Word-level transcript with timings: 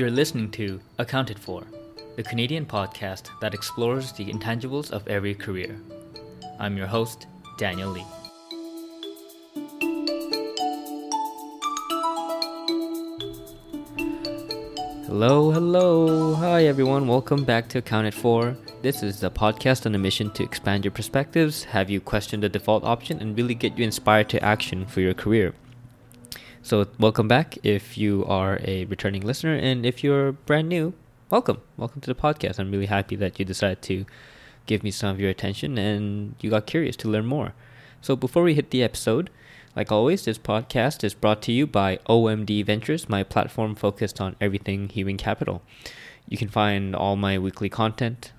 You're 0.00 0.10
listening 0.10 0.50
to 0.52 0.80
Accounted 0.96 1.38
For, 1.38 1.62
the 2.16 2.22
Canadian 2.22 2.64
podcast 2.64 3.28
that 3.42 3.52
explores 3.52 4.12
the 4.12 4.24
intangibles 4.24 4.90
of 4.92 5.06
every 5.06 5.34
career. 5.34 5.78
I'm 6.58 6.74
your 6.78 6.86
host, 6.86 7.26
Daniel 7.58 7.90
Lee. 7.90 8.06
Hello, 15.04 15.50
hello. 15.50 16.34
Hi, 16.36 16.64
everyone. 16.64 17.06
Welcome 17.06 17.44
back 17.44 17.68
to 17.68 17.80
Accounted 17.80 18.14
For. 18.14 18.56
This 18.80 19.02
is 19.02 19.22
a 19.22 19.28
podcast 19.28 19.84
on 19.84 19.94
a 19.94 19.98
mission 19.98 20.30
to 20.30 20.42
expand 20.42 20.86
your 20.86 20.92
perspectives, 20.92 21.64
have 21.64 21.90
you 21.90 22.00
question 22.00 22.40
the 22.40 22.48
default 22.48 22.84
option, 22.84 23.20
and 23.20 23.36
really 23.36 23.54
get 23.54 23.76
you 23.76 23.84
inspired 23.84 24.30
to 24.30 24.42
action 24.42 24.86
for 24.86 25.02
your 25.02 25.12
career. 25.12 25.52
So, 26.70 26.86
welcome 27.00 27.26
back 27.26 27.58
if 27.64 27.98
you 27.98 28.24
are 28.26 28.60
a 28.62 28.84
returning 28.84 29.22
listener, 29.22 29.56
and 29.56 29.84
if 29.84 30.04
you're 30.04 30.30
brand 30.30 30.68
new, 30.68 30.94
welcome. 31.28 31.60
Welcome 31.76 32.00
to 32.02 32.06
the 32.06 32.14
podcast. 32.14 32.60
I'm 32.60 32.70
really 32.70 32.86
happy 32.86 33.16
that 33.16 33.40
you 33.40 33.44
decided 33.44 33.82
to 33.82 34.06
give 34.66 34.84
me 34.84 34.92
some 34.92 35.10
of 35.10 35.18
your 35.18 35.30
attention 35.30 35.76
and 35.78 36.36
you 36.38 36.48
got 36.48 36.68
curious 36.68 36.94
to 36.98 37.08
learn 37.08 37.26
more. 37.26 37.54
So, 38.00 38.14
before 38.14 38.44
we 38.44 38.54
hit 38.54 38.70
the 38.70 38.84
episode, 38.84 39.30
like 39.74 39.90
always, 39.90 40.24
this 40.24 40.38
podcast 40.38 41.02
is 41.02 41.12
brought 41.12 41.42
to 41.42 41.50
you 41.50 41.66
by 41.66 41.98
OMD 42.08 42.64
Ventures, 42.64 43.08
my 43.08 43.24
platform 43.24 43.74
focused 43.74 44.20
on 44.20 44.36
everything 44.40 44.90
human 44.90 45.16
capital. 45.16 45.62
You 46.28 46.38
can 46.38 46.46
find 46.46 46.94
all 46.94 47.16
my 47.16 47.36
weekly 47.36 47.68
content, 47.68 48.30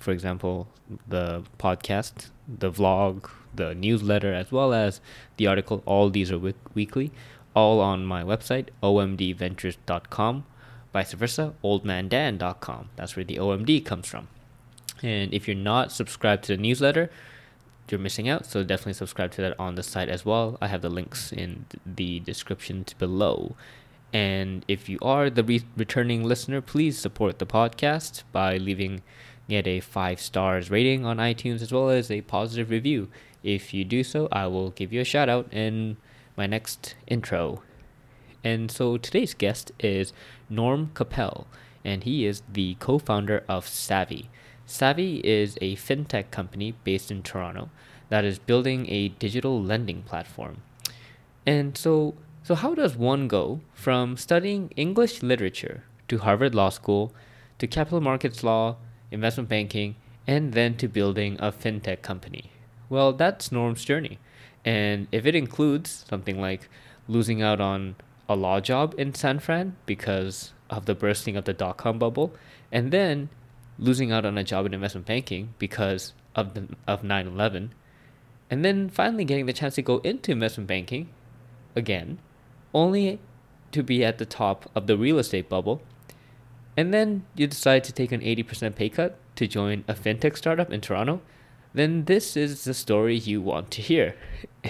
for 0.00 0.10
example, 0.10 0.66
the 1.06 1.44
podcast, 1.56 2.30
the 2.48 2.72
vlog, 2.72 3.30
the 3.54 3.76
newsletter, 3.76 4.34
as 4.34 4.50
well 4.50 4.72
as 4.74 5.00
the 5.36 5.46
article. 5.46 5.84
All 5.86 6.10
these 6.10 6.32
are 6.32 6.40
weekly, 6.74 7.12
all 7.54 7.80
on 7.80 8.04
my 8.04 8.22
website, 8.22 8.68
omdventures.com. 8.82 10.44
Vice 10.92 11.12
versa, 11.12 11.54
oldmandan.com. 11.62 12.88
That's 12.96 13.16
where 13.16 13.24
the 13.24 13.36
OMD 13.36 13.84
comes 13.84 14.08
from. 14.08 14.28
And 15.02 15.32
if 15.32 15.46
you're 15.46 15.56
not 15.56 15.92
subscribed 15.92 16.44
to 16.44 16.56
the 16.56 16.62
newsletter, 16.62 17.10
you're 17.88 18.00
missing 18.00 18.28
out. 18.28 18.46
So 18.46 18.62
definitely 18.62 18.94
subscribe 18.94 19.30
to 19.32 19.42
that 19.42 19.58
on 19.58 19.74
the 19.74 19.82
site 19.82 20.08
as 20.08 20.24
well. 20.24 20.58
I 20.60 20.68
have 20.68 20.82
the 20.82 20.90
links 20.90 21.32
in 21.32 21.66
the 21.86 22.20
description 22.20 22.84
below. 22.98 23.56
And 24.12 24.64
if 24.66 24.88
you 24.88 24.98
are 25.02 25.30
the 25.30 25.44
re- 25.44 25.64
returning 25.76 26.24
listener, 26.24 26.60
please 26.60 26.98
support 26.98 27.38
the 27.38 27.46
podcast 27.46 28.24
by 28.32 28.56
leaving 28.56 29.02
it 29.48 29.66
a 29.66 29.80
five 29.80 30.20
stars 30.20 30.70
rating 30.70 31.04
on 31.04 31.18
iTunes 31.18 31.62
as 31.62 31.72
well 31.72 31.90
as 31.90 32.10
a 32.10 32.20
positive 32.22 32.70
review. 32.70 33.08
If 33.42 33.72
you 33.72 33.84
do 33.84 34.04
so, 34.04 34.28
I 34.30 34.46
will 34.46 34.70
give 34.70 34.92
you 34.92 35.00
a 35.00 35.04
shout 35.04 35.28
out 35.28 35.52
in 35.52 35.96
my 36.40 36.46
next 36.46 36.94
intro. 37.06 37.60
And 38.42 38.70
so 38.70 38.96
today's 38.96 39.34
guest 39.34 39.72
is 39.78 40.14
Norm 40.48 40.90
Capel, 40.94 41.46
and 41.84 42.02
he 42.04 42.24
is 42.24 42.42
the 42.50 42.76
co 42.80 42.98
founder 42.98 43.44
of 43.46 43.68
Savvy. 43.68 44.30
Savvy 44.64 45.18
is 45.18 45.58
a 45.60 45.76
fintech 45.76 46.30
company 46.30 46.74
based 46.82 47.10
in 47.10 47.22
Toronto 47.22 47.68
that 48.08 48.24
is 48.24 48.38
building 48.38 48.88
a 48.88 49.08
digital 49.08 49.62
lending 49.62 50.00
platform. 50.02 50.62
And 51.44 51.76
so, 51.76 52.14
so 52.42 52.54
how 52.54 52.74
does 52.74 52.96
one 52.96 53.28
go 53.28 53.60
from 53.74 54.16
studying 54.16 54.70
English 54.76 55.22
literature 55.22 55.84
to 56.08 56.18
Harvard 56.18 56.54
Law 56.54 56.70
School 56.70 57.12
to 57.58 57.66
capital 57.66 58.00
markets 58.00 58.42
law, 58.42 58.76
investment 59.10 59.50
banking, 59.50 59.96
and 60.26 60.54
then 60.54 60.74
to 60.78 60.88
building 60.88 61.36
a 61.38 61.52
fintech 61.52 62.00
company? 62.00 62.50
Well, 62.88 63.12
that's 63.12 63.52
Norm's 63.52 63.84
journey. 63.84 64.18
And 64.64 65.08
if 65.10 65.26
it 65.26 65.34
includes 65.34 66.04
something 66.08 66.40
like 66.40 66.68
losing 67.08 67.42
out 67.42 67.60
on 67.60 67.96
a 68.28 68.36
law 68.36 68.60
job 68.60 68.94
in 68.98 69.14
San 69.14 69.38
Fran 69.38 69.76
because 69.86 70.52
of 70.68 70.86
the 70.86 70.94
bursting 70.94 71.36
of 71.36 71.44
the 71.44 71.52
dot 71.52 71.76
com 71.76 71.98
bubble, 71.98 72.32
and 72.70 72.92
then 72.92 73.28
losing 73.78 74.12
out 74.12 74.24
on 74.24 74.36
a 74.38 74.44
job 74.44 74.66
in 74.66 74.74
investment 74.74 75.06
banking 75.06 75.54
because 75.58 76.12
of 76.36 76.54
the 76.54 76.68
of 76.86 77.02
9/11 77.02 77.70
and 78.50 78.64
then 78.64 78.88
finally 78.88 79.24
getting 79.24 79.46
the 79.46 79.52
chance 79.52 79.74
to 79.74 79.82
go 79.82 79.98
into 79.98 80.30
investment 80.30 80.68
banking 80.68 81.08
again 81.74 82.18
only 82.74 83.18
to 83.72 83.82
be 83.82 84.04
at 84.04 84.18
the 84.18 84.26
top 84.26 84.70
of 84.74 84.86
the 84.86 84.96
real 84.96 85.18
estate 85.18 85.48
bubble 85.48 85.82
and 86.76 86.94
then 86.94 87.24
you 87.34 87.46
decide 87.46 87.82
to 87.84 87.92
take 87.92 88.12
an 88.12 88.20
80% 88.20 88.76
pay 88.76 88.88
cut 88.88 89.16
to 89.34 89.46
join 89.46 89.84
a 89.88 89.94
fintech 89.94 90.36
startup 90.36 90.72
in 90.72 90.80
Toronto 90.80 91.20
then 91.72 92.04
this 92.04 92.36
is 92.36 92.64
the 92.64 92.74
story 92.74 93.16
you 93.16 93.40
want 93.40 93.70
to 93.70 93.82
hear 93.82 94.14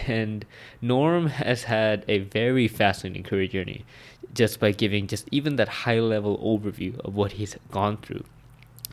and 0.07 0.45
Norm 0.81 1.29
has 1.29 1.65
had 1.65 2.05
a 2.09 2.19
very 2.19 2.69
fascinating 2.69 3.23
career 3.23 3.47
journey 3.47 3.85
just 4.33 4.61
by 4.61 4.71
giving 4.71 5.07
just 5.07 5.29
even 5.31 5.57
that 5.57 5.69
high 5.69 5.99
level 5.99 6.39
overview 6.39 6.99
of 7.01 7.15
what 7.15 7.33
he's 7.33 7.57
gone 7.71 7.97
through 7.97 8.25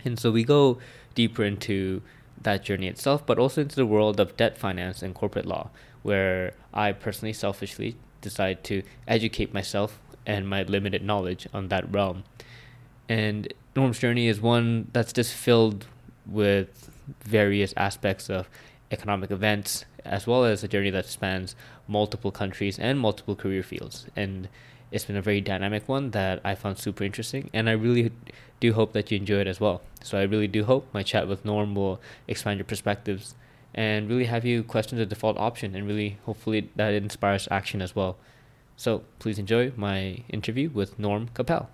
and 0.06 0.20
so 0.20 0.32
we 0.32 0.44
go 0.44 0.78
deeper 1.16 1.44
into 1.44 2.02
that 2.42 2.64
journey 2.64 2.88
itself, 2.88 3.26
but 3.26 3.40
also 3.40 3.62
into 3.62 3.76
the 3.76 3.86
world 3.86 4.20
of 4.20 4.38
debt 4.38 4.58
finance 4.58 5.02
and 5.02 5.14
corporate 5.14 5.46
law, 5.46 5.70
where 6.04 6.54
I 6.74 6.92
personally 6.92 7.34
selfishly 7.34 7.98
decide 8.22 8.64
to 8.66 8.84
educate 9.08 9.54
myself 9.54 10.00
and 10.26 10.48
my 10.48 10.64
limited 10.64 11.04
knowledge 11.04 11.48
on 11.54 11.70
that 11.70 11.92
realm. 11.92 12.24
And 13.10 13.54
Norm's 13.76 14.00
journey 14.00 14.28
is 14.28 14.42
one 14.42 14.90
that's 14.94 15.14
just 15.14 15.34
filled 15.34 15.88
with 16.26 16.90
various 17.24 17.74
aspects 17.78 18.30
of 18.30 18.50
economic 18.92 19.32
events, 19.32 19.86
as 20.06 20.26
well 20.26 20.46
as 20.46 20.64
a 20.64 20.68
journey 20.68 20.90
that 20.90 21.06
spans 21.06 21.56
multiple 21.88 22.32
countries 22.32 22.80
and 22.80 23.00
multiple 23.00 23.36
career 23.36 23.64
fields. 23.64 24.08
And 24.16 24.48
it's 24.92 25.06
been 25.06 25.18
a 25.18 25.22
very 25.22 25.42
dynamic 25.42 25.90
one 25.90 26.12
that 26.12 26.40
I 26.44 26.56
found 26.56 26.78
super 26.78 27.04
interesting, 27.04 27.50
and 27.54 27.70
I 27.70 27.74
really 27.74 28.12
do 28.60 28.74
hope 28.74 28.94
that 28.94 29.12
you 29.12 29.18
enjoy 29.18 29.40
it 29.40 29.48
as 29.48 29.60
well. 29.60 29.82
So 30.04 30.18
I 30.18 30.24
really 30.24 30.48
do 30.48 30.64
hope 30.64 30.88
my 30.94 31.04
chat 31.04 31.28
with 31.28 31.44
Norm 31.44 31.76
will 31.76 32.00
expand 32.28 32.60
your 32.60 32.66
perspectives 32.66 33.36
and 33.76 34.10
really 34.10 34.26
have 34.26 34.46
you 34.46 34.64
question 34.64 34.98
the 34.98 35.06
default 35.06 35.38
option, 35.38 35.76
and 35.76 35.86
really 35.86 36.18
hopefully 36.26 36.70
that 36.78 36.94
inspires 36.94 37.48
action 37.52 37.82
as 37.82 37.96
well. 37.96 38.18
So 38.78 39.04
please 39.20 39.38
enjoy 39.38 39.74
my 39.76 40.24
interview 40.30 40.70
with 40.70 40.98
Norm 40.98 41.30
Capel. 41.34 41.70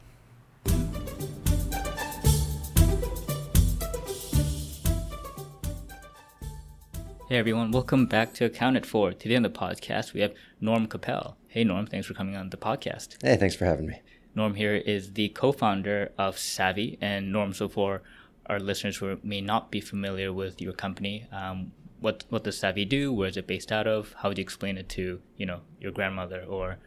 Hey 7.33 7.39
everyone, 7.39 7.71
welcome 7.71 8.05
back 8.05 8.35
to 8.35 8.45
Accounted 8.45 8.85
For. 8.85 9.11
Today 9.11 9.35
on 9.35 9.41
the 9.41 9.49
podcast, 9.49 10.13
we 10.13 10.21
have 10.21 10.35
Norm 10.61 10.85
Capel. 10.85 11.35
Hey 11.47 11.63
Norm, 11.63 11.87
thanks 11.87 12.05
for 12.05 12.13
coming 12.13 12.35
on 12.35 12.51
the 12.51 12.57
podcast. 12.57 13.17
Hey, 13.23 13.37
thanks 13.37 13.55
for 13.55 13.65
having 13.65 13.87
me. 13.87 14.01
Norm 14.35 14.53
here 14.53 14.75
is 14.75 15.13
the 15.13 15.29
co 15.29 15.51
founder 15.51 16.11
of 16.15 16.37
Savvy. 16.37 16.99
And 17.01 17.31
Norm, 17.31 17.55
so 17.55 17.67
for 17.67 18.03
our 18.45 18.59
listeners 18.59 18.97
who 18.97 19.17
may 19.23 19.41
not 19.41 19.71
be 19.71 19.81
familiar 19.81 20.31
with 20.31 20.61
your 20.61 20.73
company, 20.73 21.25
um, 21.31 21.71
what, 22.01 22.23
what 22.29 22.43
does 22.43 22.59
Savvy 22.59 22.85
do? 22.85 23.11
Where 23.11 23.29
is 23.29 23.35
it 23.35 23.47
based 23.47 23.71
out 23.71 23.87
of? 23.87 24.13
How 24.19 24.29
would 24.29 24.37
you 24.37 24.43
explain 24.43 24.77
it 24.77 24.87
to 24.89 25.19
you 25.35 25.47
know 25.47 25.61
your 25.81 25.91
grandmother 25.91 26.43
or 26.47 26.77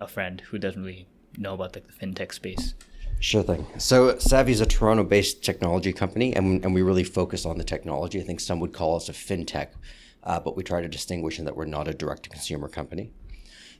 a 0.00 0.08
friend 0.08 0.40
who 0.40 0.56
doesn't 0.56 0.82
really 0.82 1.08
know 1.36 1.52
about 1.52 1.74
like, 1.74 1.88
the 1.88 1.92
fintech 1.92 2.32
space? 2.32 2.72
Sure 3.24 3.42
thing. 3.42 3.66
So 3.78 4.18
Savvy 4.18 4.52
is 4.52 4.60
a 4.60 4.66
Toronto-based 4.66 5.42
technology 5.42 5.94
company, 5.94 6.36
and, 6.36 6.62
and 6.62 6.74
we 6.74 6.82
really 6.82 7.04
focus 7.04 7.46
on 7.46 7.56
the 7.56 7.64
technology. 7.64 8.20
I 8.20 8.22
think 8.22 8.38
some 8.38 8.60
would 8.60 8.74
call 8.74 8.96
us 8.96 9.08
a 9.08 9.12
fintech, 9.12 9.68
uh, 10.24 10.40
but 10.40 10.58
we 10.58 10.62
try 10.62 10.82
to 10.82 10.88
distinguish 10.88 11.38
in 11.38 11.46
that 11.46 11.56
we're 11.56 11.64
not 11.64 11.88
a 11.88 11.94
direct-to-consumer 11.94 12.68
company. 12.68 13.12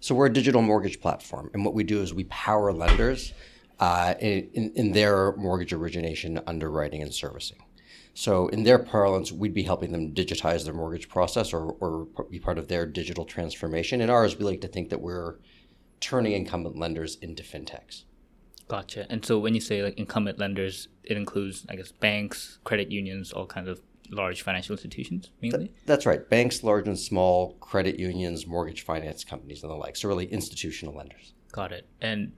So 0.00 0.15
we're 0.15 0.28
a 0.28 0.32
digital 0.32 0.62
mortgage 0.62 0.99
platform, 0.99 1.50
and 1.53 1.62
what 1.62 1.75
we 1.75 1.84
do 1.84 2.00
is 2.00 2.15
we 2.15 2.25
power 2.25 2.72
lenders 2.72 3.34
uh, 3.81 4.15
in, 4.19 4.72
in 4.77 4.93
their 4.93 5.37
mortgage 5.37 5.75
origination, 5.75 6.41
underwriting, 6.47 7.03
and 7.03 7.12
servicing. 7.12 7.59
So 8.15 8.49
in 8.49 8.62
their 8.62 8.78
parlance, 8.78 9.31
we'd 9.31 9.53
be 9.53 9.65
helping 9.65 9.93
them 9.93 10.15
digitize 10.15 10.65
their 10.65 10.72
mortgage 10.72 11.11
process 11.11 11.53
or, 11.53 11.72
or 11.81 12.06
be 12.31 12.38
part 12.38 12.56
of 12.56 12.69
their 12.69 12.87
digital 12.87 13.26
transformation. 13.26 14.00
In 14.00 14.09
ours, 14.09 14.38
we 14.38 14.47
like 14.47 14.62
to 14.62 14.69
think 14.69 14.88
that 14.88 15.03
we're 15.03 15.34
turning 16.00 16.32
incumbent 16.32 16.78
lenders 16.78 17.16
into 17.16 17.43
fintechs. 17.43 18.05
Gotcha. 18.69 19.06
And 19.11 19.25
so 19.25 19.38
when 19.38 19.55
you 19.55 19.61
say 19.61 19.82
like 19.82 19.99
incumbent 19.99 20.38
lenders, 20.38 20.88
it 21.02 21.16
includes, 21.16 21.66
I 21.69 21.76
guess, 21.76 21.93
banks, 21.93 22.58
credit 22.64 22.90
unions, 22.90 23.32
all 23.32 23.46
kinds 23.46 23.69
of 23.69 23.81
large 24.11 24.43
financial 24.43 24.75
institutions, 24.75 25.31
mainly? 25.40 25.72
that's 25.87 26.06
right. 26.06 26.28
Banks, 26.28 26.62
large 26.62 26.87
and 26.87 26.99
small, 26.99 27.55
credit 27.55 27.99
unions, 27.99 28.46
mortgage 28.46 28.82
finance 28.82 29.25
companies, 29.25 29.62
and 29.62 29.70
the 29.70 29.76
like. 29.76 29.96
So 29.96 30.08
really 30.08 30.26
institutional 30.26 30.94
lenders. 30.94 31.34
Got 31.52 31.72
it. 31.72 31.87
And 32.00 32.32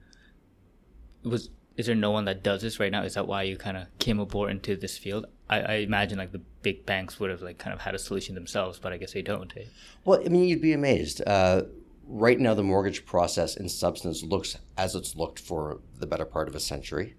was 1.22 1.50
is 1.76 1.86
there 1.86 1.94
no 1.94 2.10
one 2.10 2.24
that 2.24 2.42
does 2.42 2.62
this 2.62 2.80
right 2.80 2.90
now? 2.90 3.02
Is 3.02 3.14
that 3.14 3.26
why 3.26 3.42
you 3.42 3.56
kind 3.56 3.76
of 3.76 3.86
came 3.98 4.18
aboard 4.18 4.50
into 4.50 4.76
this 4.76 4.96
field? 4.96 5.26
I, 5.48 5.60
I, 5.60 5.74
imagine 5.74 6.16
like 6.18 6.32
the 6.32 6.40
big 6.62 6.86
banks 6.86 7.20
would 7.20 7.28
have 7.28 7.42
like 7.42 7.58
kind 7.58 7.74
of 7.74 7.80
had 7.80 7.94
a 7.94 7.98
solution 7.98 8.34
themselves, 8.34 8.78
but 8.78 8.92
I 8.92 8.96
guess 8.96 9.12
they 9.12 9.22
don't. 9.22 9.52
Eh? 9.56 9.64
Well, 10.04 10.20
I 10.24 10.28
mean, 10.28 10.44
you'd 10.44 10.62
be 10.62 10.72
amazed. 10.72 11.22
Uh, 11.26 11.62
right 12.06 12.38
now 12.38 12.54
the 12.54 12.62
mortgage 12.62 13.04
process 13.04 13.56
in 13.56 13.68
substance 13.68 14.22
looks 14.22 14.56
as 14.76 14.94
it's 14.94 15.16
looked 15.16 15.40
for 15.40 15.80
the 15.98 16.06
better 16.06 16.24
part 16.24 16.48
of 16.48 16.54
a 16.54 16.60
century. 16.60 17.16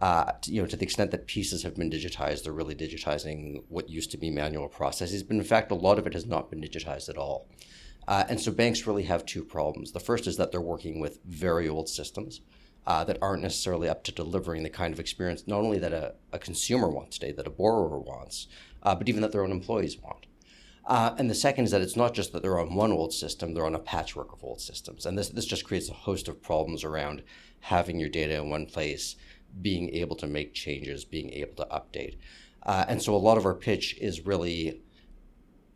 Uh, 0.00 0.32
you 0.46 0.62
know, 0.62 0.66
to 0.68 0.76
the 0.76 0.84
extent 0.84 1.10
that 1.10 1.26
pieces 1.26 1.64
have 1.64 1.74
been 1.76 1.90
digitized, 1.90 2.44
they're 2.44 2.52
really 2.52 2.74
digitizing 2.74 3.64
what 3.68 3.88
used 3.90 4.10
to 4.12 4.16
be 4.16 4.30
manual 4.30 4.68
processes. 4.68 5.22
But 5.24 5.36
in 5.36 5.42
fact, 5.44 5.72
a 5.72 5.74
lot 5.74 5.98
of 5.98 6.06
it 6.06 6.14
has 6.14 6.24
not 6.26 6.50
been 6.50 6.60
digitized 6.60 7.08
at 7.08 7.18
all. 7.18 7.48
Uh, 8.06 8.24
and 8.28 8.40
so 8.40 8.52
banks 8.52 8.86
really 8.86 9.02
have 9.02 9.26
two 9.26 9.44
problems. 9.44 9.92
The 9.92 10.00
first 10.00 10.26
is 10.26 10.36
that 10.36 10.52
they're 10.52 10.60
working 10.60 11.00
with 11.00 11.18
very 11.24 11.68
old 11.68 11.88
systems. 11.88 12.40
uh, 12.88 13.04
that 13.04 13.18
aren't 13.20 13.42
necessarily 13.42 13.86
up 13.86 14.02
to 14.02 14.10
delivering 14.12 14.62
the 14.62 14.70
kind 14.70 14.94
of 14.94 14.98
experience 14.98 15.46
not 15.46 15.58
only 15.58 15.78
that 15.78 15.92
a, 15.92 16.14
a 16.32 16.38
consumer 16.38 16.88
wants 16.88 17.18
today, 17.18 17.32
that 17.32 17.46
a 17.46 17.50
borrower 17.50 17.98
wants, 17.98 18.46
uh, 18.82 18.94
but 18.94 19.10
even 19.10 19.20
that 19.20 19.30
their 19.30 19.44
own 19.44 19.52
employees 19.52 19.98
want. 19.98 20.24
Uh, 20.88 21.14
and 21.18 21.28
the 21.28 21.34
second 21.34 21.66
is 21.66 21.70
that 21.70 21.82
it's 21.82 21.96
not 21.96 22.14
just 22.14 22.32
that 22.32 22.40
they're 22.40 22.58
on 22.58 22.74
one 22.74 22.90
old 22.90 23.12
system, 23.12 23.52
they're 23.52 23.66
on 23.66 23.74
a 23.74 23.78
patchwork 23.78 24.32
of 24.32 24.42
old 24.42 24.58
systems. 24.58 25.04
And 25.04 25.18
this, 25.18 25.28
this 25.28 25.44
just 25.44 25.66
creates 25.66 25.90
a 25.90 25.94
host 25.94 26.28
of 26.28 26.42
problems 26.42 26.82
around 26.82 27.22
having 27.60 28.00
your 28.00 28.08
data 28.08 28.36
in 28.36 28.48
one 28.48 28.64
place, 28.64 29.16
being 29.60 29.90
able 29.90 30.16
to 30.16 30.26
make 30.26 30.54
changes, 30.54 31.04
being 31.04 31.30
able 31.30 31.54
to 31.56 31.66
update. 31.66 32.16
Uh, 32.62 32.86
and 32.88 33.02
so 33.02 33.14
a 33.14 33.16
lot 33.16 33.36
of 33.36 33.44
our 33.44 33.54
pitch 33.54 33.98
is 34.00 34.24
really 34.24 34.80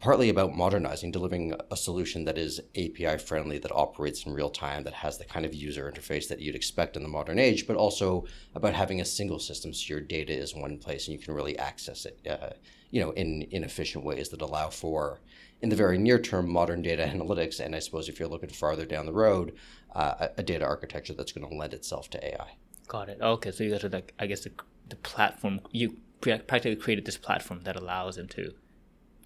partly 0.00 0.30
about 0.30 0.56
modernizing, 0.56 1.12
delivering 1.12 1.54
a 1.70 1.76
solution 1.76 2.24
that 2.24 2.38
is 2.38 2.60
API 2.74 3.18
friendly, 3.18 3.58
that 3.58 3.70
operates 3.70 4.24
in 4.24 4.32
real 4.32 4.50
time, 4.50 4.82
that 4.82 4.94
has 4.94 5.18
the 5.18 5.24
kind 5.26 5.44
of 5.44 5.54
user 5.54 5.92
interface 5.94 6.26
that 6.26 6.40
you'd 6.40 6.56
expect 6.56 6.96
in 6.96 7.02
the 7.02 7.08
modern 7.08 7.38
age, 7.38 7.66
but 7.66 7.76
also 7.76 8.24
about 8.54 8.74
having 8.74 9.00
a 9.00 9.04
single 9.04 9.38
system 9.38 9.74
so 9.74 9.90
your 9.90 10.00
data 10.00 10.32
is 10.32 10.56
one 10.56 10.78
place 10.78 11.06
and 11.06 11.16
you 11.16 11.22
can 11.22 11.34
really 11.34 11.56
access 11.58 12.06
it, 12.06 12.18
uh, 12.28 12.48
you 12.92 13.00
know, 13.00 13.10
in, 13.12 13.42
in 13.50 13.64
efficient 13.64 14.04
ways 14.04 14.28
that 14.28 14.40
allow 14.40 14.68
for, 14.68 15.20
in 15.60 15.70
the 15.70 15.76
very 15.76 15.98
near 15.98 16.20
term, 16.20 16.48
modern 16.48 16.82
data 16.82 17.02
analytics. 17.04 17.58
And 17.58 17.74
I 17.74 17.80
suppose 17.80 18.08
if 18.08 18.20
you're 18.20 18.28
looking 18.28 18.50
farther 18.50 18.86
down 18.86 19.06
the 19.06 19.12
road, 19.12 19.54
uh, 19.96 20.28
a 20.36 20.42
data 20.42 20.64
architecture 20.64 21.14
that's 21.14 21.32
going 21.32 21.48
to 21.48 21.56
lend 21.56 21.74
itself 21.74 22.08
to 22.10 22.24
AI. 22.24 22.56
Got 22.86 23.08
it. 23.08 23.18
Okay, 23.20 23.50
so 23.50 23.64
you 23.64 23.70
guys 23.70 23.82
are 23.82 23.88
like, 23.88 24.14
I 24.20 24.26
guess 24.26 24.42
the, 24.44 24.52
the 24.88 24.96
platform 24.96 25.60
you 25.72 25.96
practically 26.20 26.76
created 26.76 27.04
this 27.04 27.16
platform 27.16 27.62
that 27.64 27.74
allows 27.74 28.14
them 28.16 28.28
to 28.28 28.52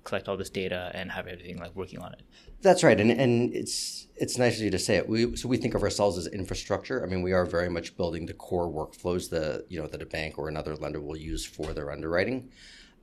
collect 0.07 0.29
all 0.29 0.37
this 0.37 0.49
data 0.49 0.91
and 0.95 1.11
have 1.11 1.27
everything 1.27 1.59
like 1.59 1.75
working 1.75 1.99
on 1.99 2.13
it. 2.13 2.23
That's 2.63 2.83
right, 2.83 2.99
and 2.99 3.11
and 3.11 3.55
it's 3.55 4.07
it's 4.17 4.39
nice 4.39 4.57
of 4.57 4.63
you 4.63 4.71
to 4.71 4.79
say 4.79 4.97
it. 4.97 5.09
We 5.09 5.37
so 5.37 5.49
we 5.49 5.59
think 5.59 5.75
of 5.75 5.83
ourselves 5.83 6.17
as 6.17 6.27
infrastructure. 6.29 7.05
I 7.05 7.07
mean, 7.07 7.23
we 7.23 7.33
are 7.33 7.45
very 7.45 7.69
much 7.69 7.97
building 7.97 8.25
the 8.25 8.33
core 8.33 8.71
workflows 8.71 9.29
that 9.31 9.67
you 9.69 9.81
know 9.81 9.87
that 9.89 10.01
a 10.01 10.07
bank 10.07 10.39
or 10.39 10.49
another 10.49 10.75
lender 10.75 11.01
will 11.01 11.17
use 11.17 11.45
for 11.45 11.75
their 11.75 11.91
underwriting. 11.91 12.51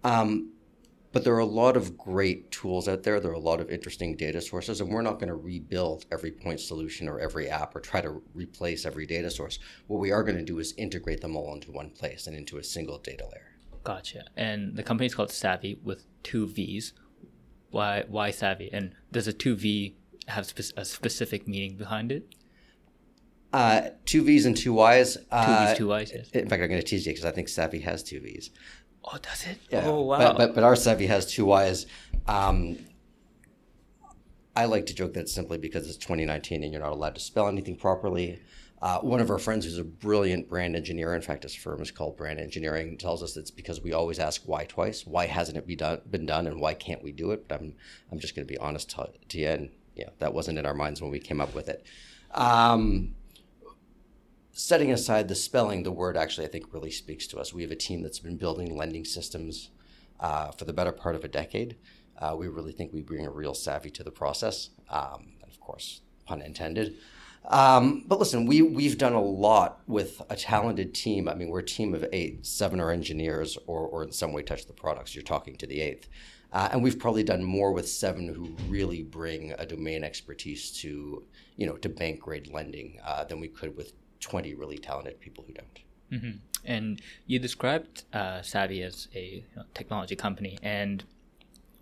Um, 0.03 0.51
but 1.11 1.23
there 1.23 1.35
are 1.35 1.39
a 1.39 1.45
lot 1.45 1.77
of 1.77 1.95
great 1.95 2.49
tools 2.51 2.87
out 2.87 3.03
there. 3.03 3.19
There 3.19 3.31
are 3.31 3.35
a 3.35 3.39
lot 3.39 3.61
of 3.61 3.69
interesting 3.69 4.15
data 4.17 4.41
sources, 4.41 4.81
and 4.81 4.89
we're 4.89 5.03
not 5.03 5.19
going 5.19 5.27
to 5.27 5.35
rebuild 5.35 6.05
every 6.11 6.31
point 6.31 6.59
solution 6.59 7.07
or 7.07 7.19
every 7.19 7.49
app 7.49 7.75
or 7.75 7.79
try 7.79 8.01
to 8.01 8.21
replace 8.33 8.83
every 8.83 9.05
data 9.05 9.29
source. 9.29 9.59
What 9.85 9.99
we 9.99 10.11
are 10.11 10.23
going 10.23 10.37
to 10.37 10.43
do 10.43 10.57
is 10.57 10.73
integrate 10.75 11.21
them 11.21 11.35
all 11.35 11.53
into 11.53 11.71
one 11.71 11.91
place 11.91 12.25
and 12.25 12.35
into 12.35 12.57
a 12.57 12.63
single 12.63 12.97
data 12.97 13.25
layer. 13.25 13.51
Gotcha. 13.83 14.25
And 14.35 14.75
the 14.75 14.81
company 14.81 15.05
is 15.05 15.13
called 15.13 15.31
Savvy 15.31 15.77
with 15.83 16.05
two 16.23 16.47
V's. 16.47 16.93
Why 17.69 18.05
why 18.07 18.31
Savvy? 18.31 18.71
And 18.73 18.95
does 19.11 19.27
a 19.27 19.33
two 19.33 19.55
V 19.55 19.95
have 20.27 20.47
spe- 20.47 20.73
a 20.77 20.85
specific 20.85 21.47
meaning 21.47 21.75
behind 21.75 22.11
it? 22.11 22.33
Uh, 23.51 23.89
two 24.05 24.23
V's 24.23 24.47
and 24.47 24.57
two 24.57 24.73
Y's. 24.73 25.17
Uh, 25.29 25.45
two 25.45 25.65
V's, 25.65 25.77
two 25.77 25.87
Y's. 25.89 26.11
Yes. 26.11 26.29
In 26.31 26.49
fact, 26.49 26.63
I'm 26.63 26.69
going 26.69 26.81
to 26.81 26.87
tease 26.87 27.05
you 27.05 27.11
because 27.11 27.25
I 27.25 27.31
think 27.31 27.49
Savvy 27.49 27.81
has 27.81 28.01
two 28.01 28.19
V's. 28.19 28.49
Oh, 29.03 29.17
does 29.21 29.45
it? 29.45 29.57
Yeah. 29.69 29.83
Oh, 29.85 30.01
wow. 30.01 30.17
But, 30.17 30.37
but, 30.37 30.55
but 30.55 30.63
our 30.63 30.75
Savvy 30.75 31.07
has 31.07 31.25
two 31.31 31.45
Y's. 31.45 31.85
Um, 32.27 32.77
I 34.55 34.65
like 34.65 34.85
to 34.87 34.93
joke 34.93 35.13
that 35.13 35.29
simply 35.29 35.57
because 35.57 35.87
it's 35.87 35.97
2019 35.97 36.63
and 36.63 36.71
you're 36.71 36.81
not 36.81 36.91
allowed 36.91 37.15
to 37.15 37.21
spell 37.21 37.47
anything 37.47 37.75
properly. 37.75 38.39
Uh, 38.81 38.99
one 38.99 39.21
of 39.21 39.31
our 39.31 39.39
friends 39.39 39.63
who's 39.63 39.77
a 39.77 39.83
brilliant 39.83 40.49
brand 40.49 40.75
engineer, 40.75 41.15
in 41.15 41.21
fact, 41.21 41.43
his 41.43 41.55
firm 41.55 41.81
is 41.81 41.89
called 41.89 42.17
Brand 42.17 42.37
Engineering, 42.37 42.97
tells 42.97 43.23
us 43.23 43.37
it's 43.37 43.49
because 43.49 43.81
we 43.81 43.93
always 43.93 44.19
ask 44.19 44.41
why 44.45 44.65
twice. 44.65 45.07
Why 45.07 45.25
hasn't 45.25 45.57
it 45.57 45.65
be 45.65 45.77
done, 45.77 46.01
been 46.11 46.25
done, 46.25 46.47
and 46.47 46.59
why 46.59 46.73
can't 46.73 47.01
we 47.01 47.13
do 47.13 47.31
it? 47.31 47.47
But 47.47 47.61
I'm, 47.61 47.75
I'm 48.11 48.19
just 48.19 48.35
going 48.35 48.45
to 48.45 48.53
be 48.53 48.57
honest 48.57 48.89
to, 48.91 49.09
to, 49.29 49.37
you, 49.37 49.47
and 49.47 49.69
yeah, 49.95 50.09
that 50.19 50.33
wasn't 50.33 50.59
in 50.59 50.65
our 50.65 50.73
minds 50.73 51.01
when 51.01 51.11
we 51.11 51.19
came 51.19 51.39
up 51.39 51.55
with 51.55 51.69
it. 51.69 51.85
Um, 52.31 53.15
setting 54.53 54.91
aside 54.91 55.27
the 55.27 55.35
spelling, 55.35 55.83
the 55.83 55.91
word 55.91 56.15
actually, 56.15 56.45
I 56.45 56.49
think, 56.49 56.73
really 56.73 56.91
speaks 56.91 57.27
to 57.27 57.39
us. 57.39 57.53
We 57.53 57.63
have 57.63 57.71
a 57.71 57.75
team 57.75 58.03
that's 58.03 58.19
been 58.19 58.37
building 58.37 58.77
lending 58.77 59.03
systems 59.03 59.71
uh, 60.19 60.51
for 60.51 60.65
the 60.65 60.73
better 60.73 60.91
part 60.91 61.15
of 61.15 61.23
a 61.23 61.27
decade. 61.27 61.75
Uh, 62.19 62.35
we 62.37 62.47
really 62.47 62.71
think 62.71 62.93
we 62.93 63.01
bring 63.01 63.25
a 63.25 63.31
real 63.31 63.55
savvy 63.55 63.89
to 63.89 64.03
the 64.03 64.11
process, 64.11 64.69
um, 64.89 65.33
and 65.41 65.51
of 65.51 65.59
course, 65.59 66.01
pun 66.25 66.41
intended. 66.41 66.95
Um, 67.45 68.05
but 68.07 68.19
listen, 68.19 68.45
we 68.45 68.61
we've 68.61 68.97
done 68.97 69.13
a 69.13 69.21
lot 69.21 69.81
with 69.87 70.21
a 70.29 70.35
talented 70.35 70.93
team. 70.93 71.27
I 71.27 71.33
mean, 71.33 71.49
we're 71.49 71.59
a 71.59 71.65
team 71.65 71.93
of 71.93 72.05
eight. 72.13 72.45
Seven 72.45 72.79
are 72.79 72.91
engineers, 72.91 73.57
or 73.67 73.81
or 73.81 74.03
in 74.03 74.11
some 74.11 74.31
way 74.31 74.43
touch 74.43 74.67
the 74.67 74.73
products. 74.73 75.15
You're 75.15 75.23
talking 75.23 75.57
to 75.57 75.67
the 75.67 75.81
eighth, 75.81 76.07
uh, 76.53 76.69
and 76.71 76.81
we've 76.81 76.99
probably 76.99 77.23
done 77.23 77.43
more 77.43 77.73
with 77.73 77.89
seven 77.89 78.29
who 78.29 78.55
really 78.71 79.01
bring 79.01 79.51
a 79.57 79.65
domain 79.65 80.03
expertise 80.03 80.71
to 80.81 81.23
you 81.57 81.65
know 81.65 81.75
to 81.77 81.89
bank 81.89 82.21
grade 82.21 82.47
lending 82.47 82.99
uh, 83.03 83.25
than 83.25 83.41
we 83.41 83.49
could 83.49 83.75
with 83.75 83.91
twenty 84.23 84.53
really 84.53 84.77
talented 84.77 85.19
people 85.19 85.43
who 85.45 85.53
don't. 85.53 85.79
Mm-hmm. 86.11 86.37
And 86.65 87.01
you 87.27 87.39
described 87.39 88.03
uh, 88.13 88.41
Savvy 88.41 88.81
as 88.83 89.07
a 89.13 89.25
you 89.25 89.43
know, 89.55 89.63
technology 89.73 90.15
company, 90.15 90.57
and 90.63 91.03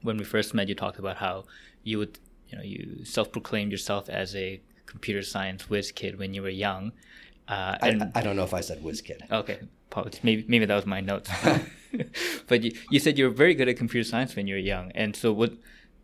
when 0.01 0.17
we 0.17 0.23
first 0.23 0.53
met, 0.53 0.67
you 0.67 0.75
talked 0.75 0.99
about 0.99 1.17
how 1.17 1.45
you 1.83 1.97
would 1.99 2.19
you 2.49 2.57
know 2.57 2.63
you 2.63 3.05
self-proclaimed 3.05 3.71
yourself 3.71 4.09
as 4.09 4.35
a 4.35 4.61
computer 4.85 5.21
science 5.21 5.69
whiz 5.69 5.91
kid 5.91 6.17
when 6.17 6.33
you 6.33 6.41
were 6.41 6.49
young. 6.67 6.91
Uh, 7.47 7.77
and 7.81 8.03
I, 8.03 8.11
I, 8.15 8.21
don't 8.21 8.35
know 8.35 8.43
if 8.43 8.53
I 8.53 8.61
said 8.61 8.83
whiz 8.83 9.01
kid. 9.01 9.23
Okay. 9.31 9.59
Maybe 10.23 10.45
maybe 10.47 10.65
that 10.65 10.75
was 10.75 10.85
my 10.85 11.01
notes. 11.01 11.29
but 12.47 12.63
you, 12.63 12.71
you 12.89 12.99
said 12.99 13.17
you 13.17 13.25
were 13.25 13.35
very 13.43 13.53
good 13.53 13.67
at 13.67 13.77
computer 13.77 14.07
science 14.07 14.35
when 14.35 14.47
you 14.47 14.55
were 14.55 14.65
young, 14.75 14.91
and 14.93 15.15
so 15.15 15.33
what 15.33 15.53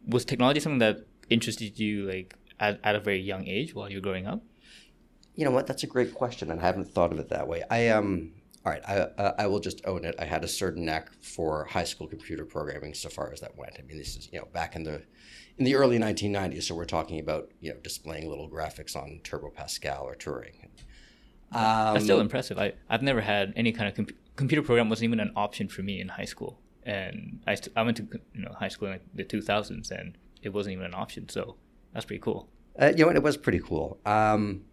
was 0.05 0.25
technology 0.25 0.59
something 0.59 0.79
that 0.79 1.05
interested 1.29 1.79
you 1.79 2.07
like 2.07 2.35
at, 2.59 2.79
at 2.83 2.95
a 2.95 2.99
very 2.99 3.19
young 3.19 3.47
age 3.47 3.73
while 3.73 3.89
you 3.89 3.97
were 3.97 4.01
growing 4.01 4.27
up? 4.27 4.41
You 5.37 5.45
know 5.45 5.51
what? 5.51 5.67
That's 5.67 5.83
a 5.83 5.87
great 5.87 6.13
question, 6.13 6.51
and 6.51 6.59
I 6.59 6.63
haven't 6.63 6.89
thought 6.89 7.13
of 7.13 7.19
it 7.19 7.29
that 7.29 7.47
way. 7.47 7.63
I 7.69 7.89
um. 7.89 8.33
All 8.65 8.73
right, 8.73 8.81
I, 8.85 8.95
uh, 8.97 9.33
I 9.37 9.47
will 9.47 9.61
just 9.61 9.79
own 9.85 10.03
it. 10.03 10.15
I 10.19 10.25
had 10.25 10.43
a 10.43 10.47
certain 10.47 10.83
knack 10.83 11.09
for 11.21 11.63
high 11.63 11.85
school 11.85 12.05
computer 12.05 12.43
programming, 12.43 12.93
so 12.93 13.07
far 13.07 13.31
as 13.31 13.39
that 13.39 13.57
went. 13.57 13.77
I 13.79 13.83
mean, 13.83 13.97
this 13.97 14.17
is 14.17 14.27
you 14.33 14.39
know 14.39 14.47
back 14.51 14.75
in 14.75 14.83
the 14.83 15.03
in 15.57 15.63
the 15.63 15.75
early 15.75 15.97
1990s. 15.97 16.63
So 16.63 16.75
we're 16.75 16.83
talking 16.83 17.19
about 17.21 17.49
you 17.61 17.71
know 17.71 17.79
displaying 17.81 18.27
little 18.27 18.49
graphics 18.49 18.95
on 18.97 19.21
Turbo 19.23 19.51
Pascal 19.51 20.03
or 20.03 20.15
Turing. 20.15 20.65
Um, 21.53 21.93
That's 21.93 22.03
still 22.03 22.19
impressive. 22.19 22.57
I 22.57 22.73
I've 22.89 23.03
never 23.03 23.21
had 23.21 23.53
any 23.55 23.71
kind 23.71 23.87
of 23.87 23.95
comp- 23.95 24.17
computer 24.35 24.61
program 24.63 24.89
wasn't 24.89 25.05
even 25.05 25.21
an 25.21 25.31
option 25.35 25.69
for 25.69 25.81
me 25.83 26.01
in 26.01 26.09
high 26.09 26.25
school, 26.25 26.59
and 26.83 27.39
I 27.47 27.55
st- 27.55 27.77
I 27.77 27.83
went 27.83 27.97
to 27.97 28.07
you 28.33 28.41
know 28.41 28.51
high 28.59 28.67
school 28.67 28.91
in 28.91 28.99
the 29.13 29.23
2000s, 29.23 29.91
and 29.91 30.17
it 30.41 30.49
wasn't 30.49 30.73
even 30.73 30.85
an 30.85 30.95
option. 30.95 31.29
So 31.29 31.55
that's 31.93 32.05
pretty 32.05 32.21
cool. 32.21 32.49
Uh, 32.79 32.87
you 32.87 33.03
know, 33.03 33.07
what 33.07 33.15
it 33.15 33.23
was 33.23 33.37
pretty 33.37 33.59
cool. 33.59 33.97
Um, 34.05 34.63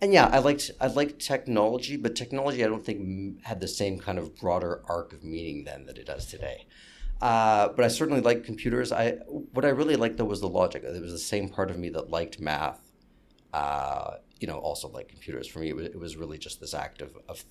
and 0.00 0.12
yeah, 0.12 0.26
I 0.26 0.38
liked 0.38 0.70
I 0.80 0.86
liked 0.86 1.20
technology, 1.20 1.96
but 1.96 2.16
technology 2.16 2.64
I 2.64 2.68
don't 2.68 2.84
think 2.84 3.42
had 3.44 3.60
the 3.60 3.68
same 3.68 3.98
kind 3.98 4.18
of 4.18 4.36
broader 4.36 4.82
arc 4.88 5.12
of 5.12 5.22
meaning 5.22 5.64
then 5.64 5.86
that 5.86 5.98
it 5.98 6.06
does 6.06 6.26
today. 6.26 6.66
Uh, 7.20 7.68
but 7.68 7.84
I 7.84 7.88
certainly 7.88 8.22
like 8.22 8.44
computers. 8.44 8.92
I 8.92 9.12
what 9.52 9.64
I 9.64 9.68
really 9.68 9.96
liked 9.96 10.16
though 10.16 10.24
was 10.24 10.40
the 10.40 10.48
logic. 10.48 10.84
It 10.84 11.02
was 11.02 11.12
the 11.12 11.18
same 11.18 11.48
part 11.48 11.70
of 11.70 11.78
me 11.78 11.90
that 11.90 12.10
liked 12.10 12.40
math. 12.40 12.80
Uh, 13.52 14.16
you 14.38 14.46
know, 14.46 14.58
also 14.58 14.88
like 14.88 15.08
computers. 15.08 15.46
For 15.46 15.58
me, 15.58 15.68
it 15.68 15.76
was, 15.76 15.86
it 15.86 15.98
was 15.98 16.16
really 16.16 16.38
just 16.38 16.60
this 16.60 16.72
act 16.72 17.02
of, 17.02 17.16
of. 17.28 17.44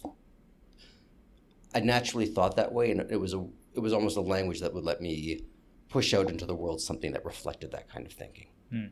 I 1.75 1.81
naturally 1.81 2.25
thought 2.25 2.55
that 2.55 2.73
way, 2.73 2.89
and 2.89 3.01
it 3.11 3.19
was 3.19 3.35
a 3.35 3.45
it 3.75 3.79
was 3.79 3.93
almost 3.93 4.17
a 4.17 4.21
language 4.21 4.59
that 4.61 4.73
would 4.73 4.83
let 4.83 5.01
me 5.01 5.41
push 5.89 6.15
out 6.15 6.29
into 6.29 6.45
the 6.45 6.55
world 6.55 6.81
something 6.81 7.11
that 7.11 7.25
reflected 7.25 7.71
that 7.71 7.89
kind 7.89 8.07
of 8.07 8.13
thinking. 8.13 8.47
Hmm. 8.71 8.85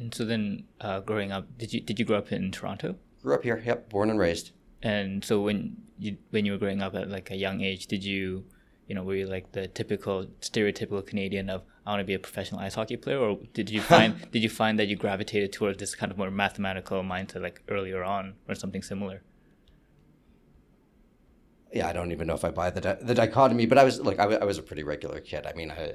And 0.00 0.14
so 0.14 0.24
then, 0.24 0.64
uh, 0.80 1.00
growing 1.00 1.30
up, 1.30 1.46
did 1.58 1.72
you 1.72 1.80
did 1.80 1.98
you 1.98 2.04
grow 2.04 2.18
up 2.18 2.32
in 2.32 2.50
Toronto? 2.50 2.96
Grew 3.22 3.34
up 3.34 3.42
here. 3.42 3.62
Yep, 3.64 3.90
born 3.90 4.08
and 4.10 4.18
raised. 4.18 4.52
And 4.82 5.22
so 5.22 5.42
when 5.42 5.76
you 5.98 6.16
when 6.30 6.46
you 6.46 6.52
were 6.52 6.58
growing 6.58 6.80
up 6.82 6.94
at 6.94 7.10
like 7.10 7.30
a 7.30 7.36
young 7.36 7.60
age, 7.60 7.86
did 7.86 8.02
you 8.02 8.44
you 8.90 8.96
know, 8.96 9.04
were 9.04 9.14
you 9.14 9.26
like 9.26 9.52
the 9.52 9.68
typical 9.68 10.26
stereotypical 10.40 11.06
Canadian 11.06 11.48
of 11.48 11.62
I 11.86 11.90
want 11.90 12.00
to 12.00 12.04
be 12.04 12.14
a 12.14 12.18
professional 12.18 12.60
ice 12.60 12.74
hockey 12.74 12.96
player, 12.96 13.18
or 13.18 13.38
did 13.52 13.70
you 13.70 13.80
find 13.92 14.28
did 14.32 14.42
you 14.42 14.48
find 14.48 14.80
that 14.80 14.88
you 14.88 14.96
gravitated 14.96 15.52
towards 15.52 15.78
this 15.78 15.94
kind 15.94 16.10
of 16.10 16.18
more 16.18 16.30
mathematical 16.30 17.02
mindset 17.02 17.42
like 17.42 17.62
earlier 17.68 18.02
on, 18.02 18.34
or 18.48 18.56
something 18.56 18.82
similar? 18.82 19.22
Yeah, 21.72 21.86
I 21.86 21.92
don't 21.92 22.10
even 22.10 22.26
know 22.26 22.34
if 22.34 22.44
I 22.44 22.50
buy 22.50 22.70
the 22.70 22.80
di- 22.80 22.98
the 23.00 23.14
dichotomy, 23.14 23.66
but 23.66 23.78
I 23.78 23.84
was 23.84 24.00
like 24.00 24.18
I, 24.18 24.22
w- 24.22 24.40
I 24.40 24.44
was 24.44 24.58
a 24.58 24.62
pretty 24.62 24.82
regular 24.82 25.20
kid. 25.20 25.46
I 25.46 25.52
mean, 25.52 25.70
I, 25.70 25.94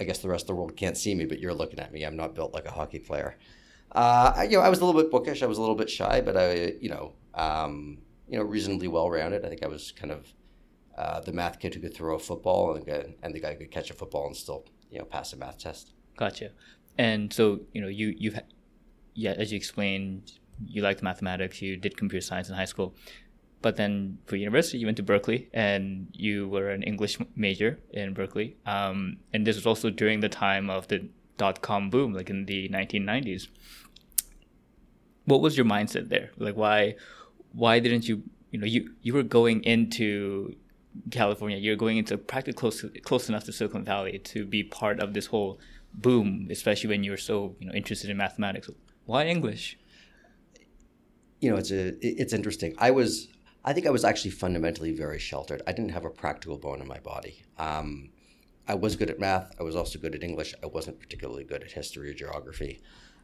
I 0.00 0.04
guess 0.04 0.18
the 0.18 0.28
rest 0.28 0.44
of 0.44 0.48
the 0.48 0.54
world 0.54 0.76
can't 0.76 0.96
see 0.96 1.14
me, 1.14 1.24
but 1.24 1.40
you're 1.40 1.54
looking 1.54 1.78
at 1.78 1.92
me. 1.92 2.04
I'm 2.04 2.16
not 2.16 2.34
built 2.34 2.54
like 2.54 2.66
a 2.66 2.70
hockey 2.70 2.98
player. 2.98 3.36
Uh, 3.92 4.32
I, 4.36 4.44
you 4.44 4.58
know, 4.58 4.62
I 4.62 4.68
was 4.68 4.80
a 4.80 4.84
little 4.84 5.00
bit 5.00 5.10
bookish. 5.10 5.42
I 5.42 5.46
was 5.46 5.58
a 5.58 5.60
little 5.60 5.74
bit 5.74 5.90
shy, 5.90 6.20
but 6.20 6.36
I, 6.36 6.74
you 6.80 6.90
know, 6.90 7.14
um, 7.34 7.98
you 8.28 8.38
know, 8.38 8.44
reasonably 8.44 8.88
well 8.88 9.10
rounded. 9.10 9.44
I 9.44 9.48
think 9.48 9.64
I 9.64 9.66
was 9.66 9.92
kind 9.92 10.12
of 10.12 10.32
uh, 10.96 11.20
the 11.20 11.32
math 11.32 11.58
kid 11.58 11.74
who 11.74 11.80
could 11.80 11.94
throw 11.94 12.16
a 12.16 12.18
football 12.18 12.74
and, 12.74 13.14
and 13.22 13.34
the 13.34 13.40
guy 13.40 13.52
who 13.52 13.58
could 13.58 13.70
catch 13.70 13.90
a 13.90 13.94
football 13.94 14.26
and 14.26 14.36
still 14.36 14.66
you 14.90 14.98
know 14.98 15.04
pass 15.04 15.32
a 15.32 15.36
math 15.36 15.58
test. 15.58 15.92
Gotcha. 16.16 16.50
And 16.98 17.32
so 17.32 17.60
you 17.72 17.80
know 17.80 17.88
you 17.88 18.14
you've 18.18 18.38
yeah 19.14 19.32
as 19.32 19.52
you 19.52 19.56
explained 19.56 20.32
you 20.66 20.82
liked 20.82 21.02
mathematics 21.02 21.62
you 21.62 21.76
did 21.76 21.96
computer 21.96 22.24
science 22.24 22.48
in 22.48 22.56
high 22.56 22.64
school 22.64 22.96
but 23.60 23.76
then 23.76 24.18
for 24.26 24.36
university 24.36 24.78
you 24.78 24.86
went 24.86 24.96
to 24.96 25.02
berkeley 25.02 25.48
and 25.52 26.08
you 26.12 26.48
were 26.48 26.70
an 26.70 26.82
english 26.82 27.18
major 27.34 27.78
in 27.90 28.14
berkeley 28.14 28.56
um, 28.66 29.16
and 29.32 29.46
this 29.46 29.56
was 29.56 29.66
also 29.66 29.90
during 29.90 30.20
the 30.20 30.28
time 30.28 30.70
of 30.70 30.88
the 30.88 31.08
dot-com 31.36 31.90
boom 31.90 32.12
like 32.12 32.30
in 32.30 32.46
the 32.46 32.68
1990s 32.68 33.48
what 35.24 35.40
was 35.40 35.56
your 35.56 35.66
mindset 35.66 36.08
there 36.08 36.30
like 36.38 36.56
why 36.56 36.94
why 37.52 37.78
didn't 37.78 38.08
you? 38.08 38.22
You 38.50 38.60
know, 38.60 38.66
you 38.66 38.94
you 39.02 39.12
were 39.12 39.22
going 39.22 39.62
into 39.64 40.54
California. 41.10 41.58
You're 41.58 41.76
going 41.76 41.98
into 41.98 42.16
practically 42.16 42.58
close 42.58 42.84
close 43.02 43.28
enough 43.28 43.44
to 43.44 43.52
Silicon 43.52 43.84
Valley 43.84 44.18
to 44.18 44.46
be 44.46 44.62
part 44.62 45.00
of 45.00 45.14
this 45.14 45.26
whole 45.26 45.58
boom, 45.92 46.48
especially 46.50 46.88
when 46.88 47.04
you're 47.04 47.16
so 47.16 47.56
you 47.58 47.66
know 47.66 47.72
interested 47.74 48.10
in 48.10 48.16
mathematics. 48.16 48.70
Why 49.04 49.26
English? 49.26 49.78
You 51.40 51.50
know, 51.50 51.56
it's 51.56 51.70
a 51.70 51.94
it's 52.00 52.32
interesting. 52.32 52.74
I 52.78 52.90
was 52.90 53.28
I 53.64 53.72
think 53.72 53.86
I 53.86 53.90
was 53.90 54.04
actually 54.04 54.30
fundamentally 54.30 54.92
very 54.92 55.18
sheltered. 55.18 55.62
I 55.66 55.72
didn't 55.72 55.90
have 55.90 56.04
a 56.04 56.10
practical 56.10 56.58
bone 56.58 56.80
in 56.80 56.88
my 56.88 57.00
body. 57.00 57.42
Um, 57.58 58.10
I 58.66 58.74
was 58.74 58.96
good 58.96 59.10
at 59.10 59.18
math. 59.18 59.54
I 59.58 59.62
was 59.62 59.74
also 59.74 59.98
good 59.98 60.14
at 60.14 60.22
English. 60.22 60.54
I 60.62 60.66
wasn't 60.66 61.00
particularly 61.00 61.44
good 61.44 61.62
at 61.62 61.72
history 61.72 62.10
or 62.10 62.14
geography. 62.14 62.80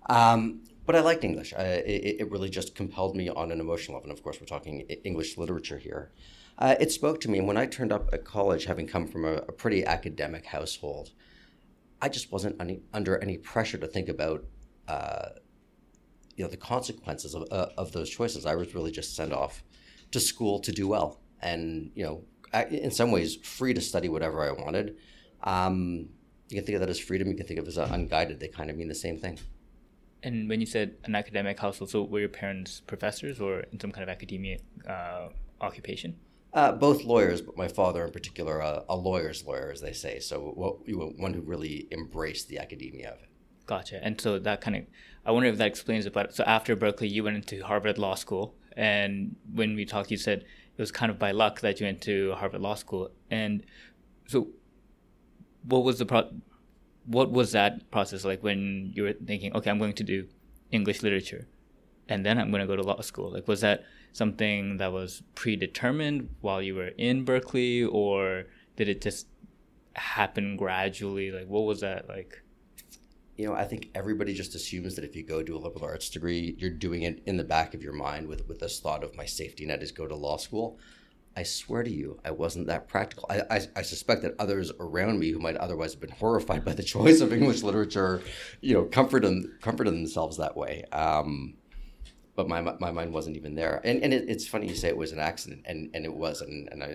Um, 0.09 0.62
but 0.87 0.97
I 0.97 1.00
liked 1.00 1.25
English. 1.25 1.55
I, 1.55 1.62
it, 1.62 2.17
it, 2.21 2.31
really 2.31 2.50
just 2.50 2.75
compelled 2.75 3.17
me 3.17 3.29
on 3.29 3.50
an 3.50 3.61
emotional 3.61 3.97
level. 3.97 4.11
And 4.11 4.19
of 4.19 4.23
course, 4.23 4.41
we're 4.41 4.47
talking 4.47 4.81
English 4.81 5.38
literature 5.38 5.79
here. 5.79 6.12
Uh, 6.59 6.75
it 6.79 6.91
spoke 6.93 7.21
to 7.23 7.31
me. 7.31 7.38
And 7.38 7.47
when 7.47 7.57
I 7.57 7.67
turned 7.67 7.93
up 7.93 8.11
at 8.12 8.25
college, 8.25 8.64
having 8.67 8.87
come 8.87 9.07
from 9.07 9.25
a, 9.25 9.35
a 9.35 9.53
pretty 9.53 9.85
academic 9.85 10.47
household, 10.47 11.11
I 12.03 12.09
just 12.09 12.31
wasn't 12.33 12.57
any, 12.61 12.81
under 12.93 13.19
any 13.19 13.38
pressure 13.38 13.79
to 13.79 13.87
think 13.87 14.09
about, 14.09 14.45
uh, 14.88 15.31
you 16.37 16.45
know, 16.45 16.50
the 16.50 16.57
consequences 16.57 17.35
of, 17.35 17.45
uh, 17.50 17.69
of 17.79 17.93
those 17.93 18.11
choices. 18.11 18.45
I 18.45 18.55
was 18.55 18.75
really 18.75 18.91
just 18.91 19.17
sent 19.17 19.33
off 19.33 19.62
to 20.14 20.21
school 20.21 20.59
to 20.61 20.73
do 20.73 20.88
well, 20.88 21.21
and 21.42 21.90
you 21.94 22.04
know, 22.04 22.25
in 22.71 22.90
some 22.90 23.11
ways, 23.11 23.37
free 23.37 23.75
to 23.75 23.80
study 23.80 24.09
whatever 24.09 24.42
I 24.42 24.52
wanted. 24.52 24.97
Um, 25.42 26.09
you 26.49 26.56
can 26.56 26.64
think 26.64 26.76
of 26.76 26.80
that 26.80 26.88
as 26.90 26.99
freedom. 26.99 27.28
You 27.28 27.37
can 27.37 27.47
think 27.47 27.61
of 27.61 27.66
it 27.66 27.68
as 27.68 27.76
unguided. 27.76 28.40
They 28.40 28.49
kind 28.49 28.71
of 28.71 28.76
mean 28.76 28.88
the 28.88 28.94
same 28.94 29.18
thing. 29.18 29.38
And 30.23 30.49
when 30.49 30.61
you 30.61 30.66
said 30.66 30.97
an 31.04 31.14
academic 31.14 31.61
household, 31.61 31.90
so 31.90 32.02
were 32.02 32.21
your 32.21 32.28
parents 32.30 32.80
professors 32.80 33.40
or 33.40 33.61
in 33.73 33.78
some 33.78 33.92
kind 33.92 34.02
of 34.02 34.09
academia 34.09 34.59
uh, 34.88 35.28
occupation? 35.61 36.16
Uh, 36.54 36.73
both 36.73 37.04
lawyers, 37.04 37.40
but 37.40 37.56
my 37.56 37.68
father 37.68 38.04
in 38.04 38.12
particular, 38.12 38.62
uh, 38.62 38.85
a 38.88 38.97
lawyer's 38.97 39.44
lawyer, 39.44 39.71
as 39.73 39.80
they 39.80 39.92
say. 39.92 40.21
So 40.21 40.54
well, 40.56 40.80
one 41.18 41.35
who 41.35 41.40
really 41.40 41.88
embraced 41.90 42.49
the 42.49 42.59
academia 42.59 43.11
of 43.11 43.18
it. 43.23 43.28
Gotcha. 43.66 44.02
And 44.02 44.21
so 44.21 44.38
that 44.38 44.61
kind 44.61 44.76
of, 44.76 44.85
I 45.26 45.33
wonder 45.33 45.49
if 45.49 45.59
that 45.59 45.66
explains 45.66 46.06
it. 46.06 46.12
But 46.12 46.35
so 46.35 46.44
after 46.44 46.76
Berkeley, 46.76 47.09
you 47.09 47.25
went 47.25 47.37
into 47.37 47.64
Harvard 47.64 47.99
Law 47.99 48.14
School, 48.14 48.54
and 48.76 49.37
when 49.52 49.75
we 49.75 49.85
talked, 49.85 50.11
you 50.11 50.16
said 50.16 50.45
it 50.76 50.81
was 50.81 50.90
kind 50.90 51.11
of 51.11 51.19
by 51.19 51.31
luck 51.31 51.61
that 51.61 51.81
you 51.81 51.87
went 51.87 52.00
to 52.02 52.33
Harvard 52.35 52.61
Law 52.61 52.75
School. 52.75 53.11
And 53.31 53.64
so, 54.26 54.49
what 55.64 55.85
was 55.85 55.99
the 55.99 56.07
pro? 56.07 56.31
What 57.07 57.31
was 57.31 57.52
that 57.52 57.90
process 57.90 58.25
like 58.25 58.43
when 58.43 58.93
you 58.95 59.02
were 59.04 59.12
thinking, 59.12 59.54
okay, 59.54 59.71
I'm 59.71 59.78
going 59.78 59.93
to 59.95 60.04
do 60.04 60.26
English 60.71 61.02
literature, 61.02 61.47
and 62.09 62.25
then 62.25 62.38
I'm 62.38 62.50
going 62.50 62.62
to 62.62 62.66
go 62.66 62.76
to 62.76 62.83
law 62.83 63.00
school? 63.02 63.31
Like, 63.31 63.47
was 63.47 63.61
that 63.61 63.85
something 64.12 64.78
that 64.78 64.93
was 64.93 65.23
predetermined 65.35 66.31
while 66.40 66.62
you 66.62 66.75
were 66.75 66.93
in 66.97 67.25
Berkeley, 67.25 67.85
or 67.85 68.45
did 68.76 68.88
it 68.88 69.02
just 69.02 69.26
happen 69.95 70.57
gradually? 70.57 71.31
Like, 71.31 71.47
what 71.47 71.64
was 71.64 71.81
that 71.81 72.09
like? 72.09 72.44
You 73.37 73.47
know, 73.47 73.55
I 73.55 73.64
think 73.64 73.91
everybody 73.95 74.33
just 74.33 74.55
assumes 74.55 74.95
that 74.95 75.05
if 75.05 75.17
you 75.17 75.25
go 75.25 75.43
do 75.43 75.57
a 75.57 75.59
liberal 75.59 75.85
arts 75.85 76.09
degree, 76.09 76.55
you're 76.59 76.71
doing 76.71 77.03
it 77.03 77.23
in 77.26 77.37
the 77.37 77.45
back 77.45 77.75
of 77.75 77.83
your 77.83 77.93
mind 77.93 78.29
with 78.29 78.47
with 78.49 78.61
this 78.61 78.81
thought 78.81 79.03
of 79.03 79.17
my 79.17 79.26
safety 79.26 79.67
net 79.67 79.83
is 79.83 79.93
go 79.93 80.07
to 80.07 80.14
law 80.14 80.37
school. 80.37 80.79
I 81.37 81.43
swear 81.43 81.83
to 81.83 81.91
you, 81.91 82.21
I 82.25 82.31
wasn't 82.31 82.69
that 82.69 82.87
practical. 82.87 83.26
I, 83.29 83.43
I, 83.50 83.61
I, 83.75 83.83
suspect 83.83 84.23
that 84.23 84.37
others 84.38 84.71
around 84.79 85.19
me 85.19 85.31
who 85.31 85.41
might 85.41 85.57
otherwise 85.57 85.93
have 85.93 86.00
been 86.00 86.12
horrified 86.12 86.64
by 86.64 86.75
the 86.75 86.83
choice 86.95 87.21
of 87.21 87.33
English 87.33 87.64
literature, 87.64 88.23
you 88.61 88.75
know, 88.75 88.85
comforted, 88.85 89.61
comforted 89.61 89.95
themselves 89.95 90.37
that 90.37 90.57
way. 90.57 90.85
Um, 90.93 91.55
but 92.37 92.49
my 92.49 92.61
my 92.61 92.91
mind 92.91 93.12
wasn't 93.12 93.37
even 93.37 93.55
there. 93.55 93.81
And 93.85 94.03
and 94.03 94.12
it, 94.12 94.29
it's 94.29 94.47
funny 94.47 94.69
you 94.69 94.75
say 94.75 94.88
it 94.88 94.97
was 94.97 95.12
an 95.12 95.19
accident, 95.19 95.62
and 95.67 95.91
and 95.95 96.05
it 96.05 96.14
was, 96.14 96.41
and 96.41 96.69
and 96.71 96.83
I, 96.83 96.87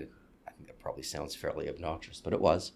I 0.47 0.51
think 0.51 0.67
that 0.67 0.79
probably 0.79 1.03
sounds 1.03 1.35
fairly 1.35 1.69
obnoxious, 1.69 2.21
but 2.21 2.33
it 2.33 2.41
was. 2.41 2.73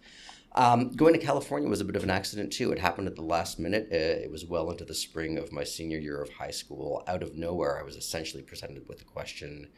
Um, 0.55 0.91
going 0.91 1.13
to 1.13 1.19
California 1.19 1.67
was 1.67 1.81
a 1.81 1.85
bit 1.85 1.95
of 1.95 2.03
an 2.03 2.11
accident 2.11 2.53
too. 2.53 2.71
It 2.71 2.79
happened 2.79 3.07
at 3.07 3.15
the 3.15 3.23
last 3.23 3.59
minute. 3.59 3.89
Uh, 3.91 3.95
it 3.95 4.29
was 4.29 4.45
well 4.45 4.69
into 4.69 4.85
the 4.85 4.93
spring 4.93 5.37
of 5.37 5.51
my 5.51 5.63
senior 5.63 5.97
year 5.97 6.21
of 6.21 6.29
high 6.29 6.51
school. 6.51 7.03
Out 7.07 7.23
of 7.23 7.35
nowhere, 7.35 7.79
I 7.79 7.83
was 7.83 7.95
essentially 7.95 8.43
presented 8.43 8.87
with 8.87 8.99
the 8.99 9.05
question, 9.05 9.69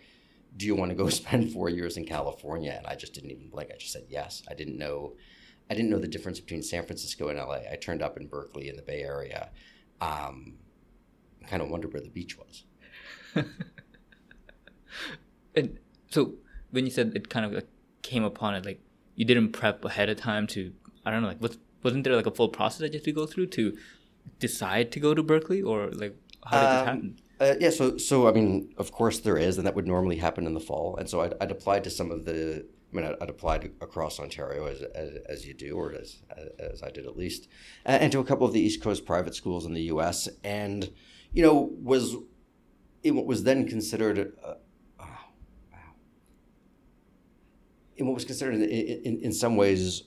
"Do 0.58 0.66
you 0.66 0.76
want 0.76 0.90
to 0.90 0.96
go 0.96 1.08
spend 1.22 1.52
four 1.52 1.70
years 1.70 1.96
in 1.96 2.06
California?" 2.06 2.74
And 2.78 2.88
I 2.88 2.96
just 2.96 3.14
didn't 3.14 3.32
even 3.32 3.50
blink. 3.50 3.72
I 3.74 3.78
just 3.78 3.94
said 3.94 4.08
yes. 4.10 4.44
I 4.50 4.54
didn't 4.54 4.78
know. 4.78 5.16
I 5.70 5.76
didn't 5.76 5.90
know 5.90 6.00
the 6.00 6.08
difference 6.08 6.40
between 6.40 6.62
San 6.62 6.86
Francisco 6.86 7.30
and 7.30 7.40
LA. 7.40 7.62
I 7.72 7.78
turned 7.82 8.02
up 8.02 8.18
in 8.18 8.28
Berkeley 8.28 8.68
in 8.68 8.76
the 8.76 8.82
Bay 8.82 9.02
Area. 9.02 9.50
Um, 10.02 10.58
kind 11.48 11.62
of 11.62 11.70
wondered 11.70 11.94
where 11.94 12.02
the 12.02 12.10
beach 12.10 12.38
was. 12.38 12.64
and 15.56 15.80
so 16.10 16.36
when 16.72 16.86
you 16.86 16.92
said 16.92 17.14
it 17.16 17.30
kind 17.30 17.56
of 17.56 17.64
came 18.02 18.24
upon 18.24 18.56
it, 18.56 18.66
like 18.66 18.82
you 19.16 19.26
didn't 19.26 19.52
prep 19.52 19.84
ahead 19.86 20.10
of 20.10 20.18
time 20.18 20.48
to, 20.48 20.74
I 21.06 21.12
don't 21.12 21.22
know, 21.22 21.30
like 21.30 21.42
was, 21.42 21.58
wasn't 21.84 22.04
there 22.04 22.16
like 22.16 22.26
a 22.26 22.32
full 22.32 22.50
process 22.50 22.80
that 22.80 22.94
you 22.94 23.00
had 23.00 23.06
to 23.06 23.12
go 23.12 23.26
through 23.26 23.48
to 23.48 23.78
decide 24.40 24.92
to 24.92 25.00
go 25.00 25.14
to 25.14 25.24
Berkeley 25.24 25.62
or 25.62 25.92
like 25.92 26.16
how 26.46 26.60
did 26.60 26.66
um, 26.66 26.76
this 26.76 26.86
happen? 26.86 27.20
Uh, 27.40 27.56
yeah, 27.60 27.70
so 27.70 27.98
so 27.98 28.28
I 28.28 28.32
mean, 28.32 28.74
of 28.78 28.92
course 28.92 29.20
there 29.20 29.38
is, 29.38 29.58
and 29.58 29.68
that 29.68 29.76
would 29.76 29.88
normally 29.88 30.18
happen 30.18 30.46
in 30.46 30.54
the 30.54 30.60
fall. 30.60 30.96
And 30.96 31.10
so 31.10 31.22
I'd, 31.22 31.34
I'd 31.42 31.52
applied 31.52 31.84
to 31.84 31.90
some 31.90 32.12
of 32.12 32.26
the. 32.26 32.66
I 32.94 32.96
mean, 32.96 33.06
I'd, 33.06 33.16
I'd 33.20 33.30
applied 33.30 33.72
across 33.82 34.22
Ontario 34.22 34.68
as, 34.68 34.82
as, 34.82 35.18
as 35.28 35.46
you 35.46 35.54
do, 35.54 35.76
or 35.76 35.94
as 35.94 36.22
as 36.60 36.82
I 36.82 36.92
did 36.92 37.06
at 37.06 37.18
least, 37.18 37.50
and 37.84 38.10
to 38.14 38.20
a 38.20 38.24
couple 38.24 38.48
of 38.48 38.54
the 38.54 38.62
East 38.62 38.82
Coast 38.82 39.06
private 39.06 39.36
schools 39.36 39.66
in 39.66 39.74
the 39.74 39.82
U.S. 39.84 40.30
And 40.46 40.90
you 41.34 41.44
know, 41.44 41.72
was 41.82 42.16
in 43.04 43.16
what 43.16 43.26
was 43.26 43.44
then 43.44 43.68
considered, 43.68 44.34
uh, 44.44 44.56
oh, 45.00 45.06
wow, 45.72 45.78
in 47.98 48.08
what 48.08 48.16
was 48.16 48.26
considered 48.26 48.56
in, 48.56 48.64
in, 48.64 49.20
in 49.22 49.32
some 49.34 49.56
ways 49.56 50.04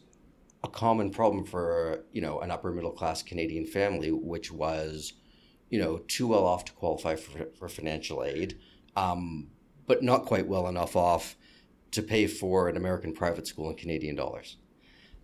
a 0.64 0.68
common 0.68 1.11
problem 1.11 1.45
for 1.45 2.04
you 2.12 2.21
know 2.21 2.40
an 2.40 2.50
upper 2.50 2.73
middle 2.73 2.90
class 2.90 3.23
Canadian 3.23 3.66
family, 3.66 4.11
which 4.11 4.50
was 4.50 5.14
you 5.71 5.78
know 5.78 5.99
too 6.09 6.26
well 6.26 6.45
off 6.45 6.64
to 6.66 6.73
qualify 6.73 7.14
for, 7.14 7.47
for 7.59 7.68
financial 7.68 8.25
aid, 8.25 8.59
um, 8.97 9.49
but 9.87 10.02
not 10.02 10.26
quite 10.26 10.47
well 10.47 10.68
enough 10.68 10.97
off 10.97 11.37
to 11.90 12.02
pay 12.02 12.26
for 12.26 12.68
an 12.68 12.76
American 12.76 13.12
private 13.12 13.47
school 13.47 13.71
in 13.71 13.76
Canadian 13.76 14.16
dollars. 14.16 14.57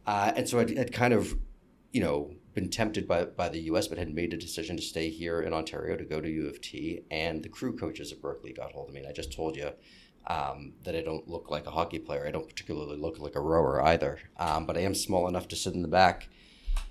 Uh, 0.06 0.32
and 0.36 0.48
so 0.48 0.60
I'd, 0.60 0.78
I'd 0.78 0.92
kind 0.92 1.12
of, 1.12 1.36
you 1.92 2.00
know, 2.00 2.34
been 2.54 2.70
tempted 2.70 3.06
by, 3.06 3.24
by 3.24 3.48
the 3.48 3.60
US, 3.62 3.88
but 3.88 3.98
had 3.98 4.14
made 4.14 4.32
a 4.32 4.36
decision 4.36 4.76
to 4.76 4.82
stay 4.82 5.10
here 5.10 5.40
in 5.40 5.52
Ontario 5.52 5.96
to 5.96 6.04
go 6.04 6.20
to 6.20 6.28
U 6.28 6.48
of 6.48 6.60
T. 6.60 7.02
And 7.10 7.42
the 7.42 7.48
crew 7.48 7.76
coaches 7.76 8.12
at 8.12 8.20
Berkeley 8.20 8.52
got 8.52 8.72
hold 8.72 8.88
of 8.88 8.94
me. 8.94 9.00
And 9.00 9.08
I 9.08 9.12
just 9.12 9.32
told 9.32 9.56
you 9.56 9.70
um, 10.26 10.74
that 10.84 10.94
I 10.94 11.02
don't 11.02 11.28
look 11.28 11.50
like 11.50 11.66
a 11.66 11.70
hockey 11.70 11.98
player. 11.98 12.26
I 12.26 12.30
don't 12.30 12.48
particularly 12.48 12.96
look 12.96 13.18
like 13.18 13.36
a 13.36 13.40
rower 13.40 13.82
either. 13.82 14.18
Um, 14.38 14.66
but 14.66 14.76
I 14.76 14.80
am 14.80 14.94
small 14.94 15.28
enough 15.28 15.48
to 15.48 15.56
sit 15.56 15.74
in 15.74 15.82
the 15.82 15.88
back, 15.88 16.28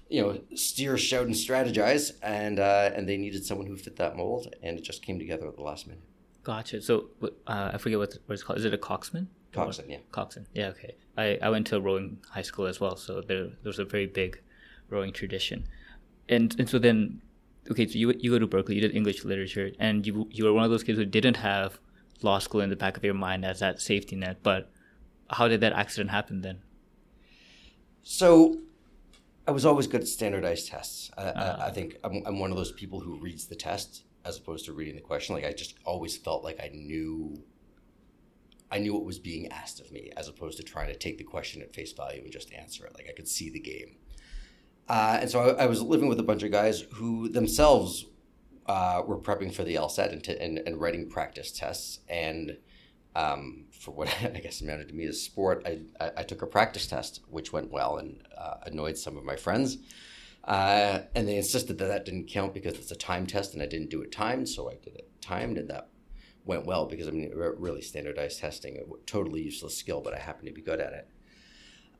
you 0.09 0.21
know, 0.21 0.41
steer, 0.55 0.97
shout, 0.97 1.25
and 1.25 1.35
strategize. 1.35 2.11
And, 2.21 2.59
uh, 2.59 2.91
and 2.95 3.07
they 3.07 3.17
needed 3.17 3.45
someone 3.45 3.67
who 3.67 3.77
fit 3.77 3.95
that 3.97 4.15
mold. 4.15 4.53
And 4.61 4.77
it 4.77 4.83
just 4.83 5.03
came 5.03 5.19
together 5.19 5.47
at 5.47 5.55
the 5.55 5.63
last 5.63 5.87
minute. 5.87 6.03
Gotcha. 6.43 6.81
So 6.81 7.09
uh, 7.47 7.71
I 7.73 7.77
forget 7.77 7.99
what, 7.99 8.17
what 8.25 8.33
it's 8.33 8.43
called. 8.43 8.59
Is 8.59 8.65
it 8.65 8.73
a 8.73 8.77
coxman? 8.77 9.27
Coxsman, 9.53 9.89
yeah. 9.89 9.97
Coxsman, 10.11 10.45
yeah, 10.53 10.69
okay. 10.69 10.95
I, 11.15 11.37
I 11.41 11.49
went 11.49 11.67
to 11.67 11.77
a 11.77 11.79
rowing 11.79 12.17
high 12.31 12.41
school 12.41 12.65
as 12.65 12.79
well, 12.79 12.97
so 12.97 13.21
there, 13.21 13.43
there 13.43 13.53
was 13.65 13.77
a 13.77 13.85
very 13.85 14.07
big 14.07 14.41
rowing 14.89 15.13
tradition. 15.13 15.67
And 16.27 16.55
and 16.57 16.67
so 16.67 16.79
then, 16.79 17.21
okay, 17.69 17.85
so 17.87 17.99
you 17.99 18.13
you 18.17 18.31
go 18.31 18.39
to 18.39 18.47
Berkeley, 18.47 18.75
you 18.75 18.81
did 18.81 18.95
English 18.95 19.23
literature, 19.23 19.71
and 19.77 20.07
you 20.07 20.27
you 20.31 20.45
were 20.45 20.53
one 20.53 20.63
of 20.63 20.71
those 20.71 20.83
kids 20.83 20.97
who 20.97 21.05
didn't 21.05 21.37
have 21.37 21.79
law 22.23 22.39
school 22.39 22.61
in 22.61 22.69
the 22.69 22.75
back 22.75 22.97
of 22.97 23.03
your 23.03 23.13
mind 23.13 23.45
as 23.45 23.59
that 23.59 23.81
safety 23.81 24.15
net. 24.15 24.37
But 24.43 24.71
how 25.29 25.47
did 25.47 25.61
that 25.61 25.73
accident 25.73 26.11
happen 26.11 26.41
then? 26.41 26.61
So 28.03 28.57
I 29.47 29.51
was 29.51 29.65
always 29.65 29.87
good 29.87 30.01
at 30.01 30.07
standardized 30.07 30.69
tests. 30.69 31.11
I, 31.17 31.21
uh, 31.21 31.57
I, 31.59 31.67
I 31.67 31.71
think 31.71 31.97
I'm, 32.03 32.23
I'm, 32.25 32.39
one 32.39 32.51
of 32.51 32.57
those 32.57 32.71
people 32.71 32.99
who 32.99 33.17
reads 33.17 33.45
the 33.45 33.55
test 33.55 34.03
as 34.25 34.37
opposed 34.37 34.65
to 34.65 34.73
reading 34.73 34.95
the 34.95 35.01
question. 35.01 35.35
Like 35.35 35.45
I 35.45 35.53
just 35.53 35.75
always 35.85 36.15
felt 36.15 36.43
like 36.43 36.59
I 36.61 36.69
knew, 36.73 37.43
I 38.71 38.79
knew 38.79 38.93
what 38.93 39.05
was 39.05 39.19
being 39.19 39.51
asked 39.51 39.79
of 39.79 39.91
me, 39.91 40.11
as 40.15 40.27
opposed 40.27 40.57
to 40.57 40.63
trying 40.63 40.87
to 40.87 40.95
take 40.97 41.17
the 41.17 41.23
question 41.23 41.61
at 41.61 41.73
face 41.73 41.93
value 41.93 42.21
and 42.21 42.31
just 42.31 42.53
answer 42.53 42.85
it. 42.85 42.93
Like 42.95 43.07
I 43.09 43.13
could 43.13 43.27
see 43.27 43.49
the 43.49 43.59
game. 43.59 43.97
Uh, 44.87 45.19
and 45.21 45.29
so 45.29 45.39
I, 45.39 45.63
I, 45.63 45.65
was 45.65 45.81
living 45.81 46.09
with 46.09 46.19
a 46.19 46.23
bunch 46.23 46.43
of 46.43 46.51
guys 46.51 46.81
who 46.95 47.29
themselves 47.29 48.05
uh, 48.65 49.01
were 49.05 49.17
prepping 49.17 49.53
for 49.53 49.63
the 49.63 49.75
LSAT 49.75 50.11
and, 50.11 50.27
and, 50.27 50.59
and 50.59 50.79
writing 50.79 51.09
practice 51.09 51.51
tests. 51.51 51.99
And 52.07 52.57
um, 53.15 53.65
for 53.71 53.91
what 53.91 54.15
I 54.23 54.39
guess 54.39 54.61
amounted 54.61 54.89
to 54.89 54.95
me 54.95 55.05
as 55.05 55.21
sport, 55.21 55.63
I, 55.65 55.81
I, 56.03 56.11
I, 56.17 56.23
took 56.23 56.41
a 56.41 56.47
practice 56.47 56.87
test, 56.87 57.21
which 57.29 57.53
went 57.53 57.71
well 57.71 57.97
and 57.97 58.23
uh, 58.37 58.55
annoyed 58.65 58.97
some 58.97 59.17
of 59.17 59.23
my 59.23 59.35
friends. 59.35 59.77
Uh, 60.43 61.01
and 61.15 61.27
they 61.27 61.37
insisted 61.37 61.77
that 61.77 61.85
that 61.87 62.05
didn't 62.05 62.27
count 62.27 62.53
because 62.53 62.73
it's 62.73 62.91
a 62.91 62.95
time 62.95 63.25
test 63.25 63.53
and 63.53 63.63
I 63.63 63.65
didn't 63.65 63.89
do 63.89 64.01
it 64.01 64.11
timed. 64.11 64.49
So 64.49 64.69
I 64.69 64.75
did 64.75 64.95
it 64.95 65.09
timed 65.21 65.57
and 65.57 65.69
that 65.69 65.87
went 66.45 66.65
well 66.65 66.85
because 66.85 67.07
I 67.07 67.11
mean, 67.11 67.31
really 67.33 67.81
standardized 67.81 68.39
testing, 68.39 68.77
a 68.77 69.05
totally 69.05 69.41
useless 69.41 69.77
skill, 69.77 70.01
but 70.01 70.13
I 70.13 70.19
happen 70.19 70.45
to 70.45 70.51
be 70.51 70.61
good 70.61 70.81
at 70.81 70.93
it. 70.93 71.07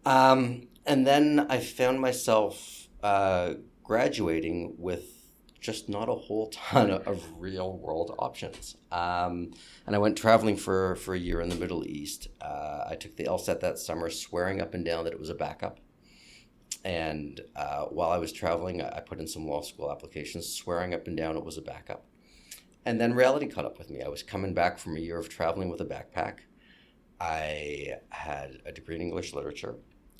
Um, 0.06 0.68
and 0.86 1.08
then 1.08 1.46
I 1.50 1.60
found 1.60 2.02
myself 2.02 2.90
uh, 3.02 3.54
graduating 3.84 4.76
with 4.78 5.23
just 5.64 5.88
not 5.88 6.10
a 6.10 6.14
whole 6.14 6.48
ton 6.52 6.92
of 6.92 7.24
real 7.40 7.78
world 7.78 8.14
options. 8.20 8.76
Um, 8.92 9.52
and 9.88 9.96
I 9.96 10.00
went 10.00 10.18
traveling 10.18 10.58
for, 10.58 10.96
for 10.98 11.16
a 11.16 11.20
year 11.20 11.42
in 11.42 11.50
the 11.50 11.56
Middle 11.56 11.88
East. 11.88 12.28
Uh, 12.42 12.84
I 12.90 12.96
took 12.96 13.16
the 13.16 13.24
LSAT 13.24 13.62
that 13.62 13.80
summer, 13.80 14.10
swearing 14.10 14.62
up 14.62 14.74
and 14.74 14.86
down 14.86 15.06
that 15.06 15.14
it 15.14 15.20
was 15.20 15.30
a 15.30 15.36
backup. 15.36 15.80
And 16.84 17.40
uh, 17.56 17.86
while 17.86 18.12
I 18.12 18.18
was 18.18 18.34
traveling, 18.34 18.82
I 18.82 19.00
put 19.00 19.20
in 19.20 19.28
some 19.28 19.48
law 19.48 19.62
school 19.62 19.90
applications, 19.90 20.48
swearing 20.48 20.94
up 20.94 21.08
and 21.08 21.16
down 21.16 21.38
it 21.38 21.46
was 21.46 21.58
a 21.58 21.62
backup. 21.62 22.06
And 22.86 23.00
then 23.00 23.14
reality 23.14 23.48
caught 23.48 23.64
up 23.64 23.78
with 23.80 23.90
me. 23.90 24.02
I 24.02 24.10
was 24.10 24.22
coming 24.22 24.54
back 24.54 24.78
from 24.78 24.98
a 24.98 25.00
year 25.00 25.18
of 25.18 25.30
traveling 25.30 25.70
with 25.70 25.80
a 25.80 25.86
backpack. 25.86 26.40
I 27.22 27.94
had 28.10 28.62
a 28.66 28.74
degree 28.74 28.96
in 28.96 29.02
English 29.02 29.34
literature. 29.34 29.76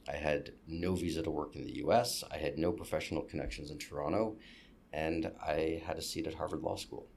I 0.08 0.16
had 0.16 0.54
no 0.68 0.96
visa 0.96 1.22
to 1.24 1.32
work 1.32 1.58
in 1.58 1.66
the 1.66 1.84
US. 1.86 2.24
I 2.32 2.38
had 2.38 2.58
no 2.58 2.72
professional 2.72 3.24
connections 3.24 3.72
in 3.72 3.78
Toronto. 3.78 4.38
And 4.94 5.32
I 5.46 5.82
had 5.86 5.98
a 5.98 6.02
seat 6.02 6.28
at 6.28 6.36
Harvard 6.36 6.62
Law 6.62 6.76
School. 6.76 7.08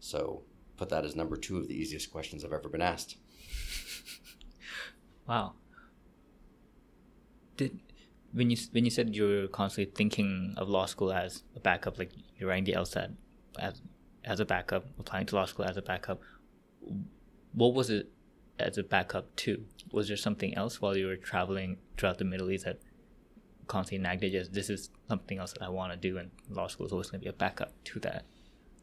So 0.00 0.42
put 0.76 0.88
that 0.88 1.04
as 1.04 1.14
number 1.14 1.36
two 1.36 1.58
of 1.58 1.68
the 1.68 1.74
easiest 1.74 2.10
questions 2.10 2.44
I've 2.44 2.52
ever 2.52 2.68
been 2.68 2.82
asked. 2.82 3.16
wow. 5.28 5.52
Did 7.56 7.78
when 8.32 8.50
you 8.50 8.56
when 8.72 8.84
you 8.84 8.90
said 8.90 9.14
you 9.14 9.24
were 9.24 9.48
constantly 9.48 9.92
thinking 9.94 10.54
of 10.56 10.68
law 10.68 10.86
school 10.86 11.12
as 11.12 11.42
a 11.56 11.60
backup, 11.60 11.98
like 11.98 12.12
you're 12.38 12.48
writing 12.48 12.64
the 12.64 12.72
LSAT 12.72 13.14
as 13.58 13.82
as 14.24 14.40
a 14.40 14.44
backup, 14.44 14.84
applying 14.98 15.26
to 15.26 15.34
law 15.34 15.44
school 15.44 15.64
as 15.64 15.76
a 15.76 15.82
backup, 15.82 16.20
what 17.52 17.74
was 17.74 17.90
it 17.90 18.10
as 18.58 18.78
a 18.78 18.82
backup 18.82 19.34
to? 19.36 19.64
Was 19.92 20.08
there 20.08 20.16
something 20.16 20.54
else 20.54 20.80
while 20.80 20.96
you 20.96 21.06
were 21.06 21.16
traveling 21.16 21.78
throughout 21.96 22.18
the 22.18 22.24
Middle 22.24 22.50
East 22.50 22.64
that 22.64 22.80
constantly 23.68 24.02
nagged 24.02 24.24
at 24.24 24.30
you? 24.30 24.44
This 24.44 24.70
is 24.70 24.90
something 25.08 25.38
else 25.38 25.52
that 25.52 25.62
I 25.62 25.68
want 25.68 25.92
to 25.92 25.98
do, 25.98 26.18
and 26.18 26.30
law 26.50 26.66
school 26.66 26.86
is 26.86 26.92
always 26.92 27.10
going 27.10 27.20
to 27.20 27.24
be 27.24 27.30
a 27.30 27.32
backup 27.32 27.72
to 27.84 28.00
that. 28.00 28.24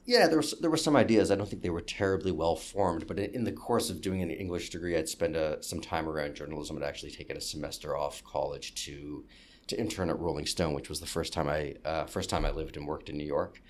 Yeah, 0.06 0.28
there 0.28 0.38
was 0.38 0.52
there 0.62 0.70
were 0.70 0.78
some 0.78 0.96
ideas. 0.96 1.32
I 1.32 1.36
don't 1.36 1.50
think 1.50 1.64
they 1.64 1.72
were 1.72 1.82
terribly 1.82 2.32
well 2.32 2.56
formed, 2.56 3.08
but 3.08 3.18
in, 3.18 3.44
the 3.44 3.52
course 3.52 3.90
of 3.90 4.02
doing 4.02 4.22
an 4.22 4.30
English 4.30 4.70
degree, 4.70 4.96
I'd 4.96 5.10
spend 5.10 5.36
a, 5.36 5.62
some 5.64 5.82
time 5.82 6.08
around 6.08 6.36
journalism. 6.36 6.78
I'd 6.78 6.84
actually 6.84 7.12
taken 7.12 7.36
a 7.36 7.42
semester 7.42 7.98
off 7.98 8.24
college 8.24 8.76
to 8.86 9.26
to 9.68 9.80
intern 9.80 10.12
at 10.12 10.20
Rolling 10.20 10.46
Stone, 10.46 10.76
which 10.76 10.90
was 10.90 11.00
the 11.00 11.08
first 11.08 11.34
time 11.34 11.50
I 11.50 11.74
uh, 11.84 12.06
first 12.06 12.30
time 12.30 12.46
I 12.46 12.52
lived 12.52 12.78
and 12.78 12.88
worked 12.88 13.10
in 13.10 13.18
New 13.18 13.26
York. 13.26 13.62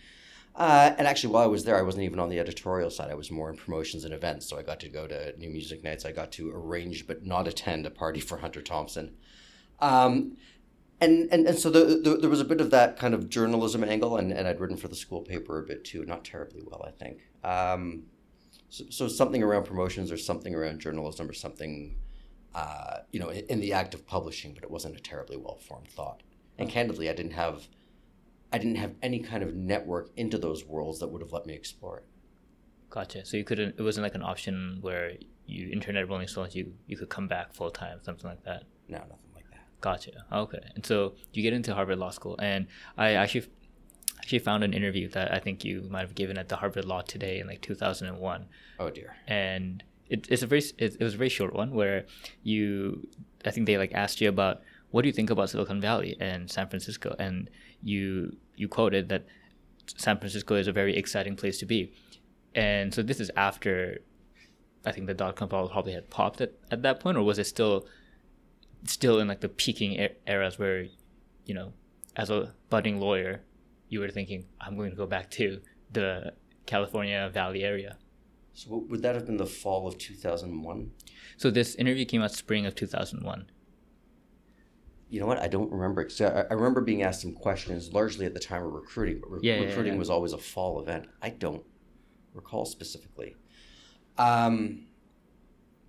Uh, 0.55 0.93
and 0.97 1.07
actually, 1.07 1.33
while 1.33 1.43
I 1.43 1.47
was 1.47 1.63
there, 1.63 1.77
I 1.77 1.81
wasn't 1.81 2.03
even 2.03 2.19
on 2.19 2.29
the 2.29 2.39
editorial 2.39 2.89
side. 2.89 3.11
I 3.11 3.15
was 3.15 3.29
more 3.29 3.49
in 3.49 3.57
promotions 3.57 4.05
and 4.05 4.13
events. 4.13 4.47
So 4.47 4.57
I 4.57 4.61
got 4.61 4.79
to 4.81 4.89
go 4.89 5.05
to 5.05 5.37
new 5.37 5.49
music 5.49 5.83
nights. 5.83 6.05
I 6.05 6.11
got 6.11 6.31
to 6.33 6.51
arrange 6.51 7.07
but 7.07 7.25
not 7.25 7.47
attend 7.47 7.85
a 7.85 7.89
party 7.89 8.19
for 8.21 8.37
Hunter 8.37 8.61
Thompson. 8.61 9.15
Um, 9.79 10.37
and, 11.01 11.27
and 11.31 11.45
and 11.47 11.59
so 11.59 11.69
the, 11.69 11.99
the, 12.01 12.17
there 12.17 12.29
was 12.29 12.39
a 12.39 12.45
bit 12.45 12.61
of 12.61 12.71
that 12.71 12.97
kind 12.97 13.13
of 13.13 13.29
journalism 13.29 13.83
angle, 13.83 14.17
and, 14.17 14.31
and 14.31 14.47
I'd 14.47 14.59
written 14.59 14.77
for 14.77 14.87
the 14.87 14.95
school 14.95 15.21
paper 15.21 15.59
a 15.59 15.63
bit 15.63 15.83
too, 15.83 16.05
not 16.05 16.23
terribly 16.23 16.61
well, 16.65 16.85
I 16.87 16.91
think. 16.91 17.19
Um, 17.43 18.03
so, 18.69 18.85
so 18.89 19.07
something 19.07 19.43
around 19.43 19.65
promotions 19.65 20.11
or 20.11 20.17
something 20.17 20.55
around 20.55 20.79
journalism 20.79 21.29
or 21.29 21.33
something, 21.33 21.97
uh, 22.53 22.99
you 23.11 23.19
know, 23.19 23.29
in, 23.29 23.45
in, 23.47 23.59
the 23.59 23.73
act 23.73 23.93
of 23.93 24.07
publishing, 24.07 24.53
but 24.53 24.63
it 24.63 24.71
wasn't 24.71 24.95
a 24.95 24.99
terribly 24.99 25.37
well 25.37 25.57
formed 25.57 25.89
thought. 25.89 26.23
And 26.57 26.69
candidly, 26.69 27.09
I 27.09 27.13
didn't 27.13 27.33
have, 27.33 27.67
I 28.53 28.57
didn't 28.57 28.77
have 28.77 28.95
any 29.01 29.19
kind 29.19 29.43
of 29.43 29.53
network 29.53 30.11
into 30.15 30.37
those 30.37 30.65
worlds 30.65 30.99
that 30.99 31.07
would 31.07 31.21
have 31.21 31.33
let 31.33 31.45
me 31.45 31.53
explore 31.53 31.97
it. 31.97 32.05
Gotcha. 32.89 33.25
So 33.25 33.35
you 33.35 33.43
couldn't. 33.43 33.75
It 33.77 33.81
wasn't 33.81 34.03
like 34.03 34.15
an 34.15 34.23
option 34.23 34.77
where 34.79 35.13
you 35.45 35.69
internet 35.71 36.07
Rolling 36.07 36.27
Stones. 36.27 36.55
You 36.55 36.73
you 36.87 36.95
could 36.95 37.09
come 37.09 37.27
back 37.27 37.53
full 37.53 37.69
time, 37.69 37.99
something 38.03 38.29
like 38.29 38.43
that. 38.45 38.63
No, 38.87 38.99
nothing 38.99 39.24
Gotcha. 39.81 40.25
Okay. 40.31 40.59
And 40.75 40.85
so 40.85 41.15
you 41.33 41.43
get 41.43 41.53
into 41.53 41.73
Harvard 41.73 41.99
Law 41.99 42.09
School, 42.09 42.35
and 42.39 42.67
I 42.97 43.11
actually 43.11 43.45
actually 44.19 44.39
found 44.39 44.63
an 44.63 44.73
interview 44.73 45.07
that 45.09 45.31
I 45.31 45.39
think 45.39 45.63
you 45.63 45.87
might 45.89 46.01
have 46.01 46.15
given 46.15 46.37
at 46.37 46.49
the 46.49 46.55
Harvard 46.55 46.85
Law 46.85 47.01
Today 47.01 47.39
in 47.39 47.47
like 47.47 47.61
2001. 47.61 48.45
Oh 48.79 48.89
dear. 48.89 49.15
And 49.27 49.83
it, 50.09 50.27
it's 50.29 50.41
a 50.41 50.47
very 50.47 50.63
it, 50.77 50.97
it 50.99 51.03
was 51.03 51.13
a 51.13 51.17
very 51.17 51.29
short 51.29 51.53
one 51.53 51.71
where 51.71 52.05
you 52.43 53.07
I 53.45 53.51
think 53.51 53.67
they 53.67 53.77
like 53.77 53.93
asked 53.93 54.21
you 54.21 54.29
about 54.29 54.61
what 54.91 55.01
do 55.01 55.07
you 55.07 55.13
think 55.13 55.29
about 55.29 55.49
Silicon 55.49 55.81
Valley 55.81 56.15
and 56.19 56.49
San 56.49 56.67
Francisco, 56.67 57.15
and 57.19 57.49
you 57.83 58.35
you 58.55 58.67
quoted 58.67 59.09
that 59.09 59.25
San 59.97 60.17
Francisco 60.17 60.55
is 60.55 60.67
a 60.67 60.71
very 60.71 60.95
exciting 60.95 61.35
place 61.35 61.59
to 61.59 61.65
be, 61.65 61.93
and 62.55 62.93
so 62.93 63.01
this 63.03 63.19
is 63.19 63.29
after 63.35 63.99
I 64.85 64.91
think 64.91 65.07
the 65.07 65.13
dot 65.13 65.35
com 65.35 65.49
bubble 65.49 65.69
probably 65.69 65.93
had 65.93 66.09
popped 66.09 66.41
at, 66.41 66.53
at 66.71 66.81
that 66.83 66.99
point, 66.99 67.17
or 67.17 67.23
was 67.23 67.39
it 67.39 67.45
still 67.45 67.87
still 68.87 69.19
in 69.19 69.27
like 69.27 69.41
the 69.41 69.49
peaking 69.49 70.09
eras 70.27 70.59
where, 70.59 70.87
you 71.45 71.53
know, 71.53 71.73
as 72.15 72.29
a 72.29 72.53
budding 72.69 72.99
lawyer, 72.99 73.41
you 73.89 73.99
were 73.99 74.09
thinking, 74.09 74.45
I'm 74.59 74.75
going 74.77 74.91
to 74.91 74.95
go 74.95 75.05
back 75.05 75.29
to 75.31 75.61
the 75.91 76.33
California 76.65 77.29
Valley 77.33 77.63
area. 77.63 77.97
So 78.53 78.85
would 78.89 79.01
that 79.01 79.15
have 79.15 79.25
been 79.25 79.37
the 79.37 79.45
fall 79.45 79.87
of 79.87 79.97
2001? 79.97 80.91
So 81.37 81.51
this 81.51 81.75
interview 81.75 82.05
came 82.05 82.21
out 82.21 82.31
spring 82.31 82.65
of 82.65 82.75
2001. 82.75 83.47
You 85.09 85.19
know 85.19 85.27
what? 85.27 85.39
I 85.39 85.47
don't 85.47 85.71
remember. 85.71 86.09
So 86.09 86.45
I 86.49 86.53
remember 86.53 86.81
being 86.81 87.03
asked 87.03 87.21
some 87.21 87.33
questions 87.33 87.93
largely 87.93 88.25
at 88.25 88.33
the 88.33 88.39
time 88.39 88.63
of 88.65 88.71
recruiting, 88.71 89.19
but 89.21 89.31
re- 89.31 89.39
yeah, 89.43 89.55
recruiting 89.55 89.87
yeah, 89.87 89.93
yeah. 89.93 89.99
was 89.99 90.09
always 90.09 90.33
a 90.33 90.37
fall 90.37 90.79
event. 90.81 91.07
I 91.21 91.29
don't 91.29 91.63
recall 92.33 92.65
specifically. 92.65 93.35
Um, 94.17 94.87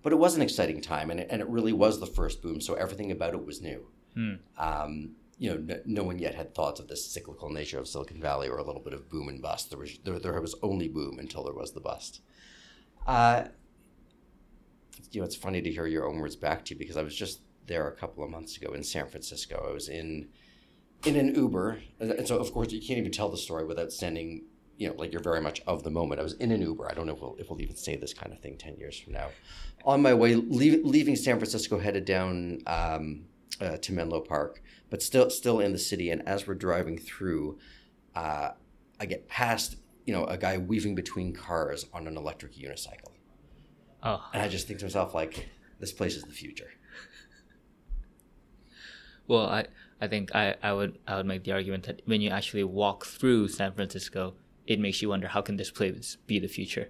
but 0.07 0.13
it 0.13 0.19
was 0.19 0.37
an 0.37 0.41
exciting 0.41 0.79
time, 0.79 1.11
and 1.11 1.19
it, 1.19 1.27
and 1.29 1.41
it 1.41 1.49
really 1.49 1.73
was 1.73 1.99
the 1.99 2.05
first 2.05 2.41
boom. 2.41 2.61
So 2.61 2.75
everything 2.75 3.11
about 3.11 3.33
it 3.33 3.45
was 3.45 3.61
new. 3.61 3.89
Hmm. 4.13 4.35
Um, 4.57 5.15
you 5.37 5.49
know, 5.49 5.57
no, 5.57 5.81
no, 5.85 6.03
one 6.03 6.17
yet 6.17 6.33
had 6.33 6.55
thoughts 6.55 6.79
of 6.79 6.87
the 6.87 6.95
cyclical 6.95 7.49
nature 7.49 7.77
of 7.77 7.89
Silicon 7.89 8.21
Valley 8.21 8.47
or 8.47 8.57
a 8.57 8.63
little 8.63 8.81
bit 8.81 8.93
of 8.93 9.09
boom 9.09 9.27
and 9.27 9.41
bust. 9.41 9.69
There 9.69 9.77
was 9.77 9.99
there, 10.05 10.17
there 10.17 10.39
was 10.39 10.55
only 10.63 10.87
boom 10.87 11.19
until 11.19 11.43
there 11.43 11.53
was 11.53 11.73
the 11.73 11.81
bust. 11.81 12.21
Uh, 13.05 13.47
you 15.11 15.19
know, 15.19 15.25
it's 15.25 15.35
funny 15.35 15.61
to 15.61 15.69
hear 15.69 15.87
your 15.87 16.07
own 16.07 16.19
words 16.19 16.37
back 16.37 16.63
to 16.63 16.73
you 16.73 16.79
because 16.79 16.95
I 16.95 17.03
was 17.03 17.13
just 17.13 17.41
there 17.65 17.85
a 17.89 17.93
couple 17.93 18.23
of 18.23 18.29
months 18.29 18.55
ago 18.55 18.71
in 18.71 18.83
San 18.83 19.07
Francisco. 19.09 19.67
I 19.69 19.73
was 19.73 19.89
in 19.89 20.29
in 21.03 21.17
an 21.17 21.35
Uber, 21.35 21.81
and 21.99 22.25
so 22.25 22.37
of 22.37 22.53
course 22.53 22.71
you 22.71 22.79
can't 22.79 22.97
even 22.97 23.11
tell 23.11 23.27
the 23.27 23.35
story 23.35 23.65
without 23.65 23.91
sending 23.91 24.45
you 24.77 24.87
know, 24.87 24.95
like 24.95 25.11
you're 25.11 25.21
very 25.21 25.41
much 25.41 25.61
of 25.67 25.83
the 25.83 25.89
moment. 25.89 26.19
I 26.19 26.23
was 26.23 26.33
in 26.33 26.51
an 26.51 26.61
Uber. 26.61 26.89
I 26.89 26.93
don't 26.93 27.07
know 27.07 27.13
if 27.13 27.21
we'll, 27.21 27.35
if 27.39 27.49
we'll 27.49 27.61
even 27.61 27.75
say 27.75 27.95
this 27.95 28.13
kind 28.13 28.31
of 28.31 28.39
thing 28.39 28.57
10 28.57 28.77
years 28.77 28.99
from 28.99 29.13
now. 29.13 29.29
On 29.85 30.01
my 30.01 30.13
way, 30.13 30.35
leave, 30.35 30.85
leaving 30.85 31.15
San 31.15 31.37
Francisco, 31.37 31.79
headed 31.79 32.05
down 32.05 32.59
um, 32.67 33.25
uh, 33.59 33.77
to 33.77 33.93
Menlo 33.93 34.21
Park, 34.21 34.61
but 34.89 35.01
still 35.01 35.29
still 35.29 35.59
in 35.59 35.71
the 35.71 35.79
city. 35.79 36.11
And 36.11 36.27
as 36.27 36.47
we're 36.47 36.55
driving 36.55 36.97
through, 36.97 37.57
uh, 38.15 38.51
I 38.99 39.05
get 39.05 39.27
past, 39.27 39.77
you 40.05 40.13
know, 40.13 40.25
a 40.25 40.37
guy 40.37 40.57
weaving 40.57 40.95
between 40.95 41.33
cars 41.33 41.85
on 41.93 42.07
an 42.07 42.17
electric 42.17 42.53
unicycle. 42.53 43.11
Oh. 44.03 44.23
And 44.33 44.41
I 44.43 44.47
just 44.47 44.67
think 44.67 44.79
to 44.79 44.85
myself, 44.85 45.13
like, 45.13 45.49
this 45.79 45.91
place 45.91 46.15
is 46.15 46.23
the 46.23 46.33
future. 46.33 46.69
Well, 49.27 49.45
I, 49.47 49.65
I 49.99 50.07
think 50.07 50.33
I, 50.33 50.55
I 50.63 50.71
would 50.71 50.99
I 51.07 51.17
would 51.17 51.25
make 51.25 51.43
the 51.43 51.51
argument 51.51 51.85
that 51.85 52.01
when 52.05 52.21
you 52.21 52.29
actually 52.29 52.63
walk 52.63 53.05
through 53.05 53.49
San 53.49 53.73
Francisco, 53.73 54.35
it 54.67 54.79
makes 54.79 55.01
you 55.01 55.09
wonder 55.09 55.29
how 55.29 55.41
can 55.41 55.55
this 55.55 55.71
place 55.71 56.17
be 56.27 56.39
the 56.39 56.47
future? 56.47 56.89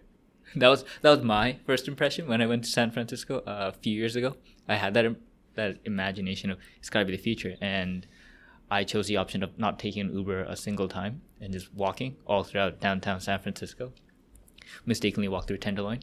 That 0.55 0.67
was 0.69 0.83
that 1.01 1.09
was 1.11 1.23
my 1.23 1.57
first 1.65 1.87
impression 1.87 2.27
when 2.27 2.41
i 2.41 2.45
went 2.45 2.63
to 2.63 2.69
san 2.69 2.91
francisco 2.91 3.39
uh, 3.39 3.71
a 3.73 3.77
few 3.81 3.93
years 3.93 4.15
ago. 4.15 4.35
I 4.67 4.75
had 4.75 4.93
that 4.95 5.15
that 5.55 5.77
imagination 5.85 6.49
of 6.51 6.57
it's 6.77 6.89
got 6.89 6.99
to 6.99 7.05
be 7.05 7.15
the 7.15 7.21
future. 7.21 7.55
And 7.61 8.07
i 8.69 8.83
chose 8.83 9.07
the 9.07 9.17
option 9.17 9.43
of 9.43 9.57
not 9.57 9.79
taking 9.79 10.01
an 10.01 10.13
uber 10.13 10.43
a 10.43 10.55
single 10.55 10.89
time 10.89 11.21
and 11.39 11.53
just 11.53 11.73
walking 11.73 12.17
all 12.25 12.43
throughout 12.43 12.79
downtown 12.79 13.19
san 13.19 13.39
francisco. 13.39 13.91
Mistakenly 14.85 15.27
walked 15.27 15.47
through 15.47 15.57
tenderloin. 15.57 15.99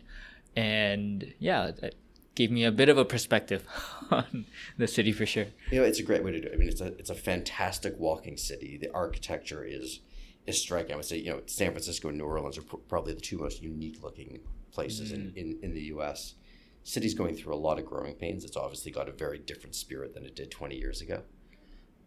And 0.56 1.34
yeah 1.38 1.70
that 1.80 1.94
gave 2.34 2.50
me 2.50 2.64
a 2.64 2.72
bit 2.72 2.88
of 2.88 2.98
a 2.98 3.04
perspective 3.04 3.66
on 4.10 4.44
the 4.76 4.87
city 4.87 5.12
for 5.12 5.24
sure. 5.24 5.46
You 5.70 5.80
know 5.80 5.87
it's 5.87 6.00
a 6.00 6.04
great 6.04 6.22
way 6.22 6.32
to 6.32 6.40
do 6.40 6.48
it. 6.48 6.54
I 6.54 6.56
mean 6.56 6.68
it's 6.68 6.82
a 6.82 6.88
it's 6.98 7.10
a 7.10 7.14
fantastic 7.14 7.98
walking 7.98 8.37
city. 8.37 8.76
The 8.76 8.92
architecture 8.92 9.64
is 9.64 10.00
is 10.46 10.61
striking. 10.61 10.92
I 10.92 10.96
would 10.96 11.04
say, 11.04 11.18
you 11.18 11.30
know, 11.30 11.42
San 11.46 11.70
Francisco 11.70 12.09
and 12.09 12.18
New 12.18 12.24
Orleans 12.24 12.59
are 12.59 12.62
pr- 12.62 12.76
probably 12.76 13.14
the 13.14 13.20
two 13.20 13.38
most 13.38 13.62
unique 13.62 14.02
looking 14.02 14.40
places 14.70 15.12
mm. 15.12 15.14
in, 15.14 15.33
in, 15.37 15.59
in 15.62 15.74
the 15.74 15.83
U.S. 15.83 16.35
City's 16.83 17.14
going 17.14 17.35
through 17.35 17.54
a 17.54 17.57
lot 17.57 17.78
of 17.78 17.87
growing 17.87 18.14
pains. 18.14 18.44
It's 18.44 18.57
obviously 18.57 18.90
got 18.92 19.09
a 19.09 19.12
very 19.12 19.38
different 19.38 19.74
spirit 19.74 20.14
than 20.14 20.24
it 20.24 20.37
did 20.37 20.50
20 20.50 20.76
years 20.76 21.00
ago. 21.00 21.22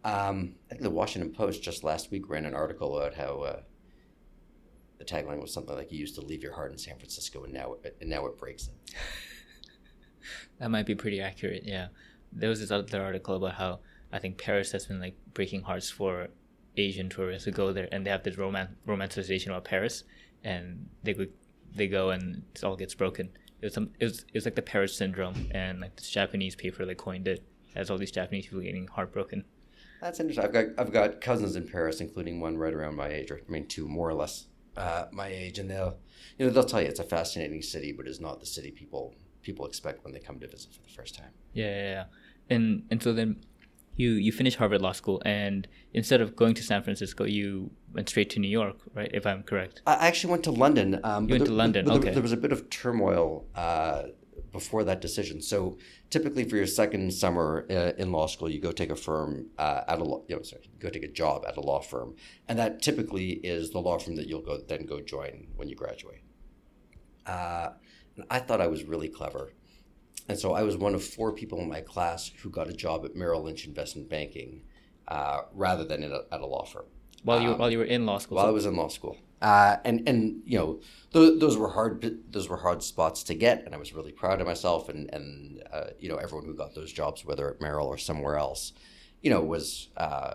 Um, 0.04 0.54
I 0.66 0.74
think 0.74 0.82
the 0.82 0.90
Washington 0.90 1.32
Post 1.32 1.62
just 1.62 1.82
last 1.82 2.10
week 2.10 2.28
ran 2.28 2.46
an 2.46 2.54
article 2.54 2.96
about 2.96 3.14
how 3.14 3.40
uh, 3.40 3.60
the 4.98 5.04
tagline 5.04 5.40
was 5.40 5.52
something 5.52 5.74
like 5.74 5.90
"You 5.90 5.98
used 5.98 6.14
to 6.14 6.20
leave 6.20 6.42
your 6.42 6.54
heart 6.54 6.70
in 6.70 6.78
San 6.78 6.96
Francisco, 6.96 7.42
and 7.42 7.52
now 7.52 7.74
it, 7.82 7.96
and 8.00 8.08
now 8.08 8.24
it 8.26 8.38
breaks 8.38 8.68
it." 8.68 8.94
that 10.60 10.70
might 10.70 10.86
be 10.86 10.94
pretty 10.94 11.20
accurate. 11.20 11.64
Yeah, 11.64 11.88
there 12.32 12.48
was 12.48 12.60
this 12.60 12.70
other 12.70 13.02
article 13.02 13.34
about 13.34 13.54
how 13.54 13.80
I 14.12 14.20
think 14.20 14.38
Paris 14.38 14.70
has 14.72 14.86
been 14.86 15.00
like 15.00 15.16
breaking 15.34 15.62
hearts 15.62 15.90
for 15.90 16.28
Asian 16.76 17.08
tourists 17.08 17.44
who 17.44 17.50
go 17.50 17.72
there 17.72 17.88
and 17.90 18.06
they 18.06 18.10
have 18.10 18.22
this 18.22 18.38
roman- 18.38 18.76
romanticization 18.86 19.48
about 19.48 19.64
Paris, 19.64 20.04
and 20.44 20.88
they 21.02 21.14
go, 21.14 21.26
they 21.74 21.88
go 21.88 22.10
and 22.10 22.42
it 22.54 22.64
all 22.64 22.76
gets 22.76 22.94
broken. 22.94 23.30
It 23.60 23.66
was 23.66 23.74
some, 23.74 23.90
it 23.98 24.04
was 24.04 24.20
it 24.20 24.34
was 24.34 24.44
like 24.44 24.54
the 24.54 24.62
Paris 24.62 24.96
syndrome, 24.96 25.48
and 25.52 25.80
like 25.80 25.96
this 25.96 26.10
Japanese 26.10 26.54
paper 26.54 26.84
they 26.84 26.94
coined 26.94 27.26
it 27.26 27.44
as 27.74 27.90
all 27.90 27.98
these 27.98 28.12
Japanese 28.12 28.46
people 28.46 28.60
getting 28.60 28.86
heartbroken. 28.86 29.44
That's 30.00 30.20
interesting. 30.20 30.44
I've 30.44 30.52
got 30.52 30.66
I've 30.78 30.92
got 30.92 31.20
cousins 31.20 31.56
in 31.56 31.66
Paris, 31.66 32.00
including 32.00 32.40
one 32.40 32.56
right 32.56 32.72
around 32.72 32.96
my 32.96 33.08
age, 33.08 33.30
or 33.30 33.40
I 33.46 33.50
mean 33.50 33.66
two 33.66 33.88
more 33.88 34.08
or 34.08 34.14
less 34.14 34.46
uh, 34.76 35.06
my 35.12 35.26
age, 35.26 35.58
and 35.58 35.68
they'll 35.68 35.98
you 36.38 36.46
know 36.46 36.52
they'll 36.52 36.64
tell 36.64 36.80
you 36.80 36.88
it's 36.88 37.00
a 37.00 37.04
fascinating 37.04 37.62
city, 37.62 37.92
but 37.92 38.06
it's 38.06 38.20
not 38.20 38.40
the 38.40 38.46
city 38.46 38.70
people 38.70 39.14
people 39.42 39.66
expect 39.66 40.04
when 40.04 40.12
they 40.12 40.20
come 40.20 40.38
to 40.38 40.46
visit 40.46 40.72
for 40.72 40.82
the 40.82 40.88
first 40.90 41.16
time. 41.16 41.30
Yeah, 41.52 41.66
yeah, 41.66 41.90
yeah. 41.90 42.04
And 42.50 42.84
and 42.90 43.02
so 43.02 43.12
then 43.12 43.44
you 43.98 44.12
you 44.12 44.30
finished 44.32 44.56
Harvard 44.56 44.80
Law 44.80 44.92
School, 44.92 45.20
and 45.24 45.68
instead 45.92 46.20
of 46.20 46.34
going 46.36 46.54
to 46.54 46.62
San 46.62 46.82
Francisco, 46.82 47.24
you 47.24 47.70
went 47.92 48.08
straight 48.08 48.30
to 48.30 48.38
New 48.38 48.48
York, 48.60 48.76
right? 48.94 49.10
If 49.12 49.26
I'm 49.26 49.42
correct. 49.42 49.82
I 49.86 49.94
actually 50.08 50.30
went 50.30 50.44
to 50.44 50.52
London. 50.52 51.00
Um, 51.04 51.24
You 51.28 51.34
went 51.34 51.42
but 51.44 51.50
to 51.50 51.52
London, 51.64 51.84
but 51.84 51.90
there- 51.92 52.00
okay. 52.00 52.12
There 52.12 52.22
was 52.22 52.32
a 52.32 52.36
bit 52.46 52.52
of 52.52 52.70
turmoil 52.70 53.44
uh, 53.54 54.02
before 54.52 54.84
that 54.84 55.00
decision. 55.00 55.42
So 55.42 55.58
typically, 56.10 56.44
for 56.48 56.56
your 56.56 56.66
second 56.82 57.12
summer 57.12 57.66
uh, 57.68 57.92
in 58.02 58.12
law 58.12 58.26
school, 58.28 58.48
you 58.48 58.60
go 58.60 58.72
take 58.72 58.90
a 58.90 58.96
firm 58.96 59.30
uh, 59.58 59.82
at 59.88 59.98
a 59.98 60.04
law, 60.04 60.22
you 60.28 60.36
know, 60.36 60.42
sorry, 60.42 60.62
you 60.72 60.78
go 60.78 60.90
take 60.90 61.02
a 61.02 61.14
job 61.22 61.44
at 61.48 61.56
a 61.56 61.60
law 61.60 61.80
firm, 61.80 62.14
and 62.46 62.56
that 62.58 62.80
typically 62.80 63.28
is 63.54 63.70
the 63.72 63.80
law 63.80 63.98
firm 63.98 64.14
that 64.16 64.26
you'll 64.28 64.46
go 64.50 64.58
then 64.70 64.86
go 64.86 65.00
join 65.00 65.48
when 65.56 65.68
you 65.68 65.74
graduate. 65.74 66.22
Uh, 67.26 67.70
I 68.30 68.38
thought 68.38 68.60
I 68.60 68.68
was 68.68 68.84
really 68.84 69.08
clever. 69.08 69.52
And 70.28 70.38
so 70.38 70.52
I 70.52 70.62
was 70.62 70.76
one 70.76 70.94
of 70.94 71.02
four 71.02 71.32
people 71.32 71.58
in 71.60 71.68
my 71.68 71.80
class 71.80 72.30
who 72.42 72.50
got 72.50 72.68
a 72.68 72.72
job 72.72 73.04
at 73.04 73.16
Merrill 73.16 73.42
Lynch 73.42 73.66
Investment 73.66 74.08
Banking 74.08 74.62
uh, 75.08 75.42
rather 75.54 75.84
than 75.84 76.02
a, 76.04 76.20
at 76.30 76.40
a 76.40 76.46
law 76.46 76.64
firm 76.64 76.84
While 77.22 77.40
you 77.40 77.50
Um, 77.50 77.58
while 77.58 77.70
you 77.70 77.78
were 77.78 77.84
in 77.84 78.04
law 78.04 78.18
school. 78.18 78.36
while 78.36 78.46
I 78.46 78.50
was 78.50 78.66
in 78.66 78.76
law 78.76 78.88
school. 78.88 79.16
Uh, 79.40 79.76
and 79.84 80.06
and 80.08 80.42
you 80.44 80.58
know 80.58 80.80
those, 81.12 81.38
those 81.38 81.56
were 81.56 81.70
hard 81.70 82.20
those 82.32 82.48
were 82.48 82.56
hard 82.56 82.82
spots 82.82 83.22
to 83.22 83.34
get, 83.34 83.64
and 83.64 83.72
I 83.74 83.78
was 83.78 83.94
really 83.94 84.10
proud 84.10 84.40
of 84.40 84.46
myself. 84.46 84.88
And 84.88 85.08
and 85.14 85.62
uh, 85.72 85.90
you 85.98 86.08
know 86.08 86.16
everyone 86.16 86.44
who 86.44 86.54
got 86.54 86.74
those 86.74 86.92
jobs, 86.92 87.24
whether 87.24 87.48
at 87.48 87.60
Merrill 87.60 87.86
or 87.86 87.98
somewhere 87.98 88.36
else, 88.36 88.72
you 89.22 89.30
know 89.30 89.40
was 89.40 89.88
uh, 89.96 90.34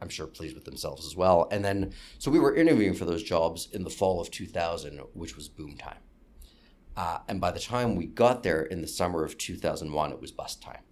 I'm 0.00 0.08
sure 0.08 0.26
pleased 0.26 0.54
with 0.54 0.64
themselves 0.64 1.06
as 1.06 1.16
well. 1.16 1.48
And 1.50 1.64
then 1.64 1.92
so 2.18 2.30
we 2.30 2.38
were 2.38 2.54
interviewing 2.54 2.94
for 2.94 3.04
those 3.04 3.22
jobs 3.22 3.68
in 3.72 3.84
the 3.84 3.90
fall 3.90 4.20
of 4.20 4.30
2000, 4.30 5.00
which 5.12 5.36
was 5.36 5.48
boom 5.48 5.76
time. 5.76 5.98
Uh, 6.96 7.18
and 7.28 7.40
by 7.40 7.50
the 7.50 7.60
time 7.60 7.96
we 7.96 8.06
got 8.06 8.42
there 8.42 8.62
in 8.62 8.80
the 8.80 8.88
summer 8.88 9.24
of 9.24 9.36
2001, 9.36 10.12
it 10.12 10.20
was 10.20 10.30
bust 10.30 10.62
time. 10.62 10.82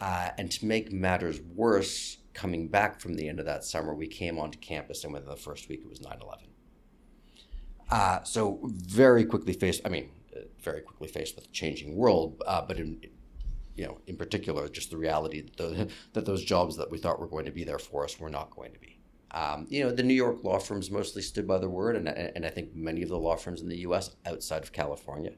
Uh, 0.00 0.30
and 0.38 0.50
to 0.50 0.64
make 0.64 0.90
matters 0.92 1.40
worse, 1.54 2.18
coming 2.32 2.68
back 2.68 3.00
from 3.00 3.14
the 3.14 3.28
end 3.28 3.38
of 3.38 3.46
that 3.46 3.64
summer, 3.64 3.94
we 3.94 4.06
came 4.06 4.38
onto 4.38 4.58
campus, 4.58 5.04
and 5.04 5.12
within 5.12 5.28
the 5.28 5.36
first 5.36 5.68
week, 5.68 5.80
it 5.82 5.88
was 5.88 6.00
9 6.00 6.18
11. 6.20 6.46
Uh, 7.90 8.22
so, 8.22 8.60
very 8.62 9.24
quickly 9.24 9.52
faced, 9.52 9.82
I 9.84 9.88
mean, 9.88 10.10
uh, 10.34 10.40
very 10.60 10.80
quickly 10.80 11.08
faced 11.08 11.34
with 11.36 11.46
a 11.46 11.48
changing 11.48 11.96
world, 11.96 12.42
uh, 12.46 12.62
but 12.62 12.78
in, 12.78 13.00
you 13.74 13.84
know, 13.84 13.98
in 14.06 14.16
particular, 14.16 14.68
just 14.68 14.90
the 14.90 14.96
reality 14.96 15.42
that, 15.42 15.56
the, 15.56 15.88
that 16.14 16.24
those 16.24 16.44
jobs 16.44 16.76
that 16.76 16.90
we 16.90 16.98
thought 16.98 17.20
were 17.20 17.28
going 17.28 17.46
to 17.46 17.50
be 17.50 17.64
there 17.64 17.78
for 17.78 18.04
us 18.04 18.18
were 18.18 18.30
not 18.30 18.50
going 18.50 18.72
to 18.72 18.78
be. 18.78 18.99
Um, 19.32 19.66
you 19.68 19.84
know, 19.84 19.92
the 19.92 20.02
New 20.02 20.14
York 20.14 20.42
law 20.42 20.58
firms 20.58 20.90
mostly 20.90 21.22
stood 21.22 21.46
by 21.46 21.58
their 21.58 21.68
word, 21.68 21.96
and, 21.96 22.08
and 22.08 22.44
I 22.44 22.50
think 22.50 22.74
many 22.74 23.02
of 23.02 23.08
the 23.08 23.18
law 23.18 23.36
firms 23.36 23.60
in 23.60 23.68
the 23.68 23.78
U.S. 23.78 24.10
outside 24.26 24.62
of 24.62 24.72
California, 24.72 25.32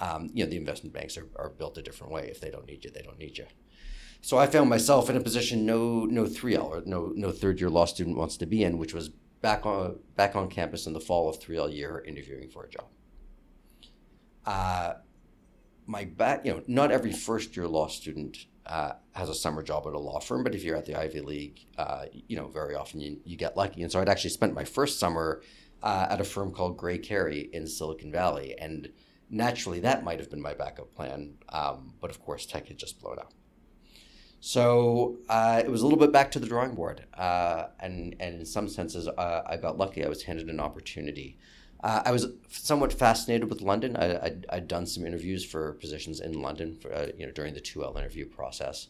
um, 0.00 0.30
you 0.32 0.44
know, 0.44 0.50
the 0.50 0.56
investment 0.56 0.92
banks 0.92 1.16
are, 1.16 1.28
are 1.36 1.50
built 1.50 1.78
a 1.78 1.82
different 1.82 2.12
way. 2.12 2.28
If 2.28 2.40
they 2.40 2.50
don't 2.50 2.66
need 2.66 2.84
you, 2.84 2.90
they 2.90 3.02
don't 3.02 3.18
need 3.18 3.38
you. 3.38 3.46
So 4.20 4.38
I 4.38 4.46
found 4.46 4.68
myself 4.68 5.08
in 5.08 5.16
a 5.16 5.20
position 5.20 5.64
no 5.64 6.04
no 6.04 6.26
three 6.26 6.56
L 6.56 6.66
or 6.66 6.82
no 6.84 7.12
no 7.14 7.30
third 7.30 7.60
year 7.60 7.70
law 7.70 7.84
student 7.84 8.16
wants 8.16 8.36
to 8.38 8.46
be 8.46 8.64
in, 8.64 8.78
which 8.78 8.92
was 8.92 9.10
back 9.40 9.64
on 9.64 10.00
back 10.16 10.34
on 10.34 10.48
campus 10.48 10.86
in 10.86 10.92
the 10.92 11.00
fall 11.00 11.28
of 11.28 11.40
three 11.40 11.56
L 11.56 11.70
year 11.70 12.02
interviewing 12.06 12.48
for 12.48 12.64
a 12.64 12.68
job. 12.68 12.86
Uh, 14.44 14.94
my 15.86 16.04
back, 16.04 16.44
you 16.44 16.52
know, 16.52 16.62
not 16.66 16.90
every 16.90 17.12
first 17.12 17.56
year 17.56 17.68
law 17.68 17.86
student 17.86 18.46
uh, 18.68 18.92
has 19.12 19.28
a 19.28 19.34
summer 19.34 19.62
job 19.62 19.86
at 19.86 19.94
a 19.94 19.98
law 19.98 20.20
firm, 20.20 20.44
but 20.44 20.54
if 20.54 20.62
you're 20.62 20.76
at 20.76 20.84
the 20.84 20.94
Ivy 20.94 21.20
League, 21.20 21.66
uh, 21.78 22.04
you 22.12 22.36
know, 22.36 22.46
very 22.48 22.74
often 22.74 23.00
you, 23.00 23.18
you 23.24 23.36
get 23.36 23.56
lucky. 23.56 23.82
And 23.82 23.90
so 23.90 24.00
I'd 24.00 24.08
actually 24.08 24.30
spent 24.30 24.54
my 24.54 24.64
first 24.64 24.98
summer 24.98 25.42
uh, 25.82 26.06
at 26.10 26.20
a 26.20 26.24
firm 26.24 26.52
called 26.52 26.76
Gray 26.76 26.98
Cary 26.98 27.48
in 27.52 27.66
Silicon 27.66 28.12
Valley, 28.12 28.54
and 28.58 28.90
naturally 29.30 29.80
that 29.80 30.04
might 30.04 30.18
have 30.18 30.30
been 30.30 30.42
my 30.42 30.54
backup 30.54 30.94
plan, 30.94 31.34
um, 31.48 31.94
but 32.00 32.10
of 32.10 32.20
course 32.20 32.46
tech 32.46 32.68
had 32.68 32.78
just 32.78 33.00
blown 33.00 33.18
up. 33.18 33.32
So 34.40 35.18
uh, 35.28 35.62
it 35.64 35.70
was 35.70 35.82
a 35.82 35.84
little 35.84 35.98
bit 35.98 36.12
back 36.12 36.30
to 36.32 36.38
the 36.38 36.46
drawing 36.46 36.74
board, 36.74 37.04
uh, 37.14 37.66
and 37.80 38.14
and 38.20 38.40
in 38.40 38.46
some 38.46 38.68
senses, 38.68 39.08
I 39.08 39.56
got 39.60 39.78
lucky. 39.78 40.04
I 40.04 40.08
was 40.08 40.22
handed 40.22 40.48
an 40.48 40.60
opportunity. 40.60 41.38
Uh, 41.82 42.02
I 42.04 42.12
was 42.12 42.26
somewhat 42.48 42.92
fascinated 42.92 43.48
with 43.48 43.60
London. 43.60 43.96
I, 43.96 44.24
I'd, 44.24 44.46
I'd 44.50 44.68
done 44.68 44.86
some 44.86 45.06
interviews 45.06 45.44
for 45.44 45.74
positions 45.74 46.20
in 46.20 46.42
London, 46.42 46.76
for, 46.76 46.92
uh, 46.92 47.08
you 47.16 47.26
know, 47.26 47.32
during 47.32 47.54
the 47.54 47.60
two 47.60 47.84
L 47.84 47.96
interview 47.96 48.26
process. 48.26 48.88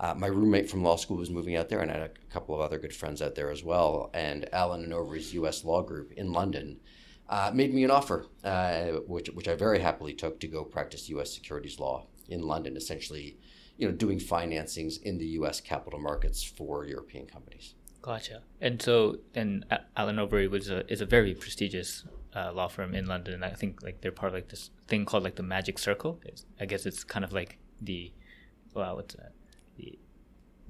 Uh, 0.00 0.14
my 0.14 0.26
roommate 0.26 0.68
from 0.70 0.82
law 0.82 0.96
school 0.96 1.18
was 1.18 1.30
moving 1.30 1.56
out 1.56 1.68
there, 1.68 1.80
and 1.80 1.90
I 1.90 1.94
had 1.94 2.02
a 2.02 2.32
couple 2.32 2.54
of 2.54 2.60
other 2.60 2.78
good 2.78 2.94
friends 2.94 3.20
out 3.20 3.34
there 3.34 3.50
as 3.50 3.62
well. 3.62 4.10
And 4.14 4.48
Allen 4.52 4.82
and 4.82 4.92
Overy's 4.92 5.34
U.S. 5.34 5.64
Law 5.64 5.82
Group 5.82 6.12
in 6.12 6.32
London 6.32 6.80
uh, 7.28 7.50
made 7.54 7.72
me 7.72 7.84
an 7.84 7.90
offer, 7.90 8.26
uh, 8.42 8.84
which 9.06 9.28
which 9.28 9.48
I 9.48 9.54
very 9.54 9.80
happily 9.80 10.14
took 10.14 10.40
to 10.40 10.48
go 10.48 10.64
practice 10.64 11.08
U.S. 11.10 11.32
securities 11.32 11.78
law 11.78 12.06
in 12.28 12.42
London, 12.42 12.76
essentially 12.76 13.36
you 13.76 13.88
know, 13.88 13.94
doing 13.94 14.18
financings 14.18 15.00
in 15.02 15.18
the 15.18 15.26
U.S. 15.38 15.60
capital 15.60 15.98
markets 15.98 16.42
for 16.42 16.84
European 16.84 17.26
companies. 17.26 17.74
Gotcha. 18.00 18.42
And 18.60 18.80
so, 18.82 19.18
and 19.34 19.64
A- 19.70 19.80
Allen 19.96 20.16
Overy 20.16 20.50
was 20.50 20.68
a 20.70 20.90
is 20.92 21.00
a 21.00 21.06
very 21.06 21.34
prestigious 21.34 22.04
uh, 22.34 22.52
law 22.52 22.68
firm 22.68 22.94
in 22.94 23.06
London. 23.06 23.34
And 23.34 23.44
I 23.44 23.50
think 23.50 23.82
like 23.82 24.00
they're 24.00 24.12
part 24.12 24.28
of 24.28 24.34
like 24.34 24.48
this 24.48 24.70
thing 24.88 25.04
called 25.04 25.24
like 25.24 25.36
the 25.36 25.42
Magic 25.42 25.78
Circle. 25.78 26.20
It's, 26.24 26.44
I 26.60 26.66
guess 26.66 26.86
it's 26.86 27.04
kind 27.04 27.24
of 27.24 27.32
like 27.32 27.58
the, 27.80 28.12
well, 28.74 28.96
what's 28.96 29.14
that? 29.14 29.32
The 29.76 29.98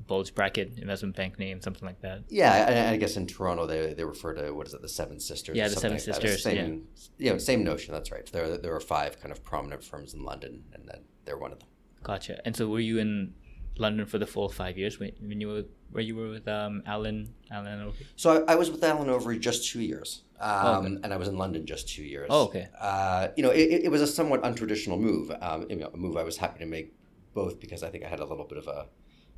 bulge 0.06 0.34
bracket 0.34 0.78
investment 0.78 1.16
bank 1.16 1.38
name, 1.38 1.60
something 1.60 1.86
like 1.86 2.00
that. 2.00 2.24
Yeah, 2.28 2.88
I, 2.88 2.94
I 2.94 2.96
guess 2.96 3.16
in 3.16 3.26
Toronto 3.26 3.66
they, 3.66 3.94
they 3.94 4.04
refer 4.04 4.34
to 4.34 4.50
what 4.52 4.66
is 4.66 4.74
it, 4.74 4.82
the 4.82 4.88
Seven 4.88 5.20
Sisters? 5.20 5.56
Yeah, 5.56 5.68
the 5.68 5.76
Seven 5.76 5.92
like. 5.96 6.00
Sisters, 6.00 6.42
Same, 6.42 6.86
yeah. 7.18 7.38
same 7.38 7.62
notion. 7.62 7.94
That's 7.94 8.10
right. 8.10 8.26
There 8.30 8.58
there 8.58 8.74
are 8.74 8.80
five 8.80 9.20
kind 9.20 9.30
of 9.30 9.44
prominent 9.44 9.84
firms 9.84 10.14
in 10.14 10.24
London, 10.24 10.64
and 10.72 10.88
then 10.88 11.02
they're 11.24 11.38
one 11.38 11.52
of 11.52 11.60
them. 11.60 11.68
Gotcha. 12.02 12.40
And 12.44 12.56
so, 12.56 12.66
were 12.68 12.80
you 12.80 12.98
in 12.98 13.34
London 13.78 14.06
for 14.06 14.18
the 14.18 14.26
full 14.26 14.48
five 14.48 14.76
years 14.76 14.98
when, 14.98 15.12
when 15.20 15.40
you 15.40 15.48
were 15.48 15.64
where 15.90 16.02
you 16.02 16.16
were 16.16 16.30
with 16.30 16.48
um, 16.48 16.82
Allen 16.86 17.34
Allen 17.50 17.80
Overy? 17.80 18.06
So 18.16 18.44
I, 18.46 18.52
I 18.52 18.54
was 18.56 18.70
with 18.70 18.82
Allen 18.82 19.08
Overy 19.08 19.40
just 19.40 19.70
two 19.70 19.80
years, 19.80 20.22
um, 20.40 20.86
okay. 20.86 20.98
and 21.04 21.12
I 21.12 21.16
was 21.16 21.28
in 21.28 21.36
London 21.36 21.66
just 21.66 21.88
two 21.88 22.02
years. 22.02 22.28
Oh, 22.30 22.44
okay. 22.44 22.68
Uh, 22.78 23.28
you 23.36 23.42
know, 23.42 23.50
it, 23.50 23.84
it 23.84 23.90
was 23.90 24.00
a 24.00 24.06
somewhat 24.06 24.42
untraditional 24.42 24.98
move. 24.98 25.30
Um, 25.40 25.66
you 25.70 25.76
know, 25.76 25.90
a 25.92 25.96
move 25.96 26.16
I 26.16 26.22
was 26.22 26.36
happy 26.36 26.58
to 26.60 26.66
make, 26.66 26.94
both 27.34 27.60
because 27.60 27.82
I 27.82 27.90
think 27.90 28.04
I 28.04 28.08
had 28.08 28.20
a 28.20 28.26
little 28.26 28.44
bit 28.44 28.58
of 28.58 28.68
a, 28.68 28.86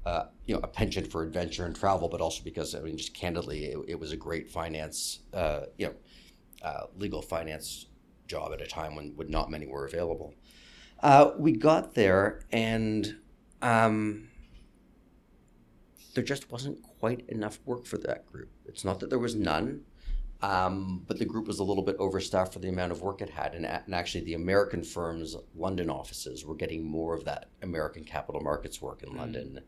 uh, 0.08 0.26
you 0.46 0.54
know, 0.54 0.60
a 0.62 0.68
penchant 0.68 1.10
for 1.10 1.22
adventure 1.22 1.64
and 1.64 1.74
travel, 1.74 2.08
but 2.08 2.20
also 2.20 2.42
because 2.42 2.74
I 2.74 2.80
mean, 2.80 2.96
just 2.96 3.14
candidly, 3.14 3.66
it, 3.66 3.78
it 3.88 4.00
was 4.00 4.12
a 4.12 4.16
great 4.16 4.50
finance, 4.50 5.20
uh, 5.32 5.62
you 5.78 5.86
know, 5.86 5.94
uh, 6.62 6.86
legal 6.96 7.22
finance 7.22 7.86
job 8.26 8.52
at 8.52 8.60
a 8.60 8.66
time 8.66 8.96
when, 8.96 9.12
when 9.16 9.30
not 9.30 9.50
many 9.50 9.66
were 9.66 9.86
available. 9.86 10.34
Uh, 11.00 11.30
we 11.38 11.52
got 11.52 11.94
there 11.94 12.44
and. 12.50 13.16
Um, 13.64 14.28
there 16.14 16.22
just 16.22 16.52
wasn't 16.52 16.82
quite 16.82 17.24
enough 17.28 17.58
work 17.64 17.86
for 17.86 17.96
that 17.98 18.26
group. 18.26 18.50
It's 18.66 18.84
not 18.84 19.00
that 19.00 19.08
there 19.08 19.18
was 19.18 19.34
none, 19.34 19.80
um, 20.42 21.02
but 21.08 21.18
the 21.18 21.24
group 21.24 21.46
was 21.46 21.58
a 21.60 21.64
little 21.64 21.82
bit 21.82 21.96
overstaffed 21.98 22.52
for 22.52 22.58
the 22.58 22.68
amount 22.68 22.92
of 22.92 23.00
work 23.00 23.22
it 23.22 23.30
had. 23.30 23.54
And, 23.54 23.64
and 23.64 23.94
actually, 23.94 24.24
the 24.24 24.34
American 24.34 24.84
firm's 24.84 25.34
London 25.56 25.88
offices 25.88 26.44
were 26.44 26.54
getting 26.54 26.84
more 26.84 27.14
of 27.14 27.24
that 27.24 27.46
American 27.62 28.04
capital 28.04 28.42
markets 28.42 28.82
work 28.82 29.02
in 29.02 29.16
London 29.16 29.60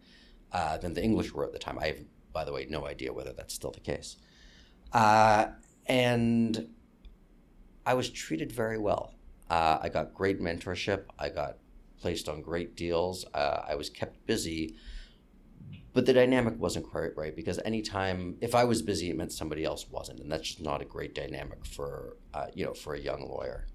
uh, 0.53 0.77
than 0.77 0.93
the 0.93 1.03
English 1.03 1.33
were 1.33 1.45
at 1.45 1.53
the 1.53 1.59
time. 1.59 1.79
I 1.79 1.87
have, 1.87 2.01
by 2.35 2.45
the 2.45 2.53
way, 2.53 2.67
no 2.69 2.87
idea 2.87 3.15
whether 3.15 3.33
that's 3.33 3.55
still 3.55 3.73
the 3.73 3.81
case. 3.81 4.17
Uh, 4.93 5.47
and 5.87 6.69
I 7.87 7.95
was 7.95 8.11
treated 8.11 8.53
very 8.53 8.79
well. 8.79 9.15
Uh, 9.49 9.79
I 9.81 9.89
got 9.89 10.13
great 10.13 10.41
mentorship. 10.41 11.05
I 11.19 11.31
got 11.31 11.57
placed 12.01 12.29
on 12.29 12.43
great 12.43 12.77
deals. 12.77 13.25
Uh, 13.35 13.63
I 13.69 13.75
was 13.75 13.91
kept 13.91 14.27
busy 14.27 14.77
but 15.97 16.05
the 16.05 16.13
dynamic 16.13 16.61
wasn't 16.61 16.87
quite 16.87 17.17
right 17.17 17.35
because 17.35 17.59
anytime 17.65 18.37
if 18.43 18.55
i 18.55 18.63
was 18.63 18.83
busy 18.83 19.09
it 19.09 19.17
meant 19.17 19.33
somebody 19.33 19.65
else 19.65 19.87
wasn't 19.91 20.21
and 20.21 20.31
that's 20.31 20.43
just 20.43 20.61
not 20.61 20.83
a 20.83 20.85
great 20.85 21.15
dynamic 21.15 21.65
for 21.65 22.19
uh, 22.35 22.47
you 22.55 22.67
know 22.67 22.75
for 22.75 22.95
a 22.95 23.01
young 23.01 23.27
lawyer 23.27 23.67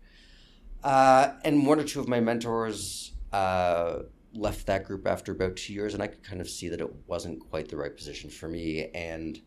uh, 0.84 1.34
and 1.44 1.66
one 1.66 1.80
or 1.80 1.84
two 1.84 2.00
of 2.00 2.08
my 2.08 2.20
mentors 2.20 3.14
uh, 3.34 4.00
left 4.34 4.66
that 4.68 4.86
group 4.86 5.06
after 5.08 5.32
about 5.32 5.56
two 5.56 5.74
years 5.74 5.96
and 5.96 6.04
i 6.04 6.08
could 6.08 6.24
kind 6.24 6.40
of 6.40 6.48
see 6.48 6.70
that 6.70 6.80
it 6.80 6.94
wasn't 7.08 7.40
quite 7.50 7.68
the 7.70 7.76
right 7.76 7.98
position 7.98 8.30
for 8.30 8.48
me 8.48 8.90
and 8.94 9.42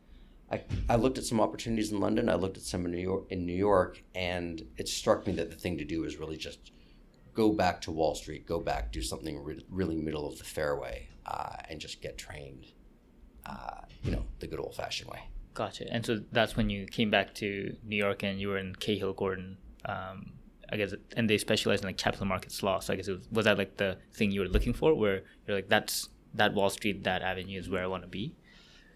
I, 0.51 0.63
I 0.89 0.97
looked 0.97 1.17
at 1.17 1.25
some 1.25 1.41
opportunities 1.41 1.93
in 1.93 2.01
london 2.01 2.29
i 2.29 2.35
looked 2.35 2.57
at 2.57 2.65
some 2.65 2.85
in 2.87 2.91
new 2.91 2.99
york 2.99 3.27
in 3.31 3.47
new 3.47 3.55
york 3.55 4.03
and 4.17 4.61
it 4.77 4.89
struck 4.89 5.29
me 5.29 5.33
that 5.35 5.51
the 5.51 5.57
thing 5.57 5.79
to 5.79 5.85
do 5.85 6.01
was 6.01 6.17
really 6.17 6.37
just 6.37 6.73
go 7.35 7.53
back 7.53 7.81
to 7.81 7.91
wall 7.91 8.15
street 8.15 8.47
go 8.47 8.61
back 8.61 8.93
do 8.93 9.03
something 9.03 9.43
re- 9.43 9.65
really 9.69 9.97
middle 9.97 10.27
of 10.27 10.39
the 10.39 10.45
fairway 10.45 11.09
uh, 11.27 11.57
and 11.69 11.81
just 11.81 12.01
get 12.01 12.19
trained, 12.19 12.67
uh, 13.47 13.81
you 14.03 14.11
know, 14.11 14.25
the 14.41 14.47
good 14.47 14.61
old 14.61 14.75
fashioned 14.75 15.11
way. 15.11 15.21
Gotcha. 15.55 15.91
And 15.91 16.05
so 16.05 16.21
that's 16.33 16.57
when 16.57 16.69
you 16.69 16.87
came 16.87 17.11
back 17.11 17.35
to 17.37 17.77
New 17.85 17.97
York 17.97 18.23
and 18.23 18.41
you 18.41 18.49
were 18.49 18.59
in 18.59 18.75
Cahill 18.75 19.13
Gordon. 19.13 19.57
Um, 19.85 20.33
I 20.73 20.77
guess, 20.77 20.95
and 21.17 21.29
they 21.29 21.39
specialize 21.39 21.81
in 21.81 21.87
like 21.87 21.99
capital 21.99 22.27
markets 22.27 22.63
law. 22.63 22.81
So 22.81 22.93
I 22.93 22.97
guess 22.97 23.07
it 23.07 23.13
was, 23.13 23.29
was 23.31 23.45
that 23.45 23.59
like 23.59 23.77
the 23.77 23.99
thing 24.15 24.33
you 24.33 24.41
were 24.41 24.49
looking 24.49 24.73
for, 24.73 24.95
where 24.95 25.23
you're 25.47 25.57
like, 25.57 25.69
that's 25.69 26.09
that 26.35 26.55
Wall 26.55 26.71
Street, 26.71 27.05
that 27.05 27.23
avenue 27.23 27.59
is 27.59 27.69
where 27.69 27.85
I 27.85 27.87
want 27.87 28.03
to 28.03 28.09
be. 28.09 28.35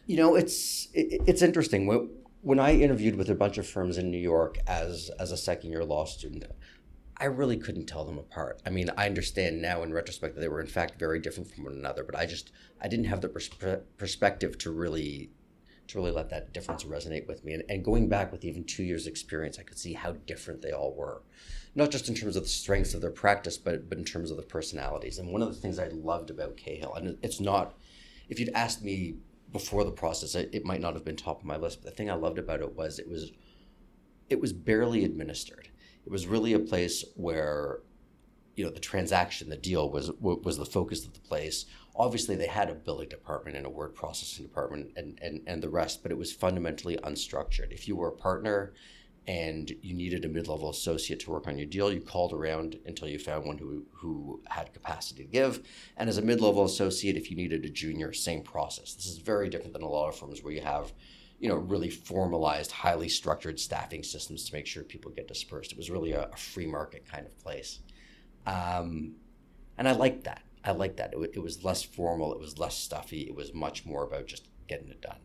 You 0.07 0.16
know, 0.16 0.35
it's 0.35 0.88
it, 0.94 1.22
it's 1.27 1.42
interesting. 1.42 1.87
When, 1.87 2.11
when 2.40 2.59
I 2.59 2.74
interviewed 2.74 3.16
with 3.16 3.29
a 3.29 3.35
bunch 3.35 3.59
of 3.59 3.66
firms 3.66 3.98
in 3.98 4.11
New 4.11 4.18
York 4.18 4.59
as 4.66 5.11
as 5.20 5.31
a 5.31 5.37
second 5.37 5.70
year 5.70 5.85
law 5.85 6.07
student, 6.07 6.44
I 7.20 7.24
really 7.24 7.57
couldn't 7.57 7.87
tell 7.87 8.04
them 8.04 8.18
apart. 8.18 8.62
I 8.64 8.70
mean, 8.70 8.90
I 8.96 9.07
understand 9.07 9.61
now 9.61 9.83
in 9.83 9.92
retrospect 9.92 10.35
that 10.35 10.40
they 10.40 10.48
were 10.48 10.61
in 10.61 10.68
fact 10.68 10.98
very 10.98 11.18
different 11.18 11.50
from 11.50 11.64
one 11.64 11.74
another, 11.74 12.04
but 12.04 12.14
I 12.14 12.26
just 12.26 12.52
I 12.81 12.87
didn't 12.87 13.07
have 13.07 13.20
the 13.20 13.28
pers- 13.28 13.50
perspective 13.96 14.57
to 14.59 14.70
really 14.70 15.31
to 15.88 15.98
really 15.98 16.12
let 16.12 16.31
that 16.31 16.52
difference 16.52 16.85
resonate 16.85 17.26
with 17.26 17.44
me. 17.44 17.54
And, 17.54 17.64
and 17.68 17.85
going 17.85 18.09
back 18.09 18.31
with 18.31 18.44
even 18.44 18.62
two 18.62 18.85
years 18.85 19.07
experience, 19.07 19.59
I 19.59 19.62
could 19.62 19.78
see 19.78 19.94
how 19.94 20.12
different 20.12 20.62
they 20.62 20.70
all 20.70 20.94
were, 20.94 21.22
not 21.74 21.90
just 21.90 22.09
in 22.09 22.14
terms 22.14 22.37
of 22.37 22.42
the 22.42 22.48
strengths 22.48 22.94
of 22.94 23.00
their 23.00 23.11
practice, 23.11 23.59
but 23.59 23.88
but 23.88 23.98
in 23.98 24.04
terms 24.04 24.31
of 24.31 24.37
the 24.37 24.42
personalities. 24.44 25.18
And 25.18 25.33
one 25.33 25.42
of 25.42 25.48
the 25.48 25.61
things 25.61 25.78
I 25.78 25.88
loved 25.88 26.31
about 26.31 26.57
Cahill, 26.57 26.94
and 26.94 27.18
it's 27.22 27.40
not, 27.40 27.74
if 28.28 28.38
you'd 28.38 28.50
asked 28.54 28.85
me 28.85 29.16
before 29.50 29.83
the 29.83 29.90
process, 29.90 30.35
it, 30.37 30.50
it 30.52 30.64
might 30.64 30.81
not 30.81 30.94
have 30.94 31.04
been 31.04 31.16
top 31.16 31.40
of 31.40 31.46
my 31.46 31.57
list. 31.57 31.83
But 31.83 31.90
the 31.90 31.96
thing 31.96 32.11
I 32.11 32.14
loved 32.14 32.38
about 32.38 32.61
it 32.61 32.76
was 32.76 33.00
it 33.00 33.09
was 33.09 33.33
it 34.28 34.40
was 34.40 34.52
barely 34.52 35.04
administered 35.04 35.68
it 36.09 36.11
was 36.11 36.27
really 36.27 36.55
a 36.55 36.59
place 36.59 37.05
where 37.16 37.81
you 38.57 38.64
know 38.64 38.71
the 38.71 38.81
transaction 38.81 39.51
the 39.51 39.59
deal 39.59 39.90
was 39.90 40.11
was 40.18 40.57
the 40.57 40.64
focus 40.64 41.05
of 41.05 41.12
the 41.12 41.21
place. 41.21 41.66
Obviously 41.94 42.35
they 42.35 42.47
had 42.47 42.71
a 42.71 42.75
billing 42.75 43.11
department 43.11 43.59
and 43.59 43.66
a 43.66 43.71
word 43.71 43.94
processing 43.94 44.47
department 44.47 44.90
and, 44.97 45.18
and 45.21 45.42
and 45.47 45.62
the 45.62 45.68
rest 45.68 46.03
but 46.03 46.11
it 46.11 46.16
was 46.16 46.33
fundamentally 46.33 46.97
unstructured. 47.05 47.73
If 47.73 47.87
you 47.87 47.94
were 47.94 48.09
a 48.09 48.12
partner 48.29 48.73
and 49.27 49.71
you 49.83 49.92
needed 49.92 50.25
a 50.25 50.29
mid-level 50.31 50.71
associate 50.71 51.21
to 51.21 51.31
work 51.31 51.47
on 51.47 51.59
your 51.59 51.66
deal 51.66 51.92
you 51.92 52.01
called 52.01 52.33
around 52.33 52.79
until 52.87 53.07
you 53.07 53.18
found 53.18 53.44
one 53.44 53.59
who 53.59 53.85
who 53.92 54.40
had 54.49 54.73
capacity 54.73 55.25
to 55.25 55.31
give. 55.31 55.61
And 55.99 56.09
as 56.09 56.16
a 56.16 56.23
mid-level 56.23 56.64
associate 56.64 57.18
if 57.18 57.31
you 57.31 57.37
needed 57.37 57.66
a 57.66 57.68
junior 57.68 58.14
same 58.14 58.40
process. 58.40 58.94
This 58.94 59.05
is 59.05 59.18
very 59.18 59.51
different 59.51 59.75
than 59.75 59.83
a 59.83 59.94
lot 59.97 60.09
of 60.09 60.16
firms 60.16 60.42
where 60.42 60.55
you 60.55 60.62
have 60.62 60.90
you 61.38 61.48
know, 61.48 61.57
really 61.57 61.90
formalized, 61.90 62.72
highly 62.72 63.09
structured 63.09 63.61
staffing 63.61 64.03
systems 64.03 64.44
to 64.44 64.55
make 64.55 64.66
sure 64.66 64.83
people 64.83 65.11
get 65.11 65.29
dispersed. 65.29 65.72
It 65.72 65.79
was 65.79 65.90
really 65.90 66.12
a, 66.12 66.29
a 66.33 66.37
free 66.37 66.66
market 66.66 67.07
kind 67.11 67.27
of 67.27 67.38
place. 67.38 67.81
Um, 68.46 69.14
and 69.77 69.88
I 69.88 69.92
liked 69.92 70.24
that. 70.24 70.42
I 70.64 70.72
liked 70.72 70.96
that. 70.96 71.11
It, 71.11 71.12
w- 71.12 71.33
it 71.33 71.38
was 71.38 71.64
less 71.64 71.83
formal. 71.83 72.33
It 72.33 72.40
was 72.40 72.59
less 72.59 72.77
stuffy. 72.77 73.20
It 73.20 73.35
was 73.35 73.55
much 73.55 73.87
more 73.87 74.05
about 74.05 74.27
just 74.27 74.48
getting 74.66 74.88
it 74.88 75.01
done. 75.01 75.18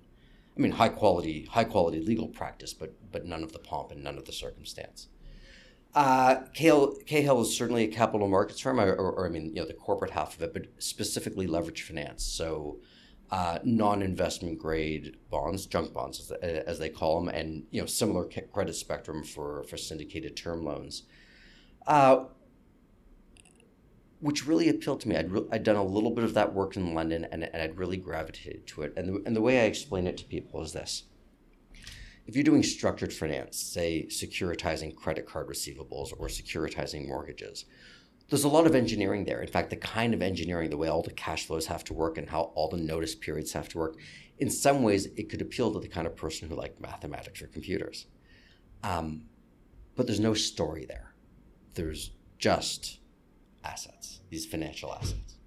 I 0.55 0.61
mean, 0.61 0.73
high 0.73 0.89
quality, 0.89 1.45
high 1.45 1.63
quality 1.63 1.99
legal 1.99 2.27
practice, 2.27 2.73
but 2.73 2.93
but 3.11 3.25
none 3.25 3.43
of 3.43 3.53
the 3.53 3.59
pomp 3.59 3.91
and 3.91 4.03
none 4.03 4.19
of 4.19 4.25
the 4.25 4.31
circumstance. 4.31 5.07
Uh, 5.95 6.43
Cahill, 6.53 6.95
Cahill 7.05 7.41
is 7.41 7.55
certainly 7.55 7.83
a 7.83 7.87
capital 7.87 8.27
markets 8.27 8.59
firm, 8.59 8.79
or, 8.79 8.93
or, 8.93 9.11
or, 9.11 9.25
I 9.27 9.29
mean, 9.29 9.47
you 9.47 9.61
know, 9.61 9.67
the 9.67 9.73
corporate 9.73 10.11
half 10.11 10.35
of 10.35 10.41
it, 10.41 10.53
but 10.53 10.65
specifically 10.79 11.45
leverage 11.45 11.83
finance. 11.83 12.23
So 12.23 12.79
uh, 13.33 13.57
non-investment 13.63 14.59
grade 14.59 15.17
bonds, 15.31 15.65
junk 15.65 15.91
bonds 15.91 16.19
as, 16.19 16.31
as, 16.67 16.77
they 16.77 16.87
call 16.87 17.19
them, 17.19 17.33
and 17.33 17.63
you 17.71 17.81
know 17.81 17.87
similar 17.87 18.29
credit 18.51 18.75
spectrum 18.75 19.23
for 19.23 19.63
for 19.63 19.75
syndicated 19.75 20.37
term 20.37 20.63
loans, 20.63 21.01
uh, 21.87 22.25
which 24.19 24.45
really 24.45 24.69
appealed 24.69 25.01
to 25.01 25.09
me. 25.09 25.15
I'd 25.15 25.31
re- 25.31 25.47
I'd 25.51 25.63
done 25.63 25.77
a 25.77 25.83
little 25.83 26.11
bit 26.11 26.23
of 26.23 26.35
that 26.35 26.53
work 26.53 26.77
in 26.77 26.93
London, 26.93 27.25
and, 27.31 27.43
and 27.43 27.59
I'd 27.59 27.75
really 27.75 27.97
gravitated 27.97 28.67
to 28.67 28.83
it. 28.83 28.93
And 28.95 29.09
the, 29.09 29.23
and 29.25 29.35
the 29.35 29.41
way 29.41 29.61
I 29.61 29.63
explain 29.63 30.05
it 30.05 30.17
to 30.17 30.25
people 30.25 30.61
is 30.61 30.73
this: 30.73 31.05
if 32.27 32.35
you're 32.35 32.43
doing 32.43 32.61
structured 32.61 33.11
finance, 33.11 33.57
say 33.57 34.05
securitizing 34.11 34.95
credit 34.95 35.25
card 35.25 35.47
receivables 35.47 36.13
or 36.19 36.27
securitizing 36.27 37.07
mortgages, 37.07 37.65
there's 38.33 38.45
a 38.45 38.49
lot 38.49 38.65
of 38.65 38.73
engineering 38.73 39.25
there. 39.25 39.41
In 39.41 39.47
fact, 39.47 39.69
the 39.69 39.75
kind 39.75 40.11
of 40.11 40.23
engineering, 40.23 40.71
the 40.71 40.77
way 40.77 40.87
all 40.87 41.03
the 41.03 41.11
cash 41.11 41.45
flows 41.45 41.67
have 41.67 41.83
to 41.83 41.93
work 41.93 42.17
and 42.17 42.27
how 42.27 42.51
all 42.55 42.67
the 42.67 42.77
notice 42.77 43.13
periods 43.13 43.53
have 43.53 43.69
to 43.69 43.77
work, 43.77 43.95
in 44.39 44.49
some 44.49 44.81
ways, 44.81 45.05
it 45.15 45.29
could 45.29 45.39
appeal 45.39 45.71
to 45.71 45.79
the 45.79 45.87
kind 45.87 46.07
of 46.07 46.15
person 46.15 46.49
who 46.49 46.55
liked 46.55 46.81
mathematics 46.81 47.43
or 47.43 47.47
computers. 47.47 48.07
Um, 48.81 49.25
but 49.95 50.07
there's 50.07 50.19
no 50.19 50.33
story 50.33 50.85
there. 50.85 51.13
There's 51.75 52.09
just 52.39 52.97
assets, 53.63 54.21
these 54.31 54.47
financial 54.47 54.91
assets. 54.91 55.37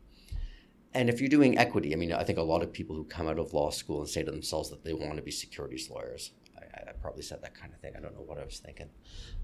And 0.94 1.08
if 1.08 1.20
you're 1.20 1.28
doing 1.28 1.58
equity, 1.58 1.92
I 1.92 1.96
mean, 1.96 2.12
I 2.12 2.22
think 2.22 2.38
a 2.38 2.42
lot 2.42 2.62
of 2.62 2.72
people 2.72 2.94
who 2.94 3.02
come 3.02 3.26
out 3.26 3.40
of 3.40 3.52
law 3.52 3.70
school 3.70 3.98
and 3.98 4.08
say 4.08 4.22
to 4.22 4.30
themselves 4.30 4.70
that 4.70 4.84
they 4.84 4.94
want 4.94 5.16
to 5.16 5.22
be 5.22 5.32
securities 5.32 5.90
lawyers, 5.90 6.30
I, 6.56 6.90
I 6.90 6.92
probably 6.92 7.22
said 7.22 7.42
that 7.42 7.56
kind 7.56 7.72
of 7.74 7.80
thing. 7.80 7.94
I 7.96 8.00
don't 8.00 8.14
know 8.14 8.22
what 8.22 8.38
I 8.38 8.44
was 8.44 8.60
thinking. 8.60 8.90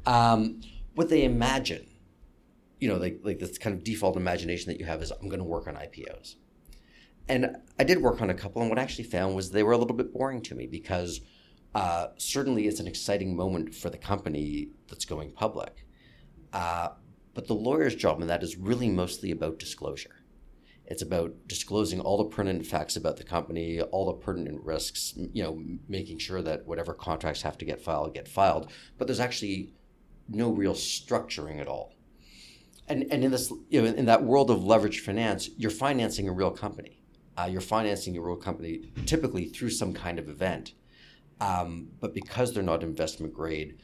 Um, 0.07 0.61
what 0.95 1.09
they 1.09 1.25
imagine 1.25 1.89
you 2.83 2.89
know, 2.89 2.97
like 2.97 3.21
like 3.23 3.39
this 3.39 3.59
kind 3.59 3.77
of 3.77 3.85
default 3.85 4.17
imagination 4.17 4.73
that 4.73 4.81
you 4.81 4.87
have 4.87 5.01
is 5.03 5.13
I'm 5.13 5.29
going 5.29 5.39
to 5.39 5.45
work 5.45 5.69
on 5.69 5.77
IPOs. 5.77 6.35
And 7.29 7.59
I 7.79 7.85
did 7.85 8.03
work 8.03 8.21
on 8.21 8.29
a 8.29 8.35
couple, 8.35 8.61
and 8.61 8.69
what 8.69 8.79
I 8.81 8.83
actually 8.83 9.05
found 9.05 9.37
was 9.37 9.53
they 9.53 9.63
were 9.63 9.71
a 9.71 9.79
little 9.79 9.97
bit 9.97 10.13
boring 10.13 10.43
to 10.43 10.57
me 10.57 10.67
because 10.67 11.21
uh, 11.77 12.09
certainly 12.17 12.67
it's 12.67 12.81
an 12.81 12.89
exciting 12.89 13.37
moment 13.37 13.73
for 13.73 13.89
the 13.89 13.99
company 13.99 14.71
that's 14.89 15.05
going 15.05 15.31
public. 15.31 15.87
Uh, 16.53 16.89
but 17.35 17.47
the 17.47 17.55
lawyer's 17.55 17.95
job 17.95 18.21
in 18.21 18.27
that 18.27 18.43
is 18.43 18.57
really 18.57 18.89
mostly 18.89 19.31
about 19.31 19.61
disclosure. 19.61 20.17
It's 20.85 21.03
about 21.03 21.47
disclosing 21.47 22.01
all 22.01 22.19
the 22.19 22.35
pertinent 22.35 22.67
facts 22.67 22.97
about 22.97 23.17
the 23.17 23.23
company, 23.23 23.81
all 23.81 24.07
the 24.07 24.15
pertinent 24.15 24.61
risks, 24.65 25.15
you 25.33 25.45
know, 25.45 25.63
making 25.89 26.19
sure 26.19 26.43
that 26.43 26.67
whatever 26.67 26.95
contracts 26.95 27.43
have 27.43 27.57
to 27.59 27.65
get 27.65 27.81
filed 27.81 28.13
get 28.13 28.27
filed. 28.27 28.73
But 28.99 29.07
there's 29.07 29.21
actually 29.21 29.73
no 30.29 30.51
real 30.51 30.75
structuring 30.75 31.61
at 31.61 31.69
all 31.69 31.92
and, 32.89 33.07
and 33.11 33.25
in 33.25 33.31
this 33.31 33.53
you 33.69 33.83
know 33.83 33.89
in 33.89 34.07
that 34.07 34.23
world 34.23 34.51
of 34.51 34.65
leverage 34.65 35.01
finance 35.01 35.49
you're 35.57 35.71
financing 35.71 36.29
a 36.29 36.33
real 36.33 36.51
company. 36.51 36.99
Uh, 37.37 37.49
you're 37.51 37.63
financing 37.63 38.17
a 38.17 38.21
real 38.21 38.37
company 38.37 38.93
typically 39.07 39.47
through 39.47 39.71
some 39.71 39.95
kind 39.95 40.19
of 40.19 40.29
event. 40.29 40.75
Um, 41.41 41.89
but 41.99 42.15
because 42.15 42.53
they're 42.53 42.63
not 42.63 42.83
investment 42.83 43.33
grade 43.33 43.79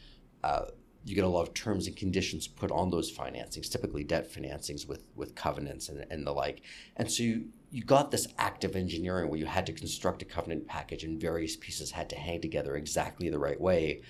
uh, 0.44 0.66
you 1.04 1.14
get 1.14 1.24
a 1.24 1.28
lot 1.28 1.42
of 1.42 1.54
terms 1.54 1.86
and 1.86 1.96
conditions 1.96 2.46
put 2.46 2.70
on 2.70 2.90
those 2.90 3.10
financings 3.10 3.70
typically 3.70 4.04
debt 4.04 4.30
financings 4.30 4.86
with 4.86 5.06
with 5.16 5.34
covenants 5.34 5.88
and, 5.88 6.04
and 6.10 6.26
the 6.26 6.32
like. 6.32 6.62
And 6.96 7.10
so 7.10 7.22
you, 7.22 7.46
you 7.70 7.82
got 7.82 8.10
this 8.10 8.28
active 8.38 8.76
engineering 8.76 9.28
where 9.28 9.38
you 9.38 9.46
had 9.46 9.66
to 9.66 9.72
construct 9.72 10.22
a 10.22 10.24
covenant 10.24 10.66
package 10.66 11.04
and 11.04 11.20
various 11.20 11.56
pieces 11.56 11.90
had 11.90 12.10
to 12.10 12.16
hang 12.16 12.40
together 12.40 12.76
exactly 12.76 13.28
the 13.30 13.38
right 13.38 13.60
way 13.60 14.02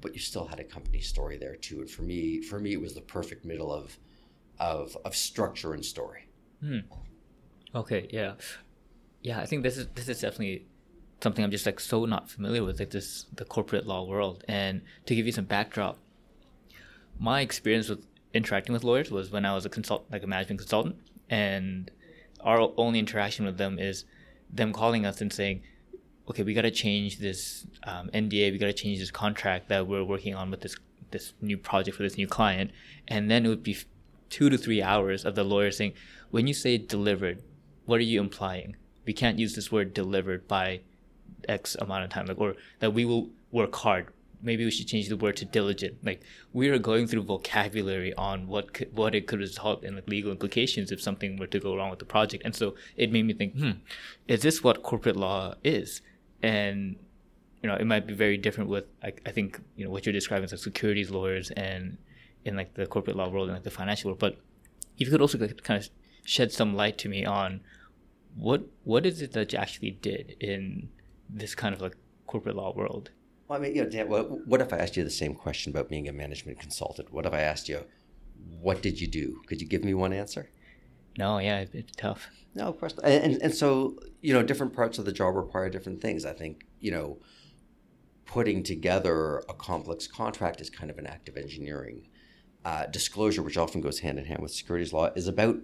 but 0.00 0.14
you 0.14 0.20
still 0.20 0.46
had 0.46 0.60
a 0.60 0.64
company 0.64 1.00
story 1.00 1.36
there 1.36 1.56
too. 1.56 1.80
And 1.80 1.90
for 1.90 2.02
me 2.02 2.40
for 2.40 2.58
me 2.58 2.72
it 2.72 2.80
was 2.80 2.94
the 2.94 3.00
perfect 3.00 3.44
middle 3.44 3.72
of 3.72 3.98
of 4.58 4.96
of 5.04 5.14
structure 5.14 5.72
and 5.72 5.84
story. 5.84 6.28
Hmm. 6.60 6.80
Okay, 7.74 8.08
yeah, 8.10 8.34
yeah. 9.22 9.40
I 9.40 9.46
think 9.46 9.62
this 9.62 9.76
is 9.76 9.86
this 9.94 10.08
is 10.08 10.20
definitely 10.20 10.66
something 11.22 11.44
I'm 11.44 11.50
just 11.50 11.66
like 11.66 11.80
so 11.80 12.04
not 12.04 12.30
familiar 12.30 12.64
with, 12.64 12.78
like 12.78 12.90
this 12.90 13.26
the 13.34 13.44
corporate 13.44 13.86
law 13.86 14.04
world. 14.04 14.44
And 14.48 14.82
to 15.06 15.14
give 15.14 15.26
you 15.26 15.32
some 15.32 15.44
backdrop, 15.44 15.98
my 17.18 17.40
experience 17.40 17.88
with 17.88 18.06
interacting 18.34 18.72
with 18.72 18.84
lawyers 18.84 19.10
was 19.10 19.30
when 19.30 19.44
I 19.44 19.54
was 19.54 19.64
a 19.64 19.68
consult 19.68 20.06
like 20.10 20.22
a 20.22 20.26
management 20.26 20.60
consultant, 20.60 20.96
and 21.28 21.90
our 22.40 22.72
only 22.76 22.98
interaction 22.98 23.44
with 23.44 23.58
them 23.58 23.78
is 23.78 24.04
them 24.50 24.72
calling 24.72 25.04
us 25.04 25.20
and 25.20 25.32
saying, 25.32 25.62
"Okay, 26.28 26.42
we 26.42 26.54
got 26.54 26.62
to 26.62 26.70
change 26.70 27.18
this 27.18 27.66
um, 27.84 28.10
NDA. 28.14 28.52
We 28.52 28.58
got 28.58 28.66
to 28.66 28.72
change 28.72 29.00
this 29.00 29.10
contract 29.10 29.68
that 29.68 29.86
we're 29.86 30.04
working 30.04 30.34
on 30.34 30.50
with 30.50 30.60
this 30.60 30.76
this 31.10 31.34
new 31.40 31.56
project 31.56 31.96
for 31.96 32.02
this 32.02 32.16
new 32.16 32.26
client," 32.26 32.70
and 33.08 33.30
then 33.30 33.44
it 33.44 33.48
would 33.48 33.62
be 33.62 33.76
two 34.30 34.50
to 34.50 34.58
three 34.58 34.82
hours 34.82 35.24
of 35.24 35.34
the 35.34 35.44
lawyer 35.44 35.70
saying, 35.70 35.92
when 36.30 36.46
you 36.46 36.54
say 36.54 36.78
delivered, 36.78 37.42
what 37.84 38.00
are 38.00 38.04
you 38.04 38.20
implying? 38.20 38.76
We 39.04 39.12
can't 39.12 39.38
use 39.38 39.54
this 39.54 39.70
word 39.70 39.94
delivered 39.94 40.48
by 40.48 40.80
X 41.48 41.76
amount 41.80 42.04
of 42.04 42.10
time, 42.10 42.26
like, 42.26 42.40
or 42.40 42.56
that 42.80 42.92
we 42.92 43.04
will 43.04 43.30
work 43.52 43.74
hard. 43.74 44.08
Maybe 44.42 44.64
we 44.64 44.70
should 44.70 44.86
change 44.86 45.08
the 45.08 45.16
word 45.16 45.36
to 45.38 45.44
diligent. 45.44 46.04
Like 46.04 46.22
we 46.52 46.68
are 46.68 46.78
going 46.78 47.06
through 47.06 47.22
vocabulary 47.22 48.12
on 48.14 48.46
what 48.48 48.74
could, 48.74 48.94
what 48.94 49.14
it 49.14 49.26
could 49.26 49.38
result 49.38 49.82
in 49.82 49.94
like 49.94 50.08
legal 50.08 50.30
implications 50.30 50.92
if 50.92 51.00
something 51.00 51.36
were 51.36 51.46
to 51.46 51.58
go 51.58 51.76
wrong 51.76 51.90
with 51.90 52.00
the 52.00 52.04
project. 52.04 52.44
And 52.44 52.54
so 52.54 52.74
it 52.96 53.10
made 53.10 53.24
me 53.24 53.32
think, 53.32 53.54
hmm, 53.56 53.70
is 54.28 54.42
this 54.42 54.62
what 54.62 54.82
corporate 54.82 55.16
law 55.16 55.54
is? 55.64 56.02
And 56.42 56.96
you 57.62 57.68
know, 57.68 57.76
it 57.76 57.86
might 57.86 58.06
be 58.06 58.14
very 58.14 58.36
different 58.36 58.68
with 58.68 58.84
I, 59.02 59.12
I 59.24 59.30
think 59.30 59.60
you 59.76 59.84
know 59.84 59.90
what 59.90 60.04
you're 60.04 60.12
describing 60.12 60.44
as 60.44 60.52
like 60.52 60.60
securities 60.60 61.10
lawyers 61.10 61.50
and 61.52 61.96
in 62.46 62.56
like 62.56 62.74
the 62.74 62.86
corporate 62.86 63.16
law 63.16 63.28
world 63.28 63.48
and 63.48 63.56
like 63.56 63.64
the 63.64 63.70
financial 63.70 64.10
world. 64.10 64.20
But 64.20 64.38
if 64.98 65.06
you 65.06 65.10
could 65.10 65.20
also 65.20 65.38
kind 65.38 65.82
of 65.82 65.88
shed 66.24 66.52
some 66.52 66.74
light 66.74 66.96
to 66.98 67.08
me 67.08 67.24
on 67.24 67.60
what 68.34 68.62
what 68.84 69.06
is 69.06 69.22
it 69.22 69.32
that 69.32 69.52
you 69.52 69.58
actually 69.58 69.90
did 69.90 70.36
in 70.40 70.88
this 71.28 71.54
kind 71.54 71.74
of 71.74 71.80
like 71.80 71.96
corporate 72.26 72.56
law 72.56 72.72
world? 72.74 73.10
Well, 73.48 73.58
I 73.58 73.62
mean, 73.62 73.74
you 73.74 73.84
know, 73.84 73.90
Dan, 73.90 74.08
what, 74.08 74.46
what 74.46 74.60
if 74.60 74.72
I 74.72 74.78
asked 74.78 74.96
you 74.96 75.04
the 75.04 75.10
same 75.10 75.34
question 75.34 75.70
about 75.72 75.88
being 75.88 76.08
a 76.08 76.12
management 76.12 76.58
consultant? 76.58 77.12
What 77.12 77.26
if 77.26 77.32
I 77.32 77.40
asked 77.40 77.68
you, 77.68 77.84
what 78.60 78.82
did 78.82 79.00
you 79.00 79.06
do? 79.06 79.40
Could 79.46 79.60
you 79.60 79.68
give 79.68 79.84
me 79.84 79.94
one 79.94 80.12
answer? 80.12 80.50
No, 81.16 81.38
yeah, 81.38 81.64
it's 81.72 81.92
tough. 81.96 82.28
No, 82.54 82.64
of 82.64 82.80
course. 82.80 82.94
And, 83.04 83.24
and, 83.24 83.42
and 83.42 83.54
so, 83.54 83.98
you 84.20 84.34
know, 84.34 84.42
different 84.42 84.74
parts 84.74 84.98
of 84.98 85.04
the 85.04 85.12
job 85.12 85.36
require 85.36 85.70
different 85.70 86.02
things. 86.02 86.26
I 86.26 86.32
think, 86.32 86.66
you 86.80 86.90
know, 86.90 87.18
putting 88.26 88.64
together 88.64 89.38
a 89.48 89.54
complex 89.54 90.08
contract 90.08 90.60
is 90.60 90.68
kind 90.68 90.90
of 90.90 90.98
an 90.98 91.06
act 91.06 91.28
of 91.28 91.36
engineering 91.36 92.08
uh, 92.66 92.84
disclosure, 92.86 93.44
which 93.44 93.56
often 93.56 93.80
goes 93.80 94.00
hand 94.00 94.18
in 94.18 94.24
hand 94.24 94.42
with 94.42 94.50
securities 94.50 94.92
law, 94.92 95.08
is 95.14 95.28
about 95.28 95.56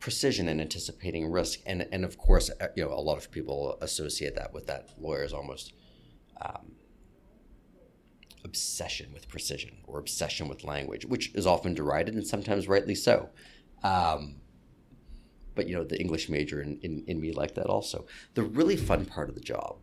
precision 0.00 0.48
and 0.48 0.60
anticipating 0.60 1.30
risk, 1.30 1.60
and 1.64 1.86
and 1.92 2.04
of 2.04 2.18
course, 2.18 2.50
uh, 2.60 2.66
you 2.74 2.82
know, 2.84 2.92
a 2.92 3.04
lot 3.08 3.16
of 3.16 3.30
people 3.30 3.78
associate 3.80 4.34
that 4.34 4.52
with 4.52 4.66
that 4.66 4.90
lawyers 4.98 5.32
almost. 5.32 5.72
Um, 6.42 6.72
obsession 8.44 9.10
with 9.14 9.26
precision 9.28 9.78
or 9.86 9.98
obsession 9.98 10.48
with 10.48 10.64
language, 10.64 11.06
which 11.06 11.32
is 11.34 11.46
often 11.46 11.72
derided 11.72 12.14
and 12.14 12.26
sometimes 12.26 12.68
rightly 12.68 12.94
so. 12.94 13.30
Um, 13.82 14.36
but 15.54 15.66
you 15.66 15.74
know, 15.74 15.84
the 15.84 15.98
English 15.98 16.28
major 16.28 16.60
in, 16.60 16.78
in, 16.82 17.04
in 17.06 17.20
me 17.20 17.32
like 17.32 17.54
that 17.54 17.66
also. 17.66 18.06
The 18.34 18.42
really 18.42 18.76
fun 18.76 19.06
part 19.06 19.30
of 19.30 19.34
the 19.34 19.40
job, 19.40 19.78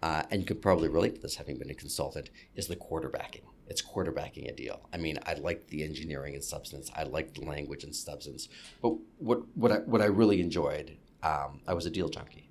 uh, 0.00 0.22
and 0.30 0.42
you 0.42 0.46
could 0.46 0.62
probably 0.62 0.88
relate 0.88 1.16
to 1.16 1.20
this 1.22 1.36
having 1.36 1.58
been 1.58 1.70
a 1.70 1.74
consultant, 1.74 2.30
is 2.54 2.68
the 2.68 2.76
quarterbacking. 2.76 3.42
It's 3.68 3.82
quarterbacking 3.82 4.48
a 4.48 4.52
deal. 4.52 4.80
I 4.92 4.98
mean, 4.98 5.18
I 5.26 5.34
like 5.34 5.68
the 5.68 5.84
engineering 5.84 6.34
and 6.34 6.44
substance. 6.44 6.90
I 6.94 7.04
like 7.04 7.34
the 7.34 7.42
language 7.42 7.84
and 7.84 7.94
substance. 7.94 8.48
But 8.82 8.94
what 9.18 9.40
what 9.56 9.72
I, 9.72 9.76
what 9.78 10.02
I 10.02 10.06
really 10.06 10.40
enjoyed, 10.40 10.96
um, 11.22 11.60
I 11.66 11.74
was 11.74 11.86
a 11.86 11.90
deal 11.90 12.08
junkie 12.08 12.50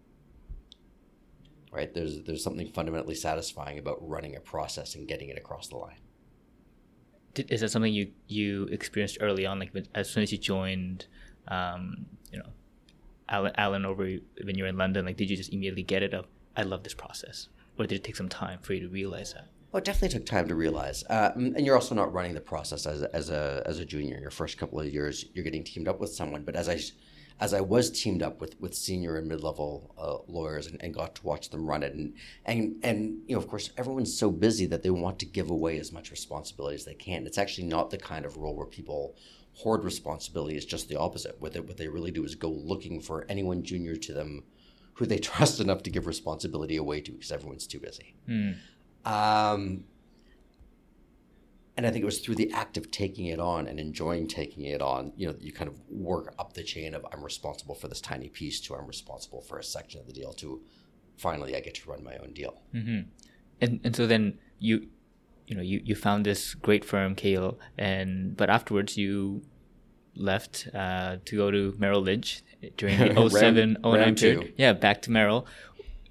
right? 1.73 1.93
There's 1.93 2.21
there's 2.21 2.43
something 2.43 2.69
fundamentally 2.69 3.15
satisfying 3.15 3.80
about 3.80 3.97
running 4.08 4.36
a 4.36 4.39
process 4.39 4.95
and 4.95 5.08
getting 5.08 5.30
it 5.30 5.38
across 5.38 5.67
the 5.67 5.76
line. 5.76 5.97
Did, 7.34 7.52
is 7.52 7.62
that 7.62 7.69
something 7.69 7.91
you 7.91 8.12
you 8.28 8.65
experienced 8.65 9.17
early 9.19 9.45
on, 9.45 9.60
like 9.60 9.73
as 9.95 10.10
soon 10.10 10.23
as 10.23 10.32
you 10.32 10.38
joined, 10.38 11.08
um, 11.47 12.06
you 12.32 12.38
know, 12.38 12.49
Allen, 13.28 13.54
Allen 13.58 13.84
Overy 13.84 14.21
when 14.43 14.56
you 14.56 14.63
were 14.63 14.69
in 14.69 14.78
London? 14.78 15.06
Like, 15.06 15.17
did 15.17 15.30
you 15.30 15.36
just 15.36 15.52
immediately 15.52 15.84
get 15.84 16.04
it? 16.04 16.13
Of 16.13 16.28
I 16.56 16.62
love 16.62 16.84
this 16.84 16.93
process, 16.93 17.49
or 17.78 17.88
did 17.88 17.95
it 17.95 18.04
take 18.04 18.15
some 18.15 18.30
time 18.30 18.60
for 18.62 18.73
you 18.73 18.82
to 18.82 18.89
realize 18.89 19.34
that? 19.34 19.47
Well, 19.73 19.79
it 19.79 19.86
definitely 19.86 20.19
took 20.19 20.27
time 20.27 20.47
to 20.49 20.55
realize, 20.55 21.03
uh, 21.09 21.31
and 21.36 21.65
you're 21.65 21.73
also 21.73 21.95
not 21.95 22.13
running 22.13 22.36
the 22.36 22.41
process 22.41 22.86
as 22.86 23.01
as 23.01 23.31
a 23.31 23.63
as 23.65 23.79
a 23.79 23.86
junior. 23.86 24.19
Your 24.19 24.29
first 24.29 24.59
couple 24.59 24.79
of 24.79 24.86
years, 24.86 25.25
you're 25.33 25.43
getting 25.43 25.63
teamed 25.63 25.88
up 25.88 25.99
with 25.99 26.13
someone. 26.13 26.43
But 26.43 26.55
as 26.55 26.69
I 26.69 26.79
as 27.39 27.55
I 27.55 27.62
was 27.62 27.89
teamed 27.89 28.21
up 28.21 28.39
with, 28.39 28.55
with 28.62 28.75
senior 28.75 29.17
and 29.17 29.27
mid 29.27 29.41
level 29.41 29.95
uh, 29.97 30.31
lawyers 30.31 30.67
and, 30.67 30.79
and, 30.83 30.93
got 30.93 31.15
to 31.15 31.25
watch 31.25 31.49
them 31.49 31.65
run 31.65 31.81
it, 31.81 31.95
and, 31.95 32.13
and 32.45 32.75
and 32.83 33.21
you 33.25 33.36
know, 33.36 33.41
of 33.41 33.47
course, 33.47 33.71
everyone's 33.75 34.15
so 34.15 34.29
busy 34.29 34.67
that 34.67 34.83
they 34.83 34.91
want 34.91 35.17
to 35.17 35.25
give 35.25 35.49
away 35.49 35.79
as 35.79 35.91
much 35.91 36.12
responsibility 36.12 36.75
as 36.75 36.86
they 36.86 36.93
can. 36.93 37.25
It's 37.25 37.39
actually 37.39 37.65
not 37.65 37.89
the 37.89 37.97
kind 37.97 38.25
of 38.25 38.38
role 38.38 38.55
where 38.55 38.67
people 38.67 39.15
hoard 39.55 39.83
responsibility. 39.83 40.55
It's 40.55 40.67
just 40.67 40.88
the 40.88 40.99
opposite. 40.99 41.41
What 41.41 41.53
they, 41.53 41.62
what 41.62 41.77
they 41.77 41.88
really 41.88 42.12
do 42.12 42.23
is 42.23 42.36
go 42.36 42.49
looking 42.49 43.01
for 43.01 43.25
anyone 43.27 43.63
junior 43.63 43.95
to 43.95 44.13
them 44.13 44.43
who 44.93 45.07
they 45.07 45.17
trust 45.31 45.59
enough 45.59 45.81
to 45.81 45.89
give 45.89 46.05
responsibility 46.05 46.75
away 46.75 47.01
to 47.01 47.12
because 47.12 47.31
everyone's 47.31 47.65
too 47.65 47.79
busy. 47.79 48.13
Mm. 48.29 48.57
Um, 49.05 49.85
and 51.75 51.87
I 51.87 51.91
think 51.91 52.03
it 52.03 52.05
was 52.05 52.19
through 52.19 52.35
the 52.35 52.51
act 52.51 52.77
of 52.77 52.91
taking 52.91 53.25
it 53.25 53.39
on 53.39 53.67
and 53.67 53.79
enjoying 53.79 54.27
taking 54.27 54.65
it 54.65 54.81
on, 54.81 55.11
you 55.15 55.27
know, 55.27 55.35
you 55.39 55.51
kind 55.51 55.67
of 55.67 55.79
work 55.89 56.35
up 56.37 56.53
the 56.53 56.63
chain 56.63 56.93
of 56.93 57.05
I'm 57.11 57.23
responsible 57.23 57.73
for 57.73 57.87
this 57.87 57.99
tiny 57.99 58.29
piece 58.29 58.61
to 58.61 58.75
I'm 58.75 58.85
responsible 58.85 59.41
for 59.41 59.57
a 59.57 59.63
section 59.63 59.99
of 59.99 60.05
the 60.05 60.13
deal 60.13 60.33
to 60.33 60.61
finally 61.17 61.55
I 61.55 61.61
get 61.61 61.75
to 61.75 61.89
run 61.89 62.03
my 62.03 62.15
own 62.17 62.33
deal. 62.33 62.61
Mm-hmm. 62.73 63.09
And 63.61 63.79
and 63.83 63.95
so 63.95 64.05
then 64.05 64.37
you, 64.59 64.87
you 65.47 65.55
know, 65.55 65.63
you, 65.63 65.81
you 65.83 65.95
found 65.95 66.25
this 66.25 66.53
great 66.53 66.85
firm, 66.85 67.15
Cahill, 67.15 67.59
and 67.77 68.37
but 68.37 68.51
afterwards 68.51 68.95
you 68.95 69.41
left 70.15 70.67
uh, 70.75 71.17
to 71.25 71.37
go 71.37 71.49
to 71.49 71.73
Merrill 71.79 72.01
Lynch 72.01 72.43
during 72.77 72.99
the 72.99 73.29
07, 73.29 73.77
09 73.83 74.15
period. 74.15 74.53
Yeah, 74.57 74.73
back 74.73 75.01
to 75.03 75.11
Merrill. 75.11 75.47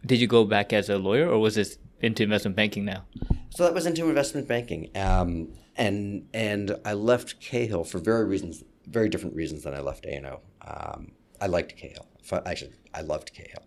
Did 0.04 0.20
you 0.20 0.26
go 0.26 0.44
back 0.44 0.72
as 0.72 0.88
a 0.88 0.98
lawyer 0.98 1.28
or 1.28 1.38
was 1.38 1.54
this 1.54 1.78
into 2.02 2.22
investment 2.22 2.56
banking 2.56 2.84
now? 2.84 3.04
So 3.50 3.64
that 3.64 3.74
was 3.74 3.86
into 3.86 4.08
investment 4.08 4.48
banking, 4.48 4.90
um, 4.96 5.48
and 5.76 6.28
and 6.34 6.76
I 6.84 6.94
left 6.94 7.40
Cahill 7.40 7.84
for 7.84 7.98
very 7.98 8.24
reasons, 8.24 8.64
very 8.86 9.08
different 9.08 9.36
reasons 9.36 9.64
than 9.64 9.74
I 9.74 9.80
left 9.80 10.04
A 10.06 10.14
and 10.14 10.26
O. 10.26 10.40
Um, 10.66 11.12
I 11.40 11.46
liked 11.46 11.76
Cahill. 11.76 12.06
Actually, 12.46 12.72
I 12.94 13.02
loved 13.02 13.32
Cahill. 13.34 13.64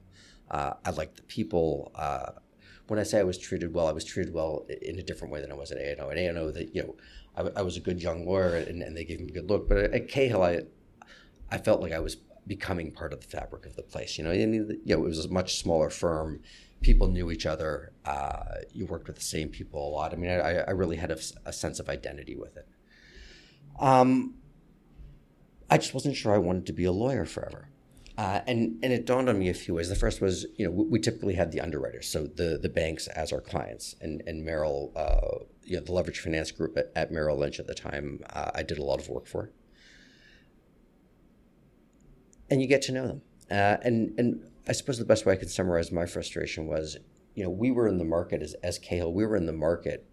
Uh, 0.50 0.74
I 0.86 0.91
liked 0.91 1.17
the 1.17 1.24
people. 1.24 1.91
Uh, 1.95 2.32
when 2.88 3.00
I 3.00 3.04
say 3.04 3.19
I 3.19 3.24
was 3.24 3.38
treated 3.38 3.74
well, 3.74 3.88
I 3.88 3.91
was 3.91 4.06
treated 4.06 4.34
well 4.34 4.65
in 4.82 5.00
a 5.00 5.04
different 5.04 5.34
way 5.34 5.41
than 5.41 5.52
I 5.52 5.56
was 5.56 5.71
at 5.71 5.78
A 5.78 5.91
and 5.91 6.02
O. 6.02 6.10
At 6.10 6.17
A 6.17 6.28
and 6.28 6.38
O, 6.38 6.52
that 6.52 6.76
you 6.76 6.84
know, 6.84 6.95
I, 7.36 7.60
I, 7.60 7.62
was 7.63 7.78
a 7.78 7.80
good 7.80 8.02
young 8.02 8.26
lawyer, 8.26 8.56
and, 8.56 8.82
and, 8.82 8.95
they 8.95 9.04
gave 9.04 9.19
me 9.19 9.28
a 9.30 9.34
good 9.34 9.50
look. 9.50 9.67
But 9.67 9.78
at 9.78 10.08
Cahill, 10.08 10.43
I 10.43 10.62
I 11.52 11.58
felt 11.58 11.82
like 11.82 11.91
I 11.91 12.00
was 12.00 12.17
becoming 12.48 12.91
part 12.91 13.12
of 13.12 13.21
the 13.21 13.28
fabric 13.28 13.65
of 13.65 13.76
the 13.76 13.82
place. 13.82 14.17
You 14.17 14.24
know, 14.24 14.32
and, 14.32 14.54
you 14.54 14.95
know, 14.95 15.04
it 15.04 15.08
was 15.08 15.26
a 15.26 15.30
much 15.30 15.58
smaller 15.58 15.89
firm 15.89 16.41
people 16.86 17.08
knew 17.08 17.32
each 17.32 17.48
other. 17.48 17.91
Uh, 18.06 18.60
you 18.71 18.86
worked 18.86 19.08
with 19.08 19.15
the 19.15 19.24
same 19.24 19.50
people 19.50 19.89
a 19.89 19.91
lot. 19.91 20.13
I 20.13 20.17
mean, 20.17 20.30
I, 20.30 20.60
I 20.60 20.71
really 20.71 20.98
had 20.98 21.10
a, 21.10 21.17
a, 21.43 21.52
sense 21.52 21.80
of 21.80 21.89
identity 21.89 22.36
with 22.36 22.56
it. 22.58 22.67
Um, 23.80 24.36
I 25.67 25.80
just 25.80 25.95
wasn't 25.95 26.15
sure 26.15 26.36
I 26.36 26.38
wanted 26.38 26.67
to 26.67 26.74
be 26.74 26.86
a 26.86 26.91
lawyer 26.91 27.26
forever. 27.26 27.69
Uh, 28.19 28.41
and 28.45 28.80
and 28.84 28.93
it 28.93 29.06
dawned 29.08 29.28
on 29.28 29.39
me 29.39 29.50
a 29.50 29.54
few 29.54 29.74
ways. 29.74 29.89
The 29.89 29.95
first 29.95 30.21
was, 30.21 30.45
you 30.58 30.65
know, 30.65 30.71
we, 30.71 30.86
we, 30.86 31.00
typically 31.00 31.34
had 31.34 31.52
the 31.52 31.60
underwriters, 31.60 32.08
so 32.08 32.28
the 32.28 32.58
the 32.62 32.69
banks 32.69 33.08
as 33.08 33.34
our 33.34 33.41
clients, 33.41 33.95
and 34.00 34.24
and 34.26 34.45
Merrill, 34.45 34.93
uh, 34.95 35.43
you 35.63 35.76
know, 35.76 35.84
the 35.84 35.91
leverage 35.91 36.19
finance 36.21 36.52
group 36.52 36.78
at, 36.78 36.91
at 36.95 37.12
Merrill 37.12 37.38
Lynch 37.38 37.60
at 37.60 37.67
the 37.67 37.74
time, 37.74 38.21
uh, 38.30 38.52
I 38.56 38.63
did 38.63 38.78
a 38.78 38.84
lot 38.84 39.02
of 39.02 39.10
work 39.10 39.28
for. 39.28 39.52
And 42.50 42.62
you 42.62 42.67
get 42.67 42.84
to 42.84 42.93
know 42.93 43.08
them, 43.08 43.21
uh, 43.52 43.78
and 43.84 44.17
and 44.17 44.43
I 44.67 44.71
suppose 44.71 44.97
the 44.97 45.06
best 45.06 45.25
way 45.25 45.34
I 45.34 45.38
could 45.38 45.49
summarize 45.49 45.91
my 45.91 46.06
frustration 46.06 46.67
was, 46.67 46.97
you 47.36 47.43
know, 47.43 47.49
we 47.49 47.71
were 47.71 47.88
in 47.88 47.97
the 47.97 48.06
market 48.06 48.41
as, 48.41 48.56
as 48.63 48.80
Cahill, 48.80 49.13
we 49.13 49.25
were 49.25 49.36
in 49.36 49.45
the 49.45 49.54
market 49.54 50.08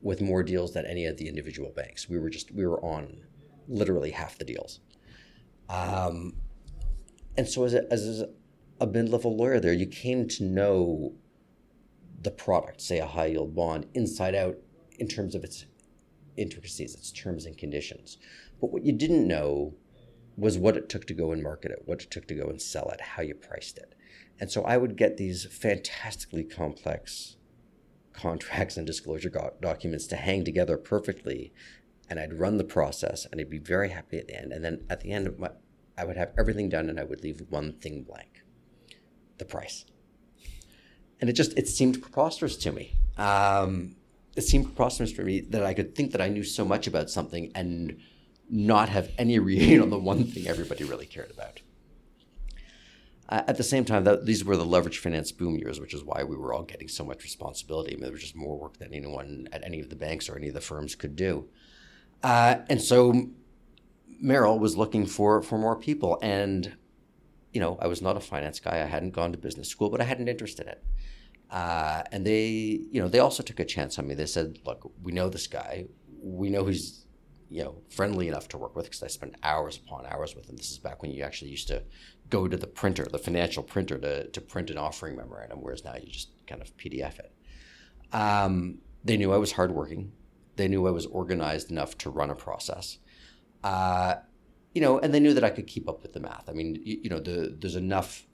with 0.00 0.20
more 0.20 0.42
deals 0.42 0.72
than 0.74 0.86
any 0.86 1.06
of 1.06 1.16
the 1.16 1.28
individual 1.28 1.72
banks. 1.74 2.08
We 2.08 2.18
were 2.18 2.30
just, 2.30 2.52
we 2.52 2.66
were 2.66 2.80
on 2.84 3.22
literally 3.66 4.12
half 4.12 4.38
the 4.38 4.44
deals. 4.44 4.80
Um, 5.68 6.36
and 7.36 7.48
so 7.48 7.64
as 7.64 7.74
a, 7.74 7.92
as 7.92 8.24
a 8.80 8.86
mid-level 8.86 9.36
lawyer 9.36 9.58
there, 9.58 9.72
you 9.72 9.86
came 9.86 10.28
to 10.28 10.44
know 10.44 11.14
the 12.22 12.30
product, 12.30 12.80
say 12.80 12.98
a 12.98 13.06
high 13.06 13.26
yield 13.26 13.54
bond, 13.54 13.86
inside 13.94 14.34
out 14.34 14.56
in 14.98 15.08
terms 15.08 15.34
of 15.34 15.44
its 15.44 15.66
intricacies, 16.36 16.94
its 16.94 17.10
terms 17.10 17.46
and 17.46 17.58
conditions. 17.58 18.18
But 18.60 18.72
what 18.72 18.84
you 18.84 18.92
didn't 18.92 19.26
know 19.26 19.74
was 20.38 20.56
what 20.56 20.76
it 20.76 20.88
took 20.88 21.04
to 21.06 21.14
go 21.14 21.32
and 21.32 21.42
market 21.42 21.72
it, 21.72 21.82
what 21.84 22.00
it 22.00 22.10
took 22.10 22.28
to 22.28 22.34
go 22.34 22.46
and 22.46 22.62
sell 22.62 22.88
it, 22.90 23.00
how 23.00 23.22
you 23.22 23.34
priced 23.34 23.76
it. 23.76 23.94
And 24.40 24.50
so 24.50 24.62
I 24.62 24.76
would 24.76 24.96
get 24.96 25.16
these 25.16 25.44
fantastically 25.46 26.44
complex 26.44 27.36
contracts 28.12 28.76
and 28.76 28.86
disclosure 28.86 29.30
go- 29.30 29.54
documents 29.60 30.06
to 30.06 30.16
hang 30.16 30.44
together 30.44 30.78
perfectly. 30.78 31.52
And 32.08 32.20
I'd 32.20 32.38
run 32.38 32.56
the 32.56 32.64
process 32.64 33.26
and 33.26 33.40
I'd 33.40 33.50
be 33.50 33.58
very 33.58 33.88
happy 33.88 34.18
at 34.18 34.28
the 34.28 34.40
end. 34.40 34.52
And 34.52 34.64
then 34.64 34.86
at 34.88 35.00
the 35.00 35.10
end 35.10 35.36
my, 35.38 35.50
I 35.98 36.04
would 36.04 36.16
have 36.16 36.32
everything 36.38 36.68
done 36.68 36.88
and 36.88 37.00
I 37.00 37.04
would 37.04 37.22
leave 37.24 37.42
one 37.48 37.72
thing 37.72 38.04
blank 38.04 38.42
the 39.38 39.44
price. 39.44 39.84
And 41.20 41.28
it 41.28 41.32
just, 41.32 41.58
it 41.58 41.66
seemed 41.66 42.00
preposterous 42.00 42.56
to 42.58 42.70
me. 42.70 42.94
Um, 43.16 43.96
it 44.36 44.42
seemed 44.42 44.66
preposterous 44.66 45.10
for 45.10 45.22
me 45.22 45.40
that 45.40 45.64
I 45.64 45.74
could 45.74 45.96
think 45.96 46.12
that 46.12 46.20
I 46.20 46.28
knew 46.28 46.44
so 46.44 46.64
much 46.64 46.86
about 46.86 47.10
something 47.10 47.50
and 47.56 47.98
not 48.50 48.88
have 48.88 49.10
any 49.18 49.38
reading 49.38 49.80
on 49.82 49.90
the 49.90 49.98
one 49.98 50.24
thing 50.24 50.46
everybody 50.46 50.84
really 50.84 51.06
cared 51.06 51.30
about. 51.30 51.60
Uh, 53.28 53.42
at 53.46 53.58
the 53.58 53.62
same 53.62 53.84
time, 53.84 54.04
that, 54.04 54.24
these 54.24 54.42
were 54.42 54.56
the 54.56 54.64
leverage 54.64 54.98
finance 54.98 55.30
boom 55.32 55.56
years, 55.56 55.78
which 55.78 55.92
is 55.92 56.02
why 56.02 56.24
we 56.24 56.34
were 56.34 56.54
all 56.54 56.62
getting 56.62 56.88
so 56.88 57.04
much 57.04 57.22
responsibility. 57.22 57.92
I 57.92 57.96
mean, 57.96 58.04
there 58.04 58.12
was 58.12 58.22
just 58.22 58.34
more 58.34 58.58
work 58.58 58.78
than 58.78 58.94
anyone 58.94 59.48
at 59.52 59.62
any 59.64 59.80
of 59.80 59.90
the 59.90 59.96
banks 59.96 60.28
or 60.28 60.36
any 60.36 60.48
of 60.48 60.54
the 60.54 60.62
firms 60.62 60.94
could 60.94 61.14
do. 61.14 61.46
Uh, 62.22 62.56
and 62.70 62.80
so 62.80 63.28
Merrill 64.18 64.58
was 64.58 64.78
looking 64.78 65.04
for, 65.04 65.42
for 65.42 65.58
more 65.58 65.76
people. 65.76 66.18
And, 66.22 66.74
you 67.52 67.60
know, 67.60 67.78
I 67.82 67.86
was 67.86 68.00
not 68.00 68.16
a 68.16 68.20
finance 68.20 68.60
guy. 68.60 68.80
I 68.80 68.86
hadn't 68.86 69.10
gone 69.10 69.32
to 69.32 69.38
business 69.38 69.68
school, 69.68 69.90
but 69.90 70.00
I 70.00 70.04
had 70.04 70.20
an 70.20 70.28
interest 70.28 70.58
in 70.58 70.68
it. 70.68 70.82
Uh, 71.50 72.02
and 72.10 72.26
they, 72.26 72.48
you 72.90 73.00
know, 73.00 73.08
they 73.08 73.18
also 73.18 73.42
took 73.42 73.60
a 73.60 73.64
chance 73.64 73.98
on 73.98 74.06
me. 74.06 74.14
They 74.14 74.26
said, 74.26 74.58
look, 74.64 74.90
we 75.02 75.12
know 75.12 75.28
this 75.28 75.46
guy. 75.46 75.86
We 76.22 76.48
know 76.48 76.64
he's 76.64 77.04
you 77.50 77.64
know 77.64 77.76
friendly 77.88 78.28
enough 78.28 78.48
to 78.48 78.58
work 78.58 78.76
with 78.76 78.86
because 78.86 79.02
I 79.02 79.08
spent 79.08 79.36
hours 79.42 79.76
upon 79.76 80.06
hours 80.06 80.34
with 80.34 80.46
them. 80.46 80.56
This 80.56 80.70
is 80.70 80.78
back 80.78 81.02
when 81.02 81.10
you 81.10 81.22
actually 81.22 81.50
used 81.50 81.68
to 81.68 81.82
go 82.30 82.46
to 82.46 82.56
the 82.56 82.66
printer, 82.66 83.06
the 83.10 83.18
financial 83.18 83.62
printer, 83.62 83.98
to 83.98 84.28
to 84.28 84.40
print 84.40 84.70
an 84.70 84.78
offering 84.78 85.16
memorandum, 85.16 85.60
whereas 85.60 85.84
now 85.84 85.94
you 85.94 86.10
just 86.10 86.30
kind 86.46 86.60
of 86.60 86.76
PDF 86.76 87.18
it. 87.18 87.32
Um, 88.12 88.78
they 89.04 89.16
knew 89.16 89.32
I 89.32 89.38
was 89.38 89.52
hardworking. 89.52 90.12
They 90.56 90.68
knew 90.68 90.86
I 90.86 90.90
was 90.90 91.06
organized 91.06 91.70
enough 91.70 91.96
to 91.98 92.10
run 92.10 92.30
a 92.30 92.34
process. 92.34 92.98
Uh, 93.62 94.16
you 94.74 94.80
know, 94.80 94.98
and 94.98 95.14
they 95.14 95.20
knew 95.20 95.34
that 95.34 95.44
I 95.44 95.50
could 95.50 95.66
keep 95.66 95.88
up 95.88 96.02
with 96.02 96.12
the 96.12 96.20
math. 96.20 96.48
I 96.48 96.52
mean, 96.52 96.80
you, 96.84 97.00
you 97.04 97.10
know, 97.10 97.20
the, 97.20 97.56
there's 97.58 97.76
enough 97.76 98.26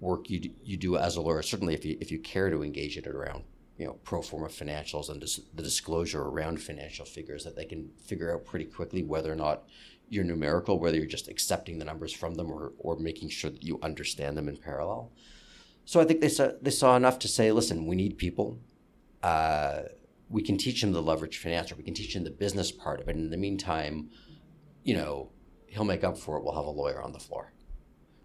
work 0.00 0.28
you 0.30 0.50
you 0.62 0.76
do 0.76 0.96
as 0.96 1.16
a 1.16 1.20
lawyer. 1.20 1.42
Certainly, 1.42 1.74
if 1.74 1.84
you 1.84 1.96
if 2.00 2.10
you 2.10 2.18
care 2.18 2.50
to 2.50 2.62
engage 2.62 2.96
it 2.96 3.06
around 3.06 3.44
you 3.78 3.86
know 3.86 3.94
pro 4.04 4.22
forma 4.22 4.48
financials 4.48 5.08
and 5.08 5.20
dis- 5.20 5.40
the 5.54 5.62
disclosure 5.62 6.22
around 6.22 6.62
financial 6.62 7.04
figures 7.04 7.44
that 7.44 7.56
they 7.56 7.64
can 7.64 7.90
figure 8.04 8.32
out 8.32 8.44
pretty 8.44 8.64
quickly 8.64 9.02
whether 9.02 9.32
or 9.32 9.36
not 9.36 9.64
you're 10.08 10.24
numerical, 10.24 10.78
whether 10.78 10.96
you're 10.96 11.06
just 11.06 11.28
accepting 11.28 11.78
the 11.78 11.84
numbers 11.84 12.12
from 12.12 12.34
them 12.34 12.50
or, 12.50 12.72
or 12.78 12.96
making 12.98 13.30
sure 13.30 13.50
that 13.50 13.62
you 13.62 13.78
understand 13.82 14.36
them 14.36 14.48
in 14.48 14.56
parallel. 14.56 15.10
So 15.86 15.98
I 16.00 16.04
think 16.04 16.20
they 16.20 16.28
saw 16.28 16.50
they 16.60 16.70
saw 16.70 16.96
enough 16.96 17.18
to 17.20 17.28
say, 17.28 17.50
listen, 17.52 17.86
we 17.86 17.96
need 17.96 18.18
people. 18.18 18.58
Uh, 19.22 19.82
we 20.28 20.42
can 20.42 20.56
teach 20.56 20.80
them 20.80 20.92
the 20.92 21.02
leverage 21.02 21.38
financial. 21.38 21.76
we 21.76 21.84
can 21.84 21.94
teach 21.94 22.14
them 22.14 22.24
the 22.24 22.30
business 22.30 22.70
part 22.70 23.00
of 23.00 23.08
it. 23.08 23.16
And 23.16 23.24
in 23.26 23.30
the 23.30 23.36
meantime, 23.36 24.10
you 24.82 24.94
know, 24.94 25.30
he'll 25.66 25.84
make 25.84 26.04
up 26.04 26.16
for 26.18 26.36
it. 26.36 26.44
We'll 26.44 26.54
have 26.54 26.66
a 26.66 26.70
lawyer 26.70 27.02
on 27.02 27.12
the 27.12 27.18
floor. 27.18 27.52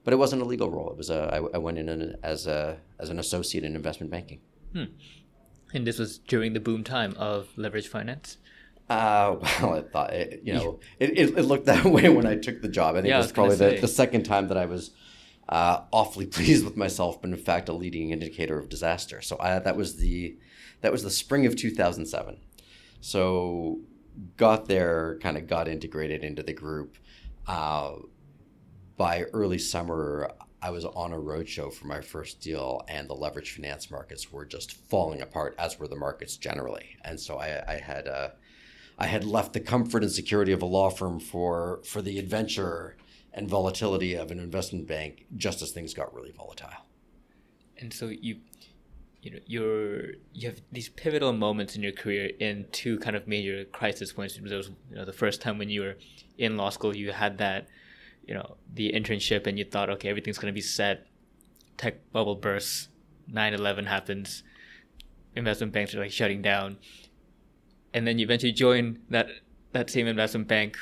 but 0.04 0.14
it 0.14 0.18
wasn't 0.18 0.42
a 0.42 0.46
legal 0.46 0.70
role. 0.70 0.90
It 0.92 0.98
was 0.98 1.10
a 1.10 1.30
I, 1.34 1.56
I 1.56 1.58
went 1.58 1.78
in 1.78 2.16
as 2.24 2.48
a 2.48 2.80
as 3.00 3.10
an 3.10 3.20
associate 3.20 3.64
in 3.64 3.76
investment 3.76 4.12
banking. 4.12 4.42
Hmm. 4.74 4.86
And 5.74 5.86
this 5.86 6.00
was 6.00 6.18
during 6.18 6.54
the 6.54 6.60
boom 6.60 6.84
time 6.84 7.14
of 7.18 7.50
leverage 7.56 7.88
finance. 7.88 8.38
Uh, 8.90 9.36
well, 9.62 9.76
I 9.76 9.82
thought 9.82 10.14
it, 10.14 10.42
you 10.44 10.54
know 10.54 10.80
it, 11.00 11.12
it, 11.18 11.38
it, 11.38 11.44
looked 11.44 11.68
that 11.68 11.86
way 11.98 12.10
when 12.10 12.26
I 12.26 12.36
took 12.36 12.62
the 12.62 12.70
job. 12.70 12.96
I 12.96 13.02
think 13.02 13.10
Yeah, 13.10 13.16
it 13.16 13.18
was 13.18 13.28
was 13.28 13.34
probably 13.34 13.56
the, 13.56 13.82
the 13.82 13.88
second 13.88 14.24
time 14.24 14.48
that 14.48 14.58
I 14.58 14.66
was 14.66 14.92
uh, 15.48 15.82
awfully 15.92 16.26
pleased 16.26 16.66
with 16.66 16.76
myself, 16.76 17.22
but 17.22 17.30
in 17.30 17.38
fact 17.38 17.70
a 17.70 17.74
leading 17.74 18.10
indicator 18.10 18.58
of 18.58 18.70
disaster. 18.70 19.22
So 19.22 19.38
I, 19.40 19.60
that 19.60 19.78
was 19.78 19.98
the 19.98 20.38
that 20.82 20.92
was 20.92 21.04
the 21.04 21.12
spring 21.12 21.46
of 21.46 21.56
2007. 21.56 22.40
So 23.02 23.80
got 24.38 24.66
there, 24.66 25.20
kind 25.22 25.38
of 25.38 25.48
got 25.48 25.68
integrated 25.68 26.24
into 26.24 26.44
the 26.44 26.54
group. 26.54 26.98
Uh, 27.48 27.94
by 28.98 29.24
early 29.34 29.58
summer, 29.58 30.32
I 30.62 30.70
was 30.72 30.86
on 30.86 31.14
a 31.14 31.18
roadshow 31.18 31.74
for 31.74 31.88
my 31.88 32.02
first 32.02 32.42
deal, 32.42 32.84
and 32.88 33.08
the 33.10 33.14
leverage 33.14 33.52
finance 33.56 33.90
markets 33.90 34.32
were 34.32 34.46
just 34.46 34.74
falling 34.74 35.22
apart, 35.22 35.56
as 35.58 35.80
were 35.80 35.88
the 35.88 35.96
markets 35.96 36.38
generally. 36.38 36.98
And 37.06 37.20
so 37.20 37.38
I, 37.38 37.64
I 37.68 37.78
had 37.78 38.08
uh, 38.08 38.30
I 38.98 39.08
had 39.08 39.24
left 39.24 39.54
the 39.54 39.62
comfort 39.62 40.04
and 40.04 40.12
security 40.12 40.52
of 40.52 40.62
a 40.62 40.66
law 40.66 40.90
firm 40.90 41.20
for 41.20 41.82
for 41.86 42.02
the 42.02 42.20
adventure 42.20 42.98
and 43.34 43.48
volatility 43.50 44.16
of 44.16 44.32
an 44.32 44.40
investment 44.40 44.88
bank, 44.88 45.26
just 45.38 45.62
as 45.62 45.72
things 45.72 45.94
got 45.94 46.14
really 46.14 46.32
volatile. 46.32 46.86
and 47.80 47.94
so 47.94 48.08
you 48.08 48.38
you 49.22 49.32
know 49.32 49.40
you're 49.46 50.14
you 50.34 50.48
have 50.50 50.62
these 50.72 50.90
pivotal 50.90 51.34
moments 51.34 51.76
in 51.76 51.84
your 51.84 51.92
career 51.92 52.32
in 52.40 52.66
two 52.72 52.98
kind 53.00 53.16
of 53.16 53.28
major 53.28 53.66
crisis 53.66 54.14
points 54.14 54.40
there 54.42 54.58
was 54.58 54.70
you 54.90 54.96
know 54.96 55.06
the 55.06 55.14
first 55.14 55.42
time 55.42 55.58
when 55.58 55.70
you 55.70 55.82
were 55.82 55.98
in 56.38 56.58
law 56.58 56.70
school 56.70 56.96
you 56.96 57.12
had 57.12 57.38
that 57.38 57.68
you 58.30 58.34
know 58.34 58.56
the 58.74 58.94
internship 58.94 59.48
and 59.48 59.58
you 59.60 59.66
thought 59.66 59.90
okay 59.90 60.08
everything's 60.08 60.38
going 60.38 60.54
to 60.54 60.56
be 60.56 60.62
set 60.62 61.08
tech 61.78 61.96
bubble 62.14 62.36
bursts 62.36 62.88
9-11 63.32 63.88
happens 63.88 64.44
investment 65.36 65.74
banks 65.74 65.94
are 65.94 66.00
like 66.00 66.12
shutting 66.12 66.42
down 66.42 66.78
and 67.94 68.08
then 68.08 68.20
you 68.20 68.24
eventually 68.24 68.52
join 68.52 69.00
that 69.10 69.28
that 69.72 69.90
same 69.90 70.08
investment 70.08 70.48
bank 70.48 70.78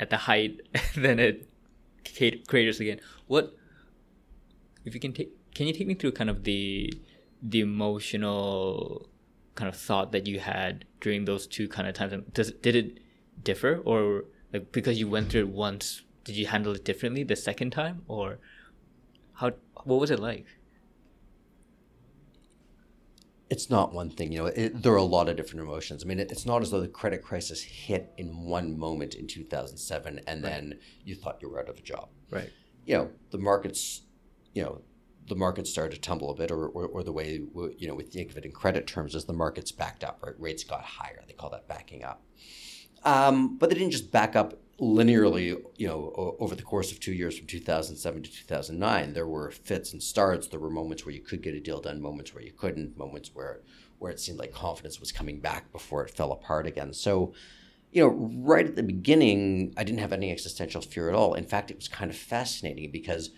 at 0.00 0.10
the 0.10 0.16
height 0.16 0.60
then 0.96 1.18
it 1.18 1.48
craters 2.46 2.80
again. 2.80 3.00
What 3.26 3.54
if 4.84 4.94
you 4.94 5.00
can 5.00 5.12
take 5.12 5.32
can 5.54 5.66
you 5.66 5.72
take 5.72 5.86
me 5.86 5.94
through 5.94 6.12
kind 6.12 6.30
of 6.30 6.44
the 6.44 6.92
the 7.42 7.60
emotional 7.60 9.08
kind 9.54 9.68
of 9.68 9.76
thought 9.76 10.12
that 10.12 10.26
you 10.26 10.40
had 10.40 10.84
during 11.00 11.24
those 11.24 11.46
two 11.46 11.68
kind 11.68 11.86
of 11.88 11.94
times 11.94 12.14
does 12.32 12.52
did 12.52 12.74
it 12.74 12.98
differ 13.42 13.80
or 13.84 14.24
like 14.54 14.72
because 14.72 14.98
you 14.98 15.06
went 15.08 15.30
through 15.30 15.42
it 15.42 15.48
once 15.48 16.02
did 16.24 16.34
you 16.36 16.46
handle 16.46 16.72
it 16.72 16.84
differently 16.84 17.22
the 17.22 17.36
second 17.36 17.70
time 17.72 18.02
or 18.08 18.38
how 19.34 19.50
what 19.84 20.00
was 20.00 20.10
it 20.10 20.18
like 20.20 20.46
It's 23.50 23.68
not 23.70 23.92
one 23.92 24.10
thing, 24.10 24.32
you 24.32 24.38
know. 24.38 24.46
It, 24.46 24.82
there 24.82 24.94
are 24.94 24.96
a 24.96 25.02
lot 25.02 25.28
of 25.28 25.36
different 25.36 25.60
emotions. 25.60 26.02
I 26.02 26.06
mean, 26.08 26.18
it, 26.18 26.32
it's 26.32 26.46
not 26.46 26.62
as 26.62 26.70
though 26.70 26.80
the 26.80 26.88
credit 26.88 27.22
crisis 27.22 27.62
hit 27.62 28.10
in 28.16 28.46
one 28.46 28.76
moment 28.76 29.14
in 29.14 29.28
2007, 29.28 30.20
and 30.26 30.42
then 30.42 30.78
you 31.04 31.14
thought 31.14 31.40
you 31.42 31.50
were 31.50 31.60
out 31.60 31.68
of 31.68 31.78
a 31.78 31.82
job. 31.82 32.08
right 32.30 32.50
you 32.86 32.96
know 32.96 33.10
the 33.30 33.38
markets 33.38 34.02
you 34.54 34.62
know 34.62 34.80
the 35.26 35.34
markets 35.34 35.70
started 35.70 35.94
to 35.94 36.00
tumble 36.00 36.30
a 36.30 36.34
bit 36.34 36.50
or, 36.50 36.66
or, 36.68 36.86
or 36.86 37.02
the 37.02 37.12
way 37.12 37.40
you 37.78 37.88
know 37.88 37.94
we 37.94 38.04
think 38.04 38.30
of 38.30 38.36
it 38.36 38.44
in 38.44 38.52
credit 38.52 38.86
terms 38.86 39.14
is 39.14 39.24
the 39.24 39.32
markets 39.32 39.72
backed 39.72 40.04
up 40.04 40.20
right 40.22 40.34
rates 40.38 40.64
got 40.64 40.82
higher 40.82 41.22
they 41.26 41.32
call 41.32 41.50
that 41.50 41.66
backing 41.66 42.04
up 42.04 42.22
um, 43.04 43.56
but 43.58 43.70
they 43.70 43.76
didn't 43.76 43.92
just 43.92 44.10
back 44.10 44.36
up 44.36 44.58
linearly 44.80 45.62
you 45.76 45.86
know 45.86 46.36
over 46.40 46.56
the 46.56 46.62
course 46.62 46.90
of 46.90 46.98
two 46.98 47.12
years 47.12 47.38
from 47.38 47.46
2007 47.46 48.24
to 48.24 48.30
2009 48.30 49.12
there 49.12 49.26
were 49.26 49.52
fits 49.52 49.92
and 49.92 50.02
starts 50.02 50.48
there 50.48 50.58
were 50.58 50.68
moments 50.68 51.06
where 51.06 51.14
you 51.14 51.20
could 51.20 51.40
get 51.40 51.54
a 51.54 51.60
deal 51.60 51.80
done 51.80 52.02
moments 52.02 52.34
where 52.34 52.42
you 52.42 52.50
couldn't 52.50 52.98
moments 52.98 53.30
where 53.34 53.60
where 54.00 54.10
it 54.10 54.18
seemed 54.18 54.36
like 54.36 54.52
confidence 54.52 54.98
was 54.98 55.12
coming 55.12 55.38
back 55.38 55.70
before 55.70 56.04
it 56.04 56.10
fell 56.10 56.32
apart 56.32 56.66
again 56.66 56.92
so 56.92 57.32
you 57.94 58.02
know, 58.02 58.08
right 58.42 58.66
at 58.66 58.74
the 58.74 58.82
beginning, 58.82 59.72
I 59.76 59.84
didn't 59.84 60.00
have 60.00 60.12
any 60.12 60.32
existential 60.32 60.82
fear 60.82 61.08
at 61.08 61.14
all. 61.14 61.34
In 61.34 61.44
fact, 61.46 61.70
it 61.70 61.76
was 61.76 61.86
kind 61.86 62.10
of 62.10 62.16
fascinating 62.16 62.90
because, 62.90 63.30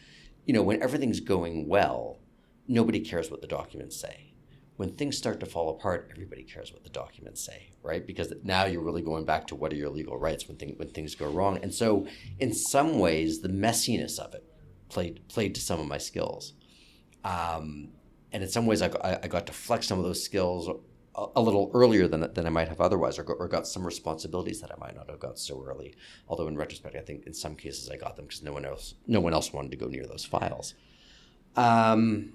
you 0.47 0.55
know, 0.55 0.63
when 0.63 0.83
everything's 0.83 1.21
going 1.21 1.69
well, 1.69 2.21
nobody 2.67 3.01
cares 3.01 3.31
what 3.31 3.43
the 3.43 3.47
documents 3.47 4.01
say. 4.01 4.33
When 4.77 4.93
things 4.93 5.17
start 5.17 5.41
to 5.41 5.47
fall 5.47 5.71
apart, 5.71 6.11
everybody 6.13 6.43
cares 6.43 6.73
what 6.73 6.85
the 6.85 6.91
documents 6.91 7.45
say, 7.45 7.71
right? 7.83 8.07
Because 8.07 8.33
now 8.43 8.67
you're 8.67 8.83
really 8.83 9.03
going 9.03 9.25
back 9.25 9.47
to 9.49 9.55
what 9.55 9.73
are 9.73 9.77
your 9.77 9.89
legal 9.91 10.19
rights 10.19 10.47
when, 10.49 10.57
thing, 10.59 10.75
when 10.77 10.91
things 10.91 11.15
go 11.15 11.31
wrong. 11.31 11.59
And 11.63 11.73
so, 11.73 12.07
in 12.39 12.53
some 12.53 12.99
ways, 12.99 13.41
the 13.41 13.49
messiness 13.49 14.19
of 14.19 14.35
it 14.35 14.45
played 14.89 15.27
played 15.29 15.55
to 15.55 15.61
some 15.61 15.81
of 15.81 15.87
my 15.87 15.99
skills. 15.99 16.53
Um, 17.25 17.89
and 18.33 18.43
in 18.43 18.49
some 18.49 18.67
ways, 18.67 18.83
I, 18.83 18.91
I 19.23 19.29
got 19.29 19.47
to 19.47 19.53
flex 19.53 19.87
some 19.87 19.99
of 19.99 20.05
those 20.05 20.23
skills 20.23 20.69
a, 21.17 21.27
a 21.37 21.41
little 21.41 21.71
earlier 21.75 22.07
than, 22.07 22.33
than 22.35 22.47
I 22.47 22.51
might 22.51 22.69
have 22.69 22.81
otherwise, 22.81 23.19
or 23.19 23.25
got, 23.25 23.37
or 23.39 23.49
got 23.49 23.67
some 23.67 23.85
responsibilities 23.85 24.61
that 24.61 24.71
I 24.71 24.77
might 24.79 24.95
not 24.95 25.09
have 25.09 25.19
got 25.19 25.39
so 25.39 25.63
early. 25.67 25.95
Although 26.29 26.49
in 26.49 26.57
retrospect, 26.57 26.97
I 26.97 27.01
think 27.01 27.27
in 27.27 27.35
some 27.35 27.55
cases 27.55 27.89
I 27.89 27.97
got 27.97 28.17
them 28.17 28.27
because 28.27 28.43
no 28.43 28.53
one 28.53 28.65
else 28.65 28.95
no 29.07 29.21
one 29.21 29.33
else 29.33 29.53
wanted 29.53 29.71
to 29.71 29.77
go 29.77 29.87
near 29.87 30.07
those 30.07 30.25
files. 30.25 30.75
Um, 31.57 32.35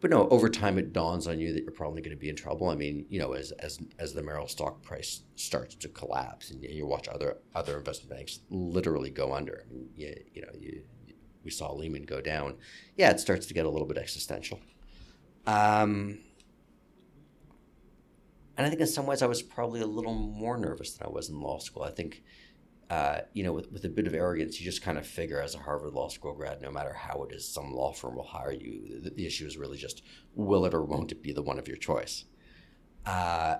but 0.00 0.10
no, 0.10 0.28
over 0.28 0.48
time 0.48 0.78
it 0.78 0.92
dawns 0.92 1.26
on 1.26 1.38
you 1.38 1.52
that 1.54 1.62
you're 1.62 1.72
probably 1.72 2.02
going 2.02 2.16
to 2.16 2.20
be 2.20 2.28
in 2.28 2.36
trouble. 2.36 2.68
I 2.68 2.74
mean, 2.74 3.06
you 3.08 3.18
know, 3.18 3.32
as 3.32 3.52
as 3.52 3.80
as 3.98 4.12
the 4.12 4.22
Merrill 4.22 4.48
stock 4.48 4.82
price 4.82 5.22
starts 5.36 5.74
to 5.76 5.88
collapse, 5.88 6.50
and 6.50 6.62
you, 6.62 6.86
watch 6.86 7.08
other 7.08 7.38
other 7.54 7.78
investment 7.78 8.10
banks 8.10 8.40
literally 8.50 9.10
go 9.10 9.32
under. 9.34 9.64
I 9.64 9.72
mean, 9.72 9.88
you, 9.96 10.14
you 10.34 10.42
know, 10.42 10.52
you, 10.58 10.82
we 11.44 11.50
saw 11.50 11.72
Lehman 11.72 12.02
go 12.02 12.20
down. 12.20 12.56
Yeah, 12.96 13.10
it 13.10 13.20
starts 13.20 13.46
to 13.46 13.54
get 13.54 13.66
a 13.66 13.70
little 13.70 13.86
bit 13.86 13.96
existential. 13.96 14.60
Um, 15.46 16.18
and 18.56 18.66
I 18.66 18.68
think 18.68 18.80
in 18.80 18.86
some 18.86 19.06
ways 19.06 19.22
I 19.22 19.26
was 19.26 19.42
probably 19.42 19.80
a 19.80 19.86
little 19.86 20.14
more 20.14 20.58
nervous 20.58 20.94
than 20.94 21.06
I 21.06 21.10
was 21.10 21.28
in 21.28 21.40
law 21.40 21.58
school. 21.58 21.82
I 21.84 21.90
think, 21.90 22.22
uh, 22.88 23.18
you 23.32 23.42
know, 23.42 23.52
with, 23.52 23.72
with 23.72 23.84
a 23.84 23.88
bit 23.88 24.06
of 24.06 24.14
arrogance, 24.14 24.60
you 24.60 24.64
just 24.64 24.82
kind 24.82 24.96
of 24.96 25.06
figure 25.06 25.40
as 25.40 25.54
a 25.54 25.58
Harvard 25.58 25.92
Law 25.92 26.08
School 26.08 26.34
grad, 26.34 26.62
no 26.62 26.70
matter 26.70 26.92
how 26.92 27.24
it 27.24 27.34
is, 27.34 27.46
some 27.46 27.72
law 27.72 27.92
firm 27.92 28.14
will 28.14 28.22
hire 28.22 28.52
you. 28.52 29.00
The, 29.02 29.10
the 29.10 29.26
issue 29.26 29.46
is 29.46 29.56
really 29.56 29.76
just 29.76 30.02
will 30.34 30.64
it 30.66 30.74
or 30.74 30.84
won't 30.84 31.10
it 31.10 31.22
be 31.22 31.32
the 31.32 31.42
one 31.42 31.58
of 31.58 31.66
your 31.66 31.76
choice. 31.76 32.24
Uh, 33.04 33.56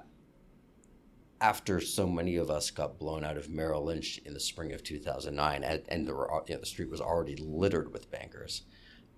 after 1.41 1.81
so 1.81 2.07
many 2.07 2.37
of 2.37 2.51
us 2.51 2.70
got 2.70 2.99
blown 2.99 3.24
out 3.24 3.37
of 3.37 3.51
Merrill 3.51 3.85
Lynch 3.85 4.18
in 4.24 4.33
the 4.33 4.41
spring 4.41 4.72
of 4.72 4.83
2009, 4.83 5.64
and, 5.64 5.83
and 5.89 6.09
were, 6.09 6.31
you 6.47 6.55
know, 6.55 6.61
the 6.61 6.66
street 6.66 6.91
was 6.91 7.01
already 7.01 7.37
littered 7.37 7.93
with 7.93 8.11
bankers, 8.11 8.62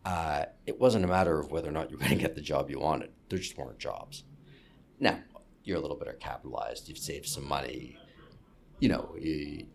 uh, 0.04 0.46
it 0.66 0.80
wasn't 0.80 1.04
a 1.04 1.08
matter 1.08 1.38
of 1.38 1.50
whether 1.50 1.68
or 1.68 1.72
not 1.72 1.90
you 1.90 1.96
were 1.96 2.02
going 2.02 2.16
to 2.16 2.22
get 2.22 2.34
the 2.34 2.40
job 2.40 2.70
you 2.70 2.80
wanted. 2.80 3.10
There 3.28 3.38
just 3.38 3.58
weren't 3.58 3.78
jobs. 3.78 4.24
Now, 4.98 5.20
you're 5.64 5.76
a 5.76 5.80
little 5.80 5.98
better 5.98 6.14
capitalized, 6.14 6.88
you've 6.88 6.98
saved 6.98 7.26
some 7.26 7.46
money, 7.46 7.98
you 8.80 8.88
know, 8.88 9.14
you, 9.18 9.66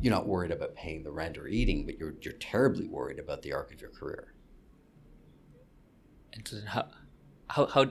you're 0.00 0.12
not 0.12 0.26
worried 0.26 0.52
about 0.52 0.74
paying 0.76 1.02
the 1.02 1.10
rent 1.10 1.36
or 1.38 1.48
eating, 1.48 1.84
but 1.84 1.98
you're, 1.98 2.14
you're 2.20 2.34
terribly 2.34 2.86
worried 2.86 3.18
about 3.18 3.42
the 3.42 3.52
arc 3.52 3.72
of 3.72 3.80
your 3.80 3.90
career. 3.90 4.34
and 6.32 6.46
so 6.46 6.58
how 6.66 6.86
how 7.48 7.66
how 7.66 7.86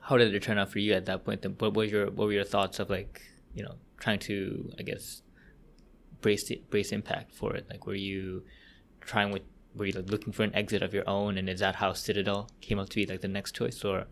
how 0.00 0.16
did 0.16 0.34
it 0.34 0.42
turn 0.42 0.58
out 0.58 0.70
for 0.70 0.78
you 0.78 0.92
at 0.92 1.06
that 1.06 1.24
point? 1.24 1.42
Then 1.42 1.56
what 1.58 1.74
was 1.74 1.90
your 1.90 2.06
what 2.06 2.26
were 2.26 2.32
your 2.32 2.44
thoughts 2.44 2.78
of 2.78 2.90
like 2.90 3.22
you 3.54 3.62
know 3.64 3.74
trying 3.98 4.18
to 4.18 4.70
i 4.78 4.82
guess 4.82 5.22
brace 6.20 6.50
brace 6.70 6.92
impact 6.92 7.32
for 7.32 7.54
it? 7.54 7.66
Like 7.70 7.86
were 7.86 7.94
you 7.94 8.44
trying 9.00 9.30
with 9.32 9.42
were 9.74 9.86
you 9.86 9.92
like 9.92 10.10
looking 10.10 10.32
for 10.32 10.42
an 10.44 10.54
exit 10.54 10.82
of 10.82 10.94
your 10.94 11.08
own 11.08 11.38
and 11.38 11.48
is 11.48 11.60
that 11.60 11.76
how 11.76 11.92
citadel 11.92 12.48
came 12.60 12.78
up 12.78 12.88
to 12.90 12.96
be 12.96 13.06
like 13.06 13.20
the 13.20 13.28
next 13.28 13.54
choice? 13.54 13.84
Or 13.84 14.06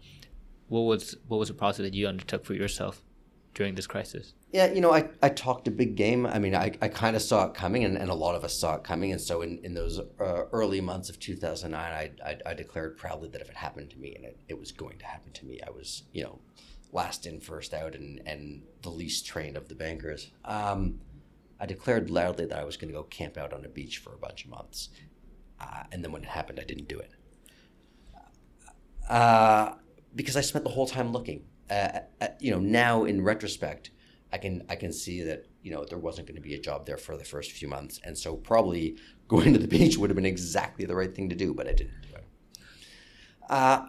what 0.68 0.82
was 0.82 1.16
what 1.28 1.38
was 1.38 1.48
the 1.48 1.54
process 1.54 1.84
that 1.84 1.94
you 1.94 2.06
undertook 2.08 2.44
for 2.44 2.54
yourself 2.54 3.02
during 3.54 3.74
this 3.76 3.86
crisis 3.86 4.34
Yeah, 4.54 4.72
you 4.72 4.80
know, 4.80 4.94
I, 4.94 5.08
I 5.20 5.30
talked 5.30 5.66
a 5.66 5.72
big 5.72 5.96
game. 5.96 6.26
I 6.26 6.38
mean, 6.38 6.54
I, 6.54 6.70
I 6.80 6.86
kind 6.86 7.16
of 7.16 7.22
saw 7.22 7.46
it 7.46 7.54
coming, 7.54 7.82
and, 7.82 7.98
and 7.98 8.08
a 8.08 8.14
lot 8.14 8.36
of 8.36 8.44
us 8.44 8.56
saw 8.56 8.76
it 8.76 8.84
coming. 8.84 9.10
And 9.10 9.20
so, 9.20 9.42
in, 9.42 9.58
in 9.64 9.74
those 9.74 9.98
uh, 9.98 10.44
early 10.52 10.80
months 10.80 11.10
of 11.10 11.18
2009, 11.18 11.74
I, 11.74 12.12
I, 12.24 12.38
I 12.46 12.54
declared 12.54 12.96
proudly 12.96 13.28
that 13.30 13.40
if 13.40 13.50
it 13.50 13.56
happened 13.56 13.90
to 13.90 13.98
me, 13.98 14.14
and 14.14 14.24
it, 14.24 14.38
it 14.48 14.56
was 14.56 14.70
going 14.70 14.98
to 14.98 15.06
happen 15.06 15.32
to 15.32 15.44
me, 15.44 15.60
I 15.66 15.70
was, 15.70 16.04
you 16.12 16.22
know, 16.22 16.38
last 16.92 17.26
in, 17.26 17.40
first 17.40 17.74
out, 17.74 17.96
and, 17.96 18.22
and 18.26 18.62
the 18.82 18.90
least 18.90 19.26
trained 19.26 19.56
of 19.56 19.68
the 19.68 19.74
bankers. 19.74 20.30
Um, 20.44 21.00
I 21.58 21.66
declared 21.66 22.08
loudly 22.08 22.46
that 22.46 22.56
I 22.56 22.62
was 22.62 22.76
going 22.76 22.92
to 22.92 22.96
go 22.96 23.02
camp 23.02 23.36
out 23.36 23.52
on 23.52 23.64
a 23.64 23.68
beach 23.68 23.98
for 23.98 24.14
a 24.14 24.18
bunch 24.18 24.44
of 24.44 24.50
months. 24.52 24.90
Uh, 25.60 25.82
and 25.90 26.04
then 26.04 26.12
when 26.12 26.22
it 26.22 26.28
happened, 26.28 26.60
I 26.60 26.64
didn't 26.64 26.86
do 26.86 27.00
it. 27.00 27.10
Uh, 29.10 29.72
because 30.14 30.36
I 30.36 30.42
spent 30.42 30.64
the 30.64 30.70
whole 30.70 30.86
time 30.86 31.10
looking. 31.10 31.42
Uh, 31.68 31.98
uh, 32.20 32.28
you 32.38 32.52
know, 32.52 32.60
now 32.60 33.02
in 33.02 33.20
retrospect, 33.24 33.90
I 34.34 34.38
can 34.38 34.64
I 34.68 34.74
can 34.74 34.92
see 34.92 35.22
that 35.22 35.46
you 35.62 35.70
know 35.70 35.84
there 35.84 35.96
wasn't 35.96 36.26
going 36.26 36.34
to 36.34 36.42
be 36.42 36.54
a 36.54 36.60
job 36.60 36.86
there 36.86 36.96
for 36.96 37.16
the 37.16 37.22
first 37.24 37.52
few 37.52 37.68
months, 37.68 38.00
and 38.02 38.18
so 38.18 38.34
probably 38.34 38.96
going 39.28 39.52
to 39.52 39.60
the 39.60 39.68
beach 39.68 39.96
would 39.96 40.10
have 40.10 40.16
been 40.16 40.26
exactly 40.26 40.84
the 40.84 40.96
right 40.96 41.14
thing 41.14 41.28
to 41.28 41.36
do, 41.36 41.54
but 41.54 41.68
I 41.68 41.72
didn't 41.72 42.02
do 42.02 42.16
it. 42.16 42.24
Uh, 43.48 43.86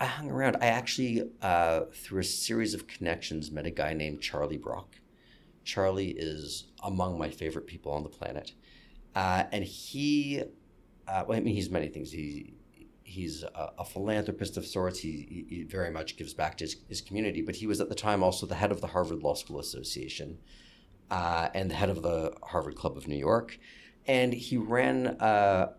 I 0.00 0.06
hung 0.06 0.30
around. 0.30 0.56
I 0.62 0.68
actually, 0.68 1.30
uh, 1.42 1.82
through 1.92 2.20
a 2.20 2.24
series 2.24 2.72
of 2.72 2.86
connections, 2.86 3.50
met 3.50 3.66
a 3.66 3.70
guy 3.70 3.92
named 3.92 4.22
Charlie 4.22 4.56
Brock. 4.56 4.96
Charlie 5.62 6.12
is 6.16 6.64
among 6.82 7.18
my 7.18 7.28
favorite 7.28 7.66
people 7.66 7.92
on 7.92 8.02
the 8.02 8.08
planet. 8.08 8.54
Uh, 9.14 9.44
and 9.52 9.62
he, 9.62 10.42
uh, 11.06 11.24
well, 11.28 11.36
I 11.36 11.40
mean, 11.40 11.54
he's 11.54 11.68
many 11.68 11.88
things. 11.88 12.10
He 12.10 12.54
he's 13.10 13.42
a, 13.42 13.72
a 13.78 13.84
philanthropist 13.84 14.56
of 14.56 14.64
sorts. 14.64 15.00
He, 15.00 15.44
he, 15.48 15.62
very 15.64 15.90
much 15.90 16.16
gives 16.16 16.32
back 16.32 16.56
to 16.58 16.64
his, 16.64 16.76
his, 16.88 17.00
community. 17.00 17.42
But 17.42 17.56
he 17.56 17.66
was 17.66 17.80
at 17.80 17.88
the 17.88 17.94
time 17.94 18.22
also 18.22 18.46
the 18.46 18.54
head 18.54 18.70
of 18.70 18.80
the 18.80 18.86
Harvard 18.86 19.22
Law 19.22 19.34
School 19.34 19.58
Association 19.58 20.38
uh, 21.10 21.48
and 21.52 21.70
the 21.70 21.74
head 21.74 21.90
of 21.90 22.02
the 22.02 22.34
Harvard 22.42 22.76
Club 22.76 22.96
of 22.96 23.08
New 23.08 23.16
York. 23.16 23.58
And 24.06 24.32
he 24.32 24.56
ran, 24.56 25.08
uh, 25.20 25.72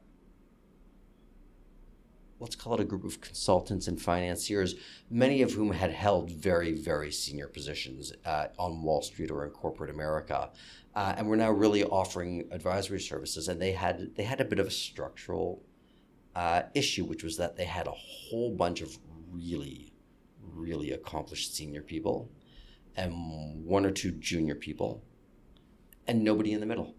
let's 2.40 2.56
call 2.56 2.74
it 2.74 2.82
a 2.82 2.86
group 2.86 3.06
of 3.06 3.22
consultants 3.22 3.88
and 3.88 4.00
financiers, 4.00 4.76
many 5.10 5.42
of 5.42 5.54
whom 5.54 5.72
had 5.72 5.92
held 5.92 6.32
very, 6.32 6.74
very 6.74 7.12
senior 7.12 7.48
positions 7.48 8.12
uh, 8.26 8.48
on 8.60 8.84
Wall 8.84 9.02
Street 9.02 9.32
or 9.32 9.46
in 9.46 9.52
corporate 9.52 9.90
America. 9.90 10.52
Uh, 10.94 11.14
and 11.18 11.28
we're 11.28 11.38
now 11.38 11.52
really 11.52 11.86
offering 11.86 12.50
advisory 12.52 13.00
services. 13.00 13.48
And 13.48 13.62
they 13.62 13.72
had 13.72 14.16
they 14.16 14.24
had 14.24 14.42
a 14.42 14.46
bit 14.46 14.60
of 14.60 14.68
a 14.68 14.72
structural 14.72 15.64
uh, 16.36 16.64
issue, 16.74 17.06
which 17.06 17.24
was 17.24 17.38
that 17.38 17.58
they 17.58 17.66
had 17.66 17.88
a 17.88 17.92
whole 17.92 18.52
bunch 18.52 18.82
of 18.82 18.98
really, 19.32 19.94
really 20.42 20.92
accomplished 20.92 21.56
senior 21.56 21.82
people 21.82 22.32
and 22.96 23.66
one 23.66 23.86
or 23.86 23.92
two 23.92 24.12
junior 24.12 24.56
people 24.56 25.04
and 26.08 26.24
nobody 26.24 26.54
in 26.54 26.60
the 26.60 26.66
middle. 26.66 26.96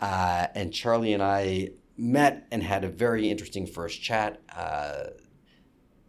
Uh, 0.00 0.48
and 0.54 0.72
Charlie 0.72 1.12
and 1.12 1.22
I 1.22 1.70
met 1.96 2.46
and 2.50 2.62
had 2.62 2.84
a 2.84 2.88
very 2.88 3.30
interesting 3.30 3.66
first 3.66 4.02
chat, 4.02 4.42
uh, 4.54 5.04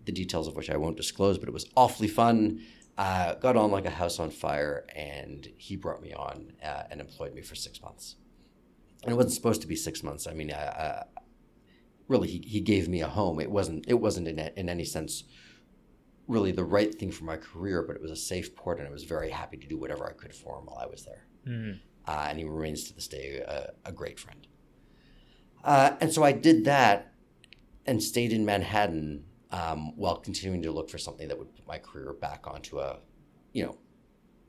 the 0.06 0.12
details 0.12 0.48
of 0.48 0.56
which 0.56 0.70
I 0.70 0.78
won't 0.78 0.98
disclose, 0.98 1.38
but 1.38 1.48
it 1.48 1.54
was 1.54 1.70
awfully 1.76 2.08
fun. 2.08 2.62
Uh, 2.98 3.36
got 3.36 3.56
on 3.56 3.72
like 3.72 3.86
a 3.86 3.92
house 3.92 4.20
on 4.20 4.30
fire, 4.30 4.86
and 4.96 5.48
he 5.58 5.76
brought 5.76 6.02
me 6.02 6.14
on 6.14 6.54
uh, 6.64 6.84
and 6.92 7.02
employed 7.02 7.34
me 7.34 7.42
for 7.42 7.56
six 7.56 7.82
months. 7.82 8.16
And 9.04 9.12
it 9.12 9.16
wasn't 9.16 9.34
supposed 9.34 9.62
to 9.62 9.68
be 9.68 9.76
six 9.76 10.04
months. 10.04 10.28
I 10.28 10.34
mean, 10.34 10.52
I, 10.52 11.04
really 12.08 12.28
he, 12.28 12.44
he 12.46 12.62
gave 12.62 12.88
me 12.88 13.02
a 13.02 13.08
home. 13.08 13.40
It 13.40 13.52
wasn't 13.52 13.86
it 13.88 13.96
wasn't 13.96 14.28
in, 14.28 14.40
in 14.40 14.70
any 14.70 14.86
sense 14.86 15.24
really 16.28 16.52
the 16.52 16.64
right 16.64 16.94
thing 16.96 17.12
for 17.12 17.26
my 17.26 17.38
career, 17.38 17.84
but 17.84 17.96
it 17.96 18.02
was 18.02 18.12
a 18.12 18.16
safe 18.16 18.56
port, 18.56 18.80
and 18.80 18.88
I 18.88 18.92
was 18.92 19.04
very 19.04 19.30
happy 19.30 19.58
to 19.58 19.68
do 19.68 19.78
whatever 19.78 20.08
I 20.08 20.14
could 20.14 20.34
for 20.34 20.60
him 20.60 20.66
while 20.66 20.78
I 20.78 20.86
was 20.86 21.06
there. 21.06 21.26
Mm-hmm. 21.48 21.78
Uh, 22.08 22.26
and 22.30 22.38
he 22.38 22.46
remains 22.46 22.86
to 22.86 22.96
this 22.96 23.08
day 23.08 23.38
a, 23.38 23.72
a 23.86 23.92
great 23.92 24.20
friend. 24.20 24.48
Uh, 25.64 25.96
and 26.02 26.12
so 26.12 26.24
I 26.24 26.32
did 26.32 26.66
that 26.66 27.14
and 27.86 28.02
stayed 28.02 28.34
in 28.34 28.46
Manhattan 28.46 29.26
um, 29.52 29.96
while 29.96 30.18
continuing 30.18 30.62
to 30.64 30.72
look 30.72 30.90
for 30.90 30.98
something 30.98 31.28
that 31.28 31.38
would 31.38 31.54
put 31.56 31.68
my 31.68 31.78
career 31.78 32.14
back 32.14 32.48
onto 32.48 32.80
a, 32.80 33.00
you 33.54 33.64
know, 33.66 33.78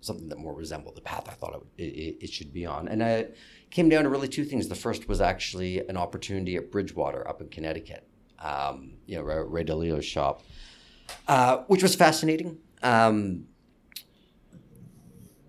something 0.05 0.28
that 0.28 0.38
more 0.38 0.55
resembled 0.55 0.96
the 0.96 1.00
path 1.00 1.24
I 1.28 1.32
thought 1.32 1.66
it, 1.78 1.82
it, 1.82 2.24
it, 2.24 2.30
should 2.30 2.52
be 2.52 2.66
on. 2.66 2.88
And 2.88 3.02
I 3.02 3.28
came 3.70 3.88
down 3.88 4.05
to 4.05 4.09
really 4.09 4.28
two 4.28 4.44
things. 4.44 4.68
The 4.68 4.74
first 4.74 5.09
was 5.09 5.20
actually 5.20 5.86
an 5.88 5.96
opportunity 5.96 6.57
at 6.57 6.70
Bridgewater 6.70 7.26
up 7.26 7.40
in 7.40 7.48
Connecticut, 7.48 8.07
um, 8.38 8.94
you 9.07 9.16
know, 9.16 9.22
Ray, 9.22 9.42
Ray 9.46 9.64
Dalio's 9.64 10.05
shop, 10.05 10.42
uh, 11.28 11.59
which 11.66 11.82
was 11.82 11.94
fascinating. 11.94 12.59
Um, 12.82 13.46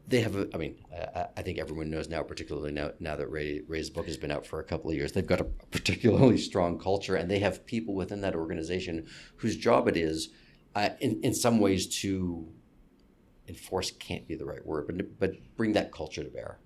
they 0.08 0.22
have, 0.22 0.36
a, 0.36 0.48
I 0.54 0.58
mean, 0.58 0.78
I, 0.94 1.28
I, 1.38 1.42
think 1.42 1.58
everyone 1.58 1.90
knows 1.90 2.08
now, 2.08 2.22
particularly 2.22 2.72
now, 2.72 2.92
now 3.00 3.16
that 3.16 3.28
Ray, 3.28 3.62
Ray's 3.68 3.90
book 3.90 4.06
has 4.06 4.18
been 4.18 4.32
out 4.32 4.46
for 4.46 4.60
a 4.60 4.64
couple 4.64 4.92
of 4.92 4.96
years, 4.96 5.12
they've 5.12 5.26
got 5.26 5.42
a 5.42 5.46
particularly 5.72 6.38
strong 6.38 6.78
culture 6.78 7.16
and 7.16 7.30
they 7.30 7.40
have 7.40 7.66
people 7.66 7.96
within 7.96 8.22
that 8.22 8.36
organization 8.36 9.08
whose 9.38 9.58
job 9.58 9.88
it 9.88 9.98
is, 9.98 10.30
uh, 10.76 10.90
in, 11.00 11.20
in 11.24 11.34
some 11.34 11.60
ways, 11.60 11.88
to 12.02 12.48
enforce 13.48 13.92
can't 13.92 14.28
be 14.28 14.36
the 14.36 14.46
right 14.46 14.66
word, 14.66 14.88
but, 14.88 15.20
but 15.20 15.56
bring 15.56 15.74
that 15.74 15.92
culture 15.92 16.24
to 16.24 16.30
bear. 16.30 16.60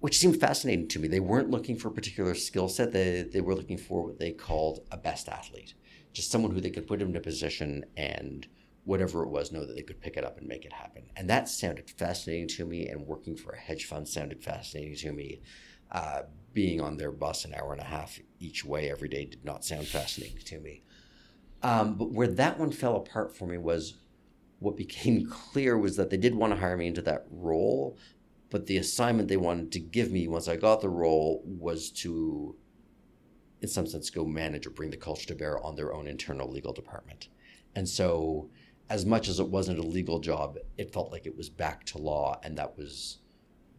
Which 0.00 0.18
seemed 0.18 0.38
fascinating 0.38 0.88
to 0.88 0.98
me. 0.98 1.08
They 1.08 1.20
weren't 1.20 1.50
looking 1.50 1.76
for 1.76 1.88
a 1.88 1.92
particular 1.92 2.34
skill 2.34 2.68
set, 2.68 2.92
they, 2.92 3.22
they 3.22 3.40
were 3.40 3.54
looking 3.54 3.78
for 3.78 4.04
what 4.04 4.18
they 4.18 4.32
called 4.32 4.80
a 4.90 4.96
best 4.96 5.28
athlete, 5.28 5.74
just 6.12 6.30
someone 6.30 6.52
who 6.52 6.60
they 6.60 6.70
could 6.70 6.86
put 6.86 7.02
in 7.02 7.16
a 7.16 7.20
position 7.20 7.84
and 7.96 8.46
whatever 8.84 9.24
it 9.24 9.28
was, 9.28 9.50
know 9.50 9.66
that 9.66 9.74
they 9.74 9.82
could 9.82 10.00
pick 10.00 10.16
it 10.16 10.24
up 10.24 10.38
and 10.38 10.46
make 10.46 10.64
it 10.64 10.72
happen. 10.72 11.02
And 11.16 11.28
that 11.28 11.48
sounded 11.48 11.90
fascinating 11.90 12.46
to 12.56 12.64
me, 12.64 12.86
and 12.86 13.04
working 13.04 13.36
for 13.36 13.52
a 13.52 13.58
hedge 13.58 13.84
fund 13.84 14.06
sounded 14.06 14.42
fascinating 14.44 14.94
to 14.96 15.12
me. 15.12 15.40
Uh, 15.90 16.22
being 16.52 16.80
on 16.80 16.96
their 16.96 17.12
bus 17.12 17.44
an 17.44 17.54
hour 17.54 17.72
and 17.72 17.80
a 17.80 17.84
half 17.84 18.18
each 18.40 18.64
way 18.64 18.90
every 18.90 19.08
day 19.08 19.24
did 19.24 19.44
not 19.44 19.64
sound 19.64 19.86
fascinating 19.86 20.38
to 20.38 20.58
me. 20.58 20.82
Um, 21.62 21.96
but 21.96 22.12
where 22.12 22.28
that 22.28 22.58
one 22.58 22.72
fell 22.72 22.96
apart 22.96 23.36
for 23.36 23.46
me 23.46 23.58
was 23.58 23.94
what 24.58 24.76
became 24.76 25.28
clear 25.30 25.76
was 25.78 25.96
that 25.96 26.10
they 26.10 26.16
did 26.16 26.34
want 26.34 26.52
to 26.52 26.58
hire 26.58 26.76
me 26.76 26.86
into 26.86 27.02
that 27.02 27.26
role, 27.30 27.96
but 28.50 28.66
the 28.66 28.76
assignment 28.76 29.28
they 29.28 29.36
wanted 29.36 29.72
to 29.72 29.80
give 29.80 30.10
me 30.10 30.28
once 30.28 30.48
I 30.48 30.56
got 30.56 30.80
the 30.80 30.88
role 30.88 31.42
was 31.44 31.90
to, 31.92 32.56
in 33.60 33.68
some 33.68 33.86
sense, 33.86 34.10
go 34.10 34.24
manage 34.24 34.66
or 34.66 34.70
bring 34.70 34.90
the 34.90 34.96
culture 34.96 35.26
to 35.26 35.34
bear 35.34 35.62
on 35.62 35.76
their 35.76 35.92
own 35.92 36.06
internal 36.06 36.50
legal 36.50 36.72
department. 36.72 37.28
And 37.74 37.88
so, 37.88 38.48
as 38.88 39.04
much 39.04 39.28
as 39.28 39.40
it 39.40 39.48
wasn't 39.48 39.80
a 39.80 39.82
legal 39.82 40.20
job, 40.20 40.58
it 40.78 40.92
felt 40.92 41.10
like 41.10 41.26
it 41.26 41.36
was 41.36 41.50
back 41.50 41.84
to 41.86 41.98
law, 41.98 42.40
and 42.42 42.56
that 42.56 42.78
was 42.78 43.18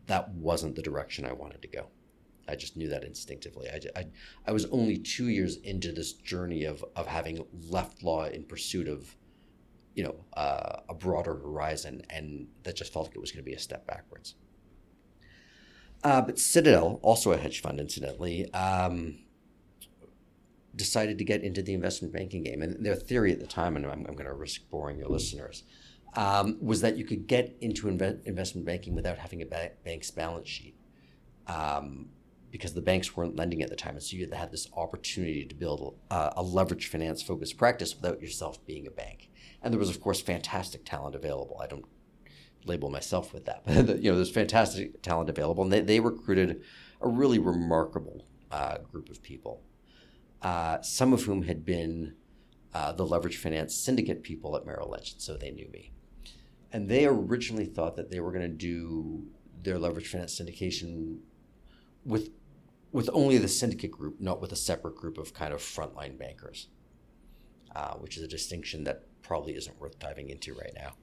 that 0.08 0.30
wasn't 0.30 0.76
the 0.76 0.82
direction 0.82 1.26
I 1.26 1.34
wanted 1.34 1.62
to 1.62 1.68
go. 1.68 1.88
I 2.48 2.56
just 2.56 2.78
knew 2.78 2.88
that 2.90 3.04
instinctively. 3.04 3.68
I, 3.70 4.00
I, 4.00 4.06
I 4.48 4.52
was 4.54 4.66
only 4.68 4.98
two 4.98 5.28
years 5.28 5.58
into 5.58 5.92
this 5.92 6.14
journey 6.14 6.64
of, 6.64 6.84
of 6.96 7.06
having 7.06 7.46
left 7.70 8.04
law 8.04 8.26
in 8.26 8.46
pursuit 8.46 8.88
of 8.88 9.17
you 9.98 10.04
know, 10.04 10.16
uh, 10.36 10.82
a 10.88 10.94
broader 10.94 11.34
horizon, 11.34 12.04
and 12.12 12.48
that 12.62 12.76
just 12.76 12.94
felt 12.94 13.08
like 13.08 13.16
it 13.16 13.20
was 13.20 13.32
going 13.32 13.44
to 13.44 13.50
be 13.50 13.56
a 13.56 13.60
step 13.60 13.88
backwards. 13.88 14.36
Uh, 16.04 16.22
but 16.22 16.38
Citadel, 16.38 17.00
also 17.02 17.32
a 17.32 17.38
hedge 17.38 17.64
fund, 17.64 17.80
incidentally, 17.80 18.54
um, 18.54 19.18
decided 20.76 21.18
to 21.18 21.24
get 21.24 21.42
into 21.42 21.64
the 21.64 21.74
investment 21.74 22.14
banking 22.14 22.44
game. 22.44 22.62
And 22.62 22.86
their 22.86 22.96
theory 22.96 23.32
at 23.32 23.40
the 23.40 23.48
time, 23.48 23.76
and 23.76 23.88
I'm, 23.88 24.06
I'm 24.08 24.14
going 24.14 24.28
to 24.28 24.36
risk 24.36 24.70
boring 24.70 25.00
your 25.00 25.10
listeners, 25.10 25.64
um, 26.16 26.60
was 26.62 26.82
that 26.82 26.96
you 26.96 27.04
could 27.04 27.26
get 27.26 27.58
into 27.60 27.88
inve- 27.88 28.24
investment 28.26 28.68
banking 28.68 28.94
without 28.94 29.18
having 29.18 29.42
a 29.42 29.48
ba- 29.48 29.72
bank's 29.84 30.12
balance 30.12 30.48
sheet. 30.48 30.76
Um, 31.48 32.10
because 32.52 32.74
the 32.74 32.82
banks 32.82 33.18
weren't 33.18 33.36
lending 33.36 33.64
at 33.64 33.70
the 33.70 33.76
time. 33.76 33.96
And 33.96 34.04
so 34.04 34.16
you 34.16 34.30
had 34.32 34.52
this 34.52 34.68
opportunity 34.74 35.44
to 35.44 35.56
build 35.56 35.98
a, 36.12 36.34
a 36.38 36.44
leverage 36.44 36.88
finance 36.88 37.22
focused 37.22 37.58
practice 37.58 37.96
without 37.96 38.22
yourself 38.22 38.64
being 38.66 38.88
a 38.88 38.92
bank. 38.92 39.27
And 39.62 39.74
there 39.74 39.80
was, 39.80 39.90
of 39.90 40.00
course, 40.00 40.22
fantastic 40.22 40.86
talent 40.86 41.16
available. 41.16 41.60
I 41.62 41.68
don't 41.68 41.86
label 42.66 42.90
myself 42.90 43.34
with 43.34 43.46
that, 43.46 43.64
but 43.66 44.02
you 44.02 44.12
know, 44.12 44.16
there's 44.16 44.32
fantastic 44.32 45.02
talent 45.02 45.30
available, 45.30 45.64
and 45.64 45.72
they, 45.72 45.82
they 45.82 46.00
recruited 46.00 46.62
a 47.02 47.08
really 47.08 47.40
remarkable 47.40 48.26
uh, 48.52 48.78
group 48.80 49.10
of 49.10 49.22
people, 49.22 49.62
uh, 50.42 50.82
some 50.82 51.14
of 51.14 51.24
whom 51.24 51.44
had 51.44 51.66
been 51.66 52.14
uh, 52.74 52.92
the 52.92 53.06
leverage 53.06 53.38
finance 53.38 53.74
syndicate 53.74 54.24
people 54.24 54.56
at 54.56 54.66
Merrill 54.66 54.90
Lynch, 54.90 55.16
so 55.18 55.36
they 55.36 55.52
knew 55.52 55.68
me. 55.70 55.92
And 56.72 56.90
they 56.90 57.06
originally 57.06 57.66
thought 57.66 57.96
that 57.96 58.12
they 58.12 58.20
were 58.20 58.32
going 58.32 58.44
to 58.44 58.48
do 58.50 59.26
their 59.64 59.80
leverage 59.80 60.08
finance 60.08 60.40
syndication 60.40 61.20
with 62.06 62.30
with 62.92 63.10
only 63.12 63.38
the 63.38 63.50
syndicate 63.50 63.92
group, 63.92 64.20
not 64.22 64.40
with 64.42 64.52
a 64.54 64.56
separate 64.56 64.96
group 64.96 65.18
of 65.18 65.34
kind 65.34 65.54
of 65.54 65.60
frontline 65.60 66.18
bankers, 66.18 66.70
uh, 67.76 67.94
which 67.96 68.16
is 68.16 68.24
a 68.24 68.28
distinction 68.28 68.86
that 68.86 69.04
probably 69.28 69.56
isn't 69.56 69.80
worth 69.80 70.00
diving 70.00 70.30
into 70.30 70.54
right 70.54 70.74
now. 70.76 70.94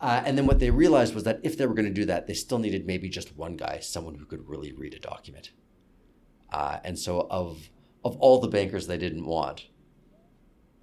Uh, 0.00 0.22
and 0.24 0.36
then 0.36 0.46
what 0.46 0.58
they 0.58 0.70
realized 0.70 1.14
was 1.14 1.24
that 1.24 1.40
if 1.42 1.56
they 1.56 1.66
were 1.66 1.74
going 1.74 1.88
to 1.88 1.92
do 1.92 2.04
that, 2.04 2.26
they 2.26 2.34
still 2.34 2.58
needed 2.58 2.86
maybe 2.86 3.08
just 3.08 3.36
one 3.36 3.56
guy, 3.56 3.78
someone 3.80 4.14
who 4.14 4.26
could 4.26 4.46
really 4.48 4.72
read 4.72 4.94
a 4.94 4.98
document. 4.98 5.50
Uh, 6.52 6.78
and 6.84 6.98
so, 6.98 7.26
of 7.30 7.70
of 8.04 8.16
all 8.18 8.40
the 8.40 8.48
bankers 8.48 8.86
they 8.86 8.98
didn't 8.98 9.24
want, 9.24 9.66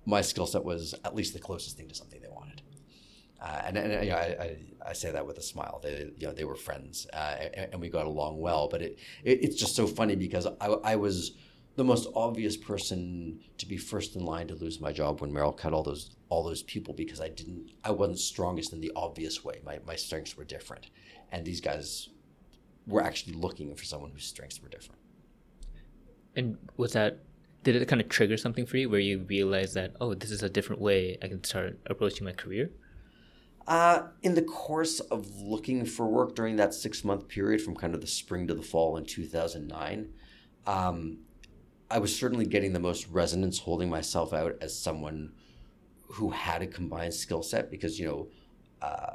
my 0.05 0.21
skill 0.21 0.45
set 0.45 0.63
was 0.63 0.93
at 1.05 1.15
least 1.15 1.33
the 1.33 1.39
closest 1.39 1.77
thing 1.77 1.87
to 1.87 1.95
something 1.95 2.19
they 2.21 2.27
wanted. 2.27 2.61
Uh, 3.41 3.61
and, 3.65 3.77
and 3.77 4.03
you 4.05 4.11
know, 4.11 4.17
I, 4.17 4.21
I, 4.21 4.57
I, 4.89 4.93
say 4.93 5.11
that 5.11 5.25
with 5.25 5.37
a 5.37 5.41
smile. 5.41 5.79
They, 5.83 6.11
you 6.17 6.27
know, 6.27 6.33
they 6.33 6.45
were 6.45 6.55
friends, 6.55 7.07
uh, 7.13 7.35
and, 7.53 7.73
and, 7.73 7.81
we 7.81 7.89
got 7.89 8.05
along 8.05 8.39
well. 8.39 8.69
But 8.69 8.81
it, 8.81 8.99
it, 9.23 9.43
it's 9.43 9.57
just 9.57 9.75
so 9.75 9.85
funny 9.85 10.15
because 10.15 10.47
I, 10.61 10.67
I 10.67 10.95
was 10.95 11.31
the 11.75 11.83
most 11.83 12.07
obvious 12.15 12.55
person 12.55 13.39
to 13.57 13.65
be 13.65 13.77
first 13.77 14.15
in 14.15 14.23
line 14.23 14.47
to 14.47 14.55
lose 14.55 14.79
my 14.79 14.91
job 14.91 15.21
when 15.21 15.33
Merrill 15.33 15.51
cut 15.51 15.73
all 15.73 15.83
those 15.83 16.15
all 16.29 16.43
those 16.43 16.63
people 16.63 16.93
because 16.93 17.19
I 17.19 17.29
didn't 17.29 17.71
I 17.83 17.91
wasn't 17.91 18.19
strongest 18.19 18.73
in 18.73 18.81
the 18.81 18.91
obvious 18.95 19.43
way. 19.43 19.59
My 19.65 19.79
my 19.85 19.95
strengths 19.95 20.37
were 20.37 20.43
different, 20.43 20.89
and 21.31 21.45
these 21.45 21.61
guys 21.61 22.09
were 22.85 23.01
actually 23.01 23.33
looking 23.33 23.73
for 23.75 23.85
someone 23.85 24.11
whose 24.11 24.25
strengths 24.25 24.61
were 24.61 24.69
different. 24.69 25.01
And 26.35 26.57
was 26.77 26.93
that 26.93 27.19
did 27.63 27.75
it 27.75 27.87
kind 27.87 28.01
of 28.01 28.09
trigger 28.09 28.37
something 28.37 28.65
for 28.65 28.77
you 28.77 28.89
where 28.89 28.99
you 28.99 29.19
realized 29.19 29.73
that 29.75 29.95
oh 29.99 30.13
this 30.13 30.31
is 30.31 30.43
a 30.43 30.49
different 30.49 30.81
way 30.81 31.17
I 31.21 31.27
can 31.27 31.43
start 31.43 31.79
approaching 31.87 32.25
my 32.25 32.33
career? 32.33 32.69
Uh, 33.65 34.07
in 34.21 34.35
the 34.35 34.41
course 34.41 34.99
of 34.99 35.39
looking 35.41 35.85
for 35.85 36.05
work 36.05 36.35
during 36.35 36.57
that 36.57 36.73
six 36.73 37.03
month 37.03 37.29
period 37.29 37.61
from 37.61 37.75
kind 37.75 37.95
of 37.95 38.01
the 38.01 38.07
spring 38.07 38.45
to 38.47 38.53
the 38.53 38.61
fall 38.61 38.97
in 38.97 39.05
2009, 39.05 40.09
um, 40.67 41.19
I 41.89 41.99
was 41.99 42.15
certainly 42.15 42.45
getting 42.45 42.73
the 42.73 42.79
most 42.79 43.07
resonance 43.07 43.59
holding 43.59 43.89
myself 43.89 44.33
out 44.33 44.55
as 44.61 44.77
someone 44.77 45.33
who 46.13 46.29
had 46.29 46.61
a 46.61 46.67
combined 46.67 47.13
skill 47.13 47.43
set 47.43 47.71
because, 47.71 47.99
you 47.99 48.07
know, 48.07 48.27
uh, 48.81 49.13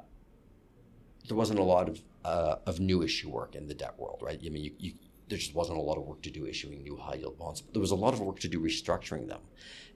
there 1.26 1.36
wasn't 1.36 1.58
a 1.58 1.64
lot 1.64 1.88
of, 1.88 2.00
uh, 2.24 2.56
of 2.66 2.80
new 2.80 3.02
issue 3.02 3.28
work 3.30 3.54
in 3.54 3.66
the 3.66 3.74
debt 3.74 3.98
world, 3.98 4.20
right? 4.22 4.40
I 4.44 4.48
mean, 4.48 4.64
you, 4.64 4.72
you, 4.78 4.92
there 5.28 5.38
just 5.38 5.54
wasn't 5.54 5.78
a 5.78 5.82
lot 5.82 5.98
of 5.98 6.04
work 6.04 6.22
to 6.22 6.30
do 6.30 6.46
issuing 6.46 6.82
new 6.82 6.96
high 6.96 7.16
yield 7.16 7.38
bonds. 7.38 7.60
But 7.60 7.74
there 7.74 7.80
was 7.80 7.90
a 7.90 7.96
lot 7.96 8.14
of 8.14 8.20
work 8.20 8.40
to 8.40 8.48
do 8.48 8.60
restructuring 8.60 9.28
them. 9.28 9.40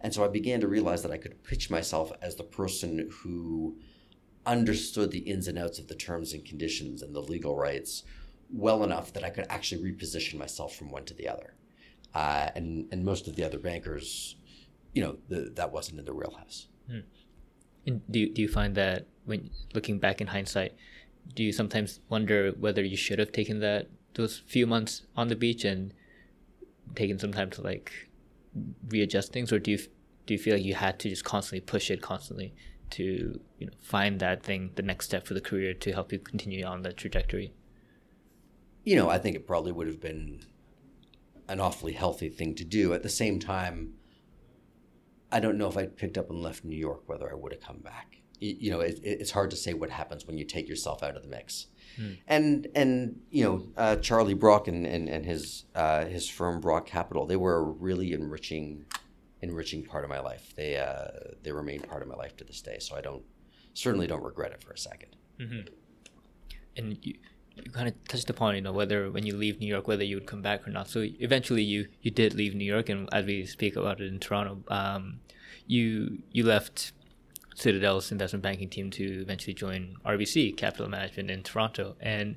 And 0.00 0.12
so 0.12 0.24
I 0.24 0.28
began 0.28 0.60
to 0.60 0.68
realize 0.68 1.02
that 1.02 1.12
I 1.12 1.16
could 1.16 1.42
pitch 1.44 1.70
myself 1.70 2.12
as 2.20 2.36
the 2.36 2.42
person 2.44 3.08
who 3.10 3.76
understood 4.44 5.10
the 5.10 5.20
ins 5.20 5.48
and 5.48 5.58
outs 5.58 5.78
of 5.78 5.88
the 5.88 5.94
terms 5.94 6.32
and 6.32 6.44
conditions 6.44 7.02
and 7.02 7.14
the 7.14 7.20
legal 7.20 7.56
rights 7.56 8.02
well 8.50 8.84
enough 8.84 9.12
that 9.12 9.24
I 9.24 9.30
could 9.30 9.46
actually 9.48 9.92
reposition 9.92 10.34
myself 10.34 10.74
from 10.74 10.90
one 10.90 11.04
to 11.06 11.14
the 11.14 11.28
other. 11.28 11.54
Uh, 12.14 12.50
and, 12.54 12.86
and 12.92 13.04
most 13.04 13.26
of 13.26 13.36
the 13.36 13.44
other 13.44 13.58
bankers, 13.58 14.36
you 14.92 15.02
know, 15.02 15.16
the, 15.28 15.50
that 15.54 15.72
wasn't 15.72 15.98
in 15.98 16.04
their 16.04 16.14
wheelhouse. 16.14 16.68
Hmm. 16.88 17.00
And 17.86 18.02
do, 18.10 18.28
do 18.28 18.42
you 18.42 18.48
find 18.48 18.74
that 18.74 19.06
when 19.24 19.50
looking 19.74 19.98
back 19.98 20.20
in 20.20 20.26
hindsight, 20.26 20.74
do 21.34 21.42
you 21.42 21.52
sometimes 21.52 22.00
wonder 22.08 22.52
whether 22.58 22.82
you 22.82 22.96
should 22.96 23.18
have 23.18 23.32
taken 23.32 23.60
that 23.60 23.88
those 24.14 24.42
few 24.46 24.66
months 24.66 25.02
on 25.16 25.28
the 25.28 25.36
beach 25.36 25.64
and 25.64 25.94
taken 26.94 27.18
some 27.18 27.32
time 27.32 27.50
to 27.50 27.62
like 27.62 28.10
readjust 28.88 29.32
things, 29.32 29.52
or 29.52 29.58
do 29.58 29.70
you 29.70 29.78
do 30.26 30.34
you 30.34 30.38
feel 30.38 30.54
like 30.54 30.64
you 30.64 30.74
had 30.74 30.98
to 31.00 31.08
just 31.08 31.24
constantly 31.24 31.60
push 31.60 31.90
it 31.90 32.02
constantly 32.02 32.54
to 32.90 33.40
you 33.58 33.66
know 33.66 33.72
find 33.80 34.20
that 34.20 34.42
thing, 34.42 34.70
the 34.74 34.82
next 34.82 35.06
step 35.06 35.26
for 35.26 35.34
the 35.34 35.40
career 35.40 35.72
to 35.74 35.92
help 35.92 36.12
you 36.12 36.18
continue 36.18 36.64
on 36.64 36.82
the 36.82 36.92
trajectory? 36.92 37.52
You 38.84 38.96
know, 38.96 39.08
I 39.08 39.18
think 39.18 39.36
it 39.36 39.46
probably 39.46 39.72
would 39.72 39.86
have 39.86 40.00
been 40.00 40.40
an 41.52 41.60
awfully 41.60 41.92
healthy 41.92 42.30
thing 42.30 42.54
to 42.54 42.64
do. 42.64 42.94
At 42.94 43.02
the 43.02 43.10
same 43.10 43.38
time, 43.38 43.92
I 45.30 45.38
don't 45.38 45.58
know 45.58 45.68
if 45.68 45.76
I'd 45.76 45.96
picked 45.96 46.16
up 46.16 46.30
and 46.30 46.42
left 46.42 46.64
New 46.64 46.76
York 46.76 47.02
whether 47.06 47.30
I 47.30 47.34
would 47.34 47.52
have 47.52 47.60
come 47.60 47.78
back. 47.78 48.16
You 48.40 48.72
know, 48.72 48.80
it, 48.80 48.98
it's 49.04 49.30
hard 49.30 49.50
to 49.50 49.56
say 49.56 49.72
what 49.72 49.90
happens 49.90 50.26
when 50.26 50.36
you 50.38 50.44
take 50.44 50.68
yourself 50.68 51.02
out 51.02 51.14
of 51.14 51.22
the 51.22 51.28
mix. 51.28 51.66
Hmm. 51.96 52.12
And 52.26 52.66
and 52.74 53.20
you 53.30 53.44
know 53.44 53.66
uh, 53.76 53.96
Charlie 53.96 54.34
Brock 54.34 54.66
and, 54.66 54.86
and, 54.86 55.08
and 55.08 55.26
his 55.26 55.66
uh, 55.74 56.06
his 56.06 56.28
firm 56.28 56.60
Brock 56.60 56.86
Capital 56.86 57.26
they 57.26 57.36
were 57.36 57.56
a 57.56 57.62
really 57.62 58.12
enriching 58.14 58.86
enriching 59.42 59.84
part 59.84 60.04
of 60.04 60.10
my 60.10 60.20
life. 60.20 60.54
They 60.56 60.78
uh, 60.78 61.34
they 61.42 61.52
remain 61.52 61.82
part 61.82 62.02
of 62.02 62.08
my 62.08 62.16
life 62.16 62.34
to 62.38 62.44
this 62.44 62.62
day. 62.62 62.78
So 62.80 62.96
I 62.96 63.02
don't 63.02 63.22
certainly 63.74 64.06
don't 64.06 64.24
regret 64.24 64.52
it 64.52 64.62
for 64.62 64.72
a 64.72 64.76
2nd 64.76 65.12
mm-hmm. 65.40 65.68
And 66.76 66.98
you 67.02 67.14
you 67.56 67.70
kind 67.70 67.88
of 67.88 67.94
touched 68.08 68.30
upon 68.30 68.54
you 68.54 68.60
know 68.60 68.72
whether 68.72 69.10
when 69.10 69.26
you 69.26 69.36
leave 69.36 69.60
New 69.60 69.66
York 69.66 69.86
whether 69.86 70.04
you 70.04 70.16
would 70.16 70.26
come 70.26 70.42
back 70.42 70.66
or 70.66 70.70
not. 70.70 70.88
So 70.88 71.06
eventually 71.20 71.62
you 71.62 71.88
you 72.00 72.10
did 72.10 72.34
leave 72.34 72.54
New 72.54 72.64
York, 72.64 72.88
and 72.88 73.08
as 73.12 73.24
we 73.24 73.46
speak 73.46 73.76
about 73.76 74.00
it 74.00 74.06
in 74.06 74.18
Toronto, 74.18 74.62
um, 74.68 75.20
you 75.66 76.18
you 76.32 76.44
left 76.44 76.92
Citadel's 77.54 78.10
investment 78.10 78.42
banking 78.42 78.68
team 78.68 78.90
to 78.90 79.20
eventually 79.20 79.54
join 79.54 79.96
RBC 80.04 80.56
Capital 80.56 80.88
Management 80.88 81.30
in 81.30 81.42
Toronto. 81.42 81.96
And 82.00 82.36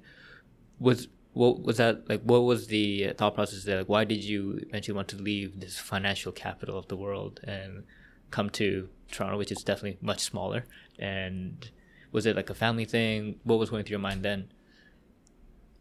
was 0.79 1.07
what 1.33 1.61
was 1.61 1.77
that 1.77 2.07
like? 2.09 2.21
What 2.21 2.43
was 2.43 2.67
the 2.67 3.13
thought 3.17 3.35
process 3.35 3.63
there? 3.63 3.79
Like, 3.79 3.89
why 3.89 4.03
did 4.03 4.23
you 4.23 4.59
eventually 4.69 4.95
want 4.95 5.09
to 5.09 5.17
leave 5.17 5.59
this 5.59 5.77
financial 5.77 6.31
capital 6.31 6.77
of 6.77 6.87
the 6.87 6.95
world 6.95 7.39
and 7.43 7.83
come 8.31 8.49
to 8.51 8.89
Toronto, 9.11 9.37
which 9.37 9.51
is 9.51 9.63
definitely 9.63 9.97
much 10.01 10.21
smaller? 10.21 10.65
And 10.97 11.69
was 12.11 12.25
it 12.25 12.35
like 12.35 12.49
a 12.49 12.53
family 12.53 12.85
thing? 12.85 13.39
What 13.43 13.59
was 13.59 13.69
going 13.69 13.83
through 13.83 13.95
your 13.95 13.99
mind 13.99 14.23
then? 14.23 14.47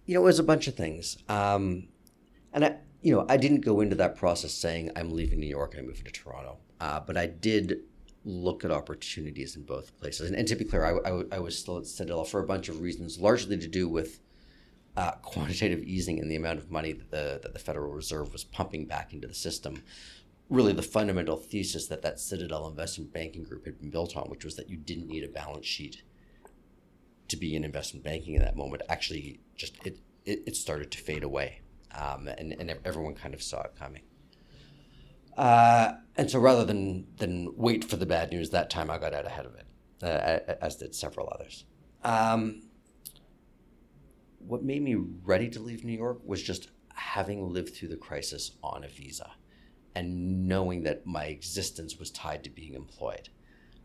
You 0.07 0.15
know, 0.15 0.21
it 0.21 0.25
was 0.25 0.39
a 0.39 0.45
bunch 0.45 0.67
of 0.69 0.75
things. 0.75 1.17
Um, 1.29 1.89
and 2.53 2.65
I, 2.65 2.77
you 3.03 3.15
know, 3.15 3.27
I 3.29 3.37
didn't 3.37 3.61
go 3.61 3.81
into 3.81 3.97
that 3.97 4.17
process 4.17 4.53
saying 4.53 4.91
I'm 4.97 5.11
leaving 5.11 5.41
New 5.41 5.47
York 5.47 5.73
and 5.73 5.81
I'm 5.81 5.87
moving 5.87 6.05
to 6.05 6.11
Toronto. 6.11 6.59
Uh, 6.81 7.01
but 7.01 7.17
I 7.17 7.27
did 7.27 7.81
look 8.25 8.65
at 8.65 8.71
opportunities 8.71 9.57
in 9.57 9.63
both 9.63 9.97
places. 9.99 10.29
And, 10.29 10.39
and 10.39 10.49
to 10.49 10.57
be 10.57 10.65
clear, 10.65 10.85
I, 10.85 11.11
I, 11.11 11.23
I, 11.33 11.39
was 11.39 11.59
still 11.59 11.79
at 11.79 11.87
Citadel 11.87 12.25
for 12.25 12.41
a 12.41 12.47
bunch 12.47 12.69
of 12.69 12.81
reasons, 12.81 13.19
largely 13.19 13.59
to 13.59 13.69
do 13.69 13.89
with 13.89 14.21
uh, 14.97 15.13
quantitative 15.23 15.83
easing 15.83 16.19
and 16.21 16.31
the 16.31 16.37
amount 16.37 16.59
of 16.59 16.71
money 16.71 16.93
that 16.93 17.11
the, 17.11 17.41
that 17.43 17.53
the 17.53 17.59
Federal 17.59 17.93
Reserve 17.93 18.33
was 18.33 18.45
pumping 18.45 18.87
back 18.87 19.13
into 19.13 19.29
the 19.29 19.35
system. 19.35 19.83
Really, 20.49 20.73
the 20.73 20.83
fundamental 20.83 21.37
thesis 21.37 21.87
that 21.89 22.03
that 22.03 22.21
Citadel 22.21 22.67
investment 22.67 23.13
banking 23.13 23.45
group 23.45 23.65
had 23.65 23.79
been 23.79 23.91
built 23.91 24.17
on, 24.17 24.29
which 24.29 24.45
was 24.45 24.57
that 24.57 24.69
you 24.69 24.77
didn't 24.77 25.09
need 25.09 25.25
a 25.25 25.29
balance 25.29 25.67
sheet 25.67 26.03
to 27.29 27.37
be 27.37 27.57
in 27.57 27.65
investment 27.65 28.05
banking 28.05 28.35
in 28.35 28.43
that 28.43 28.57
moment, 28.57 28.83
actually 28.89 29.41
just 29.57 29.75
it, 29.87 29.99
it, 30.25 30.43
it 30.47 30.57
started 30.57 30.91
to 30.93 30.99
fade 30.99 31.23
away. 31.23 31.61
Um, 31.97 32.27
and, 32.27 32.53
and 32.53 32.75
everyone 32.85 33.15
kind 33.15 33.35
of 33.35 33.43
saw 33.43 33.63
it 33.63 33.77
coming. 33.79 34.03
Uh, 35.37 35.93
and 36.17 36.31
so 36.31 36.39
rather 36.39 36.65
than 36.65 37.07
than 37.19 37.53
wait 37.57 37.85
for 37.85 37.97
the 37.97 38.07
bad 38.07 38.31
news, 38.31 38.51
that 38.51 38.71
time 38.71 38.91
I 38.91 38.99
got 38.99 39.15
out 39.15 39.27
ahead 39.27 39.47
of 39.47 39.55
it, 39.55 39.67
uh, 40.03 40.55
as 40.61 40.77
did 40.77 40.95
several 40.95 41.29
others. 41.33 41.65
Um, 42.03 42.63
what 44.39 44.63
made 44.63 44.83
me 44.83 44.97
ready 45.25 45.49
to 45.51 45.61
leave 45.61 45.85
New 45.85 45.97
York 45.97 46.21
was 46.25 46.43
just 46.43 46.69
having 46.95 47.53
lived 47.53 47.75
through 47.75 47.89
the 47.89 47.97
crisis 47.97 48.53
on 48.63 48.85
a 48.85 48.89
visa 48.89 49.33
and 49.95 50.47
knowing 50.47 50.83
that 50.83 51.07
my 51.07 51.25
existence 51.27 51.99
was 51.99 52.11
tied 52.11 52.45
to 52.45 52.51
being 52.51 52.75
employed. 52.75 53.29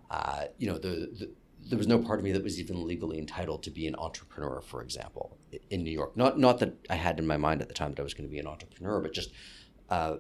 Uh, 0.10 0.46
you 0.58 0.68
know, 0.68 0.78
the, 0.78 1.10
the, 1.18 1.32
there 1.70 1.78
was 1.78 1.88
no 1.88 2.00
part 2.00 2.20
of 2.20 2.26
me 2.26 2.32
that 2.32 2.44
was 2.44 2.60
even 2.60 2.86
legally 2.86 3.20
entitled 3.20 3.64
to 3.64 3.72
be 3.72 3.88
an 3.88 3.96
entrepreneur, 3.96 4.60
for 4.62 4.82
example, 4.82 5.38
in 5.70 5.84
New 5.84 5.92
York. 5.92 6.18
Not 6.18 6.38
not 6.38 6.60
that 6.60 6.74
I 6.90 6.96
had 6.96 7.20
in 7.20 7.28
my 7.28 7.38
mind 7.38 7.62
at 7.62 7.68
the 7.68 7.74
time 7.74 7.92
that 7.92 8.00
I 8.00 8.04
was 8.04 8.14
going 8.14 8.28
to 8.28 8.32
be 8.32 8.40
an 8.40 8.48
entrepreneur, 8.48 9.00
but 9.02 9.14
just 9.14 9.32
uh, 9.90 10.16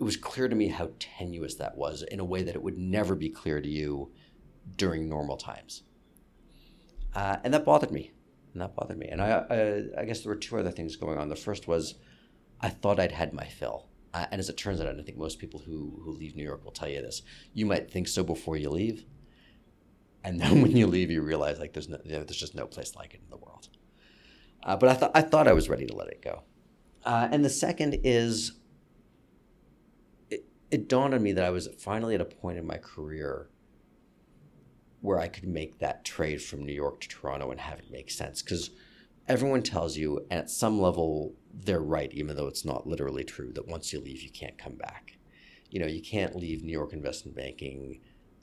it 0.00 0.04
was 0.04 0.16
clear 0.16 0.48
to 0.48 0.56
me 0.56 0.68
how 0.68 0.90
tenuous 0.98 1.56
that 1.56 1.76
was 1.76 2.02
in 2.02 2.20
a 2.20 2.24
way 2.24 2.42
that 2.42 2.54
it 2.54 2.62
would 2.62 2.78
never 2.78 3.14
be 3.14 3.28
clear 3.28 3.60
to 3.60 3.68
you 3.68 4.10
during 4.76 5.08
normal 5.08 5.36
times. 5.36 5.82
Uh, 7.14 7.36
and 7.44 7.52
that 7.52 7.64
bothered 7.64 7.90
me. 7.90 8.12
And 8.52 8.62
that 8.62 8.74
bothered 8.74 8.98
me. 8.98 9.08
And 9.08 9.20
I, 9.20 9.44
I, 9.50 10.00
I, 10.00 10.04
guess 10.06 10.20
there 10.20 10.32
were 10.32 10.38
two 10.38 10.58
other 10.58 10.70
things 10.70 10.96
going 10.96 11.18
on. 11.18 11.28
The 11.28 11.36
first 11.36 11.68
was 11.68 11.96
I 12.60 12.70
thought 12.70 12.98
I'd 12.98 13.12
had 13.12 13.32
my 13.32 13.46
fill. 13.46 13.88
Uh, 14.14 14.26
and 14.30 14.38
as 14.38 14.48
it 14.48 14.56
turns 14.56 14.80
out, 14.80 14.88
I 14.88 15.02
think 15.02 15.18
most 15.18 15.38
people 15.38 15.60
who, 15.60 16.00
who 16.02 16.12
leave 16.12 16.34
New 16.34 16.44
York 16.44 16.64
will 16.64 16.72
tell 16.72 16.88
you 16.88 17.02
this. 17.02 17.22
You 17.52 17.66
might 17.66 17.90
think 17.90 18.08
so 18.08 18.24
before 18.24 18.56
you 18.56 18.70
leave. 18.70 19.04
And 20.24 20.40
then 20.40 20.62
when 20.62 20.76
you 20.76 20.86
leave, 20.86 21.10
you 21.10 21.22
realize 21.22 21.58
like 21.58 21.72
there's, 21.72 21.88
no, 21.88 21.98
you 22.04 22.12
know, 22.12 22.24
there's 22.24 22.36
just 22.36 22.54
no 22.54 22.66
place 22.66 22.94
like 22.96 23.14
it 23.14 23.20
in 23.22 23.30
the 23.30 23.36
world. 23.36 23.68
Uh, 24.62 24.76
but 24.76 24.88
I, 24.90 24.94
th- 24.94 25.12
I 25.14 25.22
thought 25.22 25.48
I 25.48 25.52
was 25.52 25.68
ready 25.68 25.86
to 25.86 25.96
let 25.96 26.08
it 26.08 26.22
go. 26.22 26.42
Uh, 27.04 27.28
and 27.30 27.44
the 27.44 27.50
second 27.50 27.98
is 28.04 28.52
it 30.70 30.88
dawned 30.88 31.14
on 31.14 31.22
me 31.22 31.32
that 31.32 31.44
I 31.44 31.50
was 31.50 31.68
finally 31.78 32.14
at 32.14 32.20
a 32.20 32.26
point 32.26 32.58
in 32.58 32.66
my 32.66 32.76
career 32.76 33.48
where 35.00 35.18
I 35.18 35.28
could 35.28 35.48
make 35.48 35.78
that 35.78 36.04
trade 36.04 36.42
from 36.42 36.64
New 36.64 36.72
York 36.72 37.00
to 37.00 37.08
Toronto 37.08 37.50
and 37.50 37.60
have 37.60 37.78
it 37.78 37.90
make 37.90 38.10
sense. 38.10 38.42
Because 38.42 38.70
everyone 39.26 39.62
tells 39.62 39.96
you, 39.96 40.26
and 40.30 40.40
at 40.40 40.50
some 40.50 40.80
level, 40.80 41.34
they're 41.52 41.80
right, 41.80 42.12
even 42.12 42.36
though 42.36 42.46
it's 42.46 42.64
not 42.64 42.86
literally 42.86 43.24
true, 43.24 43.52
that 43.54 43.66
once 43.66 43.92
you 43.92 44.00
leave, 44.00 44.22
you 44.22 44.30
can't 44.30 44.58
come 44.58 44.74
back. 44.74 45.16
You 45.70 45.80
know, 45.80 45.86
you 45.86 46.02
can't 46.02 46.36
leave 46.36 46.62
New 46.62 46.72
York 46.72 46.92
investment 46.92 47.36
banking, 47.36 48.00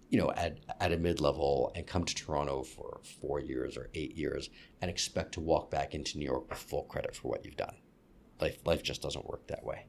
you 0.10 0.18
know, 0.18 0.32
at, 0.32 0.60
at 0.80 0.91
a 0.91 0.97
mid 0.97 1.20
level 1.20 1.72
and 1.76 1.86
come 1.86 2.03
to 2.05 2.16
Toronto 2.16 2.64
for 2.64 3.01
four 3.22 3.39
years 3.39 3.78
or 3.78 3.89
eight 3.93 4.16
years 4.16 4.49
and 4.82 4.89
expect 4.89 5.34
to 5.34 5.39
walk 5.39 5.70
back 5.70 5.93
into 5.93 6.18
New 6.18 6.26
York 6.26 6.49
with 6.49 6.60
full 6.60 6.84
credit 6.84 7.16
for 7.16 7.28
what 7.28 7.43
you've 7.45 7.58
done. 7.58 7.76
Life, 8.39 8.60
life 8.66 8.84
just 8.84 9.01
doesn't 9.01 9.26
work 9.28 9.47
that 9.47 9.66
way. 9.66 9.88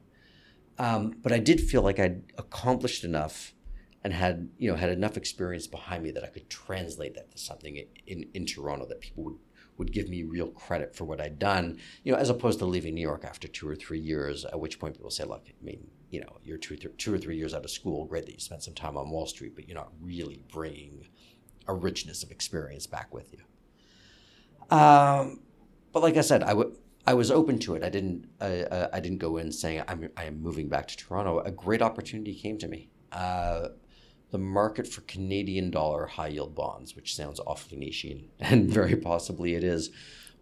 Um, 0.77 1.15
but 1.21 1.31
I 1.31 1.39
did 1.39 1.61
feel 1.61 1.81
like 1.81 1.99
I'd 1.99 2.23
accomplished 2.37 3.03
enough 3.03 3.53
and 4.01 4.13
had 4.13 4.49
you 4.57 4.71
know 4.71 4.77
had 4.77 4.89
enough 4.89 5.17
experience 5.17 5.67
behind 5.67 6.03
me 6.03 6.11
that 6.11 6.23
I 6.23 6.27
could 6.27 6.49
translate 6.49 7.15
that 7.15 7.31
to 7.31 7.37
something 7.37 7.75
in, 7.75 7.87
in, 8.07 8.29
in 8.33 8.45
Toronto 8.45 8.85
that 8.87 9.01
people 9.01 9.23
would 9.25 9.37
would 9.79 9.91
give 9.93 10.09
me 10.09 10.23
real 10.23 10.47
credit 10.47 10.93
for 10.95 11.05
what 11.05 11.21
I'd 11.21 11.39
done, 11.39 11.79
you 12.03 12.11
know, 12.11 12.17
as 12.17 12.29
opposed 12.29 12.59
to 12.59 12.65
leaving 12.65 12.93
New 12.93 13.01
York 13.01 13.23
after 13.23 13.47
two 13.47 13.67
or 13.67 13.75
three 13.75 13.99
years, 13.99 14.43
at 14.43 14.59
which 14.59 14.77
point 14.77 14.95
people 14.95 15.09
say, 15.09 15.23
look, 15.23 15.45
I 15.47 15.63
mean, 15.63 15.87
you 16.09 16.21
know, 16.21 16.37
you're 16.43 16.57
two, 16.57 16.75
th- 16.75 16.97
two 16.97 17.13
or 17.13 17.17
three 17.17 17.37
years 17.37 17.53
out 17.53 17.63
of 17.63 17.71
school, 17.71 18.05
great 18.05 18.25
that 18.25 18.33
you 18.33 18.39
spent 18.39 18.63
some 18.63 18.73
time 18.73 18.97
on 18.97 19.09
Wall 19.09 19.25
Street, 19.25 19.55
but 19.55 19.67
you're 19.67 19.77
not 19.77 19.91
really 20.01 20.43
bringing 20.51 21.07
a 21.67 21.73
richness 21.73 22.23
of 22.23 22.31
experience 22.31 22.87
back 22.87 23.13
with 23.13 23.33
you. 23.33 24.75
Um, 24.75 25.41
but 25.91 26.03
like 26.03 26.17
I 26.17 26.21
said, 26.21 26.43
I 26.43 26.53
would 26.53 26.75
I 27.09 27.13
was 27.13 27.31
open 27.31 27.57
to 27.59 27.75
it. 27.75 27.83
I 27.83 27.89
didn't. 27.89 28.27
Uh, 28.39 28.87
I 28.93 28.99
didn't 28.99 29.17
go 29.17 29.37
in 29.37 29.51
saying 29.51 29.83
I'm. 29.87 30.09
I 30.15 30.25
am 30.25 30.41
moving 30.41 30.69
back 30.69 30.87
to 30.89 30.97
Toronto. 30.97 31.39
A 31.39 31.51
great 31.51 31.81
opportunity 31.81 32.35
came 32.35 32.57
to 32.59 32.67
me. 32.67 32.89
Uh, 33.11 33.69
the 34.31 34.37
market 34.37 34.87
for 34.87 35.01
Canadian 35.01 35.71
dollar 35.71 36.05
high 36.05 36.27
yield 36.27 36.53
bonds, 36.53 36.95
which 36.95 37.15
sounds 37.15 37.39
awfully 37.39 37.79
niche, 37.79 38.05
and 38.39 38.69
very 38.69 38.95
possibly 38.95 39.55
it 39.55 39.63
is, 39.63 39.89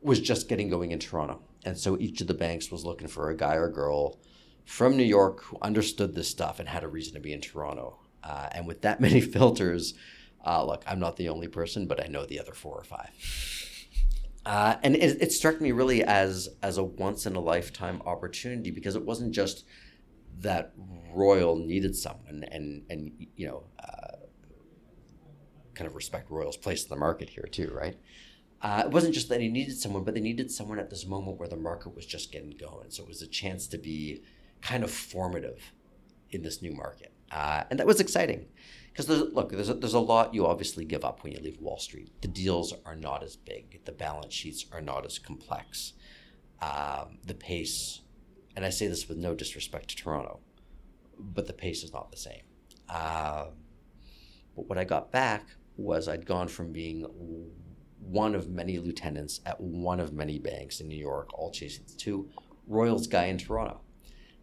was 0.02 0.20
just 0.20 0.50
getting 0.50 0.70
going 0.70 0.92
in 0.92 1.00
Toronto. 1.00 1.42
And 1.64 1.78
so 1.78 1.98
each 2.00 2.20
of 2.22 2.28
the 2.28 2.34
banks 2.34 2.70
was 2.70 2.84
looking 2.84 3.08
for 3.08 3.30
a 3.30 3.38
guy 3.38 3.56
or 3.56 3.70
girl 3.70 4.20
from 4.68 4.98
New 4.98 5.04
York 5.04 5.44
who 5.46 5.58
understood 5.62 6.14
this 6.14 6.30
stuff 6.30 6.60
and 6.60 6.68
had 6.68 6.84
a 6.84 6.88
reason 6.90 7.14
to 7.14 7.22
be 7.22 7.32
in 7.32 7.40
Toronto. 7.40 8.00
Uh, 8.22 8.50
and 8.52 8.68
with 8.68 8.82
that 8.82 9.00
many 9.08 9.22
filters, 9.22 9.94
uh, 10.46 10.64
look, 10.64 10.84
I'm 10.86 11.00
not 11.00 11.16
the 11.16 11.30
only 11.30 11.48
person, 11.48 11.88
but 11.88 12.04
I 12.04 12.08
know 12.08 12.26
the 12.26 12.40
other 12.40 12.54
four 12.54 12.78
or 12.78 12.84
five. 12.84 13.10
Uh, 14.46 14.76
and 14.84 14.96
it, 14.96 15.22
it, 15.22 15.32
struck 15.32 15.60
me 15.60 15.74
really 15.74 16.04
as 16.04 16.48
as 16.64 16.78
a 16.78 16.84
once 16.84 17.26
in 17.26 17.36
a 17.36 17.40
lifetime 17.40 18.02
opportunity 18.06 18.72
because 18.72 18.96
it 18.96 19.04
wasn't 19.04 19.34
just 19.34 19.66
that 20.40 20.72
Royal 21.14 21.58
needed 21.58 21.98
someone 21.98 22.46
and 22.50 22.84
and 22.90 23.28
you 23.36 23.46
know 23.46 23.64
uh, 23.78 24.16
kind 25.74 25.86
of 25.86 25.96
respect 25.96 26.32
Royal's 26.32 26.56
place 26.56 26.84
in 26.84 26.90
the 26.90 26.96
market 26.96 27.30
here 27.30 27.48
too, 27.52 27.70
right? 27.74 27.98
Uh, 28.62 28.84
it 28.86 28.92
wasn't 28.92 29.14
just 29.14 29.28
that 29.28 29.42
he 29.42 29.50
needed 29.50 29.78
someone, 29.78 30.06
but 30.06 30.14
they 30.14 30.22
needed 30.22 30.50
someone 30.50 30.80
at 30.80 30.90
this 30.90 31.06
moment 31.06 31.38
where 31.38 31.50
the 31.50 31.58
market 31.58 31.94
was 31.94 32.06
just 32.06 32.32
getting 32.32 32.52
going. 32.52 32.90
So 32.90 33.04
it 33.04 33.10
was 33.10 33.22
a 33.22 33.28
chance 33.28 33.68
to 33.68 33.78
be 33.78 34.24
kind 34.62 34.84
of 34.84 34.92
formative 34.92 35.74
in 36.32 36.42
this 36.42 36.62
new 36.62 36.72
market. 36.72 37.14
Uh, 37.32 37.64
and 37.70 37.80
that 37.80 37.88
was 37.88 38.00
exciting 38.00 38.46
because 38.92 39.10
look, 39.10 39.52
there's 39.52 39.70
a, 39.70 39.74
there's 39.76 39.94
a 39.94 40.00
lot 40.00 40.34
you 40.34 40.48
obviously 40.48 40.86
give 40.86 41.06
up 41.06 41.24
when 41.24 41.34
you 41.34 41.40
leave 41.40 41.60
Wall 41.60 41.78
Street. 41.78 42.12
The 42.22 42.28
deals 42.28 42.74
are 42.86 42.96
not 42.96 43.24
as 43.24 43.36
big, 43.36 43.84
the 43.86 43.92
balance 43.92 44.34
sheets 44.34 44.66
are 44.72 44.82
not 44.82 45.06
as 45.06 45.20
complex, 45.20 45.94
um, 46.62 47.20
the 47.26 47.36
pace, 47.36 48.02
and 48.56 48.66
I 48.66 48.70
say 48.70 48.88
this 48.88 49.08
with 49.08 49.18
no 49.18 49.36
disrespect 49.36 49.90
to 49.90 49.96
Toronto, 49.96 50.40
but 51.20 51.46
the 51.46 51.54
pace 51.54 51.84
is 51.84 51.94
not 51.94 52.12
the 52.12 52.18
same. 52.18 52.42
Uh, 52.90 53.48
but 54.56 54.68
what 54.68 54.78
I 54.78 54.84
got 54.84 55.12
back 55.12 55.46
was 55.76 56.08
I'd 56.08 56.26
gone 56.26 56.48
from 56.48 56.72
being 56.72 57.06
one 58.00 58.34
of 58.34 58.50
many 58.50 58.80
lieutenants 58.80 59.42
at 59.46 59.60
one 59.60 60.00
of 60.00 60.14
many 60.14 60.40
banks 60.40 60.80
in 60.80 60.88
New 60.88 60.98
York, 60.98 61.38
all 61.38 61.52
chasing 61.52 61.86
to 61.98 62.28
Royals 62.68 63.06
guy 63.06 63.26
in 63.26 63.38
Toronto. 63.38 63.82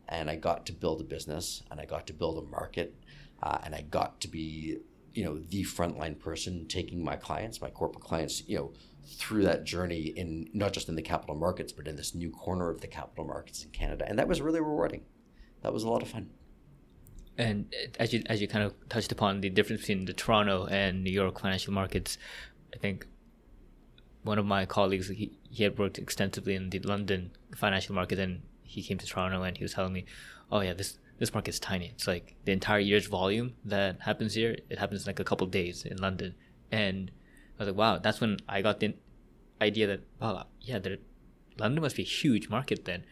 And 0.08 0.28
I 0.30 0.36
got 0.36 0.66
to 0.66 0.72
build 0.72 1.00
a 1.00 1.04
business 1.04 1.62
and 1.70 1.80
I 1.80 1.86
got 1.86 2.06
to 2.08 2.12
build 2.12 2.38
a 2.38 2.50
market 2.50 2.94
uh, 3.42 3.58
and 3.64 3.74
I 3.74 3.82
got 3.82 4.20
to 4.22 4.28
be, 4.28 4.78
you 5.12 5.24
know, 5.24 5.38
the 5.38 5.64
frontline 5.64 6.18
person 6.18 6.66
taking 6.66 7.02
my 7.02 7.16
clients, 7.16 7.60
my 7.60 7.70
corporate 7.70 8.04
clients, 8.04 8.42
you 8.46 8.56
know, 8.56 8.72
through 9.06 9.44
that 9.44 9.64
journey 9.64 10.12
in 10.16 10.48
not 10.52 10.72
just 10.72 10.88
in 10.88 10.96
the 10.96 11.02
capital 11.02 11.34
markets, 11.34 11.72
but 11.72 11.86
in 11.86 11.96
this 11.96 12.14
new 12.14 12.30
corner 12.30 12.70
of 12.70 12.80
the 12.80 12.86
capital 12.86 13.24
markets 13.24 13.64
in 13.64 13.70
Canada, 13.70 14.04
and 14.08 14.18
that 14.18 14.28
was 14.28 14.40
really 14.40 14.60
rewarding. 14.60 15.02
That 15.62 15.72
was 15.72 15.82
a 15.82 15.88
lot 15.88 16.02
of 16.02 16.08
fun. 16.08 16.30
And 17.36 17.74
as 17.98 18.12
you 18.12 18.22
as 18.26 18.40
you 18.40 18.48
kind 18.48 18.64
of 18.64 18.72
touched 18.88 19.12
upon 19.12 19.40
the 19.40 19.50
difference 19.50 19.82
between 19.82 20.04
the 20.04 20.12
Toronto 20.12 20.66
and 20.66 21.02
New 21.02 21.10
York 21.10 21.40
financial 21.40 21.72
markets, 21.72 22.16
I 22.74 22.78
think 22.78 23.06
one 24.22 24.38
of 24.38 24.46
my 24.46 24.64
colleagues 24.64 25.08
he, 25.08 25.32
he 25.50 25.64
had 25.64 25.78
worked 25.78 25.98
extensively 25.98 26.54
in 26.54 26.70
the 26.70 26.78
London 26.78 27.32
financial 27.54 27.94
market, 27.94 28.18
and 28.18 28.42
he 28.64 28.82
came 28.82 28.98
to 28.98 29.06
Toronto 29.06 29.42
and 29.42 29.56
he 29.56 29.64
was 29.64 29.74
telling 29.74 29.92
me, 29.92 30.04
"Oh 30.50 30.60
yeah, 30.60 30.72
this 30.74 30.98
this 31.18 31.32
market's 31.32 31.60
tiny. 31.60 31.86
It's 31.86 32.06
like 32.06 32.34
the 32.44 32.52
entire 32.52 32.80
year's 32.80 33.06
volume 33.06 33.54
that 33.64 34.00
happens 34.00 34.34
here. 34.34 34.56
It 34.68 34.78
happens 34.78 35.02
in 35.02 35.10
like 35.10 35.20
a 35.20 35.24
couple 35.24 35.46
days 35.46 35.84
in 35.84 35.98
London, 35.98 36.34
and 36.72 37.10
I 37.58 37.62
was 37.62 37.68
like, 37.68 37.78
wow, 37.78 37.98
that's 37.98 38.20
when 38.20 38.38
I 38.48 38.62
got 38.62 38.80
the 38.80 38.94
idea 39.60 39.86
that 39.86 40.00
wow, 40.20 40.46
yeah, 40.60 40.78
there, 40.78 40.96
London 41.58 41.82
must 41.82 41.96
be 41.96 42.02
a 42.02 42.06
huge 42.06 42.48
market 42.48 42.84
then. 42.84 43.04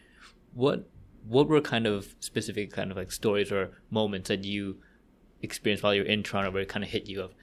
What 0.53 0.89
what 1.25 1.47
were 1.47 1.61
kind 1.61 1.87
of 1.87 2.15
specific 2.19 2.71
kind 2.71 2.91
of 2.91 2.97
like 2.97 3.11
stories 3.11 3.51
or 3.51 3.71
moments 3.89 4.27
that 4.27 4.43
you 4.43 4.77
experienced 5.41 5.83
while 5.83 5.93
you're 5.93 6.05
in 6.05 6.23
Toronto 6.23 6.51
where 6.51 6.63
it 6.63 6.69
kind 6.69 6.83
of 6.83 6.91
hit 6.91 7.07
you 7.07 7.21
of, 7.21 7.33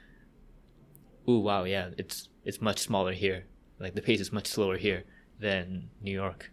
oh 1.26 1.38
wow, 1.38 1.64
yeah, 1.64 1.90
it's 1.96 2.28
it's 2.44 2.60
much 2.60 2.80
smaller 2.80 3.12
here. 3.12 3.46
Like 3.78 3.94
the 3.94 4.02
pace 4.02 4.20
is 4.20 4.32
much 4.32 4.46
slower 4.46 4.76
here 4.76 5.04
than 5.38 5.88
New 6.02 6.12
York. 6.12 6.50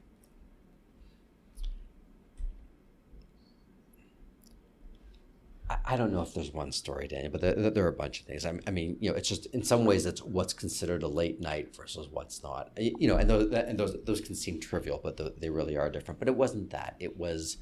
I 5.70 5.97
don't 5.97 6.13
know 6.13 6.22
if 6.22 6.34
there's 6.34 6.53
one 6.53 6.72
story, 6.72 7.07
Daniel, 7.07 7.32
but 7.32 7.41
there, 7.41 7.70
there 7.70 7.86
are 7.86 7.89
a 7.89 7.93
bunch 7.93 8.22
of 8.22 8.26
things. 8.26 8.45
I, 8.45 8.72
mean, 8.72 8.97
you 9.01 9.09
know, 9.09 9.18
it's 9.18 9.28
just 9.28 9.47
in 9.47 9.63
some 9.63 9.84
ways 9.84 10.05
it's 10.05 10.24
what's 10.24 10.53
considered 10.53 11.03
a 11.03 11.07
late 11.07 11.41
night 11.41 11.76
versus 11.76 12.07
what's 12.09 12.41
not. 12.41 12.72
You 12.78 13.07
know, 13.07 13.18
and 13.18 13.30
those 13.30 13.51
and 13.51 13.78
those 13.78 13.97
those 14.05 14.22
can 14.22 14.36
seem 14.36 14.61
trivial, 14.61 14.99
but 15.03 15.18
the, 15.18 15.34
they 15.38 15.49
really 15.49 15.76
are 15.76 15.89
different. 15.89 16.20
But 16.20 16.30
it 16.30 16.36
wasn't 16.36 16.70
that. 16.70 16.95
It 16.99 17.18
was 17.18 17.57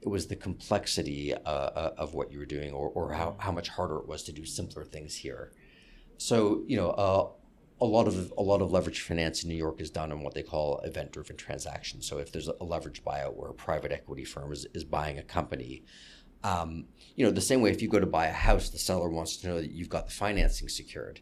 it 0.00 0.08
was 0.08 0.28
the 0.28 0.36
complexity 0.36 1.34
uh, 1.34 1.38
uh, 1.48 1.94
of 1.98 2.14
what 2.14 2.32
you 2.32 2.38
were 2.38 2.46
doing, 2.46 2.72
or, 2.72 2.88
or 2.88 3.12
how, 3.12 3.36
how 3.38 3.52
much 3.52 3.68
harder 3.68 3.96
it 3.96 4.08
was 4.08 4.22
to 4.24 4.32
do 4.32 4.46
simpler 4.46 4.84
things 4.84 5.16
here. 5.16 5.52
So 6.16 6.62
you 6.66 6.78
know, 6.78 6.90
uh, 6.90 7.28
a 7.82 7.86
lot 7.86 8.06
of 8.06 8.32
a 8.36 8.42
lot 8.42 8.62
of 8.62 8.72
leverage 8.72 9.02
finance 9.02 9.42
in 9.42 9.48
New 9.48 9.56
York 9.56 9.80
is 9.80 9.90
done 9.90 10.12
on 10.12 10.22
what 10.22 10.34
they 10.34 10.42
call 10.42 10.78
event 10.80 11.12
driven 11.12 11.36
transactions. 11.36 12.06
So 12.06 12.18
if 12.18 12.32
there's 12.32 12.48
a 12.48 12.64
leverage 12.64 13.02
buyout 13.04 13.34
where 13.34 13.50
a 13.50 13.54
private 13.54 13.92
equity 13.92 14.24
firm 14.24 14.52
is, 14.52 14.66
is 14.74 14.84
buying 14.84 15.18
a 15.18 15.22
company 15.22 15.84
um, 16.42 16.86
you 17.16 17.24
know, 17.24 17.30
the 17.30 17.40
same 17.40 17.60
way 17.60 17.70
if 17.70 17.82
you 17.82 17.88
go 17.88 18.00
to 18.00 18.06
buy 18.06 18.26
a 18.26 18.32
house, 18.32 18.70
the 18.70 18.78
seller 18.78 19.08
wants 19.08 19.36
to 19.38 19.48
know 19.48 19.60
that 19.60 19.70
you've 19.70 19.88
got 19.88 20.06
the 20.06 20.12
financing 20.12 20.68
secured. 20.68 21.20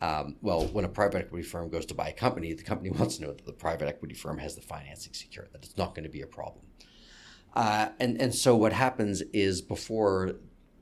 Um, 0.00 0.36
well, 0.42 0.66
when 0.66 0.84
a 0.84 0.88
private 0.88 1.18
equity 1.18 1.42
firm 1.42 1.70
goes 1.70 1.86
to 1.86 1.94
buy 1.94 2.08
a 2.08 2.12
company, 2.12 2.52
the 2.52 2.62
company 2.62 2.90
wants 2.98 3.16
to 3.16 3.22
know 3.22 3.32
that 3.32 3.46
the 3.46 3.52
private 3.52 3.88
equity 3.88 4.14
firm 4.14 4.38
has 4.38 4.54
the 4.54 4.60
financing 4.60 5.14
secured, 5.14 5.48
that 5.52 5.64
it's 5.64 5.76
not 5.76 5.94
going 5.94 6.04
to 6.04 6.10
be 6.10 6.22
a 6.22 6.26
problem. 6.26 6.64
Uh, 7.54 7.88
and 7.98 8.20
and 8.20 8.34
so 8.34 8.54
what 8.54 8.72
happens 8.72 9.22
is 9.32 9.62
before 9.62 10.34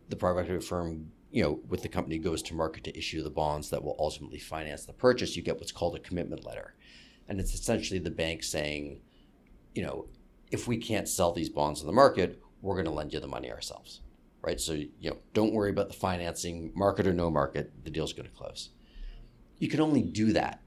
the 0.08 0.16
private 0.16 0.40
equity 0.42 0.64
firm, 0.64 1.12
you 1.30 1.42
know, 1.42 1.60
with 1.68 1.82
the 1.82 1.88
company 1.88 2.18
goes 2.18 2.42
to 2.42 2.54
market 2.54 2.82
to 2.84 2.98
issue 2.98 3.22
the 3.22 3.30
bonds 3.30 3.70
that 3.70 3.82
will 3.82 3.96
ultimately 3.98 4.40
finance 4.40 4.84
the 4.84 4.92
purchase, 4.92 5.36
you 5.36 5.42
get 5.42 5.56
what's 5.56 5.72
called 5.72 5.94
a 5.94 6.00
commitment 6.00 6.44
letter, 6.44 6.74
and 7.28 7.38
it's 7.38 7.54
essentially 7.54 8.00
the 8.00 8.10
bank 8.10 8.42
saying, 8.42 9.00
you 9.74 9.82
know, 9.82 10.06
if 10.50 10.66
we 10.66 10.76
can't 10.76 11.08
sell 11.08 11.32
these 11.32 11.48
bonds 11.48 11.80
in 11.80 11.86
the 11.86 11.92
market, 11.92 12.40
we're 12.64 12.74
going 12.74 12.86
to 12.86 12.90
lend 12.90 13.12
you 13.12 13.20
the 13.20 13.28
money 13.28 13.52
ourselves, 13.52 14.00
right? 14.40 14.58
So 14.58 14.72
you 14.72 14.90
know, 15.02 15.18
don't 15.34 15.52
worry 15.52 15.70
about 15.70 15.88
the 15.88 15.94
financing, 15.94 16.72
market 16.74 17.06
or 17.06 17.12
no 17.12 17.30
market, 17.30 17.70
the 17.84 17.90
deal's 17.90 18.14
going 18.14 18.28
to 18.28 18.34
close. 18.34 18.70
You 19.58 19.68
can 19.68 19.80
only 19.80 20.02
do 20.02 20.32
that 20.32 20.62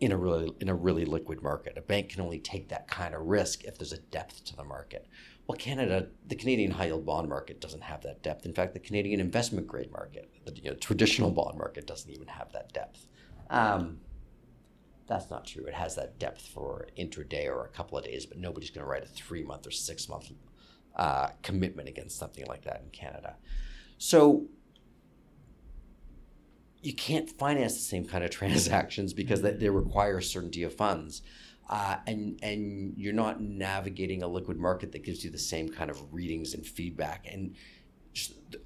in 0.00 0.12
a 0.12 0.16
really 0.16 0.52
in 0.60 0.68
a 0.68 0.74
really 0.74 1.04
liquid 1.04 1.40
market. 1.40 1.78
A 1.78 1.82
bank 1.82 2.10
can 2.10 2.20
only 2.20 2.40
take 2.40 2.68
that 2.68 2.88
kind 2.88 3.14
of 3.14 3.22
risk 3.22 3.64
if 3.64 3.78
there's 3.78 3.92
a 3.92 3.98
depth 3.98 4.44
to 4.46 4.56
the 4.56 4.64
market. 4.64 5.06
Well, 5.46 5.56
Canada, 5.56 6.08
the 6.26 6.34
Canadian 6.34 6.72
high 6.72 6.86
yield 6.86 7.06
bond 7.06 7.28
market 7.28 7.60
doesn't 7.60 7.82
have 7.82 8.02
that 8.02 8.22
depth. 8.22 8.44
In 8.44 8.52
fact, 8.52 8.74
the 8.74 8.80
Canadian 8.80 9.20
investment 9.20 9.66
grade 9.66 9.90
market, 9.92 10.30
the 10.44 10.54
you 10.56 10.70
know, 10.70 10.76
traditional 10.76 11.30
bond 11.30 11.58
market, 11.58 11.86
doesn't 11.86 12.10
even 12.10 12.28
have 12.28 12.52
that 12.52 12.72
depth. 12.72 13.06
Um, 13.50 13.98
that's 15.08 15.28
not 15.28 15.44
true. 15.44 15.64
It 15.64 15.74
has 15.74 15.96
that 15.96 16.18
depth 16.20 16.46
for 16.46 16.88
intraday 16.96 17.46
or 17.46 17.64
a 17.64 17.68
couple 17.68 17.98
of 17.98 18.04
days, 18.04 18.26
but 18.26 18.38
nobody's 18.38 18.70
going 18.70 18.84
to 18.84 18.90
write 18.90 19.02
a 19.02 19.08
three 19.08 19.42
month 19.42 19.66
or 19.66 19.72
six 19.72 20.08
month 20.08 20.30
uh, 21.00 21.30
commitment 21.42 21.88
against 21.88 22.18
something 22.18 22.44
like 22.46 22.62
that 22.64 22.82
in 22.84 22.90
Canada. 22.90 23.36
So 23.96 24.44
you 26.82 26.94
can't 26.94 27.28
finance 27.30 27.74
the 27.74 27.80
same 27.80 28.04
kind 28.04 28.22
of 28.22 28.30
transactions 28.40 29.14
because 29.14 29.40
they, 29.40 29.52
they 29.52 29.70
require 29.70 30.20
certainty 30.20 30.62
of 30.62 30.74
funds. 30.74 31.22
Uh, 31.70 31.96
and 32.06 32.38
and 32.42 32.94
you're 32.96 33.14
not 33.14 33.40
navigating 33.40 34.22
a 34.22 34.28
liquid 34.28 34.58
market 34.58 34.92
that 34.92 35.04
gives 35.04 35.24
you 35.24 35.30
the 35.30 35.38
same 35.38 35.68
kind 35.68 35.88
of 35.88 36.12
readings 36.12 36.52
and 36.52 36.66
feedback 36.66 37.26
and 37.30 37.54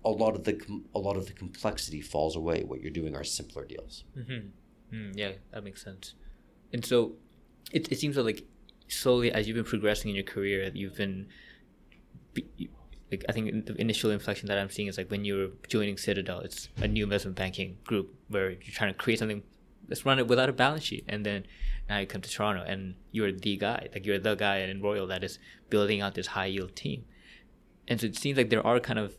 a 0.07 0.09
lot 0.09 0.35
of 0.35 0.45
the 0.45 0.59
a 0.95 0.99
lot 0.99 1.17
of 1.19 1.27
the 1.27 1.35
complexity 1.35 2.01
falls 2.01 2.35
away. 2.35 2.65
What 2.65 2.81
you're 2.81 2.91
doing 2.91 3.15
are 3.15 3.23
simpler 3.23 3.67
deals. 3.67 4.05
Mm-hmm. 4.19 4.97
Mm, 4.97 5.13
yeah, 5.15 5.33
that 5.53 5.63
makes 5.63 5.85
sense. 5.85 6.15
And 6.73 6.85
so, 6.85 7.13
it 7.71 7.93
it 7.93 7.99
seems 7.99 8.17
like 8.17 8.47
slowly 8.89 9.31
as 9.31 9.47
you've 9.47 9.57
been 9.57 9.65
progressing 9.65 10.09
in 10.09 10.15
your 10.17 10.25
career, 10.25 10.71
you've 10.73 10.97
been 10.97 11.29
like 13.11 13.25
I 13.29 13.33
think 13.33 13.67
the 13.67 13.81
initial 13.81 14.11
inflection 14.11 14.49
that 14.49 14.59
I'm 14.59 14.71
seeing 14.71 14.89
is 14.89 14.99
like 14.99 15.11
when 15.11 15.25
you're 15.25 15.51
joining 15.69 15.97
Citadel, 15.97 16.41
it's 16.41 16.69
a 16.79 16.89
new 16.89 17.05
investment 17.05 17.37
banking 17.37 17.79
group 17.85 18.15
where 18.29 18.51
you're 18.51 18.73
trying 18.73 18.93
to 18.93 18.99
create 18.99 19.19
something. 19.19 19.43
Let's 19.89 20.07
run 20.07 20.19
it 20.19 20.27
without 20.27 20.49
a 20.49 20.53
balance 20.53 20.85
sheet, 20.85 21.05
and 21.09 21.27
then 21.27 21.45
now 21.89 21.99
you 21.99 22.07
come 22.07 22.23
to 22.23 22.31
Toronto 22.31 22.63
and 22.63 22.95
you're 23.13 23.33
the 23.33 23.57
guy, 23.57 23.89
like 23.93 24.07
you're 24.07 24.19
the 24.19 24.35
guy 24.35 24.59
in 24.59 24.81
Royal 24.81 25.07
that 25.09 25.23
is 25.23 25.39
building 25.69 26.01
out 26.01 26.15
this 26.15 26.29
high 26.29 26.47
yield 26.47 26.75
team. 26.75 27.05
And 27.87 28.01
so 28.01 28.07
it 28.07 28.17
seems 28.17 28.39
like 28.39 28.49
there 28.49 28.67
are 28.67 28.81
kind 28.81 28.99
of 28.99 29.19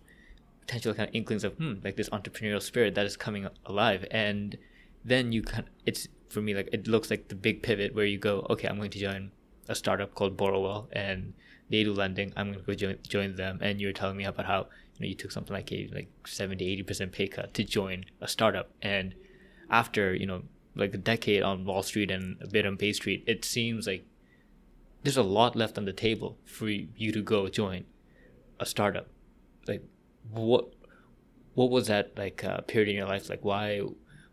potential 0.62 0.96
kind 0.96 1.08
of 1.08 1.14
inklings 1.14 1.44
of 1.44 1.54
hmm, 1.54 1.74
like 1.84 1.96
this 1.96 2.10
entrepreneurial 2.10 2.62
spirit 2.62 2.96
that 2.96 3.06
is 3.06 3.16
coming 3.16 3.48
alive, 3.66 4.06
and 4.10 4.58
then 5.04 5.32
you 5.32 5.44
kind 5.44 5.66
of, 5.66 5.70
it's 5.86 6.08
for 6.30 6.42
me 6.42 6.56
like 6.56 6.70
it 6.74 6.88
looks 6.88 7.12
like 7.12 7.28
the 7.28 7.36
big 7.36 7.62
pivot 7.62 7.94
where 7.94 8.06
you 8.06 8.18
go, 8.18 8.48
okay, 8.50 8.68
I'm 8.68 8.78
going 8.78 8.90
to 8.92 9.00
join 9.00 9.32
a 9.70 9.76
startup 9.76 10.16
called 10.16 10.36
Borrowell 10.36 10.88
and 10.92 11.34
they 11.70 11.84
do 11.84 11.94
lending. 11.94 12.34
I'm 12.36 12.52
gonna 12.52 12.64
go 12.64 12.74
join, 12.74 12.98
join 13.08 13.36
them. 13.36 13.60
And 13.62 13.80
you 13.82 13.88
were 13.88 13.94
telling 13.94 14.18
me 14.18 14.26
about 14.26 14.46
how 14.46 14.68
you 14.96 15.02
know 15.02 15.08
you 15.08 15.16
took 15.16 15.32
something 15.32 15.54
like 15.54 15.72
a 15.72 15.90
like 15.94 16.10
70 16.28 16.66
80 16.66 16.84
percent 16.84 17.12
pay 17.12 17.28
cut 17.28 17.54
to 17.54 17.64
join 17.64 18.06
a 18.22 18.28
startup. 18.28 18.72
And 18.82 19.16
after 19.70 20.14
you 20.14 20.26
know 20.26 20.44
like 20.76 20.94
a 20.94 20.98
decade 20.98 21.42
on 21.42 21.66
Wall 21.66 21.84
Street 21.84 22.12
and 22.12 22.38
a 22.42 22.48
bit 22.48 22.66
on 22.66 22.76
Bay 22.76 22.94
Street, 22.94 23.24
it 23.26 23.46
seems 23.46 23.88
like 23.88 24.06
there's 25.04 25.18
a 25.18 25.24
lot 25.24 25.56
left 25.56 25.78
on 25.78 25.86
the 25.86 25.94
table 25.94 26.38
for 26.46 26.68
you 26.68 27.12
to 27.12 27.22
go 27.22 27.48
join 27.48 27.86
a 28.60 28.66
startup. 28.66 29.08
Like 29.68 29.84
what 30.30 30.74
what 31.54 31.70
was 31.70 31.88
that 31.88 32.18
like 32.18 32.44
uh, 32.44 32.62
period 32.62 32.90
in 32.90 32.96
your 32.96 33.08
life 33.08 33.30
like? 33.30 33.44
Why? 33.44 33.82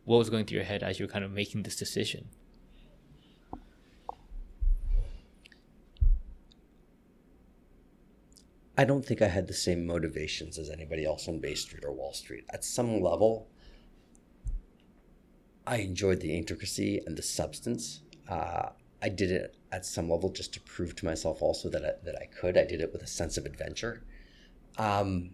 What 0.04 0.16
was 0.16 0.30
going 0.30 0.46
through 0.46 0.56
your 0.56 0.64
head 0.64 0.82
as 0.82 0.98
you 0.98 1.06
were 1.06 1.12
kind 1.12 1.24
of 1.24 1.30
making 1.30 1.62
this 1.62 1.76
decision? 1.76 2.28
I 8.76 8.84
don't 8.84 9.04
think 9.04 9.20
I 9.20 9.28
had 9.28 9.48
the 9.48 9.54
same 9.54 9.86
motivations 9.86 10.58
as 10.58 10.70
anybody 10.70 11.04
else 11.04 11.28
on 11.28 11.40
Bay 11.40 11.54
Street 11.54 11.84
or 11.84 11.92
Wall 11.92 12.14
Street. 12.14 12.44
At 12.50 12.64
some 12.64 13.02
level, 13.02 13.48
I 15.66 15.76
enjoyed 15.76 16.20
the 16.20 16.36
intricacy 16.36 17.00
and 17.06 17.16
the 17.16 17.22
substance. 17.22 18.00
Uh, 18.28 18.70
I 19.02 19.08
did 19.08 19.30
it 19.30 19.56
at 19.72 19.84
some 19.84 20.08
level 20.08 20.30
just 20.30 20.54
to 20.54 20.60
prove 20.60 20.96
to 20.96 21.04
myself 21.04 21.42
also 21.42 21.68
that 21.70 21.84
I, 21.84 21.92
that 22.04 22.16
I 22.16 22.26
could. 22.26 22.56
I 22.56 22.64
did 22.64 22.80
it 22.80 22.92
with 22.92 23.02
a 23.02 23.06
sense 23.06 23.36
of 23.36 23.44
adventure. 23.44 24.04
Um, 24.78 25.30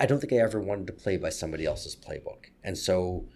I 0.00 0.06
don't 0.06 0.20
think 0.20 0.32
I 0.32 0.36
ever 0.36 0.60
wanted 0.60 0.86
to 0.86 0.92
play 0.92 1.16
by 1.16 1.30
somebody 1.30 1.66
else's 1.66 1.96
playbook, 1.96 2.46
and 2.62 2.76
so 2.76 3.26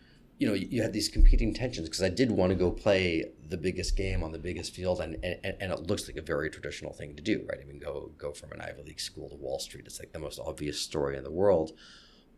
you 0.40 0.46
know, 0.46 0.54
you 0.54 0.80
had 0.80 0.94
these 0.94 1.10
competing 1.10 1.52
tensions 1.52 1.86
because 1.86 2.02
I 2.02 2.08
did 2.08 2.30
want 2.30 2.48
to 2.48 2.56
go 2.56 2.70
play 2.70 3.26
the 3.46 3.58
biggest 3.58 3.94
game 3.94 4.22
on 4.22 4.32
the 4.32 4.38
biggest 4.38 4.74
field, 4.74 4.98
and, 4.98 5.22
and 5.22 5.38
and 5.44 5.70
it 5.70 5.80
looks 5.80 6.08
like 6.08 6.16
a 6.16 6.22
very 6.22 6.48
traditional 6.48 6.94
thing 6.94 7.14
to 7.14 7.22
do, 7.22 7.44
right? 7.46 7.58
I 7.60 7.64
mean, 7.66 7.78
go 7.78 8.10
go 8.16 8.32
from 8.32 8.50
an 8.52 8.62
Ivy 8.62 8.82
League 8.84 9.00
school 9.00 9.28
to 9.28 9.36
Wall 9.36 9.58
Street. 9.58 9.84
It's 9.84 9.98
like 9.98 10.12
the 10.12 10.18
most 10.18 10.40
obvious 10.42 10.80
story 10.80 11.18
in 11.18 11.24
the 11.24 11.30
world, 11.30 11.72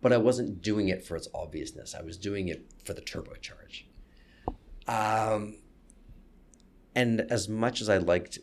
but 0.01 0.13
I 0.13 0.17
wasn't 0.17 0.61
doing 0.61 0.89
it 0.89 1.07
for 1.07 1.15
its 1.15 1.29
obviousness. 1.33 1.95
I 1.95 2.03
was 2.03 2.19
doing 2.19 2.49
it 2.49 2.67
for 2.85 2.93
the 2.93 3.03
turbocharge. 3.03 3.85
Um, 4.89 5.59
and 6.97 7.21
as 7.31 7.49
much 7.49 7.81
as 7.81 7.89
I 7.89 7.99
liked 7.99 8.41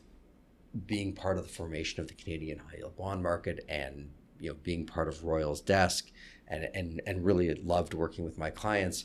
being 0.86 1.12
part 1.12 1.38
of 1.38 1.43
the 1.43 1.53
formation 1.53 1.99
of 1.99 2.07
the 2.07 2.14
Canadian 2.14 2.60
high 2.60 2.78
yield 2.78 2.95
bond 2.95 3.22
market 3.22 3.66
and 3.68 4.12
you 4.39 4.51
know 4.51 4.55
being 4.64 4.86
part 4.86 5.10
of 5.10 5.26
Royal's 5.26 5.60
desk 5.60 6.12
and 6.47 6.70
and 6.74 7.01
and 7.05 7.26
really 7.26 7.53
loved 7.55 7.93
working 7.93 8.24
with 8.24 8.38
my 8.38 8.49
clients 8.49 9.03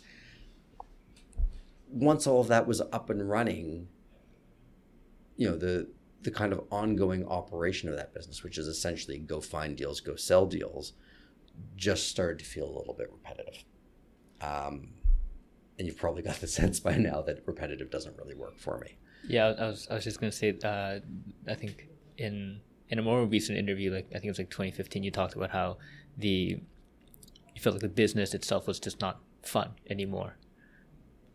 once 1.95 2.27
all 2.27 2.41
of 2.41 2.49
that 2.49 2.67
was 2.67 2.81
up 2.81 3.11
and 3.11 3.29
running 3.29 3.89
you 5.37 5.49
know 5.49 5.57
the 5.57 5.89
the 6.23 6.31
kind 6.31 6.53
of 6.53 6.61
ongoing 6.71 7.27
operation 7.27 7.89
of 7.89 7.97
that 7.97 8.13
business 8.15 8.43
which 8.43 8.59
is 8.59 8.67
essentially 8.67 9.19
go 9.19 9.41
find 9.41 9.77
deals 9.77 10.01
go 10.01 10.17
sell 10.17 10.47
deals 10.47 10.93
just 11.77 12.09
started 12.09 12.39
to 12.39 12.45
feel 12.45 12.65
a 12.65 12.77
little 12.77 12.95
bit 12.95 13.11
repetitive 13.13 13.65
um, 14.41 14.89
and 15.79 15.87
you've 15.87 15.97
probably 15.97 16.23
got 16.23 16.37
the 16.37 16.47
sense 16.61 16.81
by 16.81 16.97
now 16.97 17.23
that 17.23 17.43
repetitive 17.47 17.91
doesn't 17.91 18.17
really 18.19 18.35
work 18.35 18.59
for 18.59 18.79
me 18.79 18.97
yeah, 19.29 19.55
I 19.59 19.67
was 19.67 19.89
I 19.91 19.95
was 19.95 20.05
just 20.05 20.21
gonna 20.21 20.33
say. 20.33 20.57
Uh, 20.63 21.01
I 21.49 21.55
think 21.55 21.89
in 22.19 22.61
in 22.89 22.99
a 22.99 23.03
more 23.03 23.25
recent 23.25 23.59
interview, 23.59 23.93
like 23.93 24.07
I 24.11 24.15
think 24.15 24.27
it 24.27 24.31
was 24.31 24.39
like 24.39 24.51
2015, 24.51 25.03
you 25.03 25.11
talked 25.11 25.35
about 25.35 25.51
how 25.51 25.79
the 26.17 26.61
you 27.55 27.61
felt 27.61 27.75
like 27.75 27.83
the 27.83 27.89
business 27.89 28.35
itself 28.35 28.67
was 28.67 28.79
just 28.79 29.01
not 29.01 29.21
fun 29.43 29.71
anymore. 29.89 30.37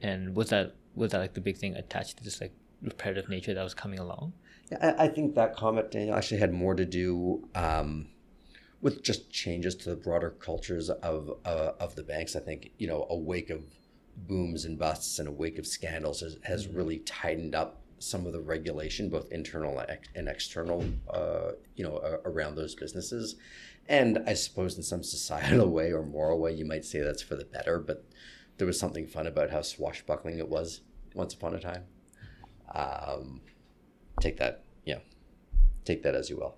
And 0.02 0.36
was 0.36 0.50
that 0.50 0.76
was 0.96 1.12
that 1.12 1.20
like 1.20 1.34
the 1.34 1.42
big 1.42 1.58
thing 1.58 1.76
attached 1.76 2.18
to 2.18 2.24
this 2.24 2.42
like 2.42 2.54
repetitive 2.82 3.30
nature 3.30 3.54
that 3.54 3.64
was 3.64 3.74
coming 3.74 4.00
along? 4.00 4.34
Yeah, 4.72 4.96
I, 4.98 5.06
I 5.06 5.08
think 5.08 5.36
that 5.36 5.56
comment 5.56 5.92
Daniel, 5.92 6.16
actually 6.16 6.40
had 6.40 6.54
more 6.54 6.76
to 6.76 6.86
do 6.86 7.48
um, 7.56 8.08
with 8.82 9.04
just 9.04 9.32
changes 9.32 9.76
to 9.76 9.90
the 9.90 9.96
broader 9.96 10.30
cultures 10.30 10.90
of 10.90 11.32
uh, 11.46 11.72
of 11.80 11.96
the 11.96 12.04
banks. 12.04 12.36
I 12.36 12.40
think 12.40 12.72
you 12.78 12.88
know 12.88 13.08
a 13.10 13.18
wake 13.18 13.50
of 13.50 13.64
booms 14.28 14.66
and 14.66 14.78
busts 14.78 15.20
and 15.20 15.28
a 15.28 15.32
wake 15.32 15.58
of 15.58 15.66
scandals 15.66 16.22
has, 16.22 16.38
has 16.44 16.68
mm-hmm. 16.68 16.78
really 16.78 16.98
tightened 17.00 17.56
up 17.56 17.82
some 18.00 18.26
of 18.26 18.34
the 18.34 18.42
regulation, 18.42 19.10
both 19.10 19.32
internal 19.32 19.82
and 20.16 20.28
external, 20.28 20.86
uh, 21.10 21.52
you 21.76 21.84
know, 21.84 21.98
uh, 21.98 22.18
around 22.26 22.56
those 22.56 22.76
businesses. 22.76 23.36
And 23.88 24.20
I 24.26 24.34
suppose 24.34 24.78
in 24.78 24.84
some 24.84 25.04
societal 25.04 25.70
way 25.72 25.92
or 25.92 26.04
moral 26.04 26.40
way, 26.40 26.54
you 26.54 26.66
might 26.66 26.86
say 26.86 27.00
that's 27.00 27.22
for 27.22 27.36
the 27.36 27.46
better. 27.46 27.80
But 27.80 28.06
there 28.60 28.68
was 28.68 28.80
something 28.80 29.08
fun 29.08 29.26
about 29.26 29.50
how 29.50 29.62
swashbuckling 29.62 30.38
it 30.38 30.48
was 30.48 30.82
once 31.16 31.34
upon 31.34 31.56
a 31.56 31.60
time. 31.60 31.86
Um, 32.76 33.42
take 34.22 34.38
that, 34.38 34.64
yeah, 34.86 35.00
take 35.86 36.04
that 36.04 36.14
as 36.14 36.30
you 36.30 36.38
will. 36.38 36.56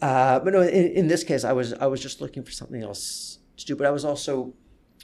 Uh, 0.00 0.38
but 0.38 0.52
no, 0.52 0.62
in, 0.62 0.86
in 0.92 1.08
this 1.08 1.24
case, 1.24 1.44
I 1.44 1.52
was 1.52 1.72
I 1.74 1.86
was 1.86 2.00
just 2.00 2.20
looking 2.20 2.42
for 2.44 2.52
something 2.52 2.82
else 2.82 3.38
to 3.56 3.66
do. 3.66 3.74
But 3.74 3.86
I 3.86 3.90
was 3.90 4.04
also 4.04 4.54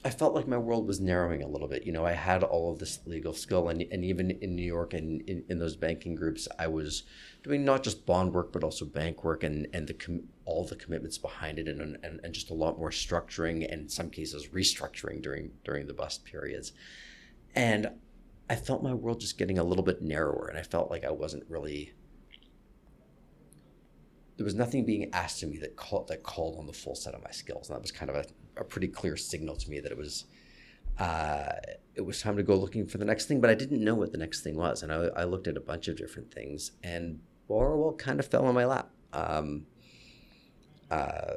I 0.04 0.10
felt 0.10 0.34
like 0.34 0.48
my 0.48 0.58
world 0.58 0.88
was 0.88 1.00
narrowing 1.00 1.42
a 1.42 1.48
little 1.48 1.68
bit. 1.68 1.86
You 1.86 1.92
know, 1.92 2.04
I 2.04 2.12
had 2.12 2.42
all 2.42 2.72
of 2.72 2.80
this 2.80 2.98
legal 3.06 3.32
skill, 3.32 3.68
and, 3.68 3.84
and 3.92 4.04
even 4.04 4.32
in 4.32 4.56
New 4.56 4.64
York 4.64 4.94
and 4.94 5.20
in, 5.28 5.44
in 5.48 5.58
those 5.60 5.76
banking 5.76 6.16
groups, 6.16 6.48
I 6.58 6.66
was 6.66 7.04
doing 7.44 7.64
not 7.64 7.84
just 7.84 8.04
bond 8.04 8.32
work, 8.32 8.52
but 8.52 8.64
also 8.64 8.84
bank 8.84 9.22
work 9.22 9.44
and, 9.44 9.68
and 9.72 9.86
the 9.86 9.94
com- 9.94 10.24
all 10.44 10.64
the 10.64 10.74
commitments 10.74 11.18
behind 11.18 11.60
it, 11.60 11.68
and, 11.68 11.80
and, 12.02 12.20
and 12.24 12.34
just 12.34 12.50
a 12.50 12.54
lot 12.54 12.78
more 12.78 12.90
structuring 12.90 13.64
and 13.70 13.82
in 13.82 13.88
some 13.88 14.10
cases 14.10 14.48
restructuring 14.48 15.22
during 15.22 15.52
during 15.64 15.86
the 15.86 15.94
bust 15.94 16.24
periods. 16.24 16.72
And 17.54 17.90
I 18.50 18.56
felt 18.56 18.82
my 18.82 18.94
world 18.94 19.20
just 19.20 19.38
getting 19.38 19.58
a 19.58 19.64
little 19.64 19.84
bit 19.84 20.02
narrower, 20.02 20.48
and 20.48 20.58
I 20.58 20.62
felt 20.62 20.90
like 20.90 21.04
I 21.04 21.12
wasn't 21.12 21.44
really 21.48 21.92
there 24.36 24.44
was 24.44 24.54
nothing 24.56 24.84
being 24.84 25.08
asked 25.12 25.42
of 25.44 25.50
me 25.50 25.58
that 25.58 25.76
called 25.76 26.08
that 26.08 26.24
called 26.24 26.58
on 26.58 26.66
the 26.66 26.72
full 26.72 26.96
set 26.96 27.14
of 27.14 27.22
my 27.22 27.30
skills, 27.30 27.68
and 27.68 27.76
that 27.76 27.82
was 27.82 27.92
kind 27.92 28.10
of 28.10 28.16
a, 28.16 28.24
a 28.56 28.64
pretty 28.64 28.88
clear 28.88 29.16
signal 29.16 29.56
to 29.56 29.70
me 29.70 29.80
that 29.80 29.92
it 29.92 29.98
was 29.98 30.24
uh, 30.98 31.52
it 31.94 32.02
was 32.02 32.20
time 32.20 32.36
to 32.36 32.42
go 32.42 32.54
looking 32.54 32.86
for 32.86 32.98
the 32.98 33.04
next 33.04 33.26
thing. 33.26 33.40
But 33.40 33.50
I 33.50 33.54
didn't 33.54 33.82
know 33.82 33.94
what 33.94 34.12
the 34.12 34.18
next 34.18 34.42
thing 34.42 34.56
was, 34.56 34.82
and 34.82 34.92
I, 34.92 35.08
I 35.16 35.24
looked 35.24 35.48
at 35.48 35.56
a 35.56 35.60
bunch 35.60 35.88
of 35.88 35.96
different 35.96 36.32
things, 36.32 36.72
and 36.82 37.20
Borrowell 37.48 37.98
kind 37.98 38.20
of 38.20 38.26
fell 38.26 38.46
on 38.46 38.54
my 38.54 38.64
lap. 38.64 38.90
Um, 39.12 39.66
uh, 40.90 41.34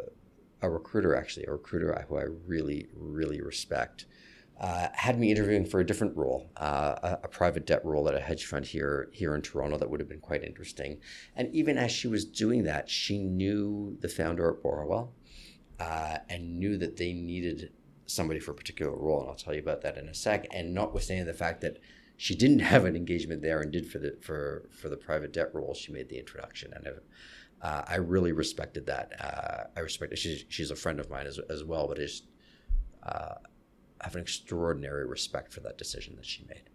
a 0.62 0.70
recruiter, 0.70 1.16
actually, 1.16 1.46
a 1.46 1.52
recruiter 1.52 2.06
who 2.08 2.18
I 2.18 2.24
really, 2.24 2.88
really 2.96 3.42
respect, 3.42 4.06
uh, 4.60 4.88
had 4.94 5.20
me 5.20 5.32
interviewing 5.32 5.66
for 5.66 5.82
a 5.82 5.86
different 5.86 6.16
role, 6.16 6.50
uh, 6.58 6.96
a, 7.04 7.20
a, 7.24 7.28
private 7.28 7.66
debt 7.66 7.84
role 7.84 8.08
at 8.08 8.16
a 8.16 8.22
hedge 8.22 8.46
fund 8.46 8.66
here 8.66 9.10
here 9.12 9.36
in 9.36 9.42
Toronto 9.42 9.78
that 9.78 9.90
would 9.90 10.00
have 10.00 10.08
been 10.08 10.22
quite 10.22 10.44
interesting. 10.44 10.98
And 11.36 11.54
even 11.54 11.78
as 11.78 11.92
she 11.92 12.08
was 12.08 12.24
doing 12.24 12.64
that, 12.64 12.90
she 12.90 13.20
knew 13.20 13.98
the 14.00 14.08
founder 14.08 14.50
at 14.50 14.64
Borrowell 14.64 15.12
uh, 15.80 16.18
and 16.30 16.60
knew 16.60 16.78
that 16.78 16.98
they 16.98 17.14
needed 17.14 17.72
somebody 18.06 18.40
for 18.40 18.52
a 18.52 18.56
particular 18.56 18.96
role. 18.96 19.22
And 19.22 19.30
I'll 19.30 19.36
tell 19.36 19.54
you 19.54 19.60
about 19.60 19.82
that 19.82 19.98
in 19.98 20.08
a 20.08 20.14
sec. 20.14 20.48
And 20.52 20.74
notwithstanding 20.74 21.26
the 21.26 21.34
fact 21.34 21.62
that 21.62 21.80
she 22.18 22.36
didn't 22.36 22.60
have 22.74 22.86
an 22.86 22.96
engagement 22.96 23.42
there 23.42 23.62
and 23.62 23.72
did 23.72 23.90
for 23.90 24.00
the 24.00 24.18
for 24.22 24.70
for 24.72 24.90
the 24.90 24.98
private 24.98 25.34
debt 25.34 25.54
role, 25.54 25.74
she 25.74 25.92
made 25.92 26.10
the 26.10 26.18
introduction. 26.18 26.74
And 26.74 26.88
uh, 27.62 27.82
I 27.88 27.96
really 27.96 28.32
respected 28.32 28.86
that. 28.88 29.14
Uh, 29.20 29.64
I 29.76 29.80
respect. 29.82 30.18
She's 30.18 30.46
she's 30.50 30.72
a 30.72 30.76
friend 30.76 31.00
of 31.00 31.10
mine 31.10 31.28
as 31.28 31.40
as 31.50 31.64
well, 31.64 31.88
but 31.88 32.00
it's 32.00 32.24
uh, 33.04 33.36
have 34.02 34.16
an 34.16 34.22
extraordinary 34.22 35.06
respect 35.06 35.52
for 35.52 35.62
that 35.62 35.78
decision 35.78 36.16
that 36.16 36.26
she 36.26 36.46
made. 36.48 36.70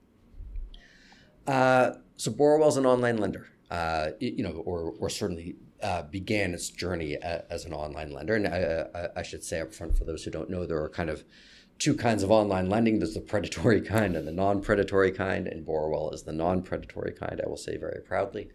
Uh, 1.47 1.95
so 2.17 2.31
Borrowell's 2.31 2.77
an 2.77 2.87
online 2.87 3.19
lender, 3.19 3.49
uh, 3.71 4.11
you 4.21 4.43
know, 4.43 4.63
or, 4.65 4.95
or 4.99 5.09
certainly 5.09 5.57
uh, 5.83 6.03
began 6.03 6.55
its 6.55 6.69
journey 6.69 7.17
as 7.17 7.65
an 7.65 7.73
online 7.73 8.13
lender. 8.13 8.35
And 8.35 8.47
I, 8.47 9.09
I, 9.17 9.23
should 9.23 9.43
say 9.43 9.61
up 9.61 9.73
front, 9.73 9.97
for 9.97 10.05
those 10.05 10.25
who 10.25 10.31
don't 10.31 10.51
know, 10.51 10.67
there 10.67 10.83
are 10.83 10.89
kind 10.89 11.11
of 11.11 11.25
two 11.79 11.95
kinds 11.95 12.23
of 12.23 12.31
online 12.31 12.69
lending. 12.69 12.99
There's 12.99 13.15
the 13.15 13.21
predatory 13.21 13.81
kind 13.97 14.17
and 14.17 14.29
the 14.29 14.33
non-predatory 14.33 15.13
kind, 15.13 15.47
and 15.49 15.67
Borrowell 15.67 16.13
is 16.13 16.23
the 16.23 16.33
non-predatory 16.33 17.13
kind. 17.13 17.41
I 17.45 17.49
will 17.49 17.57
say 17.57 17.77
very 17.77 18.03
proudly. 18.03 18.51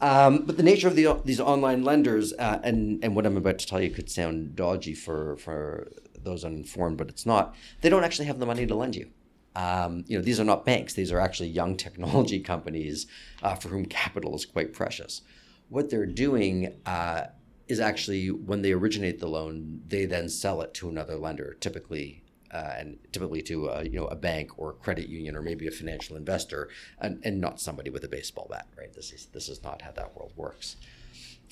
Um, 0.00 0.44
but 0.46 0.56
the 0.56 0.62
nature 0.62 0.88
of 0.88 0.96
the, 0.96 1.20
these 1.24 1.40
online 1.40 1.84
lenders, 1.84 2.32
uh, 2.38 2.58
and 2.62 3.04
and 3.04 3.14
what 3.14 3.26
I'm 3.26 3.36
about 3.36 3.58
to 3.58 3.66
tell 3.66 3.80
you 3.80 3.90
could 3.90 4.10
sound 4.10 4.56
dodgy 4.56 4.94
for 4.94 5.36
for 5.36 5.88
those 6.22 6.44
uninformed, 6.44 6.96
but 6.96 7.08
it's 7.08 7.26
not. 7.26 7.54
They 7.82 7.88
don't 7.88 8.04
actually 8.04 8.26
have 8.26 8.38
the 8.38 8.46
money 8.46 8.66
to 8.66 8.74
lend 8.74 8.96
you. 8.96 9.10
Um, 9.54 10.04
you 10.06 10.16
know, 10.16 10.22
these 10.22 10.40
are 10.40 10.44
not 10.44 10.64
banks. 10.64 10.94
These 10.94 11.12
are 11.12 11.20
actually 11.20 11.48
young 11.48 11.76
technology 11.86 12.40
companies 12.40 13.06
uh, 13.42 13.54
for 13.54 13.68
whom 13.68 13.84
capital 13.86 14.34
is 14.34 14.46
quite 14.46 14.72
precious. 14.72 15.22
What 15.70 15.88
they're 15.88 16.06
doing 16.06 16.76
uh, 16.84 17.28
is 17.68 17.80
actually 17.80 18.30
when 18.30 18.60
they 18.60 18.72
originate 18.72 19.18
the 19.18 19.28
loan, 19.28 19.80
they 19.86 20.04
then 20.04 20.28
sell 20.28 20.60
it 20.60 20.74
to 20.74 20.88
another 20.88 21.16
lender, 21.16 21.56
typically 21.60 22.22
uh, 22.52 22.74
and 22.78 22.98
typically 23.12 23.42
to 23.42 23.68
a, 23.68 23.84
you 23.84 23.98
know 23.98 24.06
a 24.06 24.16
bank 24.16 24.58
or 24.58 24.70
a 24.70 24.74
credit 24.74 25.08
union 25.08 25.36
or 25.36 25.42
maybe 25.42 25.66
a 25.66 25.70
financial 25.70 26.16
investor, 26.16 26.68
and, 27.00 27.20
and 27.24 27.40
not 27.40 27.60
somebody 27.60 27.90
with 27.90 28.04
a 28.04 28.08
baseball 28.08 28.46
bat. 28.50 28.66
Right? 28.76 28.92
This 28.92 29.12
is 29.12 29.26
this 29.32 29.48
is 29.48 29.62
not 29.62 29.82
how 29.82 29.92
that 29.92 30.14
world 30.16 30.32
works. 30.36 30.76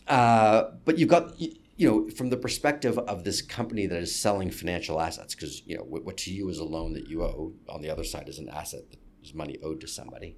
Uh, 0.06 0.72
but 0.84 0.98
you've 0.98 1.08
got 1.08 1.34
you 1.78 1.88
know, 1.88 2.10
from 2.10 2.28
the 2.28 2.36
perspective 2.36 2.98
of 2.98 3.22
this 3.22 3.40
company 3.40 3.86
that 3.86 4.02
is 4.02 4.14
selling 4.14 4.50
financial 4.50 5.00
assets, 5.00 5.34
because 5.34 5.62
you 5.64 5.76
know 5.76 5.84
what, 5.84 6.04
what, 6.04 6.16
to 6.16 6.32
you 6.32 6.48
is 6.48 6.58
a 6.58 6.64
loan 6.64 6.92
that 6.92 7.06
you 7.06 7.22
owe, 7.22 7.52
on 7.68 7.80
the 7.82 7.88
other 7.88 8.02
side 8.02 8.28
is 8.28 8.38
an 8.40 8.48
asset 8.48 8.90
that 8.90 8.98
is 9.22 9.32
money 9.32 9.58
owed 9.62 9.80
to 9.80 9.86
somebody. 9.86 10.36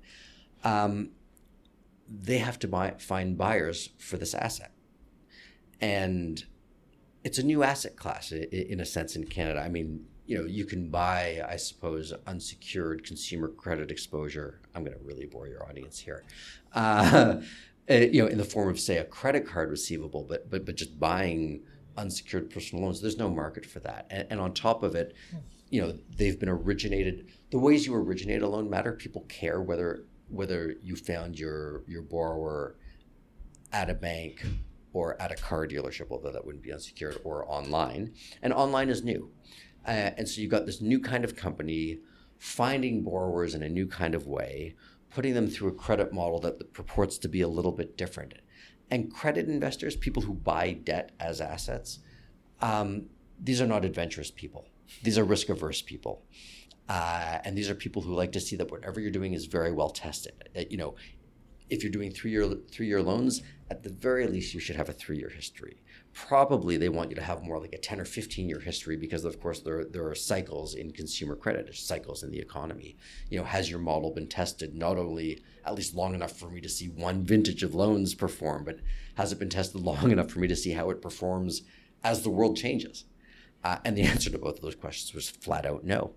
Um, 0.65 1.13
they 2.11 2.39
have 2.39 2.59
to 2.59 2.69
buy, 2.69 2.95
find 2.99 3.39
buyers 3.39 3.91
for 3.99 4.17
this 4.17 4.35
asset, 4.35 4.73
and 5.81 6.45
it's 7.23 7.39
a 7.39 7.43
new 7.43 7.63
asset 7.63 7.97
class 7.97 8.33
in 8.33 8.81
a 8.81 8.87
sense 8.87 9.15
in 9.15 9.25
Canada. 9.25 9.61
I 9.61 9.69
mean, 9.69 10.07
you 10.27 10.39
know, 10.39 10.45
you 10.45 10.65
can 10.65 10.91
buy, 10.91 11.45
I 11.47 11.57
suppose, 11.57 12.13
unsecured 12.27 13.05
consumer 13.05 13.49
credit 13.49 13.91
exposure. 13.91 14.61
I'm 14.75 14.85
going 14.85 14.97
to 14.97 15.05
really 15.05 15.27
bore 15.27 15.49
your 15.49 15.67
audience 15.69 15.99
here. 15.99 16.25
Uh, 16.73 17.41
uh, 17.91 17.95
you 17.95 18.23
know, 18.23 18.29
in 18.29 18.39
the 18.39 18.45
form 18.45 18.69
of 18.69 18.79
say 18.79 18.99
a 18.99 19.05
credit 19.05 19.47
card 19.47 19.71
receivable, 19.71 20.25
but 20.25 20.49
but 20.51 20.65
but 20.65 20.77
just 20.77 20.99
buying 20.99 21.63
unsecured 21.97 22.51
personal 22.51 22.85
loans. 22.85 23.01
There's 23.01 23.19
no 23.19 23.29
market 23.29 23.67
for 23.67 23.81
that, 23.81 24.07
and, 24.11 24.27
and 24.31 24.41
on 24.41 24.55
top 24.55 24.83
of 24.83 24.95
it, 24.95 25.15
you 25.69 25.81
know, 25.81 25.99
they've 26.17 26.39
been 26.39 26.49
originated. 26.49 27.27
The 27.51 27.59
ways 27.59 27.87
you 27.87 27.95
originate 27.95 28.43
a 28.43 28.49
loan 28.49 28.71
matter. 28.71 28.93
People 28.93 29.23
care 29.23 29.61
whether 29.61 30.05
whether 30.31 30.75
you 30.83 30.97
found 30.97 31.39
your 31.39 31.83
your 31.87 32.03
borrower 32.03 32.77
at 33.73 33.91
a 33.91 33.95
bank 33.95 34.45
or 34.93 35.21
at 35.23 35.31
a 35.31 35.37
car 35.37 35.67
dealership, 35.67 36.09
although 36.11 36.33
that 36.33 36.45
wouldn't 36.45 36.65
be 36.65 36.73
unsecured, 36.73 37.21
or 37.23 37.49
online. 37.49 38.13
And 38.43 38.53
online 38.53 38.89
is 38.89 39.05
new. 39.05 39.31
Uh, 39.87 40.11
and 40.17 40.29
so 40.29 40.41
you've 40.41 40.51
got 40.51 40.67
this 40.67 40.81
new 40.81 40.99
kind 40.99 41.25
of 41.25 41.37
company 41.37 42.01
finding 42.39 43.03
borrowers 43.05 43.55
in 43.55 43.63
a 43.63 43.69
new 43.69 43.87
kind 43.87 44.15
of 44.15 44.27
way 44.27 44.75
putting 45.11 45.35
them 45.35 45.49
through 45.49 45.69
a 45.69 45.73
credit 45.73 46.13
model 46.13 46.39
that 46.41 46.73
purports 46.73 47.19
to 47.19 47.29
be 47.29 47.41
a 47.41 47.49
little 47.49 47.73
bit 47.73 47.97
different. 47.97 48.35
And 48.91 49.13
credit 49.13 49.49
investors, 49.49 49.97
people 49.97 50.23
who 50.23 50.35
buy 50.35 50.73
debt 50.73 51.13
as 51.21 51.41
assets, 51.41 51.99
um, 52.61 53.07
these 53.43 53.61
are 53.61 53.67
not 53.67 53.85
adventurous 53.85 54.31
people. 54.31 54.69
These 55.03 55.19
are 55.19 55.25
risk 55.25 55.49
averse 55.49 55.83
people. 55.83 56.25
Uh, 56.91 57.39
and 57.45 57.57
these 57.57 57.71
are 57.71 57.77
people 57.77 58.03
who 58.03 58.13
like 58.13 58.33
to 58.33 58.41
see 58.41 58.57
that 58.57 58.69
whatever 58.69 58.99
you're 58.99 59.13
doing 59.13 59.33
is 59.33 59.47
very 59.47 59.71
well 59.71 59.91
tested. 59.91 60.33
You 60.71 60.77
know, 60.77 60.97
if 61.69 61.85
you're 61.85 61.93
doing 61.93 62.11
three 62.11 62.33
year 62.33 62.53
three 62.69 62.89
year 62.89 63.01
loans, 63.01 63.43
at 63.71 63.85
the 63.85 63.91
very 63.91 64.27
least 64.27 64.55
you 64.55 64.59
should 64.59 64.75
have 64.75 64.89
a 64.89 64.93
three 64.93 65.17
year 65.17 65.29
history. 65.29 65.85
Probably 66.13 66.77
they 66.77 66.89
want 66.89 67.11
you 67.11 67.15
to 67.15 67.23
have 67.23 67.45
more 67.45 67.61
like 67.61 67.75
a 67.75 67.79
ten 67.79 68.01
or 68.01 68.05
fifteen 68.05 68.49
year 68.49 68.59
history 68.59 68.97
because 68.97 69.25
of 69.25 69.39
course 69.39 69.61
there 69.61 69.85
there 69.85 70.09
are 70.09 70.17
cycles 70.17 70.75
in 70.75 70.91
consumer 70.91 71.37
credit, 71.37 71.73
cycles 71.77 72.25
in 72.25 72.33
the 72.33 72.41
economy. 72.41 72.97
You 73.29 73.39
know, 73.39 73.45
has 73.45 73.71
your 73.71 73.79
model 73.79 74.11
been 74.11 74.27
tested 74.27 74.75
not 74.75 74.99
only 74.99 75.45
at 75.65 75.77
least 75.77 75.95
long 75.95 76.13
enough 76.13 76.37
for 76.37 76.51
me 76.51 76.61
to 76.61 76.69
see 76.69 76.89
one 76.89 77.23
vintage 77.23 77.63
of 77.63 77.73
loans 77.73 78.17
perform, 78.17 78.65
but 78.65 78.81
has 79.15 79.31
it 79.31 79.39
been 79.39 79.49
tested 79.49 79.81
long 79.93 80.11
enough 80.11 80.33
for 80.33 80.41
me 80.41 80.49
to 80.49 80.57
see 80.57 80.73
how 80.73 80.91
it 80.91 81.01
performs 81.01 81.63
as 82.03 82.23
the 82.23 82.31
world 82.31 82.57
changes? 82.57 83.05
Uh, 83.63 83.77
and 83.85 83.97
the 83.97 84.03
answer 84.03 84.31
to 84.31 84.39
both 84.39 84.57
of 84.57 84.63
those 84.63 84.75
questions 84.75 85.15
was 85.15 85.31
flat 85.31 85.65
out 85.65 85.85
no. 85.85 86.15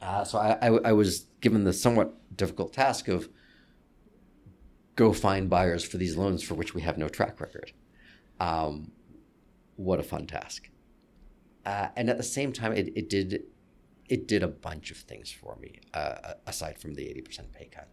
Uh, 0.00 0.24
so 0.24 0.38
I, 0.38 0.58
I, 0.62 0.68
I 0.84 0.92
was 0.92 1.26
given 1.40 1.64
the 1.64 1.72
somewhat 1.72 2.14
difficult 2.36 2.72
task 2.72 3.08
of 3.08 3.28
go 4.96 5.12
find 5.12 5.48
buyers 5.48 5.84
for 5.84 5.96
these 5.96 6.16
loans 6.16 6.42
for 6.42 6.54
which 6.54 6.74
we 6.74 6.82
have 6.82 6.98
no 6.98 7.08
track 7.08 7.40
record. 7.40 7.72
Um, 8.40 8.92
what 9.76 10.00
a 10.00 10.02
fun 10.02 10.26
task. 10.26 10.68
Uh, 11.64 11.88
and 11.96 12.08
at 12.10 12.16
the 12.16 12.22
same 12.24 12.52
time, 12.52 12.72
it, 12.72 12.92
it 12.96 13.08
did 13.08 13.44
it 14.08 14.26
did 14.26 14.42
a 14.42 14.48
bunch 14.48 14.90
of 14.90 14.96
things 14.96 15.30
for 15.30 15.56
me, 15.60 15.80
uh, 15.92 16.34
aside 16.46 16.78
from 16.78 16.94
the 16.94 17.02
80% 17.02 17.52
pay 17.52 17.66
cut. 17.70 17.88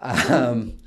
Um, 0.00 0.78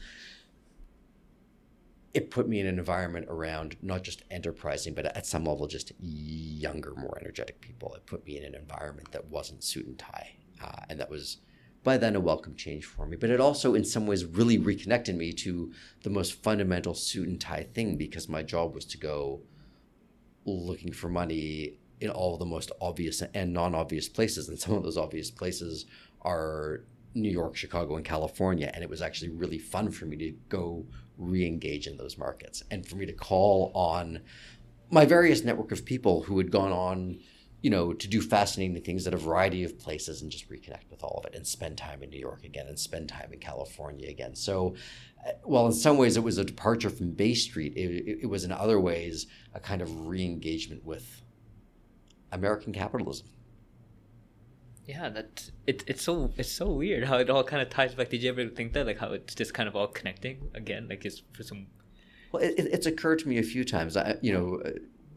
it 2.13 2.29
put 2.29 2.47
me 2.47 2.59
in 2.59 2.67
an 2.67 2.79
environment 2.79 3.27
around 3.29 3.75
not 3.81 4.03
just 4.03 4.23
enterprising, 4.31 4.93
but 4.93 5.05
at 5.05 5.25
some 5.25 5.45
level, 5.45 5.67
just 5.67 5.91
younger, 5.99 6.93
more 6.95 7.17
energetic 7.19 7.61
people. 7.61 7.93
It 7.95 8.05
put 8.05 8.25
me 8.25 8.37
in 8.37 8.43
an 8.43 8.55
environment 8.55 9.11
that 9.11 9.25
wasn't 9.27 9.63
suit 9.63 9.85
and 9.85 9.97
tie. 9.97 10.35
Uh, 10.61 10.81
and 10.89 10.99
that 10.99 11.09
was 11.09 11.37
by 11.83 11.97
then 11.97 12.15
a 12.15 12.19
welcome 12.19 12.55
change 12.55 12.85
for 12.85 13.05
me. 13.05 13.17
But 13.17 13.29
it 13.29 13.39
also, 13.39 13.73
in 13.73 13.83
some 13.83 14.05
ways, 14.05 14.25
really 14.25 14.57
reconnected 14.57 15.15
me 15.15 15.33
to 15.33 15.71
the 16.03 16.09
most 16.09 16.33
fundamental 16.43 16.93
suit 16.93 17.27
and 17.27 17.41
tie 17.41 17.67
thing 17.73 17.97
because 17.97 18.29
my 18.29 18.43
job 18.43 18.75
was 18.75 18.85
to 18.85 18.97
go 18.97 19.41
looking 20.45 20.91
for 20.91 21.09
money 21.09 21.77
in 21.99 22.09
all 22.09 22.37
the 22.37 22.45
most 22.45 22.71
obvious 22.81 23.21
and 23.33 23.53
non 23.53 23.73
obvious 23.75 24.07
places. 24.07 24.49
And 24.49 24.59
some 24.59 24.75
of 24.75 24.83
those 24.83 24.97
obvious 24.97 25.31
places 25.31 25.85
are 26.21 26.83
New 27.13 27.31
York, 27.31 27.55
Chicago, 27.55 27.95
and 27.95 28.05
California. 28.05 28.71
And 28.73 28.83
it 28.83 28.89
was 28.89 29.01
actually 29.01 29.29
really 29.29 29.59
fun 29.59 29.91
for 29.91 30.05
me 30.05 30.17
to 30.17 30.31
go 30.49 30.85
re 31.17 31.45
engage 31.45 31.87
in 31.87 31.97
those 31.97 32.17
markets 32.17 32.63
and 32.71 32.85
for 32.85 32.95
me 32.95 33.05
to 33.05 33.13
call 33.13 33.71
on 33.75 34.21
my 34.89 35.05
various 35.05 35.43
network 35.43 35.71
of 35.71 35.85
people 35.85 36.23
who 36.23 36.37
had 36.37 36.51
gone 36.51 36.71
on 36.71 37.19
you 37.61 37.69
know, 37.69 37.93
to 37.93 38.07
do 38.07 38.21
fascinating 38.21 38.81
things 38.81 39.05
at 39.05 39.13
a 39.13 39.17
variety 39.17 39.63
of 39.63 39.77
places 39.77 40.21
and 40.21 40.31
just 40.31 40.49
reconnect 40.49 40.89
with 40.89 41.03
all 41.03 41.19
of 41.19 41.25
it 41.25 41.35
and 41.35 41.45
spend 41.45 41.77
time 41.77 42.01
in 42.01 42.09
New 42.09 42.19
York 42.19 42.43
again 42.43 42.67
and 42.67 42.79
spend 42.79 43.07
time 43.07 43.29
in 43.31 43.39
California 43.39 44.09
again. 44.09 44.35
So, 44.35 44.75
uh, 45.25 45.33
while 45.43 45.67
in 45.67 45.73
some 45.73 45.97
ways 45.97 46.17
it 46.17 46.23
was 46.23 46.39
a 46.39 46.43
departure 46.43 46.89
from 46.89 47.11
Bay 47.11 47.35
Street, 47.35 47.73
it, 47.75 48.21
it 48.23 48.25
was 48.29 48.43
in 48.43 48.51
other 48.51 48.79
ways 48.79 49.27
a 49.53 49.59
kind 49.59 49.81
of 49.81 50.07
re 50.07 50.23
engagement 50.23 50.83
with 50.83 51.21
American 52.31 52.73
capitalism. 52.73 53.27
Yeah, 54.87 55.09
that 55.09 55.51
it, 55.67 55.83
it's 55.85 56.01
so 56.01 56.33
it's 56.37 56.51
so 56.51 56.67
weird 56.71 57.03
how 57.03 57.17
it 57.17 57.29
all 57.29 57.43
kind 57.43 57.61
of 57.61 57.69
ties 57.69 57.93
back. 57.93 58.09
Did 58.09 58.23
you 58.23 58.29
ever 58.29 58.47
think 58.47 58.73
that 58.73 58.87
like 58.87 58.97
how 58.97 59.13
it's 59.13 59.35
just 59.35 59.53
kind 59.53 59.69
of 59.69 59.75
all 59.75 59.87
connecting 59.87 60.49
again? 60.55 60.87
Like 60.89 61.05
it's 61.05 61.21
for 61.33 61.43
some. 61.43 61.67
Well, 62.31 62.41
it, 62.41 62.55
it's 62.57 62.87
occurred 62.87 63.19
to 63.19 63.27
me 63.27 63.37
a 63.37 63.43
few 63.43 63.63
times. 63.63 63.95
I, 63.95 64.17
you 64.21 64.33
know, 64.33 64.63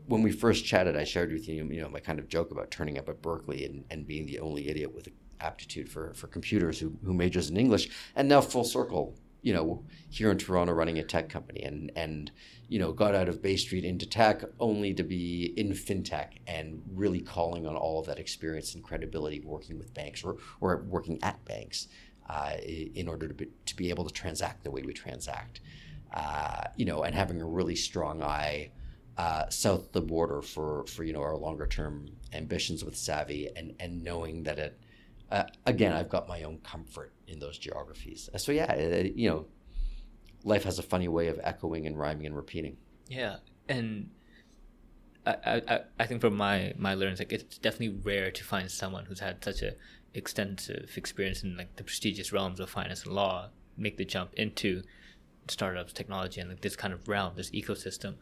when 0.06 0.22
we 0.22 0.32
first 0.32 0.64
chatted, 0.64 0.96
I 0.96 1.04
shared 1.04 1.32
with 1.32 1.48
you, 1.48 1.64
you 1.64 1.80
know, 1.80 1.88
my 1.88 2.00
kind 2.00 2.18
of 2.18 2.28
joke 2.28 2.50
about 2.50 2.70
turning 2.70 2.98
up 2.98 3.08
at 3.08 3.22
Berkeley 3.22 3.64
and, 3.64 3.84
and 3.90 4.06
being 4.06 4.26
the 4.26 4.38
only 4.40 4.68
idiot 4.68 4.94
with 4.94 5.08
aptitude 5.40 5.88
for, 5.88 6.12
for 6.14 6.26
computers 6.26 6.78
who, 6.78 6.96
who 7.04 7.14
majors 7.14 7.50
in 7.50 7.56
English. 7.56 7.88
And 8.14 8.28
now 8.28 8.40
full 8.40 8.64
circle, 8.64 9.16
you 9.42 9.52
know, 9.52 9.84
here 10.10 10.30
in 10.30 10.38
Toronto 10.38 10.72
running 10.72 10.98
a 10.98 11.02
tech 11.02 11.28
company 11.28 11.62
and, 11.62 11.90
and, 11.96 12.30
you 12.68 12.78
know, 12.78 12.92
got 12.92 13.14
out 13.14 13.28
of 13.28 13.42
Bay 13.42 13.56
Street 13.56 13.84
into 13.84 14.06
tech 14.06 14.42
only 14.60 14.92
to 14.94 15.02
be 15.02 15.54
in 15.56 15.70
fintech 15.70 16.38
and 16.46 16.82
really 16.92 17.20
calling 17.20 17.66
on 17.66 17.76
all 17.76 18.00
of 18.00 18.06
that 18.06 18.18
experience 18.18 18.74
and 18.74 18.84
credibility 18.84 19.40
working 19.40 19.78
with 19.78 19.92
banks 19.94 20.22
or, 20.22 20.36
or 20.60 20.84
working 20.88 21.18
at 21.22 21.42
banks 21.44 21.88
uh, 22.28 22.52
in 22.62 23.08
order 23.08 23.28
to 23.28 23.34
be, 23.34 23.48
to 23.66 23.76
be 23.76 23.90
able 23.90 24.04
to 24.04 24.12
transact 24.12 24.64
the 24.64 24.70
way 24.70 24.82
we 24.82 24.92
transact. 24.92 25.60
Uh, 26.12 26.62
you 26.76 26.84
know, 26.84 27.02
and 27.02 27.14
having 27.14 27.40
a 27.40 27.46
really 27.46 27.74
strong 27.74 28.22
eye 28.22 28.70
uh, 29.16 29.48
south 29.48 29.86
of 29.86 29.92
the 29.92 30.00
border 30.00 30.42
for 30.42 30.84
for 30.86 31.04
you 31.04 31.12
know 31.12 31.22
our 31.22 31.36
longer 31.36 31.66
term 31.66 32.08
ambitions 32.32 32.84
with 32.84 32.96
Savvy 32.96 33.48
and 33.54 33.74
and 33.78 34.02
knowing 34.02 34.42
that 34.44 34.58
it 34.58 34.78
uh, 35.30 35.44
again 35.66 35.92
I've 35.92 36.08
got 36.08 36.28
my 36.28 36.42
own 36.42 36.58
comfort 36.58 37.12
in 37.28 37.38
those 37.38 37.58
geographies. 37.58 38.28
So 38.36 38.52
yeah, 38.52 38.72
it, 38.72 39.14
you 39.14 39.28
know, 39.30 39.46
life 40.42 40.64
has 40.64 40.78
a 40.78 40.82
funny 40.82 41.08
way 41.08 41.28
of 41.28 41.40
echoing 41.42 41.86
and 41.86 41.98
rhyming 41.98 42.26
and 42.26 42.36
repeating. 42.36 42.76
Yeah, 43.08 43.36
and 43.68 44.10
I 45.26 45.62
I, 45.68 45.80
I 45.98 46.06
think 46.06 46.20
from 46.20 46.36
my 46.36 46.74
my 46.76 46.94
learnings, 46.94 47.20
like 47.20 47.32
it's 47.32 47.58
definitely 47.58 48.00
rare 48.02 48.30
to 48.30 48.44
find 48.44 48.70
someone 48.70 49.06
who's 49.06 49.20
had 49.20 49.44
such 49.44 49.62
a 49.62 49.74
extensive 50.12 50.90
experience 50.96 51.42
in 51.42 51.56
like 51.56 51.76
the 51.76 51.84
prestigious 51.84 52.32
realms 52.32 52.60
of 52.60 52.70
finance 52.70 53.04
and 53.04 53.14
law 53.14 53.48
make 53.76 53.96
the 53.96 54.04
jump 54.04 54.32
into 54.34 54.82
startups, 55.48 55.92
technology, 55.92 56.40
and 56.40 56.50
like 56.50 56.60
this 56.60 56.76
kind 56.76 56.94
of 56.94 57.08
realm, 57.08 57.34
this 57.36 57.50
ecosystem 57.50 58.14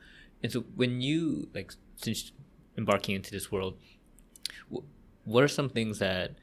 and 0.42 0.50
so 0.52 0.60
when 0.74 1.00
you 1.00 1.48
like 1.54 1.72
since 1.96 2.32
embarking 2.76 3.14
into 3.14 3.30
this 3.30 3.52
world, 3.52 3.78
what 5.24 5.44
are 5.44 5.48
some 5.48 5.68
things 5.68 5.98
that 5.98 6.34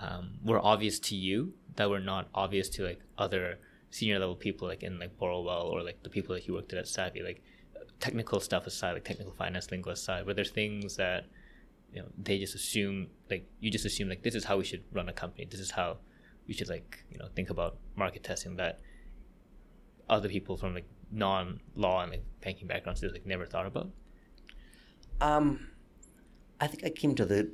um, 0.00 0.38
were 0.44 0.64
obvious 0.64 0.98
to 0.98 1.16
you 1.16 1.54
that 1.76 1.90
were 1.90 2.00
not 2.00 2.28
obvious 2.34 2.68
to 2.68 2.84
like 2.84 3.00
other 3.18 3.58
senior 3.90 4.18
level 4.18 4.34
people 4.34 4.68
like 4.68 4.82
in 4.82 4.98
like 4.98 5.16
Borrowell 5.18 5.64
or 5.72 5.82
like 5.82 6.02
the 6.02 6.10
people 6.10 6.34
that 6.34 6.46
you 6.46 6.54
worked 6.54 6.72
at 6.72 6.78
at 6.78 6.88
Savvy, 6.88 7.22
like 7.22 7.42
technical 8.00 8.40
stuff 8.40 8.66
aside, 8.66 8.92
like 8.92 9.04
technical 9.04 9.32
finance 9.32 9.70
lingo 9.70 9.90
aside, 9.90 10.26
were 10.26 10.34
there 10.34 10.44
things 10.44 10.96
that 10.96 11.24
you 11.92 12.00
know 12.00 12.08
they 12.18 12.38
just 12.38 12.54
assume 12.54 13.08
like 13.30 13.48
you 13.60 13.70
just 13.70 13.84
assume 13.84 14.08
like 14.08 14.22
this 14.22 14.34
is 14.34 14.44
how 14.44 14.58
we 14.58 14.64
should 14.64 14.84
run 14.92 15.08
a 15.08 15.12
company, 15.12 15.46
this 15.50 15.60
is 15.60 15.70
how 15.70 15.96
we 16.46 16.54
should 16.54 16.68
like 16.68 17.04
you 17.10 17.18
know 17.18 17.28
think 17.34 17.50
about 17.50 17.76
market 17.96 18.22
testing 18.22 18.56
that 18.56 18.80
other 20.08 20.28
people 20.28 20.56
from 20.56 20.74
like 20.74 20.86
non-law 21.10 22.02
and 22.02 22.10
like 22.10 22.24
banking 22.40 22.66
backgrounds 22.66 23.00
just 23.00 23.14
like 23.14 23.26
never 23.26 23.46
thought 23.46 23.66
about? 23.66 23.90
Um, 25.20 25.68
I 26.60 26.66
think 26.66 26.84
I 26.84 26.90
came 26.90 27.14
to 27.14 27.24
the 27.24 27.50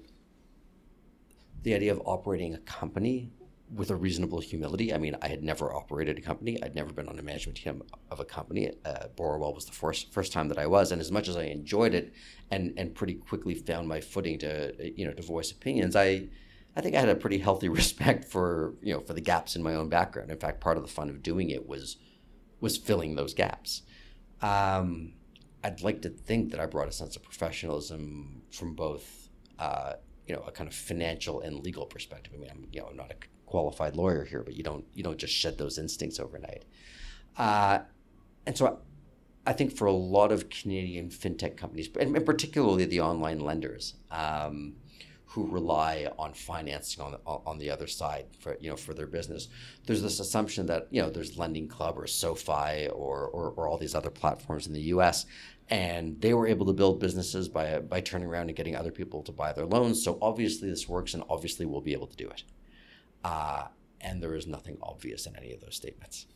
the 1.63 1.75
idea 1.75 1.93
of 1.93 2.03
operating 2.05 2.55
a 2.55 2.59
company 2.59 3.31
with 3.75 3.91
a 3.91 3.97
reasonable 3.97 4.41
humility. 4.41 4.93
I 4.93 4.99
mean, 4.99 5.17
I 5.23 5.29
had 5.29 5.43
never 5.43 5.73
operated 5.73 6.19
a 6.19 6.21
company. 6.21 6.63
I'd 6.63 6.75
never 6.75 6.93
been 6.93 7.09
on 7.09 7.19
a 7.19 7.23
management 7.23 7.57
team 7.57 7.83
of 8.11 8.21
a 8.21 8.25
company. 8.25 8.71
Uh, 8.85 9.07
Borrowell 9.17 9.55
was 9.55 9.65
the 9.65 9.73
first 9.73 10.13
first 10.13 10.33
time 10.33 10.49
that 10.49 10.59
I 10.59 10.67
was, 10.67 10.93
and 10.93 11.01
as 11.01 11.11
much 11.11 11.29
as 11.29 11.37
I 11.37 11.45
enjoyed 11.45 11.95
it, 11.95 12.13
and 12.51 12.75
and 12.77 12.95
pretty 12.95 13.15
quickly 13.15 13.55
found 13.55 13.89
my 13.89 14.01
footing 14.01 14.39
to 14.41 14.75
you 14.99 15.07
know 15.07 15.13
to 15.13 15.23
voice 15.23 15.51
opinions, 15.51 15.97
I. 15.97 16.29
I 16.75 16.81
think 16.81 16.97
I 16.97 17.01
had 17.01 17.11
a 17.11 17.15
pretty 17.15 17.37
healthy 17.37 17.69
respect 17.81 18.25
for 18.25 18.73
you 18.81 18.95
know 18.95 19.01
for 19.01 19.13
the 19.13 19.21
gaps 19.21 19.57
in 19.57 19.63
my 19.63 19.75
own 19.75 19.91
background. 19.91 20.31
In 20.31 20.39
fact, 20.39 20.63
part 20.63 20.79
of 20.79 20.83
the 20.83 20.89
fun 20.89 21.11
of 21.11 21.23
doing 21.23 21.51
it 21.51 21.69
was 21.69 21.99
was 22.63 22.79
filling 22.79 23.17
those 23.17 23.35
gaps. 23.35 23.83
Um, 24.41 25.13
I'd 25.63 25.83
like 25.83 26.01
to 26.03 26.09
think 26.09 26.53
that 26.53 26.61
I 26.61 26.67
brought 26.67 26.89
a 26.89 26.93
sense 26.93 27.17
of 27.17 27.23
professionalism 27.23 28.43
from 28.51 28.75
both, 28.75 29.29
uh, 29.59 29.95
you 30.27 30.35
know, 30.35 30.43
a 30.47 30.53
kind 30.53 30.69
of 30.69 30.75
financial 30.75 31.41
and 31.41 31.61
legal 31.61 31.85
perspective. 31.85 32.33
I 32.35 32.39
mean, 32.39 32.51
I'm, 32.51 32.69
you 32.73 32.81
know, 32.81 32.87
I'm 32.87 32.97
not 32.97 33.11
a 33.11 33.17
qualified 33.47 33.97
lawyer 33.97 34.25
here, 34.25 34.43
but 34.43 34.55
you 34.55 34.63
don't, 34.63 34.85
you 34.95 35.03
don't 35.03 35.19
just 35.19 35.35
shed 35.35 35.59
those 35.59 35.77
instincts 35.77 36.19
overnight. 36.19 36.65
Uh, 37.37 37.81
and 38.47 38.57
so 38.57 38.67
I, 38.67 39.51
I, 39.51 39.53
think 39.53 39.77
for 39.77 39.87
a 39.87 39.93
lot 39.93 40.33
of 40.33 40.49
Canadian 40.49 41.11
fintech 41.11 41.57
companies, 41.57 41.89
and, 41.99 42.25
particularly 42.25 42.85
the 42.85 43.01
online 43.01 43.41
lenders, 43.41 43.95
um, 44.11 44.75
who 45.33 45.47
rely 45.47 46.07
on 46.19 46.35
financing 46.35 47.03
on 47.03 47.13
the, 47.13 47.19
on 47.25 47.57
the 47.57 47.71
other 47.71 47.87
side 47.87 48.27
for 48.39 48.57
you 48.61 48.69
know 48.69 48.77
for 48.77 48.93
their 48.93 49.07
business. 49.07 49.49
There's 49.87 50.03
this 50.03 50.21
assumption 50.21 50.67
that 50.67 50.89
you 50.91 51.01
know 51.01 51.09
there's 51.09 51.39
Lending 51.39 51.69
Club 51.69 51.99
or 51.99 52.07
SoFi 52.07 52.89
or, 52.89 53.29
or, 53.29 53.51
or 53.57 53.67
all 53.67 53.79
these 53.79 53.95
other 53.95 54.11
platforms 54.11 54.67
in 54.67 54.75
the 54.75 54.81
U.S. 54.95 55.25
and 55.69 56.21
they 56.21 56.35
were 56.35 56.47
able 56.47 56.67
to 56.67 56.75
build 56.75 57.01
businesses 57.01 57.49
by 57.49 57.79
by 57.79 58.01
turning 58.01 58.29
around 58.29 58.49
and 58.49 58.57
getting 58.57 58.77
other 58.77 58.93
people 58.93 59.23
to 59.23 59.33
buy 59.33 59.55
their 59.55 59.65
loans. 59.65 60.05
So 60.05 60.19
obviously 60.21 60.69
this 60.69 60.87
works, 60.87 61.15
and 61.15 61.25
obviously 61.31 61.65
we'll 61.65 61.81
be 61.81 61.95
able 61.95 62.09
to 62.09 62.17
do 62.17 62.29
it. 62.29 62.43
Uh, 63.25 63.69
and 64.03 64.23
there 64.23 64.35
is 64.35 64.47
nothing 64.47 64.77
obvious 64.83 65.25
in 65.27 65.35
any 65.37 65.55
of 65.55 65.63
those 65.63 65.77
statements. 65.77 66.27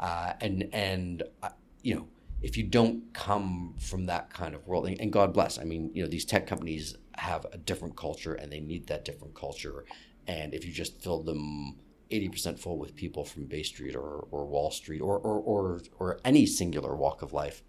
Uh, 0.00 0.32
and 0.40 0.70
and 0.72 1.22
uh, 1.42 1.50
you 1.82 1.96
know 1.96 2.08
if 2.40 2.56
you 2.56 2.64
don't 2.64 3.12
come 3.12 3.74
from 3.78 4.06
that 4.06 4.30
kind 4.30 4.54
of 4.54 4.66
world, 4.66 4.86
and, 4.86 5.00
and 5.00 5.12
God 5.12 5.32
bless, 5.32 5.58
I 5.58 5.64
mean, 5.64 5.90
you 5.94 6.02
know, 6.02 6.08
these 6.08 6.24
tech 6.24 6.46
companies 6.46 6.96
have 7.16 7.46
a 7.52 7.58
different 7.58 7.96
culture 7.96 8.34
and 8.34 8.50
they 8.50 8.60
need 8.60 8.86
that 8.86 9.04
different 9.04 9.34
culture. 9.34 9.84
And 10.26 10.54
if 10.54 10.64
you 10.64 10.72
just 10.72 11.02
fill 11.02 11.22
them 11.22 11.78
80% 12.10 12.58
full 12.58 12.78
with 12.78 12.94
people 12.94 13.24
from 13.24 13.46
Bay 13.46 13.62
Street 13.62 13.96
or, 13.96 14.26
or 14.30 14.46
Wall 14.46 14.70
Street 14.70 15.00
or, 15.00 15.18
or, 15.18 15.40
or, 15.40 15.80
or 15.98 16.20
any 16.24 16.46
singular 16.46 16.94
walk 16.94 17.22
of 17.22 17.32
life, 17.32 17.62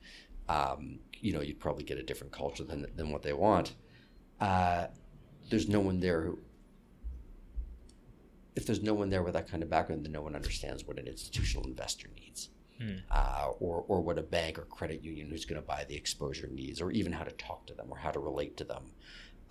um, 0.50 1.00
you 1.14 1.34
know, 1.34 1.41
you'd 1.41 1.60
probably 1.60 1.84
get 1.84 1.98
a 1.98 2.04
different 2.04 2.34
culture 2.34 2.64
than, 2.64 2.86
than 2.96 3.12
what 3.12 3.22
they 3.22 3.34
want. 3.34 3.76
Uh, 4.39 4.88
there's 5.50 5.70
no 5.70 5.80
one 5.80 6.00
there 6.00 6.22
who, 6.24 6.39
if 8.56 8.66
there's 8.66 8.84
no 8.84 8.94
one 8.94 9.10
there 9.10 9.24
with 9.24 9.34
that 9.34 9.50
kind 9.50 9.64
of 9.64 9.70
background, 9.70 10.06
then 10.06 10.12
no 10.12 10.22
one 10.22 10.36
understands 10.36 10.86
what 10.86 11.00
an 11.00 11.08
institutional 11.08 11.66
investor 11.66 12.10
needs. 12.16 12.50
Uh, 13.10 13.52
or, 13.60 13.86
or 13.88 14.02
what 14.02 14.18
a 14.18 14.24
bank 14.24 14.60
or 14.60 14.64
credit 14.64 15.04
union 15.04 15.30
who's 15.30 15.46
going 15.46 15.62
to 15.62 15.66
buy 15.66 15.86
the 15.88 15.96
exposure 15.96 16.50
needs, 16.52 16.82
or 16.82 16.91
even 16.91 17.14
how 17.14 17.24
to 17.24 17.32
talk 17.32 17.66
to 17.68 17.74
them, 17.74 17.88
or 17.89 17.98
how 17.98 18.12
to 18.12 18.20
relate 18.20 18.58
to 18.58 18.64
them, 18.64 18.91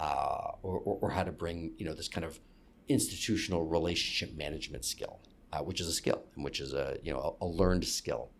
uh, 0.02 0.50
or, 0.64 0.80
or, 0.80 0.98
or, 1.00 1.10
how 1.10 1.22
to 1.22 1.30
bring 1.30 1.72
you 1.78 1.86
know 1.86 1.94
this 1.94 2.08
kind 2.08 2.24
of 2.24 2.40
institutional 2.88 3.64
relationship 3.64 4.36
management 4.36 4.84
skill, 4.84 5.20
uh, 5.52 5.60
which 5.60 5.80
is 5.80 5.86
a 5.86 5.92
skill 5.92 6.24
and 6.34 6.44
which 6.44 6.58
is 6.60 6.72
a 6.72 6.98
you 7.04 7.12
know 7.12 7.36
a, 7.40 7.44
a 7.44 7.46
learned 7.46 7.84
skill. 7.84 8.30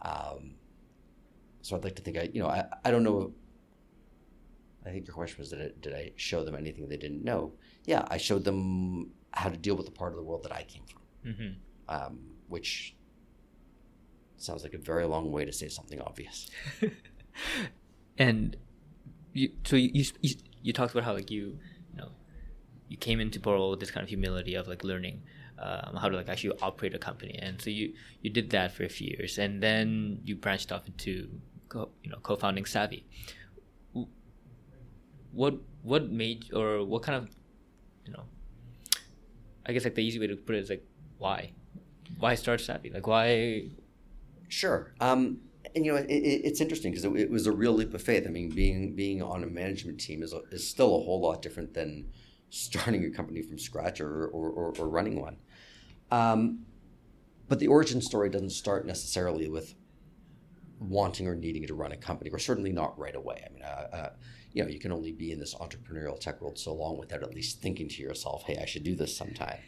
Um, 0.00 0.54
so 1.60 1.76
I'd 1.76 1.84
like 1.84 1.96
to 1.96 2.02
think 2.02 2.16
I 2.16 2.30
you 2.32 2.42
know 2.42 2.48
I, 2.48 2.64
I 2.86 2.90
don't 2.90 3.04
know. 3.04 3.34
I 4.86 4.90
think 4.90 5.06
your 5.06 5.14
question 5.14 5.36
was 5.40 5.50
did 5.50 5.60
I, 5.60 5.70
did 5.82 5.94
I 5.94 6.12
show 6.16 6.42
them 6.42 6.54
anything 6.54 6.88
they 6.88 6.96
didn't 6.96 7.22
know? 7.22 7.52
Yeah, 7.84 8.06
I 8.08 8.16
showed 8.16 8.44
them 8.44 9.10
how 9.32 9.50
to 9.50 9.58
deal 9.58 9.74
with 9.74 9.84
the 9.84 9.92
part 9.92 10.12
of 10.12 10.16
the 10.16 10.24
world 10.24 10.42
that 10.44 10.52
I 10.52 10.62
came 10.62 10.84
from, 10.86 11.32
mm-hmm. 11.32 11.94
um, 11.94 12.18
which 12.48 12.96
sounds 14.38 14.62
like 14.62 14.72
a 14.72 14.78
very 14.78 15.04
long 15.04 15.30
way 15.32 15.44
to 15.44 15.52
say 15.52 15.68
something 15.68 16.00
obvious. 16.00 16.50
and 18.18 18.56
you, 19.34 19.50
so 19.64 19.76
you, 19.76 20.04
you 20.22 20.34
you 20.64 20.72
talked 20.72 20.92
about 20.92 21.04
how 21.04 21.12
like 21.12 21.30
you 21.30 21.58
you 21.92 21.96
know 21.98 22.10
you 22.88 22.96
came 22.96 23.20
into 23.20 23.38
Borrowell 23.38 23.70
with 23.70 23.80
this 23.80 23.90
kind 23.90 24.02
of 24.02 24.08
humility 24.08 24.54
of 24.54 24.66
like 24.66 24.82
learning 24.82 25.22
um, 25.58 25.94
how 25.94 26.08
to 26.08 26.16
like 26.16 26.28
actually 26.28 26.58
operate 26.60 26.94
a 26.94 26.98
company, 26.98 27.38
and 27.40 27.60
so 27.60 27.70
you 27.70 27.94
you 28.22 28.30
did 28.30 28.50
that 28.50 28.72
for 28.72 28.82
a 28.82 28.88
few 28.88 29.14
years, 29.16 29.38
and 29.38 29.62
then 29.62 30.18
you 30.24 30.34
branched 30.34 30.72
off 30.72 30.86
into 30.88 31.28
co, 31.68 31.90
you 32.02 32.10
know 32.10 32.18
co-founding 32.22 32.64
Savvy. 32.64 33.06
What 35.32 35.54
what 35.82 36.10
made 36.10 36.52
or 36.52 36.84
what 36.84 37.02
kind 37.02 37.16
of 37.22 37.28
you 38.06 38.12
know 38.12 38.24
I 39.66 39.72
guess 39.72 39.84
like 39.84 39.94
the 39.94 40.04
easy 40.04 40.18
way 40.18 40.26
to 40.26 40.36
put 40.36 40.56
it 40.56 40.60
is 40.60 40.70
like 40.70 40.84
why 41.18 41.52
why 42.18 42.34
start 42.34 42.60
Savvy 42.60 42.90
like 42.90 43.06
why 43.06 43.68
Sure. 44.48 44.94
Um, 45.00 45.40
and 45.74 45.84
you 45.84 45.92
know, 45.92 45.98
it, 45.98 46.08
it's 46.08 46.60
interesting 46.60 46.92
because 46.92 47.04
it, 47.04 47.14
it, 47.16 47.30
was 47.30 47.46
a 47.46 47.52
real 47.52 47.72
leap 47.72 47.94
of 47.94 48.02
faith. 48.02 48.24
I 48.26 48.30
mean, 48.30 48.50
being 48.50 48.94
being 48.94 49.22
on 49.22 49.42
a 49.42 49.46
management 49.46 50.00
team 50.00 50.22
is, 50.22 50.32
a, 50.32 50.40
is 50.50 50.68
still 50.68 50.96
a 50.96 51.02
whole 51.02 51.20
lot 51.20 51.42
different 51.42 51.74
than 51.74 52.10
starting 52.50 53.04
a 53.04 53.10
company 53.10 53.42
from 53.42 53.58
scratch 53.58 54.00
or 54.00 54.26
or, 54.26 54.50
or, 54.50 54.74
or 54.78 54.88
running 54.88 55.20
one. 55.20 55.36
Um, 56.10 56.66
but 57.48 57.58
the 57.58 57.66
origin 57.66 58.00
story 58.00 58.30
doesn't 58.30 58.50
start 58.50 58.86
necessarily 58.86 59.48
with 59.48 59.74
wanting 60.78 61.26
or 61.26 61.34
needing 61.34 61.66
to 61.66 61.74
run 61.74 61.92
a 61.92 61.96
company, 61.96 62.30
or 62.30 62.38
certainly 62.38 62.72
not 62.72 62.98
right 62.98 63.14
away. 63.14 63.44
I 63.44 63.52
mean, 63.52 63.62
uh, 63.62 63.96
uh, 63.96 64.10
you 64.52 64.62
know, 64.62 64.68
you 64.68 64.78
can 64.78 64.92
only 64.92 65.12
be 65.12 65.32
in 65.32 65.38
this 65.38 65.54
entrepreneurial 65.54 66.18
tech 66.18 66.40
world 66.40 66.58
so 66.58 66.72
long 66.72 66.98
without 66.98 67.22
at 67.22 67.34
least 67.34 67.60
thinking 67.60 67.88
to 67.88 68.02
yourself, 68.02 68.44
"Hey, 68.44 68.58
I 68.58 68.66
should 68.66 68.84
do 68.84 68.94
this 68.94 69.16
sometime." 69.16 69.58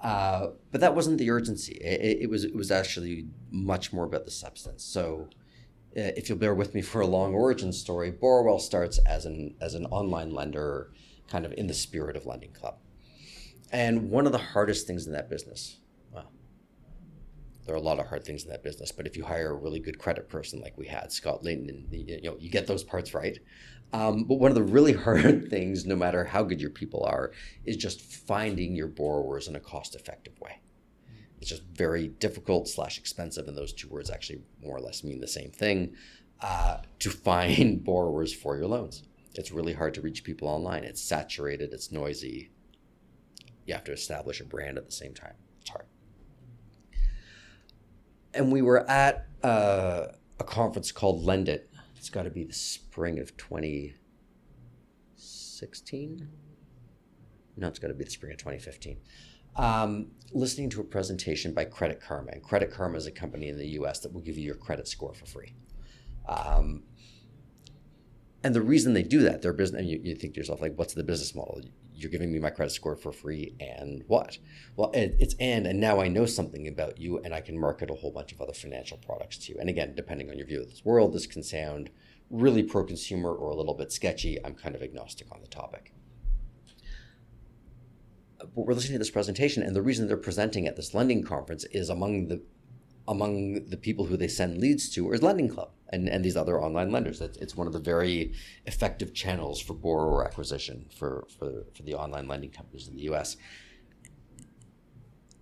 Uh, 0.00 0.48
but 0.70 0.80
that 0.80 0.94
wasn't 0.94 1.18
the 1.18 1.30
urgency. 1.30 1.72
It, 1.74 2.22
it, 2.22 2.30
was 2.30 2.44
it 2.44 2.54
was 2.54 2.70
actually 2.70 3.26
much 3.50 3.92
more 3.92 4.04
about 4.04 4.24
the 4.24 4.30
substance. 4.30 4.84
So, 4.84 5.28
uh, 5.96 6.14
if 6.16 6.28
you'll 6.28 6.38
bear 6.38 6.54
with 6.54 6.74
me 6.74 6.82
for 6.82 7.00
a 7.00 7.06
long 7.06 7.34
origin 7.34 7.72
story, 7.72 8.12
Borrowell 8.12 8.60
starts 8.60 8.98
as 8.98 9.26
an 9.26 9.54
as 9.60 9.74
an 9.74 9.86
online 9.86 10.30
lender, 10.30 10.92
kind 11.26 11.44
of 11.44 11.52
in 11.52 11.66
the 11.66 11.74
spirit 11.74 12.16
of 12.16 12.26
Lending 12.26 12.52
Club. 12.52 12.76
And 13.72 14.10
one 14.10 14.26
of 14.26 14.32
the 14.32 14.38
hardest 14.38 14.86
things 14.86 15.06
in 15.06 15.12
that 15.12 15.28
business, 15.28 15.78
there 17.68 17.76
are 17.76 17.78
a 17.78 17.82
lot 17.82 18.00
of 18.00 18.06
hard 18.06 18.24
things 18.24 18.44
in 18.44 18.50
that 18.50 18.62
business, 18.62 18.90
but 18.90 19.06
if 19.06 19.14
you 19.14 19.22
hire 19.22 19.50
a 19.50 19.54
really 19.54 19.78
good 19.78 19.98
credit 19.98 20.30
person 20.30 20.58
like 20.58 20.78
we 20.78 20.86
had, 20.86 21.12
Scott 21.12 21.44
Layton, 21.44 21.68
and 21.68 21.86
you 21.92 22.18
know 22.22 22.34
you 22.40 22.48
get 22.48 22.66
those 22.66 22.82
parts 22.82 23.12
right, 23.12 23.38
um, 23.92 24.24
but 24.24 24.36
one 24.36 24.50
of 24.50 24.54
the 24.54 24.62
really 24.62 24.92
hard 25.04 25.50
things, 25.50 25.84
no 25.84 25.94
matter 25.94 26.24
how 26.24 26.42
good 26.42 26.62
your 26.62 26.70
people 26.70 27.04
are, 27.04 27.30
is 27.66 27.76
just 27.76 28.00
finding 28.00 28.74
your 28.74 28.86
borrowers 28.86 29.48
in 29.48 29.54
a 29.54 29.60
cost-effective 29.60 30.40
way. 30.40 30.62
It's 31.42 31.50
just 31.50 31.62
very 31.64 32.08
difficult 32.08 32.68
slash 32.68 32.96
expensive, 32.96 33.48
and 33.48 33.56
those 33.56 33.74
two 33.74 33.88
words 33.88 34.08
actually 34.08 34.40
more 34.62 34.78
or 34.78 34.80
less 34.80 35.04
mean 35.04 35.20
the 35.20 35.28
same 35.28 35.50
thing. 35.50 35.94
Uh, 36.40 36.78
to 37.00 37.10
find 37.28 37.84
borrowers 37.84 38.32
for 38.32 38.56
your 38.56 38.66
loans, 38.66 39.02
it's 39.34 39.52
really 39.52 39.74
hard 39.74 39.92
to 39.92 40.00
reach 40.00 40.24
people 40.24 40.48
online. 40.48 40.84
It's 40.84 41.02
saturated. 41.02 41.74
It's 41.74 41.92
noisy. 41.92 42.50
You 43.66 43.74
have 43.74 43.84
to 43.84 43.92
establish 43.92 44.40
a 44.40 44.46
brand 44.46 44.78
at 44.78 44.86
the 44.86 44.92
same 44.92 45.12
time. 45.12 45.34
It's 45.60 45.68
hard. 45.68 45.84
And 48.34 48.52
we 48.52 48.62
were 48.62 48.88
at 48.88 49.26
uh, 49.42 50.08
a 50.38 50.44
conference 50.44 50.92
called 50.92 51.24
LendIt 51.24 51.62
it's 51.98 52.14
got 52.14 52.22
to 52.22 52.30
be 52.30 52.44
the 52.44 52.54
spring 52.54 53.18
of 53.18 53.36
2016. 53.36 56.28
No, 57.56 57.66
it's 57.66 57.80
got 57.80 57.88
to 57.88 57.94
be 57.94 58.04
the 58.04 58.10
spring 58.10 58.30
of 58.32 58.38
2015. 58.38 58.98
Um, 59.56 60.12
listening 60.32 60.70
to 60.70 60.80
a 60.80 60.84
presentation 60.84 61.52
by 61.52 61.64
Credit 61.64 62.00
Karma. 62.00 62.30
And 62.32 62.42
Credit 62.42 62.70
Karma 62.70 62.96
is 62.96 63.06
a 63.06 63.10
company 63.10 63.48
in 63.48 63.58
the 63.58 63.66
US 63.80 63.98
that 64.00 64.12
will 64.12 64.20
give 64.20 64.38
you 64.38 64.44
your 64.44 64.54
credit 64.54 64.86
score 64.86 65.12
for 65.12 65.26
free. 65.26 65.56
Um, 66.28 66.84
and 68.44 68.54
the 68.54 68.62
reason 68.62 68.94
they 68.94 69.02
do 69.02 69.22
that, 69.22 69.42
their 69.42 69.52
business, 69.52 69.80
and 69.80 69.90
you, 69.90 69.98
you, 70.02 70.14
think 70.14 70.34
to 70.34 70.40
yourself, 70.40 70.60
like, 70.60 70.76
what's 70.76 70.94
the 70.94 71.02
business 71.02 71.34
model? 71.34 71.60
You're 71.98 72.10
giving 72.10 72.32
me 72.32 72.38
my 72.38 72.50
credit 72.50 72.70
score 72.70 72.94
for 72.94 73.12
free, 73.12 73.56
and 73.58 74.04
what? 74.06 74.38
Well, 74.76 74.92
it, 74.92 75.16
it's 75.18 75.34
and, 75.40 75.66
and 75.66 75.80
now 75.80 76.00
I 76.00 76.08
know 76.08 76.26
something 76.26 76.68
about 76.68 76.98
you, 76.98 77.18
and 77.18 77.34
I 77.34 77.40
can 77.40 77.58
market 77.58 77.90
a 77.90 77.94
whole 77.94 78.12
bunch 78.12 78.32
of 78.32 78.40
other 78.40 78.52
financial 78.52 78.98
products 78.98 79.36
to 79.38 79.52
you. 79.52 79.58
And 79.60 79.68
again, 79.68 79.94
depending 79.96 80.30
on 80.30 80.38
your 80.38 80.46
view 80.46 80.60
of 80.60 80.70
this 80.70 80.84
world, 80.84 81.12
this 81.12 81.26
can 81.26 81.42
sound 81.42 81.90
really 82.30 82.62
pro 82.62 82.84
consumer 82.84 83.32
or 83.34 83.50
a 83.50 83.56
little 83.56 83.74
bit 83.74 83.90
sketchy. 83.90 84.38
I'm 84.44 84.54
kind 84.54 84.74
of 84.74 84.82
agnostic 84.82 85.26
on 85.32 85.40
the 85.40 85.48
topic. 85.48 85.92
But 88.38 88.50
we're 88.54 88.74
listening 88.74 88.94
to 88.94 88.98
this 89.00 89.10
presentation, 89.10 89.64
and 89.64 89.74
the 89.74 89.82
reason 89.82 90.06
they're 90.06 90.16
presenting 90.16 90.68
at 90.68 90.76
this 90.76 90.94
lending 90.94 91.24
conference 91.24 91.64
is 91.64 91.88
among 91.88 92.28
the 92.28 92.42
among 93.08 93.64
the 93.70 93.76
people 93.76 94.04
who 94.04 94.16
they 94.16 94.28
send 94.28 94.58
leads 94.58 94.88
to 94.90 95.10
is 95.12 95.22
Lending 95.22 95.48
Club 95.48 95.70
and, 95.90 96.08
and 96.08 96.24
these 96.24 96.36
other 96.36 96.60
online 96.60 96.90
lenders. 96.90 97.20
It's, 97.20 97.38
it's 97.38 97.56
one 97.56 97.66
of 97.66 97.72
the 97.72 97.78
very 97.78 98.32
effective 98.66 99.14
channels 99.14 99.60
for 99.60 99.74
borrower 99.74 100.24
acquisition 100.26 100.86
for, 100.94 101.26
for, 101.38 101.64
for 101.74 101.82
the 101.82 101.94
online 101.94 102.28
lending 102.28 102.50
companies 102.50 102.88
in 102.88 102.96
the 102.96 103.02
US. 103.02 103.36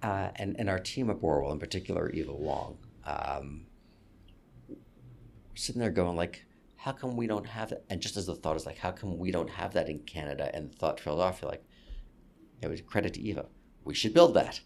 Uh, 0.03 0.29
and, 0.37 0.57
and 0.59 0.69
our 0.69 0.79
team 0.79 1.11
at 1.11 1.21
Borrowell, 1.21 1.53
in 1.53 1.59
particular, 1.59 2.11
Eva 2.11 2.33
Wong, 2.33 2.79
um, 3.05 3.67
sitting 5.55 5.81
there 5.81 5.91
going 5.91 6.17
like, 6.17 6.45
how 6.77 6.93
come 6.93 7.17
we 7.17 7.27
don't 7.27 7.47
have 7.47 7.73
it? 7.73 7.85
And 7.91 8.01
just 8.01 8.17
as 8.17 8.27
the 8.27 8.35
thought 8.35 8.57
is 8.57 8.67
like, 8.67 8.79
how 8.79 8.93
come 8.93 9.19
we 9.19 9.31
don't 9.31 9.51
have 9.51 9.73
that 9.73 9.89
in 9.89 10.01
Canada? 10.01 10.51
And 10.55 10.71
the 10.71 10.77
thought 10.77 10.99
trailed 10.99 11.21
off, 11.21 11.41
you're 11.43 11.51
like, 11.51 11.65
it 12.63 12.69
was 12.69 12.81
credit 12.83 13.15
to 13.15 13.21
Eva. 13.21 13.47
We 13.85 13.95
should 13.95 14.15
build 14.15 14.35
that. 14.35 14.61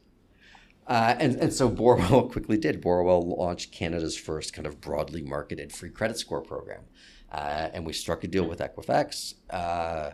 Uh, 0.87 1.15
and, 1.19 1.37
and 1.37 1.53
so 1.53 1.69
Borrowell 1.69 2.29
quickly 2.33 2.57
did. 2.57 2.83
Borrowell 2.83 3.37
launched 3.39 3.73
Canada's 3.73 4.17
first 4.17 4.53
kind 4.53 4.67
of 4.67 4.81
broadly 4.81 5.23
marketed 5.23 5.73
free 5.73 5.91
credit 5.91 6.19
score 6.19 6.41
program. 6.41 6.83
Uh, 7.31 7.69
and 7.73 7.87
we 7.87 7.93
struck 7.93 8.25
a 8.25 8.27
deal 8.27 8.45
with 8.45 8.59
Equifax, 8.59 9.35
uh, 9.51 10.11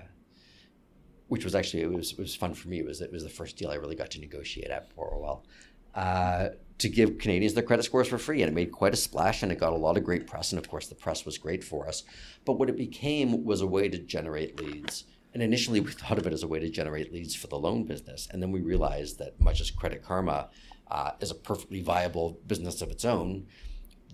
which 1.29 1.45
was 1.45 1.55
actually, 1.55 1.83
it 1.83 1.93
was, 1.93 2.13
it 2.13 2.19
was 2.19 2.35
fun 2.35 2.53
for 2.53 2.69
me. 2.69 2.81
It 2.81 2.87
was, 2.87 3.01
it 3.01 3.11
was 3.11 3.23
the 3.23 3.31
first 3.31 3.57
deal 3.57 3.71
I 3.71 3.77
really 3.77 3.97
got 3.97 4.11
to 4.13 4.21
negotiate 4.21 4.71
at 4.71 4.95
Borrowell 4.95 5.45
uh, 5.95 6.49
to 6.79 6.89
give 6.91 7.17
Canadians 7.17 7.55
their 7.55 7.63
credit 7.63 7.85
scores 7.85 8.09
for 8.09 8.19
free. 8.19 8.43
And 8.43 8.51
it 8.51 8.55
made 8.55 8.71
quite 8.71 8.93
a 8.93 8.99
splash 8.99 9.43
and 9.43 9.51
it 9.51 9.59
got 9.59 9.73
a 9.73 9.77
lot 9.77 9.97
of 9.97 10.05
great 10.05 10.27
press. 10.27 10.53
And 10.53 10.59
of 10.59 10.69
course, 10.69 10.89
the 10.89 10.95
press 10.95 11.25
was 11.25 11.39
great 11.39 11.65
for 11.65 11.89
us. 11.89 12.03
But 12.45 12.59
what 12.59 12.69
it 12.69 12.77
became 12.77 13.45
was 13.45 13.63
a 13.63 13.67
way 13.67 13.89
to 13.89 13.99
generate 13.99 14.61
leads. 14.61 15.05
And 15.37 15.43
initially, 15.43 15.81
we 15.81 15.93
thought 15.93 16.17
of 16.17 16.27
it 16.27 16.33
as 16.33 16.43
a 16.43 16.49
way 16.49 16.61
to 16.61 16.71
generate 16.71 17.13
leads 17.13 17.35
for 17.35 17.47
the 17.47 17.59
loan 17.59 17.85
business. 17.85 18.27
And 18.33 18.43
then 18.43 18.53
we 18.53 18.63
realized 18.63 19.19
that 19.19 19.39
much 19.39 19.61
as 19.61 19.71
Credit 19.71 20.03
Karma 20.03 20.49
uh, 20.91 21.11
is 21.21 21.31
a 21.31 21.35
perfectly 21.35 21.83
viable 21.83 22.41
business 22.47 22.81
of 22.81 22.91
its 22.91 23.05
own, 23.05 23.47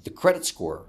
the 0.02 0.10
credit 0.10 0.44
score 0.44 0.86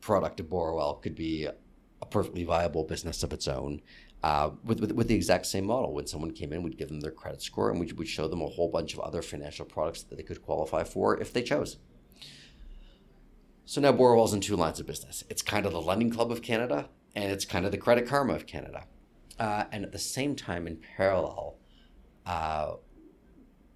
product 0.00 0.40
of 0.40 0.46
Borrowell 0.46 1.00
could 1.00 1.14
be 1.14 1.44
a 1.44 2.06
perfectly 2.06 2.42
viable 2.42 2.82
business 2.82 3.22
of 3.22 3.32
its 3.32 3.46
own. 3.46 3.80
Uh, 4.24 4.50
with, 4.64 4.80
with, 4.80 4.90
with, 4.90 5.06
the 5.06 5.14
exact 5.14 5.46
same 5.46 5.66
model. 5.66 5.94
When 5.94 6.08
someone 6.08 6.32
came 6.32 6.52
in, 6.52 6.64
we'd 6.64 6.76
give 6.76 6.88
them 6.88 6.98
their 6.98 7.12
credit 7.12 7.40
score 7.40 7.70
and 7.70 7.78
we 7.78 7.86
would 7.92 8.08
show 8.08 8.26
them 8.26 8.42
a 8.42 8.46
whole 8.46 8.68
bunch 8.68 8.92
of 8.92 8.98
other 8.98 9.22
financial 9.22 9.66
products 9.66 10.02
that 10.02 10.16
they 10.16 10.24
could 10.24 10.42
qualify 10.42 10.82
for 10.82 11.16
if 11.20 11.32
they 11.32 11.44
chose. 11.44 11.76
So 13.66 13.80
now 13.80 13.92
Borrowell's 13.92 14.34
in 14.34 14.40
two 14.40 14.56
lines 14.56 14.80
of 14.80 14.86
business. 14.88 15.22
It's 15.30 15.42
kind 15.42 15.64
of 15.64 15.70
the 15.70 15.80
lending 15.80 16.10
club 16.10 16.32
of 16.32 16.42
Canada 16.42 16.88
and 17.14 17.30
it's 17.30 17.44
kind 17.44 17.64
of 17.64 17.70
the 17.70 17.78
credit 17.78 18.08
karma 18.08 18.34
of 18.34 18.48
Canada. 18.48 18.86
Uh, 19.38 19.64
and 19.72 19.84
at 19.84 19.92
the 19.92 19.98
same 19.98 20.34
time, 20.34 20.66
in 20.66 20.76
parallel, 20.96 21.56
uh, 22.24 22.74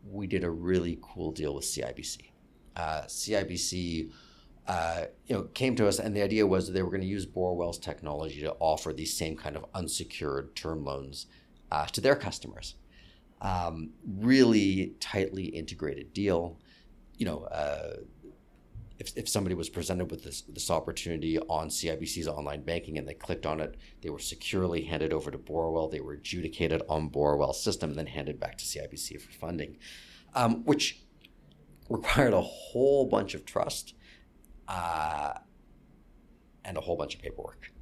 we 0.08 0.26
did 0.26 0.44
a 0.44 0.50
really 0.50 0.98
cool 1.02 1.30
deal 1.30 1.54
with 1.54 1.64
CIBC. 1.64 2.30
Uh, 2.76 3.02
CIBC, 3.02 4.10
uh, 4.66 5.04
you 5.26 5.34
know, 5.34 5.42
came 5.54 5.76
to 5.76 5.86
us, 5.86 5.98
and 5.98 6.16
the 6.16 6.22
idea 6.22 6.46
was 6.46 6.66
that 6.66 6.72
they 6.72 6.82
were 6.82 6.90
going 6.90 7.02
to 7.02 7.06
use 7.06 7.26
Borrowell's 7.26 7.78
technology 7.78 8.40
to 8.40 8.54
offer 8.58 8.92
these 8.92 9.16
same 9.16 9.36
kind 9.36 9.56
of 9.56 9.66
unsecured 9.74 10.56
term 10.56 10.84
loans 10.84 11.26
uh, 11.70 11.86
to 11.86 12.00
their 12.00 12.16
customers. 12.16 12.76
Um, 13.42 13.90
really 14.06 14.94
tightly 15.00 15.44
integrated 15.44 16.12
deal. 16.12 16.58
You 17.16 17.26
know, 17.26 17.44
uh, 17.44 17.96
if, 19.00 19.16
if 19.16 19.28
somebody 19.28 19.54
was 19.54 19.68
presented 19.70 20.10
with 20.10 20.22
this, 20.22 20.42
this 20.42 20.70
opportunity 20.70 21.38
on 21.38 21.68
CIBC's 21.68 22.28
online 22.28 22.62
banking 22.62 22.98
and 22.98 23.08
they 23.08 23.14
clicked 23.14 23.46
on 23.46 23.60
it, 23.60 23.76
they 24.02 24.10
were 24.10 24.18
securely 24.18 24.82
handed 24.82 25.12
over 25.12 25.30
to 25.30 25.38
Borrowell. 25.38 25.90
They 25.90 26.00
were 26.00 26.12
adjudicated 26.12 26.82
on 26.88 27.08
Borrowell's 27.08 27.62
system 27.62 27.90
and 27.90 27.98
then 27.98 28.06
handed 28.06 28.38
back 28.38 28.58
to 28.58 28.64
CIBC 28.64 29.20
for 29.20 29.32
funding. 29.32 29.78
um, 30.34 30.64
which 30.64 31.02
required 31.88 32.34
a 32.34 32.40
whole 32.40 33.06
bunch 33.06 33.34
of 33.34 33.44
trust 33.44 33.94
uh, 34.68 35.32
and 36.64 36.76
a 36.76 36.80
whole 36.80 36.96
bunch 36.96 37.14
of 37.14 37.22
paperwork. 37.22 37.72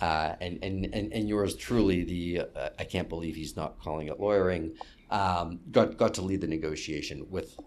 Uh, 0.00 0.34
and, 0.40 0.58
and, 0.62 0.86
and, 0.94 1.12
and 1.12 1.28
yours 1.28 1.54
truly, 1.56 2.04
the 2.04 2.40
uh, 2.56 2.70
I 2.78 2.84
can't 2.84 3.08
believe 3.08 3.36
he's 3.36 3.56
not 3.56 3.78
calling 3.80 4.06
it 4.08 4.18
lawyering, 4.18 4.74
um, 5.10 5.60
got, 5.70 5.98
got 5.98 6.14
to 6.14 6.22
lead 6.22 6.40
the 6.40 6.46
negotiation 6.46 7.26
with, 7.28 7.58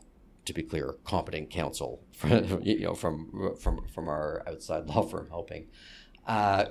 to 0.46 0.54
be 0.54 0.64
clear, 0.64 0.96
competent 1.04 1.50
counsel 1.50 2.04
from, 2.12 2.62
you 2.64 2.82
know, 2.82 2.96
from, 2.96 3.56
from, 3.60 3.86
from 3.88 4.08
our 4.08 4.44
outside 4.48 4.86
law 4.88 5.04
firm 5.04 5.30
helping. 5.30 5.68
Uh, 6.28 6.66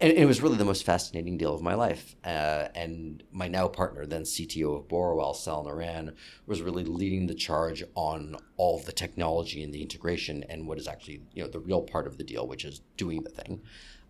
and 0.00 0.12
it 0.12 0.26
was 0.26 0.42
really 0.42 0.56
the 0.56 0.64
most 0.64 0.84
fascinating 0.84 1.38
deal 1.38 1.54
of 1.54 1.62
my 1.62 1.74
life. 1.74 2.16
Uh, 2.24 2.68
and 2.74 3.22
my 3.30 3.46
now 3.46 3.68
partner, 3.68 4.04
then 4.04 4.22
CTO 4.22 4.76
of 4.76 4.88
Borrowell, 4.88 5.34
Sal 5.34 5.64
Naran, 5.64 6.14
was 6.46 6.60
really 6.60 6.84
leading 6.84 7.26
the 7.26 7.34
charge 7.34 7.84
on 7.94 8.36
all 8.56 8.80
the 8.80 8.92
technology 8.92 9.62
and 9.62 9.72
the 9.72 9.82
integration 9.82 10.44
and 10.48 10.66
what 10.66 10.78
is 10.78 10.88
actually 10.88 11.22
you 11.32 11.42
know 11.42 11.48
the 11.48 11.60
real 11.60 11.82
part 11.82 12.06
of 12.06 12.18
the 12.18 12.24
deal, 12.24 12.46
which 12.46 12.64
is 12.64 12.80
doing 12.96 13.22
the 13.22 13.30
thing. 13.30 13.62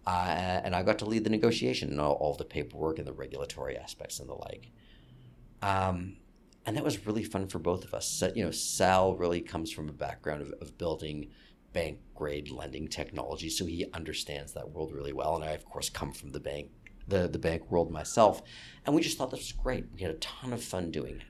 Uh, 0.06 0.60
and 0.64 0.74
I 0.74 0.82
got 0.82 0.98
to 1.01 1.05
lead 1.05 1.24
the 1.24 1.30
negotiation 1.30 1.90
and 1.90 2.01
all, 2.01 2.14
all, 2.14 2.34
the 2.34 2.44
paperwork 2.44 2.98
and 2.98 3.06
the 3.06 3.12
regulatory 3.12 3.76
aspects 3.76 4.18
and 4.18 4.28
the 4.28 4.34
like. 4.34 4.70
Um, 5.62 6.16
and 6.64 6.76
that 6.76 6.84
was 6.84 7.06
really 7.06 7.24
fun 7.24 7.48
for 7.48 7.59
both 7.59 7.84
of 7.84 7.94
us. 7.94 8.22
You 8.34 8.44
know, 8.44 8.51
Sal 8.51 9.16
really 9.16 9.40
comes 9.40 9.70
from 9.72 9.89
a 9.89 9.93
background 9.93 10.43
of, 10.43 10.52
of 10.60 10.78
building 10.78 11.30
bank 11.72 11.98
grade 12.14 12.51
lending 12.51 12.89
technology, 12.89 13.48
so 13.48 13.64
he 13.66 13.86
understands 13.93 14.52
that 14.52 14.70
world 14.70 14.93
really 14.93 15.12
well. 15.12 15.34
And 15.36 15.44
I, 15.44 15.52
of 15.52 15.64
course, 15.64 15.89
come 15.89 16.12
from 16.12 16.30
the 16.32 16.40
bank 16.40 16.70
the 17.09 17.26
the 17.28 17.39
bank 17.39 17.70
world 17.70 17.90
myself, 17.90 18.43
and 18.86 18.94
we 18.94 19.02
just 19.02 19.18
thought 19.18 19.30
this 19.30 19.40
was 19.40 19.52
great. 19.52 19.86
We 19.94 20.02
had 20.02 20.12
a 20.12 20.18
ton 20.18 20.52
of 20.52 20.62
fun 20.62 20.90
doing 20.90 21.16
it. 21.16 21.26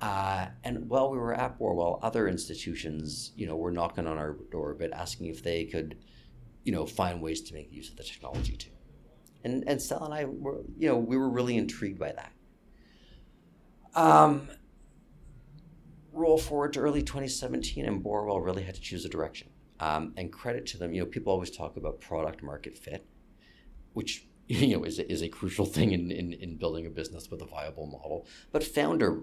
Uh, 0.00 0.48
and 0.64 0.88
while 0.88 1.10
we 1.10 1.18
were 1.18 1.32
at 1.32 1.58
Borrowell, 1.58 2.00
other 2.02 2.26
institutions, 2.26 3.30
you 3.36 3.46
know, 3.46 3.56
were 3.56 3.70
knocking 3.70 4.06
on 4.06 4.18
our 4.18 4.36
door, 4.50 4.74
but 4.76 4.92
asking 4.92 5.26
if 5.26 5.44
they 5.44 5.64
could, 5.64 5.96
you 6.64 6.72
know, 6.72 6.84
find 6.86 7.22
ways 7.22 7.40
to 7.42 7.54
make 7.54 7.72
use 7.72 7.88
of 7.88 7.96
the 7.96 8.02
technology 8.02 8.56
too. 8.56 8.70
And 9.44 9.64
and 9.66 9.80
Sal 9.80 10.04
and 10.04 10.14
I 10.14 10.24
were, 10.24 10.62
you 10.76 10.88
know, 10.88 10.96
we 10.96 11.16
were 11.16 11.28
really 11.28 11.56
intrigued 11.56 11.98
by 11.98 12.12
that. 12.12 12.32
Um, 13.94 14.48
roll 16.12 16.38
forward 16.38 16.72
to 16.74 16.80
early 16.80 17.02
2017, 17.02 17.84
and 17.84 18.02
Borrowell 18.02 18.44
really 18.44 18.62
had 18.62 18.74
to 18.74 18.80
choose 18.80 19.04
a 19.04 19.08
direction. 19.08 19.48
Um, 19.80 20.12
and 20.16 20.32
credit 20.32 20.66
to 20.66 20.78
them, 20.78 20.92
you 20.92 21.00
know, 21.00 21.06
people 21.06 21.32
always 21.32 21.50
talk 21.50 21.76
about 21.76 22.00
product 22.00 22.42
market 22.42 22.78
fit, 22.78 23.04
which 23.94 24.26
you 24.48 24.76
know 24.76 24.84
is 24.84 24.98
a, 24.98 25.10
is 25.10 25.22
a 25.22 25.28
crucial 25.28 25.66
thing 25.66 25.92
in, 25.92 26.10
in, 26.10 26.32
in 26.34 26.56
building 26.56 26.86
a 26.86 26.90
business 26.90 27.30
with 27.30 27.42
a 27.42 27.46
viable 27.46 27.86
model. 27.86 28.26
But 28.52 28.62
founder 28.64 29.22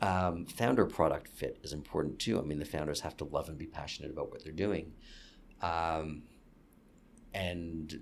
um, 0.00 0.44
founder 0.46 0.84
product 0.84 1.28
fit 1.28 1.58
is 1.62 1.72
important 1.72 2.18
too. 2.18 2.38
I 2.38 2.42
mean, 2.42 2.58
the 2.58 2.64
founders 2.64 3.00
have 3.00 3.16
to 3.18 3.24
love 3.24 3.48
and 3.48 3.56
be 3.56 3.66
passionate 3.66 4.10
about 4.10 4.30
what 4.30 4.44
they're 4.44 4.52
doing. 4.52 4.92
Um, 5.62 6.24
and 7.32 8.00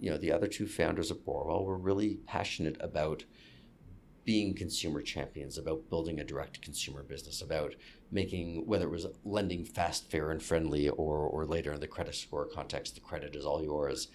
you 0.00 0.10
know, 0.10 0.18
the 0.18 0.32
other 0.32 0.46
two 0.46 0.66
founders 0.66 1.10
of 1.10 1.24
Borrowell 1.24 1.64
were 1.64 1.78
really 1.78 2.16
passionate 2.26 2.76
about 2.80 3.24
being 4.26 4.52
consumer 4.54 5.00
champions, 5.00 5.56
about 5.56 5.88
building 5.88 6.18
a 6.18 6.24
direct 6.24 6.60
consumer 6.60 7.04
business, 7.04 7.40
about 7.40 7.74
making 8.10 8.66
whether 8.66 8.86
it 8.86 8.90
was 8.90 9.06
lending 9.24 9.64
fast, 9.64 10.10
fair, 10.10 10.32
and 10.32 10.42
friendly, 10.42 10.88
or 10.90 11.18
or 11.18 11.46
later 11.46 11.72
in 11.72 11.80
the 11.80 11.86
credit 11.86 12.14
score 12.14 12.44
context, 12.44 12.96
the 12.96 13.00
credit 13.00 13.34
is 13.34 13.46
all 13.46 13.62
yours. 13.62 14.08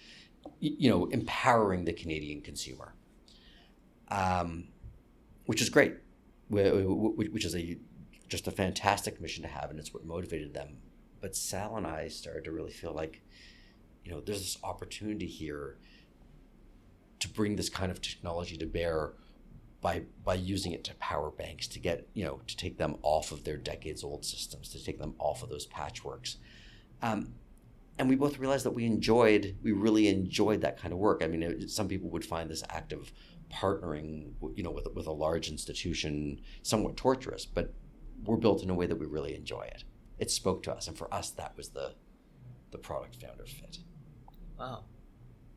You 0.60 0.90
know, 0.90 1.06
empowering 1.06 1.84
the 1.84 1.92
Canadian 1.92 2.42
consumer, 2.42 2.94
um, 4.08 4.68
which 5.46 5.62
is 5.62 5.70
great, 5.70 5.94
which 6.50 7.44
is 7.44 7.56
a 7.56 7.78
just 8.28 8.46
a 8.46 8.50
fantastic 8.50 9.20
mission 9.20 9.42
to 9.42 9.48
have, 9.48 9.70
and 9.70 9.78
it's 9.78 9.94
what 9.94 10.04
motivated 10.04 10.52
them. 10.52 10.76
But 11.20 11.34
Sal 11.34 11.76
and 11.76 11.86
I 11.86 12.08
started 12.08 12.44
to 12.44 12.52
really 12.52 12.72
feel 12.72 12.92
like, 12.92 13.22
you 14.04 14.10
know, 14.10 14.20
there's 14.20 14.40
this 14.40 14.58
opportunity 14.62 15.26
here 15.26 15.78
to 17.20 17.28
bring 17.28 17.56
this 17.56 17.68
kind 17.68 17.92
of 17.92 18.00
technology 18.00 18.56
to 18.56 18.66
bear 18.66 19.12
by 19.82 20.02
by 20.24 20.34
using 20.34 20.72
it 20.72 20.84
to 20.84 20.94
power 20.94 21.30
banks 21.30 21.66
to 21.66 21.78
get 21.78 22.08
you 22.14 22.24
know 22.24 22.40
to 22.46 22.56
take 22.56 22.78
them 22.78 22.96
off 23.02 23.32
of 23.32 23.44
their 23.44 23.58
decades 23.58 24.02
old 24.02 24.24
systems 24.24 24.70
to 24.70 24.82
take 24.82 24.98
them 24.98 25.14
off 25.18 25.42
of 25.42 25.50
those 25.50 25.66
patchworks. 25.66 26.36
Um, 27.02 27.34
and 27.98 28.08
we 28.08 28.16
both 28.16 28.38
realized 28.38 28.64
that 28.64 28.70
we 28.70 28.86
enjoyed 28.86 29.56
we 29.62 29.72
really 29.72 30.08
enjoyed 30.08 30.62
that 30.62 30.80
kind 30.80 30.94
of 30.94 30.98
work. 30.98 31.22
I 31.22 31.26
mean 31.26 31.42
it, 31.42 31.70
some 31.70 31.88
people 31.88 32.08
would 32.10 32.24
find 32.24 32.48
this 32.48 32.62
act 32.70 32.92
of 32.92 33.12
partnering 33.52 34.32
you 34.54 34.62
know 34.62 34.70
with, 34.70 34.86
with 34.94 35.06
a 35.06 35.12
large 35.12 35.50
institution 35.50 36.40
somewhat 36.62 36.96
torturous 36.96 37.44
but 37.44 37.74
we're 38.24 38.38
built 38.38 38.62
in 38.62 38.70
a 38.70 38.74
way 38.74 38.86
that 38.86 38.96
we 38.96 39.04
really 39.04 39.34
enjoy 39.34 39.62
it. 39.62 39.84
It 40.18 40.30
spoke 40.30 40.62
to 40.62 40.72
us 40.72 40.86
and 40.86 40.96
for 40.96 41.12
us 41.12 41.30
that 41.30 41.56
was 41.56 41.70
the 41.70 41.94
the 42.70 42.78
product 42.78 43.16
founder 43.20 43.44
fit. 43.46 43.78
Wow 44.58 44.84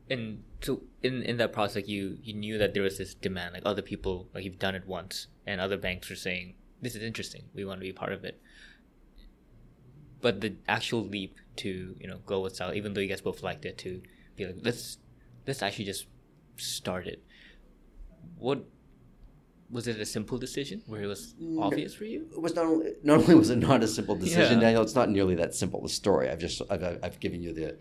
and 0.08 0.42
so 0.60 0.82
in 1.02 1.22
in 1.22 1.36
that 1.36 1.52
process 1.52 1.76
like 1.76 1.88
you 1.88 2.18
you 2.22 2.32
knew 2.32 2.58
that 2.58 2.74
there 2.74 2.82
was 2.82 2.98
this 2.98 3.14
demand 3.14 3.54
like 3.54 3.62
other 3.64 3.82
people 3.82 4.28
like 4.34 4.44
you've 4.44 4.58
done 4.58 4.74
it 4.74 4.86
once 4.86 5.26
and 5.46 5.60
other 5.60 5.76
banks 5.76 6.08
were 6.08 6.16
saying 6.16 6.54
this 6.80 6.94
is 6.94 7.02
interesting 7.02 7.44
we 7.54 7.64
want 7.64 7.80
to 7.80 7.84
be 7.84 7.92
part 7.92 8.12
of 8.12 8.24
it 8.24 8.40
but 10.20 10.40
the 10.40 10.54
actual 10.68 11.02
leap 11.02 11.36
to 11.56 11.96
you 11.98 12.06
know 12.06 12.18
go 12.26 12.40
with 12.40 12.54
Sal 12.56 12.74
even 12.74 12.94
though 12.94 13.00
you 13.00 13.08
guys 13.08 13.20
both 13.20 13.42
liked 13.42 13.64
it 13.64 13.78
to 13.78 14.02
be 14.36 14.46
like 14.46 14.56
let's 14.62 14.98
let's 15.46 15.62
actually 15.62 15.84
just 15.84 16.06
start 16.56 17.06
it 17.06 17.22
what 18.38 18.64
was 19.70 19.88
it 19.88 19.98
a 20.00 20.06
simple 20.06 20.38
decision 20.38 20.82
where 20.86 21.02
it 21.02 21.06
was 21.06 21.34
obvious 21.58 21.94
for 21.94 22.04
you? 22.04 22.26
It 22.32 22.40
was 22.40 22.54
not 22.54 22.66
only, 22.66 22.92
not 23.02 23.18
only 23.20 23.34
was 23.34 23.50
it 23.50 23.56
not 23.56 23.82
a 23.82 23.88
simple 23.88 24.14
decision, 24.24 24.58
yeah. 24.58 24.66
Daniel. 24.66 24.82
It's 24.82 24.94
not 24.94 25.10
nearly 25.10 25.34
that 25.36 25.54
simple 25.54 25.82
The 25.82 25.88
story. 25.88 26.30
I've 26.30 26.38
just 26.38 26.62
I've, 26.70 26.98
I've 27.02 27.20
given 27.20 27.42
you 27.42 27.52
the 27.52 27.76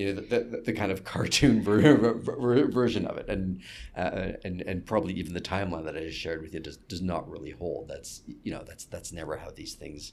you 0.00 0.14
know 0.14 0.20
the, 0.22 0.40
the, 0.40 0.62
the 0.62 0.72
kind 0.72 0.90
of 0.90 1.04
cartoon 1.12 1.62
ver- 1.62 2.14
ver- 2.14 2.66
version 2.68 3.06
of 3.06 3.18
it, 3.18 3.28
and 3.28 3.60
uh, 3.94 4.32
and 4.44 4.62
and 4.62 4.86
probably 4.86 5.12
even 5.14 5.34
the 5.34 5.42
timeline 5.42 5.84
that 5.84 5.96
I 5.96 6.00
just 6.00 6.18
shared 6.18 6.40
with 6.40 6.54
you 6.54 6.60
does, 6.60 6.78
does 6.78 7.02
not 7.02 7.30
really 7.30 7.50
hold. 7.50 7.88
That's 7.88 8.22
you 8.42 8.50
know 8.50 8.64
that's 8.66 8.86
that's 8.86 9.12
never 9.12 9.36
how 9.36 9.50
these 9.50 9.74
things 9.74 10.12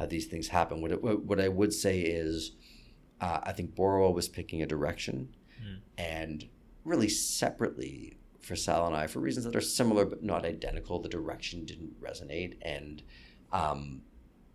how 0.00 0.06
these 0.06 0.26
things 0.26 0.48
happen. 0.48 0.82
What 0.82 0.90
it, 0.90 1.00
what 1.02 1.40
I 1.40 1.46
would 1.46 1.72
say 1.72 2.00
is, 2.00 2.52
uh, 3.20 3.38
I 3.44 3.52
think 3.52 3.76
Borrowell 3.76 4.14
was 4.14 4.28
picking 4.28 4.62
a 4.62 4.66
direction, 4.66 5.28
mm. 5.64 5.78
and 5.96 6.48
really 6.84 7.08
separately 7.08 8.16
for 8.40 8.56
Sal 8.56 8.88
and 8.88 8.96
I, 8.96 9.06
for 9.06 9.20
reasons 9.20 9.46
that 9.46 9.54
are 9.54 9.60
similar 9.60 10.04
but 10.04 10.24
not 10.24 10.44
identical, 10.44 10.98
the 10.98 11.08
direction 11.08 11.64
didn't 11.64 12.02
resonate, 12.02 12.56
and 12.62 13.00
um, 13.52 14.02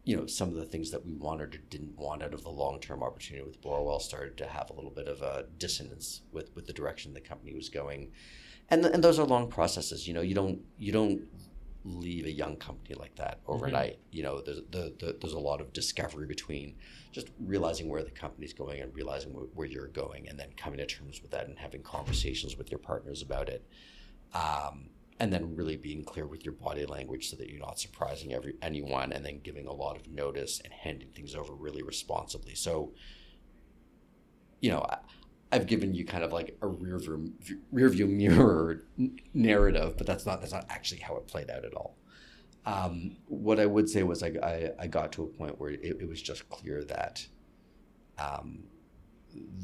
you 0.05 0.15
know 0.15 0.27
some 0.27 0.49
of 0.49 0.55
the 0.55 0.65
things 0.65 0.91
that 0.91 1.05
we 1.05 1.13
wanted 1.13 1.55
or 1.55 1.57
didn't 1.69 1.97
want 1.97 2.23
out 2.23 2.33
of 2.33 2.43
the 2.43 2.49
long 2.49 2.79
term 2.79 3.03
opportunity 3.03 3.45
with 3.45 3.61
Borrowell 3.61 3.99
started 3.99 4.37
to 4.37 4.47
have 4.47 4.69
a 4.69 4.73
little 4.73 4.91
bit 4.91 5.07
of 5.07 5.21
a 5.21 5.45
dissonance 5.57 6.21
with 6.31 6.55
with 6.55 6.67
the 6.67 6.73
direction 6.73 7.13
the 7.13 7.21
company 7.21 7.53
was 7.53 7.69
going, 7.69 8.11
and 8.69 8.85
and 8.85 9.03
those 9.03 9.19
are 9.19 9.25
long 9.25 9.49
processes. 9.49 10.07
You 10.07 10.13
know, 10.13 10.21
you 10.21 10.35
don't 10.35 10.61
you 10.77 10.91
don't 10.91 11.23
leave 11.83 12.25
a 12.25 12.31
young 12.31 12.55
company 12.55 12.95
like 12.95 13.15
that 13.15 13.39
overnight. 13.47 13.93
Mm-hmm. 13.93 14.17
You 14.17 14.23
know, 14.23 14.41
there's 14.41 14.61
the, 14.71 14.93
the, 14.99 15.17
there's 15.19 15.33
a 15.33 15.39
lot 15.39 15.61
of 15.61 15.71
discovery 15.73 16.25
between 16.25 16.75
just 17.11 17.29
realizing 17.39 17.89
where 17.89 18.03
the 18.03 18.11
company's 18.11 18.53
going 18.53 18.81
and 18.81 18.93
realizing 18.93 19.31
wh- 19.31 19.55
where 19.57 19.67
you're 19.67 19.87
going, 19.87 20.29
and 20.29 20.39
then 20.39 20.49
coming 20.55 20.77
to 20.79 20.85
terms 20.85 21.21
with 21.21 21.31
that 21.31 21.47
and 21.47 21.57
having 21.57 21.81
conversations 21.81 22.57
with 22.57 22.71
your 22.71 22.79
partners 22.79 23.21
about 23.21 23.49
it. 23.49 23.65
Um, 24.33 24.89
and 25.19 25.31
then 25.31 25.55
really 25.55 25.77
being 25.77 26.03
clear 26.03 26.27
with 26.27 26.43
your 26.43 26.53
body 26.53 26.85
language 26.85 27.29
so 27.29 27.37
that 27.37 27.49
you're 27.49 27.59
not 27.59 27.79
surprising 27.79 28.33
every 28.33 28.55
anyone, 28.61 29.11
and 29.11 29.25
then 29.25 29.39
giving 29.41 29.67
a 29.67 29.73
lot 29.73 29.95
of 29.95 30.09
notice 30.09 30.59
and 30.63 30.73
handing 30.73 31.09
things 31.09 31.35
over 31.35 31.53
really 31.53 31.83
responsibly. 31.83 32.55
So, 32.55 32.93
you 34.59 34.71
know, 34.71 34.85
I've 35.51 35.67
given 35.67 35.93
you 35.93 36.05
kind 36.05 36.23
of 36.23 36.33
like 36.33 36.57
a 36.61 36.67
rear 36.67 36.99
view, 36.99 37.31
rear 37.71 37.89
view 37.89 38.07
mirror 38.07 38.83
narrative, 39.33 39.95
but 39.97 40.05
that's 40.05 40.25
not 40.25 40.41
that's 40.41 40.53
not 40.53 40.65
actually 40.69 41.01
how 41.01 41.15
it 41.15 41.27
played 41.27 41.49
out 41.49 41.63
at 41.63 41.73
all. 41.73 41.97
Um, 42.65 43.17
what 43.27 43.59
I 43.59 43.67
would 43.67 43.87
say 43.87 44.03
was 44.03 44.23
I, 44.23 44.33
I, 44.41 44.71
I, 44.79 44.87
got 44.87 45.11
to 45.13 45.23
a 45.23 45.27
point 45.27 45.59
where 45.59 45.69
it, 45.69 45.97
it 46.01 46.09
was 46.09 46.19
just 46.19 46.49
clear 46.49 46.83
that 46.85 47.23
um, 48.17 48.63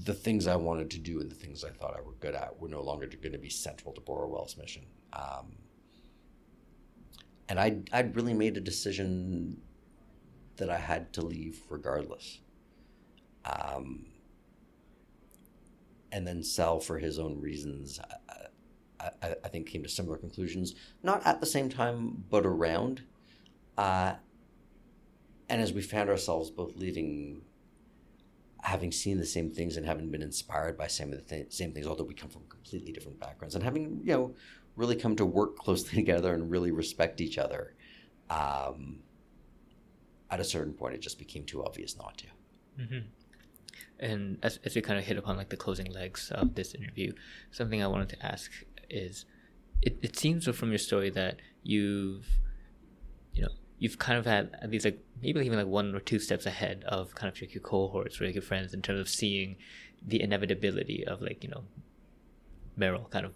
the 0.03 0.13
things 0.13 0.45
I 0.45 0.55
wanted 0.55 0.91
to 0.91 0.99
do 0.99 1.19
and 1.19 1.29
the 1.29 1.35
things 1.35 1.63
I 1.63 1.71
thought 1.71 1.95
I 1.97 2.01
were 2.01 2.13
good 2.19 2.35
at 2.35 2.59
were 2.59 2.69
no 2.69 2.83
longer 2.83 3.07
going 3.07 3.31
to 3.31 3.39
be 3.39 3.49
central 3.49 3.91
to 3.93 4.01
Borrowell's 4.01 4.55
mission. 4.55 4.83
Um, 5.13 5.57
and 7.49 7.59
I 7.59 7.79
I'd 7.91 8.15
really 8.15 8.33
made 8.33 8.57
a 8.57 8.61
decision 8.61 9.61
that 10.57 10.69
I 10.69 10.77
had 10.77 11.11
to 11.13 11.21
leave 11.21 11.61
regardless. 11.69 12.39
Um, 13.43 14.05
and 16.11 16.27
then 16.27 16.43
Sal 16.43 16.79
for 16.79 16.99
his 16.99 17.17
own 17.17 17.39
reasons. 17.41 17.99
I, 18.99 19.09
I, 19.21 19.35
I, 19.43 19.47
think 19.47 19.67
came 19.67 19.81
to 19.83 19.89
similar 19.89 20.17
conclusions, 20.17 20.75
not 21.01 21.25
at 21.25 21.39
the 21.39 21.45
same 21.45 21.69
time, 21.69 22.23
but 22.29 22.45
around. 22.45 23.01
Uh, 23.77 24.13
and 25.49 25.61
as 25.61 25.73
we 25.73 25.81
found 25.81 26.09
ourselves 26.09 26.51
both 26.51 26.75
leaving, 26.75 27.41
having 28.61 28.91
seen 28.91 29.17
the 29.17 29.25
same 29.25 29.49
things 29.49 29.75
and 29.75 29.85
having 29.85 30.11
been 30.11 30.21
inspired 30.21 30.77
by 30.77 30.87
some 30.87 31.11
of 31.11 31.17
the 31.17 31.35
th- 31.35 31.51
same 31.51 31.71
things, 31.73 31.87
although 31.87 32.03
we 32.03 32.13
come 32.13 32.29
from 32.29 32.43
completely 32.47 32.91
different 32.91 33.19
backgrounds, 33.19 33.55
and 33.55 33.63
having 33.63 34.01
you 34.03 34.13
know 34.13 34.35
really 34.75 34.95
come 34.95 35.15
to 35.15 35.25
work 35.25 35.57
closely 35.57 35.95
together 35.95 36.33
and 36.33 36.49
really 36.49 36.71
respect 36.71 37.21
each 37.21 37.37
other. 37.37 37.73
Um, 38.29 38.99
at 40.29 40.39
a 40.39 40.43
certain 40.43 40.73
point, 40.73 40.95
it 40.95 41.01
just 41.01 41.19
became 41.19 41.43
too 41.43 41.63
obvious 41.63 41.97
not 41.97 42.17
to. 42.19 42.25
Mm-hmm. 42.79 42.99
And 43.99 44.37
as, 44.41 44.59
as 44.63 44.75
we 44.75 44.81
kind 44.81 44.97
of 44.97 45.05
hit 45.05 45.17
upon 45.17 45.37
like 45.37 45.49
the 45.49 45.57
closing 45.57 45.91
legs 45.91 46.31
of 46.31 46.55
this 46.55 46.73
interview, 46.73 47.11
something 47.51 47.83
I 47.83 47.87
wanted 47.87 48.09
to 48.09 48.25
ask 48.25 48.49
is, 48.89 49.25
it, 49.81 49.97
it 50.01 50.17
seems 50.17 50.47
from 50.47 50.69
your 50.69 50.77
story 50.77 51.09
that 51.11 51.41
you've, 51.63 52.25
you 53.33 53.43
know, 53.43 53.51
you've 53.81 53.97
kind 53.97 54.19
of 54.19 54.25
had 54.25 54.55
these 54.69 54.85
like 54.85 54.99
maybe 55.21 55.39
even 55.41 55.57
like 55.57 55.67
one 55.67 55.93
or 55.95 55.99
two 55.99 56.19
steps 56.19 56.45
ahead 56.45 56.83
of 56.87 57.15
kind 57.15 57.33
of 57.33 57.41
your 57.41 57.61
cohorts 57.61 58.21
or 58.21 58.25
your 58.25 58.41
friends 58.41 58.75
in 58.75 58.81
terms 58.81 58.99
of 58.99 59.09
seeing 59.09 59.55
the 60.05 60.21
inevitability 60.21 61.03
of 61.05 61.19
like 61.19 61.43
you 61.43 61.49
know 61.49 61.63
Merrill 62.77 63.07
kind 63.09 63.25
of 63.25 63.33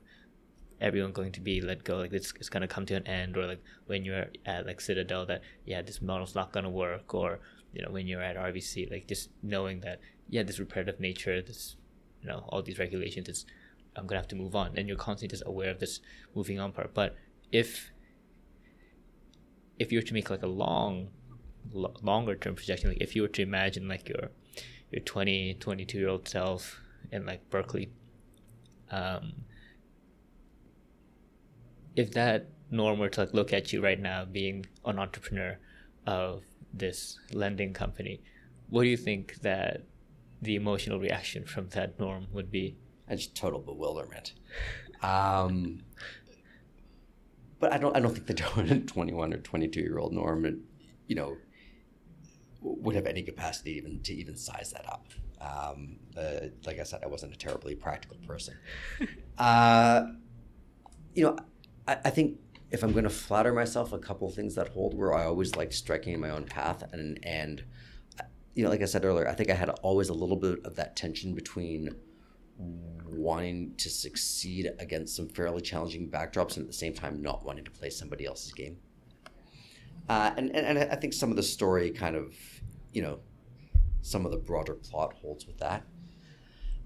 everyone 0.82 1.12
going 1.12 1.32
to 1.32 1.40
be 1.40 1.62
let 1.62 1.84
go 1.84 1.98
like 1.98 2.12
it's, 2.14 2.34
it's 2.38 2.50
going 2.50 2.62
to 2.62 2.68
come 2.68 2.86
to 2.86 2.96
an 2.96 3.08
end 3.08 3.38
or 3.38 3.46
like 3.46 3.62
when 3.88 4.04
you're 4.04 4.26
at 4.46 4.66
like 4.66 4.82
citadel 4.82 5.26
that 5.26 5.42
yeah 5.66 5.82
this 5.82 6.02
model's 6.02 6.36
not 6.36 6.52
going 6.52 6.64
to 6.64 6.70
work 6.70 7.14
or 7.14 7.40
you 7.74 7.82
know 7.82 7.90
when 7.90 8.08
you're 8.08 8.22
at 8.22 8.36
rbc 8.36 8.92
like 8.92 9.08
just 9.08 9.30
knowing 9.42 9.80
that 9.82 10.00
yeah 10.30 10.44
this 10.44 10.60
repetitive 10.60 11.00
nature 11.00 11.42
this 11.42 11.78
you 12.22 12.28
know 12.28 12.44
all 12.50 12.62
these 12.62 12.78
regulations 12.78 13.30
is 13.30 13.46
i'm 13.96 14.06
going 14.06 14.16
to 14.16 14.22
have 14.22 14.28
to 14.28 14.36
move 14.36 14.56
on. 14.56 14.72
And 14.76 14.88
you're 14.88 14.98
constantly 14.98 15.34
just 15.34 15.44
aware 15.46 15.72
of 15.72 15.80
this 15.80 16.00
moving 16.34 16.60
on 16.60 16.72
part. 16.72 16.94
But 16.94 17.16
if 17.52 17.92
if 19.80 19.92
you 19.92 20.00
were 20.00 20.04
to 20.04 20.14
make 20.14 20.30
like 20.30 20.44
a 20.44 20.48
long 20.48 21.10
lo- 21.72 21.94
longer 22.02 22.36
term 22.36 22.56
projection 22.56 22.90
like 22.90 23.02
if 23.02 23.16
you 23.16 23.22
were 23.22 23.28
to 23.28 23.42
imagine 23.42 23.88
like 23.88 24.08
your 24.08 24.30
your 24.92 25.02
20 25.02 25.56
22 25.60 25.98
year 25.98 26.08
old 26.08 26.28
self 26.28 26.80
in 27.12 27.26
like 27.26 27.50
berkeley 27.50 27.90
um 28.90 29.34
if 31.96 32.12
that 32.12 32.50
norm 32.72 33.00
were 33.00 33.10
to 33.10 33.22
like 33.22 33.34
look 33.34 33.54
at 33.54 33.72
you 33.72 33.82
right 33.82 34.00
now 34.00 34.26
being 34.26 34.66
an 34.86 35.00
entrepreneur 35.00 35.58
of 36.08 36.44
this 36.74 37.20
lending 37.32 37.74
company 37.74 38.22
what 38.70 38.84
do 38.84 38.90
you 38.90 38.98
think 38.98 39.36
that 39.42 39.84
the 40.42 40.56
emotional 40.56 41.00
reaction 41.00 41.46
from 41.46 41.70
that 41.70 42.00
norm 42.00 42.28
would 42.32 42.52
be? 42.52 42.76
It's 43.08 43.28
total 43.28 43.60
bewilderment. 43.60 44.34
Um, 45.02 45.84
but 47.60 47.72
i 47.72 47.78
don't 47.78 47.96
i 47.96 48.00
don't 48.00 48.14
think 48.14 48.28
the 48.28 48.80
21 48.88 49.34
or 49.34 49.38
22 49.38 49.80
year 49.80 49.98
old 49.98 50.12
norm 50.12 50.62
you 51.08 51.16
know 51.16 51.38
would 52.62 52.96
have 52.96 53.06
any 53.06 53.22
capacity 53.22 53.72
even 53.78 54.02
to 54.02 54.14
even 54.14 54.36
size 54.36 54.74
that 54.74 54.86
up. 54.88 55.08
Um, 55.40 55.98
uh, 56.18 56.48
like 56.66 56.80
i 56.80 56.84
said 56.84 57.02
i 57.04 57.08
wasn't 57.08 57.34
a 57.34 57.38
terribly 57.38 57.76
practical 57.76 58.18
person. 58.28 58.56
Uh, 59.38 60.14
you 61.14 61.22
know 61.22 61.38
I, 61.88 61.98
I 62.06 62.10
think 62.10 62.40
if 62.72 62.84
I'm 62.84 62.92
going 62.92 63.04
to 63.04 63.10
flatter 63.10 63.54
myself, 63.54 63.94
a 63.94 64.00
couple 64.00 64.30
things 64.30 64.56
that 64.56 64.70
hold 64.70 64.94
where 64.94 65.14
I 65.14 65.26
always 65.26 65.56
like 65.56 65.72
striking 65.72 66.20
my 66.20 66.30
own 66.30 66.46
path 66.46 66.84
and 66.92 67.20
and 67.24 67.64
you 68.56 68.64
know, 68.64 68.70
like 68.70 68.82
I 68.82 68.86
said 68.86 69.04
earlier, 69.04 69.28
I 69.28 69.34
think 69.34 69.50
I 69.50 69.54
had 69.54 69.70
always 69.70 70.10
a 70.10 70.14
little 70.14 70.38
bit 70.38 70.66
of 70.66 70.76
that 70.78 70.96
tension 70.96 71.36
between 71.36 71.94
wanting 72.58 73.76
to 73.76 73.90
succeed 73.90 74.72
against 74.80 75.16
some 75.16 75.28
fairly 75.28 75.62
challenging 75.62 76.10
backdrops 76.10 76.56
and 76.56 76.64
at 76.64 76.68
the 76.68 76.74
same 76.74 76.94
time 76.94 77.22
not 77.22 77.46
wanting 77.46 77.66
to 77.66 77.72
play 77.72 77.90
somebody 77.90 78.26
else's 78.26 78.54
game. 78.54 78.78
Uh, 80.08 80.32
and, 80.38 80.56
and, 80.56 80.78
and 80.78 80.92
I 80.92 80.96
think 80.96 81.14
some 81.14 81.32
of 81.32 81.36
the 81.36 81.44
story 81.44 81.92
kind 81.92 82.16
of, 82.16 82.34
you 82.94 83.02
know, 83.02 83.20
some 84.02 84.26
of 84.26 84.32
the 84.32 84.38
broader 84.38 84.76
plot 84.76 85.14
holds 85.22 85.46
with 85.46 85.58
that. 85.58 85.84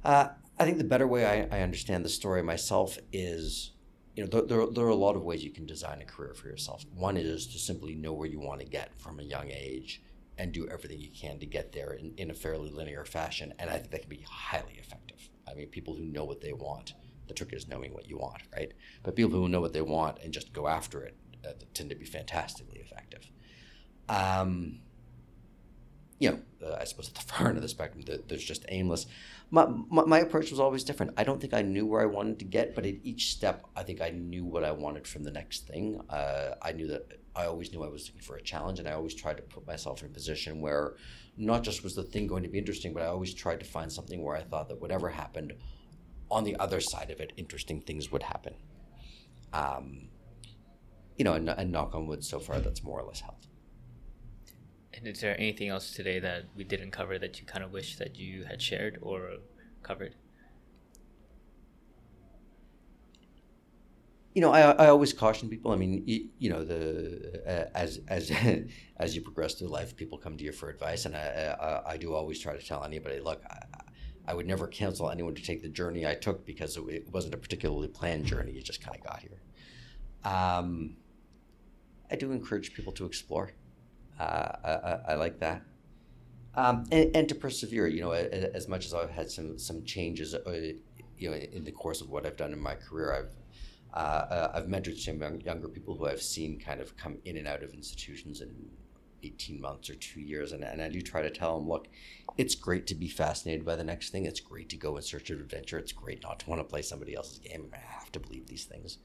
Uh, 0.04 0.30
I 0.58 0.66
think 0.66 0.80
the 0.80 0.84
better 0.84 1.08
way 1.08 1.26
I, 1.26 1.58
I 1.58 1.62
understand 1.62 2.04
the 2.04 2.10
story 2.10 2.42
myself 2.42 2.98
is 3.12 3.74
you 4.20 4.28
know, 4.28 4.42
there, 4.42 4.66
there, 4.66 4.86
are 4.86 4.90
a 4.90 4.96
lot 4.96 5.16
of 5.16 5.24
ways 5.24 5.46
you 5.46 5.50
can 5.50 5.66
design 5.66 6.02
a 6.02 6.06
career 6.06 6.34
for 6.34 6.50
yourself. 6.50 6.84
One 6.94 7.16
is 7.16 7.48
to 7.48 7.58
simply 7.58 7.96
know 7.96 8.12
where 8.12 8.28
you 8.28 8.42
want 8.42 8.60
to 8.60 8.66
get 8.66 8.92
from 9.00 9.18
a 9.18 9.24
young 9.24 9.50
age 9.50 10.02
and 10.38 10.52
do 10.52 10.68
everything 10.68 11.00
you 11.00 11.10
can 11.10 11.40
to 11.40 11.46
get 11.46 11.72
there 11.72 11.94
in, 11.94 12.14
in 12.18 12.30
a 12.30 12.34
fairly 12.34 12.70
linear 12.70 13.06
fashion. 13.06 13.54
And 13.60 13.70
I 13.70 13.78
think 13.78 13.92
that 13.92 14.02
can 14.02 14.10
be 14.10 14.26
highly 14.30 14.74
effective. 14.74 15.30
I 15.50 15.54
mean, 15.54 15.68
people 15.68 15.96
who 15.96 16.04
know 16.04 16.26
what 16.26 16.42
they 16.42 16.52
want, 16.52 16.96
the 17.30 17.34
trick 17.34 17.54
is 17.54 17.70
knowing 17.70 17.94
what 17.94 18.10
you 18.10 18.18
want, 18.18 18.42
right? 18.54 18.74
But 19.04 19.16
people 19.16 19.40
who 19.40 19.48
know 19.48 19.62
what 19.62 19.72
they 19.72 19.82
want 19.82 20.18
and 20.22 20.34
just 20.34 20.52
go 20.52 20.68
after 20.68 21.02
it 21.02 21.16
uh, 21.48 21.52
tend 21.74 21.90
to 21.90 21.96
be 21.96 22.04
fantastically 22.04 22.80
effective. 22.80 23.26
Um, 24.10 24.80
you 26.20 26.32
know, 26.32 26.40
uh, 26.66 26.78
I 26.80 26.84
suppose 26.84 27.10
at 27.10 27.16
the 27.16 27.22
far 27.34 27.48
end 27.48 27.58
of 27.58 27.64
the 27.64 27.70
spectrum, 27.70 28.04
there's 28.28 28.44
just 28.44 28.66
aimless 28.70 29.08
my, 29.52 29.66
my, 29.90 30.06
my 30.06 30.20
approach 30.20 30.52
was 30.52 30.60
always 30.60 30.84
different. 30.84 31.14
I 31.18 31.24
don't 31.24 31.42
think 31.42 31.54
I 31.54 31.62
knew 31.62 31.86
where 31.86 32.02
I 32.02 32.06
wanted 32.06 32.40
to 32.40 32.46
get, 32.46 32.76
but 32.76 32.86
at 32.86 32.96
each 33.04 33.32
step, 33.32 33.66
I 33.76 33.84
think 33.84 34.02
I 34.02 34.10
knew 34.10 34.46
what 34.46 34.64
I 34.64 34.72
wanted 34.72 35.08
from 35.08 35.24
the 35.24 35.32
next 35.32 35.68
thing. 35.68 36.02
Uh, 36.10 36.56
I 36.62 36.72
knew 36.72 36.88
that 36.88 37.20
I 37.36 37.46
always 37.46 37.72
knew 37.72 37.84
I 37.84 37.88
was 37.88 38.08
looking 38.08 38.22
for 38.22 38.36
a 38.36 38.42
challenge, 38.42 38.80
and 38.80 38.88
I 38.88 38.94
always 38.94 39.16
tried 39.16 39.38
to 39.38 39.44
put 39.44 39.66
myself 39.66 40.02
in 40.02 40.10
a 40.10 40.12
position 40.12 40.62
where 40.62 40.96
not 41.38 41.64
just 41.64 41.84
was 41.84 41.96
the 41.96 42.04
thing 42.04 42.28
going 42.28 42.44
to 42.44 42.50
be 42.50 42.60
interesting, 42.60 42.94
but 42.94 43.02
I 43.02 43.08
always 43.08 43.34
tried 43.34 43.60
to 43.62 43.66
find 43.66 43.92
something 43.92 44.24
where 44.24 44.36
I 44.36 44.44
thought 44.44 44.70
that 44.70 44.82
whatever 44.82 45.10
happened 45.10 45.54
on 46.30 46.44
the 46.44 46.56
other 46.58 46.80
side 46.80 47.10
of 47.10 47.20
it, 47.20 47.34
interesting 47.38 47.82
things 47.82 48.12
would 48.12 48.24
happen. 48.24 48.54
Um, 49.52 50.10
you 51.18 51.26
know, 51.26 51.34
and, 51.34 51.50
and 51.50 51.72
knock 51.72 51.96
on 51.96 52.06
wood, 52.06 52.24
so 52.24 52.40
far 52.40 52.60
that's 52.60 52.84
more 52.84 53.00
or 53.00 53.08
less 53.08 53.22
held. 53.22 53.48
And 55.00 55.08
is 55.08 55.22
there 55.22 55.40
anything 55.40 55.70
else 55.70 55.92
today 55.92 56.20
that 56.20 56.46
we 56.58 56.66
didn't 56.66 56.92
cover 56.92 57.18
that 57.20 57.40
you 57.40 57.46
kind 57.46 57.64
of 57.64 57.72
wish 57.72 57.96
that 57.96 58.18
you 58.18 58.44
had 58.44 58.62
shared 58.62 59.00
or 59.02 59.38
covered? 59.82 60.16
You 64.34 64.42
know, 64.42 64.52
I, 64.52 64.72
I 64.72 64.88
always 64.90 65.14
caution 65.14 65.50
people. 65.50 65.72
I 65.72 65.78
mean, 65.78 66.04
you, 66.06 66.28
you 66.38 66.50
know, 66.50 66.64
the 66.66 67.42
uh, 67.48 67.70
as 67.74 68.02
as 68.10 68.32
as 68.98 69.16
you 69.16 69.22
progress 69.22 69.54
through 69.56 69.70
life, 69.70 69.96
people 69.96 70.18
come 70.18 70.38
to 70.38 70.44
you 70.44 70.52
for 70.52 70.70
advice, 70.70 71.06
and 71.06 71.16
I 71.16 71.56
I, 71.60 71.94
I 71.94 71.98
do 71.98 72.14
always 72.14 72.40
try 72.40 72.56
to 72.56 72.66
tell 72.66 72.84
anybody, 72.84 73.22
look, 73.22 73.42
I, 73.50 73.60
I 74.28 74.34
would 74.34 74.48
never 74.48 74.68
cancel 74.68 75.10
anyone 75.10 75.34
to 75.34 75.42
take 75.42 75.62
the 75.62 75.70
journey 75.70 76.06
I 76.06 76.14
took 76.14 76.46
because 76.46 76.76
it, 76.78 76.84
it 76.90 77.12
wasn't 77.12 77.34
a 77.34 77.38
particularly 77.38 77.88
planned 77.88 78.26
journey. 78.26 78.52
You 78.52 78.62
just 78.62 78.84
kind 78.84 78.98
of 78.98 79.04
got 79.04 79.22
here. 79.22 79.42
Um, 80.26 80.98
I 82.12 82.16
do 82.18 82.32
encourage 82.34 82.74
people 82.74 82.92
to 82.94 83.06
explore. 83.06 83.54
I, 84.20 85.00
I, 85.10 85.16
like 85.16 85.40
that. 85.40 85.62
Um, 86.56 86.86
and, 86.92 87.16
and, 87.16 87.30
to 87.30 87.36
persevere, 87.36 87.88
you 87.88 88.02
know, 88.02 88.12
as 88.12 88.68
much 88.68 88.86
as 88.86 88.94
I've 88.94 89.12
had 89.12 89.32
some 89.32 89.58
some 89.58 89.84
changes, 89.86 90.34
uh, 90.34 90.74
you 91.18 91.30
know, 91.30 91.38
in 91.38 91.64
the 91.64 91.72
course 91.72 92.02
of 92.02 92.10
what 92.10 92.26
I've 92.26 92.36
done 92.36 92.52
in 92.52 92.60
my 92.60 92.76
career, 92.76 93.14
I've 93.14 93.36
uh, 93.94 93.98
uh, 93.98 94.52
I've 94.56 94.66
mentored 94.66 95.00
some 95.00 95.20
young, 95.20 95.42
younger 95.42 95.68
people 95.68 95.96
who 95.96 96.08
I've 96.08 96.22
seen 96.22 96.60
kind 96.60 96.80
of 96.80 96.96
come 96.96 97.18
in 97.26 97.38
and 97.38 97.48
out 97.48 97.64
of 97.64 97.74
institutions 97.74 98.42
in 98.42 98.70
18 99.24 99.60
months 99.60 99.90
or 99.90 99.96
two 99.96 100.22
years. 100.22 100.52
And, 100.52 100.64
and 100.64 100.82
I 100.82 100.90
do 100.90 101.02
try 101.02 101.22
to 101.22 101.30
tell 101.30 101.58
them, 101.58 101.68
look, 101.68 101.88
it's 102.38 102.56
great 102.56 102.88
to 102.88 102.96
be 102.96 103.08
fascinated 103.08 103.66
by 103.66 103.76
the 103.76 103.84
next 103.84 104.12
thing. 104.12 104.26
It's 104.26 104.40
great 104.40 104.70
to 104.70 104.78
go 104.78 104.98
in 104.98 105.02
search 105.02 105.30
of 105.30 105.40
adventure. 105.40 105.80
It's 105.80 105.92
great 105.92 106.22
not 106.22 106.40
to 106.40 106.50
want 106.50 106.60
to 106.60 106.66
play 106.66 106.82
somebody 106.82 107.16
else's 107.16 107.40
game. 107.40 107.70
I 107.74 107.78
have 107.78 108.12
to 108.12 108.20
believe 108.20 108.48
these 108.48 108.66
things. 108.66 109.00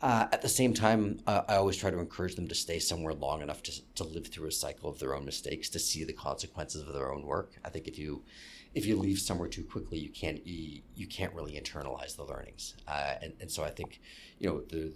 Uh, 0.00 0.28
at 0.30 0.42
the 0.42 0.48
same 0.48 0.72
time, 0.72 1.18
uh, 1.26 1.42
I 1.48 1.56
always 1.56 1.76
try 1.76 1.90
to 1.90 1.98
encourage 1.98 2.36
them 2.36 2.46
to 2.48 2.54
stay 2.54 2.78
somewhere 2.78 3.14
long 3.14 3.42
enough 3.42 3.62
to, 3.64 3.94
to 3.94 4.04
live 4.04 4.28
through 4.28 4.46
a 4.46 4.52
cycle 4.52 4.88
of 4.88 4.98
their 5.00 5.14
own 5.14 5.24
mistakes, 5.24 5.68
to 5.70 5.78
see 5.78 6.04
the 6.04 6.12
consequences 6.12 6.82
of 6.82 6.94
their 6.94 7.12
own 7.12 7.26
work. 7.26 7.54
I 7.64 7.70
think 7.70 7.88
if 7.88 7.98
you 7.98 8.22
if 8.74 8.86
you 8.86 8.96
leave 8.96 9.18
somewhere 9.18 9.48
too 9.48 9.64
quickly, 9.64 9.98
you 9.98 10.10
can't 10.10 10.46
you, 10.46 11.06
can't 11.08 11.34
really 11.34 11.60
internalize 11.60 12.14
the 12.16 12.22
learnings. 12.22 12.74
Uh, 12.86 13.14
and, 13.22 13.32
and 13.40 13.50
so 13.50 13.64
I 13.64 13.70
think, 13.70 14.00
you 14.38 14.48
know, 14.48 14.60
the 14.60 14.92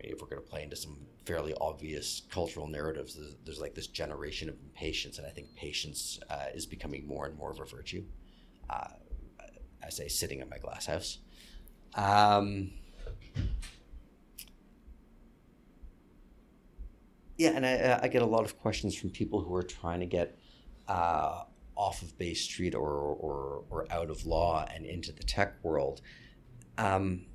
if 0.00 0.20
we're 0.20 0.26
going 0.26 0.42
to 0.42 0.48
play 0.48 0.62
into 0.62 0.76
some 0.76 0.96
fairly 1.24 1.54
obvious 1.60 2.22
cultural 2.30 2.66
narratives, 2.66 3.14
there's, 3.14 3.36
there's 3.44 3.60
like 3.60 3.74
this 3.74 3.86
generation 3.86 4.48
of 4.48 4.56
impatience, 4.60 5.18
and 5.18 5.26
I 5.26 5.30
think 5.30 5.54
patience 5.54 6.18
uh, 6.28 6.46
is 6.54 6.66
becoming 6.66 7.06
more 7.06 7.26
and 7.26 7.36
more 7.36 7.52
of 7.52 7.60
a 7.60 7.64
virtue. 7.64 8.04
Uh, 8.68 8.88
I 9.84 9.90
say 9.90 10.08
sitting 10.08 10.40
in 10.40 10.48
my 10.48 10.58
glass 10.58 10.86
house. 10.86 11.18
Um, 11.94 12.72
yeah, 17.36 17.50
and 17.50 17.66
I, 17.66 18.00
I, 18.02 18.08
get 18.08 18.22
a 18.22 18.26
lot 18.26 18.44
of 18.44 18.58
questions 18.60 18.94
from 18.94 19.10
people 19.10 19.40
who 19.40 19.54
are 19.54 19.62
trying 19.62 20.00
to 20.00 20.06
get 20.06 20.38
uh, 20.88 21.42
off 21.76 22.02
of 22.02 22.16
Bay 22.16 22.34
Street 22.34 22.74
or, 22.74 22.90
or, 22.90 23.64
or 23.70 23.86
out 23.90 24.10
of 24.10 24.24
law 24.24 24.66
and 24.72 24.86
into 24.86 25.12
the 25.12 25.24
tech 25.24 25.56
world. 25.62 26.00
Um, 26.78 27.26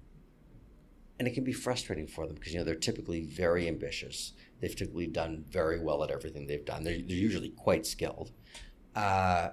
and 1.20 1.28
it 1.28 1.34
can 1.34 1.44
be 1.44 1.52
frustrating 1.52 2.08
for 2.08 2.26
them 2.26 2.36
because 2.36 2.54
you 2.54 2.60
know 2.60 2.66
they're 2.66 2.76
typically 2.76 3.26
very 3.26 3.68
ambitious. 3.68 4.34
They've 4.62 4.76
typically 4.76 5.08
done 5.08 5.44
very 5.50 5.80
well 5.80 6.04
at 6.04 6.12
everything 6.12 6.48
they've 6.48 6.64
done. 6.64 6.84
They're, 6.84 6.94
they're 6.94 7.18
usually 7.18 7.50
quite 7.50 7.86
skilled. 7.86 8.32
Uh, 8.96 9.50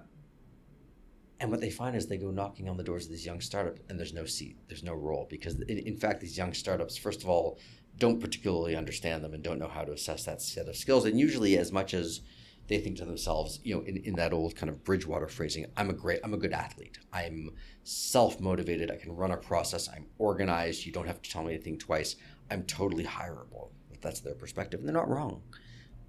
and 1.41 1.51
what 1.51 1.61
they 1.61 1.71
find 1.71 1.97
is 1.97 2.07
they 2.07 2.17
go 2.17 2.31
knocking 2.31 2.69
on 2.69 2.77
the 2.77 2.83
doors 2.83 3.05
of 3.05 3.11
these 3.11 3.27
young 3.27 3.41
startups 3.41 3.81
and 3.89 3.99
there's 3.99 4.15
no 4.15 4.25
seat, 4.25 4.57
there's 4.69 4.83
no 4.83 4.95
role 4.95 5.27
because 5.29 5.61
in, 5.63 5.79
in 5.79 5.97
fact 5.97 6.21
these 6.21 6.39
young 6.39 6.55
startups, 6.55 6.97
first 6.97 7.23
of 7.23 7.29
all, 7.29 7.59
don't 7.99 8.21
particularly 8.21 8.77
understand 8.77 9.25
them 9.25 9.35
and 9.35 9.43
don't 9.43 9.59
know 9.59 9.69
how 9.69 9.85
to 9.85 9.93
assess 9.93 10.25
that 10.25 10.43
set 10.43 10.69
of 10.69 10.77
skills. 10.77 11.05
And 11.05 11.19
usually, 11.19 11.57
as 11.57 11.73
much 11.73 11.95
as 11.95 12.21
they 12.69 12.79
think 12.79 12.97
to 12.99 13.05
themselves, 13.05 13.61
you 13.63 13.75
know, 13.75 13.83
in, 13.83 13.97
in 13.99 14.15
that 14.15 14.33
old 14.33 14.57
kind 14.57 14.69
of 14.69 14.85
Bridgewater 14.85 15.29
phrasing, 15.29 15.67
I'm 15.77 15.91
a 15.91 15.95
great, 15.95 16.21
I'm 16.25 16.35
a 16.35 16.39
good 16.39 16.53
athlete. 16.53 16.99
I'm 17.13 17.51
self 17.85 18.41
motivated. 18.41 18.91
I 18.91 18.97
can 18.97 19.15
run 19.15 19.31
a 19.31 19.37
process. 19.37 19.89
I'm 19.89 20.07
organized. 20.19 20.85
You 20.85 20.93
don't 20.93 21.07
have 21.07 21.23
to 21.23 21.31
tell 21.31 21.43
me 21.43 21.55
anything 21.55 21.79
twice. 21.79 22.17
I'm 22.51 22.65
totally 22.65 23.05
hireable. 23.05 23.71
If 23.91 24.01
that's 24.01 24.21
their 24.21 24.35
perspective, 24.35 24.81
and 24.81 24.89
they're 24.89 24.95
not 24.95 25.09
wrong. 25.09 25.43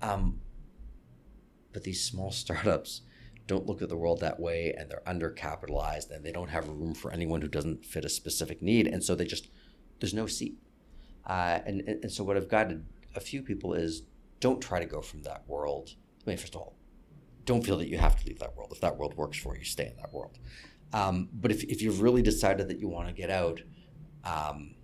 Um, 0.02 0.42
but 1.72 1.84
these 1.84 2.04
small 2.04 2.32
startups 2.44 3.02
don't 3.46 3.66
look 3.66 3.82
at 3.82 3.88
the 3.88 3.96
world 3.96 4.20
that 4.20 4.40
way 4.40 4.74
and 4.78 4.92
they're 4.92 5.02
undercapitalized 5.08 6.12
and 6.12 6.26
they 6.26 6.34
don't 6.34 6.50
have 6.50 6.68
room 6.68 6.94
for 6.94 7.12
anyone 7.12 7.42
who 7.42 7.48
doesn't 7.48 7.86
fit 7.86 8.04
a 8.04 8.10
specific 8.10 8.62
need. 8.62 8.88
And 8.88 9.02
so 9.02 9.16
they 9.16 9.26
just, 9.26 9.48
there's 10.02 10.14
no 10.14 10.28
seat. 10.28 10.58
Uh, 11.28 11.60
and, 11.66 11.82
and 11.82 12.12
so 12.12 12.24
what 12.24 12.38
I've 12.38 12.48
guided 12.48 12.86
a 13.16 13.20
few 13.20 13.42
people 13.42 13.74
is 13.74 14.04
don't 14.40 14.62
try 14.62 14.80
to 14.80 14.86
go 14.86 15.02
from 15.02 15.22
that 15.24 15.44
world. 15.48 15.96
I 16.26 16.30
mean, 16.30 16.38
first 16.38 16.56
of 16.56 16.62
all, 16.62 16.76
don't 17.46 17.66
feel 17.66 17.78
that 17.78 17.90
you 17.90 17.98
have 17.98 18.20
to 18.20 18.28
leave 18.28 18.40
that 18.40 18.56
world. 18.56 18.72
If 18.72 18.82
that 18.82 18.98
world 18.98 19.16
works 19.16 19.38
for 19.38 19.58
you, 19.58 19.64
stay 19.64 19.88
in 19.88 19.96
that 19.98 20.14
world. 20.14 20.38
Um, 20.94 21.30
but 21.34 21.52
if, 21.52 21.64
if 21.64 21.82
you've 21.82 22.02
really 22.02 22.22
decided 22.22 22.70
that 22.70 22.80
you 22.80 22.88
want 22.88 23.08
to 23.08 23.14
get 23.14 23.30
out, 23.30 23.62
um, 24.24 24.76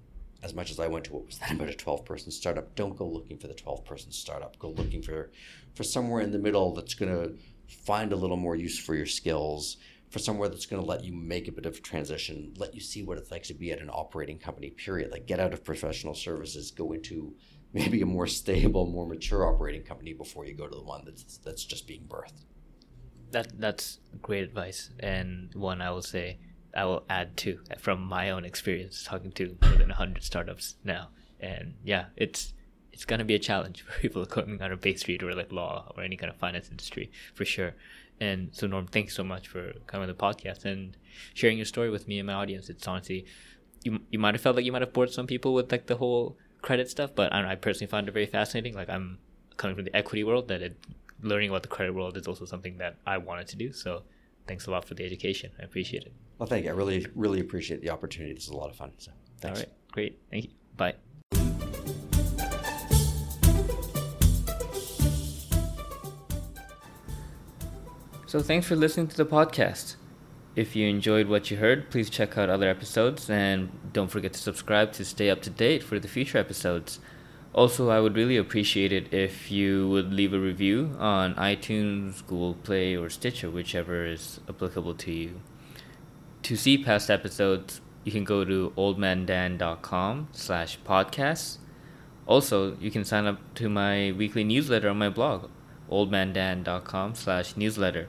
as 0.42 0.54
much 0.54 0.72
as 0.72 0.80
I 0.80 0.88
went 0.88 1.06
to 1.06 1.14
what 1.14 1.26
was 1.26 1.38
then 1.40 1.56
about 1.56 1.70
a 1.70 1.74
12 1.74 2.06
person 2.06 2.32
startup, 2.32 2.76
don't 2.76 2.98
go 2.98 3.08
looking 3.08 3.38
for 3.38 3.48
the 3.48 3.54
12 3.54 3.86
person 3.86 4.12
startup. 4.12 4.60
Go 4.60 4.70
looking 4.70 5.02
for, 5.02 5.32
for 5.76 5.84
somewhere 5.84 6.22
in 6.22 6.32
the 6.32 6.40
middle 6.40 6.74
that's 6.74 6.94
going 6.94 7.12
to 7.12 7.38
find 7.68 8.12
a 8.12 8.16
little 8.16 8.38
more 8.38 8.56
use 8.56 8.78
for 8.78 8.96
your 8.96 9.06
skills, 9.06 9.78
for 10.14 10.20
somewhere 10.20 10.48
that's 10.48 10.68
going 10.68 10.80
to 10.80 10.88
let 10.88 11.04
you 11.04 11.12
make 11.12 11.48
a 11.48 11.52
bit 11.52 11.66
of 11.66 11.76
a 11.76 11.80
transition, 11.80 12.54
let 12.58 12.76
you 12.76 12.80
see 12.80 13.02
what 13.02 13.18
it's 13.18 13.32
like 13.32 13.42
to 13.42 13.56
be 13.56 13.72
at 13.72 13.82
an 13.82 13.90
operating 13.90 14.38
company, 14.38 14.70
period. 14.70 15.12
Like 15.12 15.26
get 15.26 15.40
out 15.40 15.54
of 15.54 15.64
professional 15.64 16.14
services, 16.14 16.70
go 16.70 16.92
into 16.92 17.34
maybe 17.74 18.00
a 18.04 18.06
more 18.06 18.28
stable, 18.28 18.86
more 18.86 19.08
mature 19.08 19.52
operating 19.52 19.82
company 19.82 20.14
before 20.14 20.46
you 20.46 20.54
go 20.54 20.68
to 20.68 20.76
the 20.76 20.84
one 20.84 21.02
that's, 21.04 21.40
that's 21.40 21.66
just 21.66 21.88
being 21.88 22.04
birthed. 22.08 22.46
That, 23.32 23.60
that's 23.60 24.02
great 24.22 24.44
advice. 24.44 24.92
And 25.00 25.50
one 25.56 25.82
I 25.82 25.90
will 25.90 26.04
say, 26.04 26.38
I 26.76 26.86
will 26.86 27.06
add 27.10 27.36
to 27.38 27.60
from 27.80 28.04
my 28.04 28.30
own 28.30 28.46
experience 28.46 29.04
talking 29.04 29.32
to 29.32 29.58
more 29.64 29.78
than 29.78 29.90
100 29.90 30.24
startups 30.24 30.76
now. 30.84 31.10
And 31.40 31.74
yeah, 31.84 32.06
it's 32.16 32.54
it's 32.92 33.06
gonna 33.06 33.26
be 33.26 33.34
a 33.34 33.40
challenge 33.40 33.82
for 33.82 34.00
people 34.00 34.24
coming 34.28 34.62
out 34.62 34.72
of 34.72 34.80
Bay 34.80 34.94
Street 34.94 35.24
or 35.24 35.34
like 35.34 35.52
law 35.52 35.92
or 35.98 36.04
any 36.04 36.16
kind 36.16 36.32
of 36.32 36.38
finance 36.38 36.70
industry 36.70 37.12
for 37.34 37.44
sure. 37.44 37.74
And 38.20 38.50
so 38.52 38.68
Norm, 38.68 38.88
thanks 38.88 39.16
so 39.16 39.24
much 39.24 39.48
for 39.48 39.74
coming 39.88 40.08
to 40.08 40.14
the 40.14 40.20
podcast 40.20 40.66
and 40.66 40.96
sharing 41.34 41.58
your 41.58 41.66
story 41.66 41.90
with 41.90 42.08
me 42.08 42.20
and 42.20 42.28
my 42.28 42.34
audience. 42.34 42.70
It's 42.70 42.88
honestly 42.88 43.26
you 43.84 44.00
you 44.10 44.20
might 44.20 44.34
have 44.34 44.42
felt 44.42 44.56
like 44.56 44.66
you 44.66 44.72
might 44.72 44.82
have 44.82 44.94
bored 44.94 45.12
some 45.12 45.28
people 45.28 45.54
with 45.54 45.72
like 45.72 45.88
the 45.88 45.98
whole 45.98 46.38
credit 46.62 46.90
stuff, 46.90 47.12
but 47.14 47.34
I, 47.34 47.52
I 47.52 47.56
personally 47.56 47.90
found 47.90 48.08
it 48.08 48.12
very 48.12 48.26
fascinating. 48.26 48.74
Like 48.74 48.90
I'm 48.90 49.20
coming 49.58 49.76
from 49.76 49.86
the 49.86 49.96
equity 49.96 50.24
world, 50.24 50.48
that 50.48 50.62
it, 50.62 50.78
learning 51.22 51.50
about 51.50 51.64
the 51.64 51.70
credit 51.70 51.94
world 51.94 52.18
is 52.18 52.28
also 52.28 52.46
something 52.46 52.78
that 52.78 52.98
I 53.06 53.18
wanted 53.18 53.48
to 53.50 53.56
do. 53.56 53.72
So 53.72 54.04
thanks 54.48 54.68
a 54.68 54.72
lot 54.72 54.86
for 54.86 54.94
the 54.96 55.06
education. 55.06 55.52
I 55.60 55.64
appreciate 55.64 56.04
it. 56.04 56.14
Well, 56.38 56.48
thank 56.48 56.66
you. 56.66 56.72
I 56.72 56.74
really, 56.74 57.06
really 57.16 57.40
appreciate 57.40 57.82
the 57.82 57.90
opportunity. 57.90 58.34
This 58.34 58.44
is 58.44 58.50
a 58.50 58.58
lot 58.58 58.70
of 58.70 58.76
fun. 58.76 58.92
So, 58.98 59.12
thanks. 59.40 59.60
All 59.60 59.66
right, 59.66 59.74
great. 59.92 60.20
Thank 60.32 60.46
you. 60.46 60.50
Bye. 60.76 60.96
So, 68.34 68.40
thanks 68.40 68.66
for 68.66 68.76
listening 68.76 69.10
to 69.10 69.16
the 69.16 69.28
podcast. 69.28 69.96
If 70.56 70.76
you 70.76 70.88
enjoyed 70.88 71.28
what 71.28 71.52
you 71.52 71.58
heard, 71.58 71.92
please 71.92 72.10
check 72.10 72.36
out 72.36 72.50
other 72.50 72.68
episodes 72.68 73.30
and 73.30 73.70
don't 73.94 74.08
forget 74.08 74.34
to 74.34 74.40
subscribe 74.40 74.92
to 74.94 75.06
stay 75.06 75.30
up 75.30 75.44
to 75.44 75.52
date 75.52 75.84
for 75.84 76.00
the 76.00 76.08
future 76.08 76.40
episodes. 76.40 77.00
Also, 77.54 77.92
I 77.92 78.00
would 78.00 78.16
really 78.16 78.38
appreciate 78.38 78.92
it 78.92 79.14
if 79.14 79.52
you 79.52 79.88
would 79.90 80.12
leave 80.12 80.34
a 80.34 80.40
review 80.40 80.96
on 80.98 81.36
iTunes, 81.36 82.26
Google 82.26 82.56
Play, 82.56 82.98
or 82.98 83.08
Stitcher, 83.08 83.52
whichever 83.52 84.04
is 84.04 84.40
applicable 84.50 84.96
to 84.96 85.12
you. 85.12 85.40
To 86.42 86.56
see 86.56 86.84
past 86.84 87.12
episodes, 87.12 87.82
you 88.04 88.12
can 88.12 88.24
go 88.24 88.44
to 88.44 88.74
oldmandan.com 88.76 90.30
slash 90.32 90.80
podcasts. 90.80 91.60
Also, 92.26 92.78
you 92.78 92.90
can 92.90 93.06
sign 93.06 93.28
up 93.28 93.54
to 93.54 93.70
my 93.70 94.12
weekly 94.14 94.44
newsletter 94.44 94.90
on 94.90 94.98
my 94.98 95.10
blog, 95.10 95.52
oldmandan.com 95.92 97.14
slash 97.14 97.56
newsletter. 97.56 98.08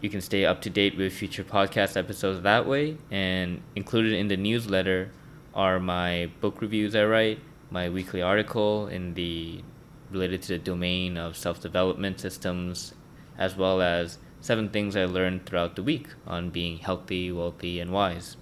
You 0.00 0.10
can 0.10 0.20
stay 0.20 0.44
up 0.44 0.60
to 0.62 0.70
date 0.70 0.96
with 0.96 1.12
future 1.12 1.42
podcast 1.42 1.96
episodes 1.96 2.42
that 2.42 2.66
way, 2.66 2.98
and 3.10 3.62
included 3.74 4.12
in 4.12 4.28
the 4.28 4.36
newsletter 4.36 5.10
are 5.54 5.80
my 5.80 6.30
book 6.40 6.60
reviews 6.60 6.94
I 6.94 7.04
write, 7.04 7.40
my 7.70 7.88
weekly 7.88 8.20
article 8.20 8.88
in 8.88 9.14
the 9.14 9.62
related 10.10 10.42
to 10.42 10.48
the 10.48 10.58
domain 10.58 11.16
of 11.16 11.36
self-development 11.36 12.20
systems, 12.20 12.94
as 13.38 13.56
well 13.56 13.80
as 13.80 14.18
seven 14.40 14.68
things 14.68 14.96
I 14.96 15.06
learned 15.06 15.46
throughout 15.46 15.76
the 15.76 15.82
week 15.82 16.08
on 16.26 16.50
being 16.50 16.78
healthy, 16.78 17.32
wealthy, 17.32 17.80
and 17.80 17.90
wise. 17.90 18.36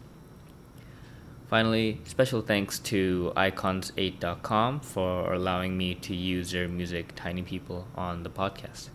Finally, 1.49 2.01
special 2.05 2.43
thanks 2.43 2.79
to 2.81 3.33
icons8.com 3.37 4.81
for 4.81 5.33
allowing 5.33 5.79
me 5.79 5.95
to 5.95 6.15
use 6.15 6.51
their 6.51 6.69
music 6.69 7.13
Tiny 7.15 7.43
People 7.43 7.87
on 7.95 8.25
the 8.25 8.31
podcast. 8.31 8.89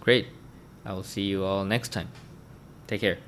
Great. 0.00 0.26
I 0.86 0.92
will 0.92 1.02
see 1.02 1.22
you 1.22 1.44
all 1.44 1.64
next 1.64 1.88
time. 1.90 2.08
Take 2.86 3.00
care. 3.00 3.18